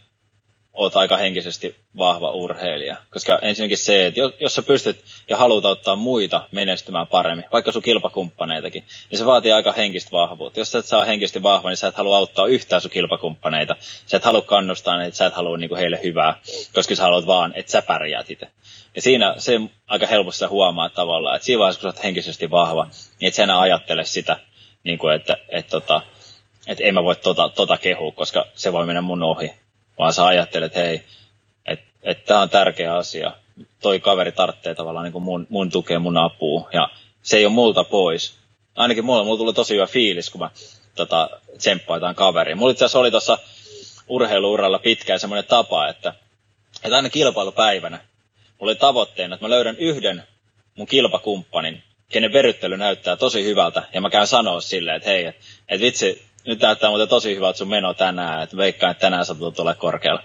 oot 0.78 0.95
aika 0.95 1.17
henkisesti 1.17 1.75
vahva 1.97 2.32
urheilija. 2.32 2.97
Koska 3.11 3.39
ensinnäkin 3.41 3.78
se, 3.78 4.05
että 4.05 4.19
jos, 4.39 4.55
sä 4.55 4.61
pystyt 4.61 5.03
ja 5.30 5.38
haluat 5.38 5.65
auttaa 5.65 5.95
muita 5.95 6.47
menestymään 6.51 7.07
paremmin, 7.07 7.45
vaikka 7.51 7.71
sun 7.71 7.82
kilpakumppaneitakin, 7.82 8.84
niin 9.09 9.19
se 9.19 9.25
vaatii 9.25 9.51
aika 9.51 9.71
henkistä 9.71 10.11
vahvuutta. 10.11 10.59
Jos 10.59 10.71
sä 10.71 10.80
et 10.80 10.86
saa 10.86 11.05
henkisesti 11.05 11.43
vahva, 11.43 11.69
niin 11.69 11.78
sä 11.78 11.88
et 11.88 11.95
halua 11.95 12.17
auttaa 12.17 12.47
yhtään 12.47 12.82
sun 12.82 12.91
kilpakumppaneita. 12.91 13.75
Sä 14.05 14.17
et 14.17 14.23
halua 14.23 14.41
kannustaa 14.41 15.03
että 15.03 15.17
sä 15.17 15.25
et 15.25 15.34
halua 15.34 15.57
niinku 15.57 15.75
heille 15.75 15.99
hyvää, 16.03 16.39
koska 16.73 16.95
sä 16.95 17.03
haluat 17.03 17.28
vaan, 17.28 17.53
että 17.55 17.71
sä 17.71 17.82
pärjäät 17.82 18.32
itse. 18.32 18.47
Ja 18.95 19.01
siinä 19.01 19.36
se 19.38 19.59
aika 19.88 20.07
helposti 20.07 20.45
huomaa 20.45 20.89
tavallaan, 20.89 21.36
että 21.36 21.45
siinä 21.45 21.59
vaiheessa, 21.59 21.82
kun 21.82 21.91
sä 21.91 21.97
oot 21.97 22.03
henkisesti 22.03 22.51
vahva, 22.51 22.88
niin 23.19 23.28
et 23.28 23.34
sä 23.34 23.43
enää 23.43 23.59
ajattele 23.59 24.05
sitä, 24.05 24.39
niin 24.84 24.99
kuin, 24.99 25.15
että, 25.15 25.34
että, 25.34 25.57
että, 25.57 25.69
tota, 25.69 26.01
että 26.67 26.84
en 26.84 26.93
mä 26.93 27.03
voi 27.03 27.15
tota, 27.15 27.49
tota 27.49 27.78
kehua, 27.78 28.11
koska 28.11 28.45
se 28.55 28.73
voi 28.73 28.86
mennä 28.86 29.01
mun 29.01 29.23
ohi 29.23 29.51
vaan 29.97 30.13
sä 30.13 30.25
ajattelet, 30.25 30.65
että 30.65 30.79
hei, 30.79 31.03
että 31.65 31.85
et 32.03 32.25
tämä 32.25 32.41
on 32.41 32.49
tärkeä 32.49 32.95
asia. 32.95 33.31
Toi 33.81 33.99
kaveri 33.99 34.31
tarvitsee 34.31 34.75
tavallaan 34.75 35.03
niin 35.03 35.13
kuin 35.13 35.23
mun, 35.23 35.47
mun 35.49 35.69
tukea, 35.69 35.99
mun 35.99 36.17
apua, 36.17 36.69
ja 36.73 36.89
se 37.21 37.37
ei 37.37 37.45
ole 37.45 37.53
multa 37.53 37.83
pois. 37.83 38.33
Ainakin 38.75 39.05
mulla, 39.05 39.23
mulla 39.23 39.37
tuli 39.37 39.53
tosi 39.53 39.75
hyvä 39.75 39.85
fiilis, 39.87 40.29
kun 40.29 40.41
mä 40.41 40.49
tota, 40.95 41.29
tsemppaitaan 41.57 42.15
kaveriin. 42.15 42.57
Mulla 42.57 42.71
itse 42.71 42.85
asiassa 42.85 42.99
oli 42.99 43.11
tuossa 43.11 43.37
urheiluuralla 44.07 44.79
pitkään 44.79 45.19
semmoinen 45.19 45.45
tapa, 45.45 45.87
että, 45.87 46.13
että 46.83 46.95
aina 46.95 47.09
kilpailupäivänä 47.09 47.99
mulla 48.59 48.71
oli 48.71 48.75
tavoitteena, 48.75 49.35
että 49.35 49.45
mä 49.45 49.49
löydän 49.49 49.75
yhden 49.77 50.23
mun 50.75 50.87
kilpakumppanin, 50.87 51.83
kenen 52.09 52.33
veryttely 52.33 52.77
näyttää 52.77 53.15
tosi 53.15 53.43
hyvältä, 53.43 53.83
ja 53.93 54.01
mä 54.01 54.09
käyn 54.09 54.27
sanoa 54.27 54.61
silleen, 54.61 54.97
että 54.97 55.09
hei, 55.09 55.25
että 55.25 55.45
et 55.69 55.81
vitsi, 55.81 56.25
nyt 56.47 56.61
näyttää 56.61 56.89
muuten 56.89 57.07
tosi 57.07 57.35
hyvältä 57.35 57.57
sun 57.57 57.67
meno 57.67 57.93
tänään, 57.93 58.43
että 58.43 58.57
veikkaan, 58.57 58.91
että 58.91 59.01
tänään 59.01 59.25
sä 59.25 59.35
tulet 59.35 59.59
ole 59.59 59.75
korkealla. 59.75 60.23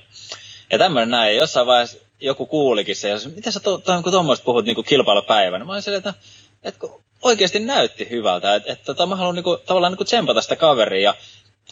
Ja 0.72 0.78
tämmöinen 0.78 1.10
näin, 1.10 1.36
jossain 1.36 1.66
vaiheessa 1.66 1.98
joku 2.20 2.46
kuulikin 2.46 2.96
se, 2.96 3.08
ja 3.08 3.18
se, 3.18 3.28
miten 3.28 3.52
sä 3.52 3.60
to, 3.60 3.78
to, 3.78 4.02
kun 4.02 4.12
tuommoista 4.12 4.44
puhut 4.44 4.64
niin 4.64 4.84
kilpailupäivänä, 4.84 5.64
mä 5.64 5.72
olin 5.72 5.82
silleen, 5.82 5.98
että, 5.98 6.14
että 6.62 6.86
oikeasti 7.22 7.58
näytti 7.58 8.10
hyvältä, 8.10 8.54
että, 8.54 8.72
että 8.72 8.84
tota, 8.84 9.06
mä 9.06 9.16
haluan 9.16 9.34
niin 9.34 9.44
kuin, 9.44 9.58
tavallaan 9.66 9.92
niin 9.92 10.06
tsempata 10.06 10.42
sitä 10.42 10.56
kaveria, 10.56 11.02
ja 11.02 11.14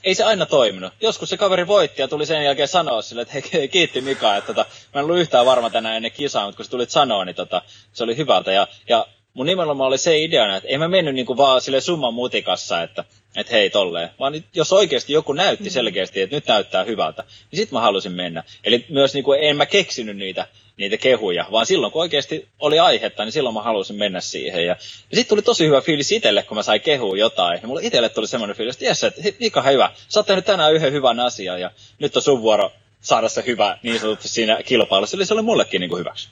ei 0.04 0.14
se 0.14 0.24
aina 0.24 0.46
toiminut. 0.46 0.92
Joskus 1.00 1.30
se 1.30 1.36
kaveri 1.36 1.66
voitti 1.66 2.02
ja 2.02 2.08
tuli 2.08 2.26
sen 2.26 2.44
jälkeen 2.44 2.68
sanoa 2.68 3.02
sille, 3.02 3.22
että 3.22 3.34
hei, 3.52 3.68
kiitti 3.74 4.00
Mika, 4.00 4.36
että 4.36 4.54
tota, 4.54 4.70
mä 4.94 5.00
en 5.00 5.04
ollut 5.04 5.18
yhtään 5.18 5.46
varma 5.46 5.70
tänään 5.70 5.96
ennen 5.96 6.12
kisaa, 6.12 6.44
mutta 6.44 6.56
kun 6.56 6.64
sä 6.64 6.70
tulit 6.70 6.90
sanoa, 6.90 7.24
niin 7.24 7.36
tota, 7.36 7.62
se 7.92 8.04
oli 8.04 8.16
hyvältä. 8.16 8.52
Ja, 8.52 8.66
ja 8.88 9.06
mun 9.34 9.46
nimenomaan 9.46 9.88
oli 9.88 9.98
se 9.98 10.22
ideana, 10.22 10.56
että 10.56 10.68
en 10.68 10.80
mä 10.80 10.88
mennyt 10.88 11.14
niinku 11.14 11.36
vaan 11.36 11.60
sille 11.60 11.80
summan 11.80 12.14
mutikassa, 12.14 12.82
että 12.82 13.04
et 13.36 13.50
hei 13.50 13.70
tolleen, 13.70 14.10
vaan 14.18 14.44
jos 14.54 14.72
oikeasti 14.72 15.12
joku 15.12 15.32
näytti 15.32 15.64
mm. 15.64 15.70
selkeästi, 15.70 16.20
että 16.20 16.36
nyt 16.36 16.46
näyttää 16.46 16.84
hyvältä, 16.84 17.24
niin 17.50 17.56
sit 17.56 17.72
mä 17.72 17.80
halusin 17.80 18.12
mennä. 18.12 18.44
Eli 18.64 18.86
myös 18.88 19.14
niinku 19.14 19.32
en 19.32 19.56
mä 19.56 19.66
keksinyt 19.66 20.16
niitä, 20.16 20.46
niitä 20.76 20.96
kehuja, 20.96 21.46
vaan 21.52 21.66
silloin 21.66 21.92
kun 21.92 22.02
oikeasti 22.02 22.48
oli 22.58 22.78
aihetta, 22.78 23.24
niin 23.24 23.32
silloin 23.32 23.54
mä 23.54 23.62
halusin 23.62 23.96
mennä 23.96 24.20
siihen. 24.20 24.66
Ja, 24.66 24.76
ja 25.10 25.16
sitten 25.16 25.28
tuli 25.28 25.42
tosi 25.42 25.66
hyvä 25.66 25.80
fiilis 25.80 26.12
itselle, 26.12 26.42
kun 26.42 26.56
mä 26.56 26.62
sain 26.62 26.80
kehua 26.80 27.16
jotain. 27.16 27.58
Ja 27.62 27.68
mulle 27.68 27.80
itselle 27.84 28.08
tuli 28.08 28.26
semmoinen 28.26 28.56
fiilis, 28.56 28.74
että 28.74 28.84
jes, 28.84 29.04
että 29.04 29.22
Mika 29.40 29.62
hyvä, 29.62 29.90
sä 30.08 30.20
oot 30.20 30.26
tehnyt 30.26 30.44
tänään 30.44 30.74
yhden 30.74 30.92
hyvän 30.92 31.20
asian 31.20 31.60
ja 31.60 31.70
nyt 31.98 32.16
on 32.16 32.22
sun 32.22 32.42
vuoro 32.42 32.72
saada 33.00 33.28
se 33.28 33.44
hyvä 33.46 33.78
niin 33.82 34.00
sanotusti 34.00 34.28
siinä 34.28 34.62
kilpailussa. 34.62 35.16
Eli 35.16 35.26
se 35.26 35.34
oli 35.34 35.42
mullekin 35.42 35.80
niin 35.80 35.88
kuin 35.88 36.00
hyväksi. 36.00 36.28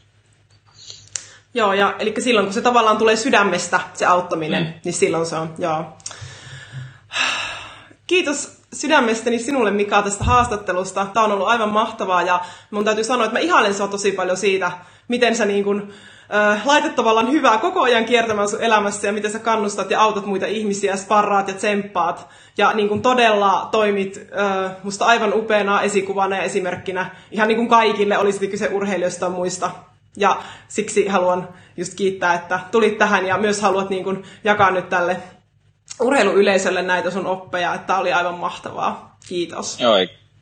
Joo, 1.54 1.72
ja 1.72 1.94
eli 1.98 2.14
silloin 2.18 2.46
kun 2.46 2.54
se 2.54 2.60
tavallaan 2.60 2.98
tulee 2.98 3.16
sydämestä, 3.16 3.80
se 3.94 4.06
auttaminen, 4.06 4.62
mm. 4.62 4.72
niin 4.84 4.92
silloin 4.92 5.26
se 5.26 5.36
on, 5.36 5.54
joo. 5.58 5.84
Kiitos 8.06 8.58
sydämestäni 8.72 9.38
sinulle 9.38 9.70
Mika 9.70 10.02
tästä 10.02 10.24
haastattelusta. 10.24 11.06
Tämä 11.14 11.26
on 11.26 11.32
ollut 11.32 11.48
aivan 11.48 11.72
mahtavaa 11.72 12.22
ja 12.22 12.40
mun 12.70 12.84
täytyy 12.84 13.04
sanoa, 13.04 13.24
että 13.24 13.38
mä 13.38 13.44
ihailen 13.44 13.74
sinua 13.74 13.88
tosi 13.88 14.12
paljon 14.12 14.36
siitä, 14.36 14.70
miten 15.08 15.36
sä 15.36 15.44
niin 15.44 15.64
kun, 15.64 15.88
äh, 16.34 16.66
laitat 16.66 16.94
tavallaan 16.94 17.30
hyvää 17.30 17.58
koko 17.58 17.82
ajan 17.82 18.04
kiertämään 18.04 18.48
sun 18.48 18.62
elämässä 18.62 19.06
ja 19.06 19.12
miten 19.12 19.30
sä 19.30 19.38
kannustat 19.38 19.90
ja 19.90 20.00
autat 20.00 20.26
muita 20.26 20.46
ihmisiä, 20.46 20.96
sparraat 20.96 21.48
ja 21.48 21.54
tsemppaat. 21.54 22.28
Ja 22.58 22.72
niin 22.72 22.88
kun 22.88 23.02
todella 23.02 23.68
toimit 23.70 24.28
äh, 24.38 24.70
musta 24.82 25.06
aivan 25.06 25.34
upeana 25.34 25.82
esikuvana 25.82 26.36
ja 26.36 26.42
esimerkkinä 26.42 27.10
ihan 27.30 27.48
niin 27.48 27.56
kuin 27.56 27.68
kaikille, 27.68 28.18
olisi 28.18 28.48
kyse 28.48 28.68
urheilijoista 28.72 29.20
tai 29.20 29.30
muista 29.30 29.70
ja 30.16 30.36
siksi 30.68 31.06
haluan 31.06 31.48
just 31.76 31.94
kiittää, 31.94 32.34
että 32.34 32.60
tulit 32.70 32.98
tähän 32.98 33.26
ja 33.26 33.38
myös 33.38 33.60
haluat 33.62 33.90
niin 33.90 34.04
kuin 34.04 34.22
jakaa 34.44 34.70
nyt 34.70 34.88
tälle 34.88 35.16
urheiluyleisölle 36.00 36.82
näitä 36.82 37.10
sun 37.10 37.26
oppeja, 37.26 37.74
että 37.74 37.98
oli 37.98 38.12
aivan 38.12 38.34
mahtavaa. 38.34 39.16
Kiitos. 39.28 39.80
Joo, 39.80 39.94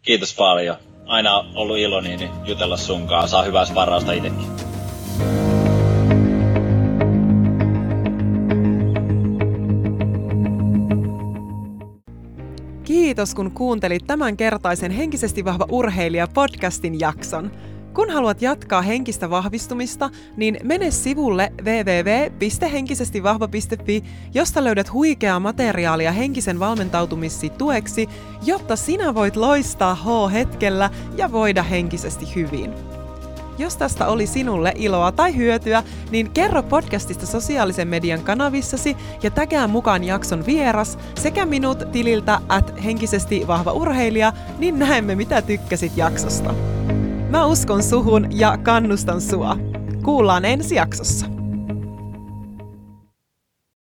kiitos 0.02 0.34
paljon. 0.34 0.76
Aina 1.06 1.44
ollut 1.54 1.78
ilo 1.78 2.00
niin 2.00 2.30
jutella 2.44 2.76
sunkaan. 2.76 3.28
Saa 3.28 3.42
hyvää 3.42 3.64
sparrausta 3.64 4.12
itsekin. 4.12 4.46
Kiitos 12.84 13.34
kun 13.34 13.50
kuuntelit 13.50 14.06
tämän 14.06 14.36
kertaisen 14.36 14.90
Henkisesti 14.90 15.44
vahva 15.44 15.66
urheilija 15.70 16.26
podcastin 16.34 17.00
jakson. 17.00 17.50
Kun 17.96 18.10
haluat 18.10 18.42
jatkaa 18.42 18.82
henkistä 18.82 19.30
vahvistumista, 19.30 20.10
niin 20.36 20.56
mene 20.62 20.90
sivulle 20.90 21.52
www.henkisestivahva.fi, 21.62 24.04
josta 24.34 24.64
löydät 24.64 24.92
huikeaa 24.92 25.40
materiaalia 25.40 26.12
henkisen 26.12 26.60
valmentautumissi 26.60 27.50
tueksi, 27.50 28.08
jotta 28.42 28.76
sinä 28.76 29.14
voit 29.14 29.36
loistaa 29.36 29.94
H-hetkellä 29.94 30.90
ja 31.16 31.32
voida 31.32 31.62
henkisesti 31.62 32.34
hyvin. 32.34 32.72
Jos 33.58 33.76
tästä 33.76 34.06
oli 34.06 34.26
sinulle 34.26 34.72
iloa 34.74 35.12
tai 35.12 35.36
hyötyä, 35.36 35.82
niin 36.10 36.30
kerro 36.30 36.62
podcastista 36.62 37.26
sosiaalisen 37.26 37.88
median 37.88 38.22
kanavissasi 38.22 38.96
ja 39.22 39.30
tägää 39.30 39.66
mukaan 39.66 40.04
jakson 40.04 40.46
vieras 40.46 40.98
sekä 41.14 41.46
minut 41.46 41.92
tililtä 41.92 42.40
at 42.48 42.84
henkisesti 42.84 43.46
vahva 43.46 43.72
urheilija, 43.72 44.32
niin 44.58 44.78
näemme 44.78 45.14
mitä 45.14 45.42
tykkäsit 45.42 45.92
jaksosta. 45.96 46.54
Mä 47.30 47.46
uskon 47.46 47.82
suhun 47.82 48.26
ja 48.30 48.58
kannustan 48.58 49.20
sua. 49.20 49.56
Kuullaan 50.02 50.44
ensi 50.44 50.74
jaksossa. 50.74 51.35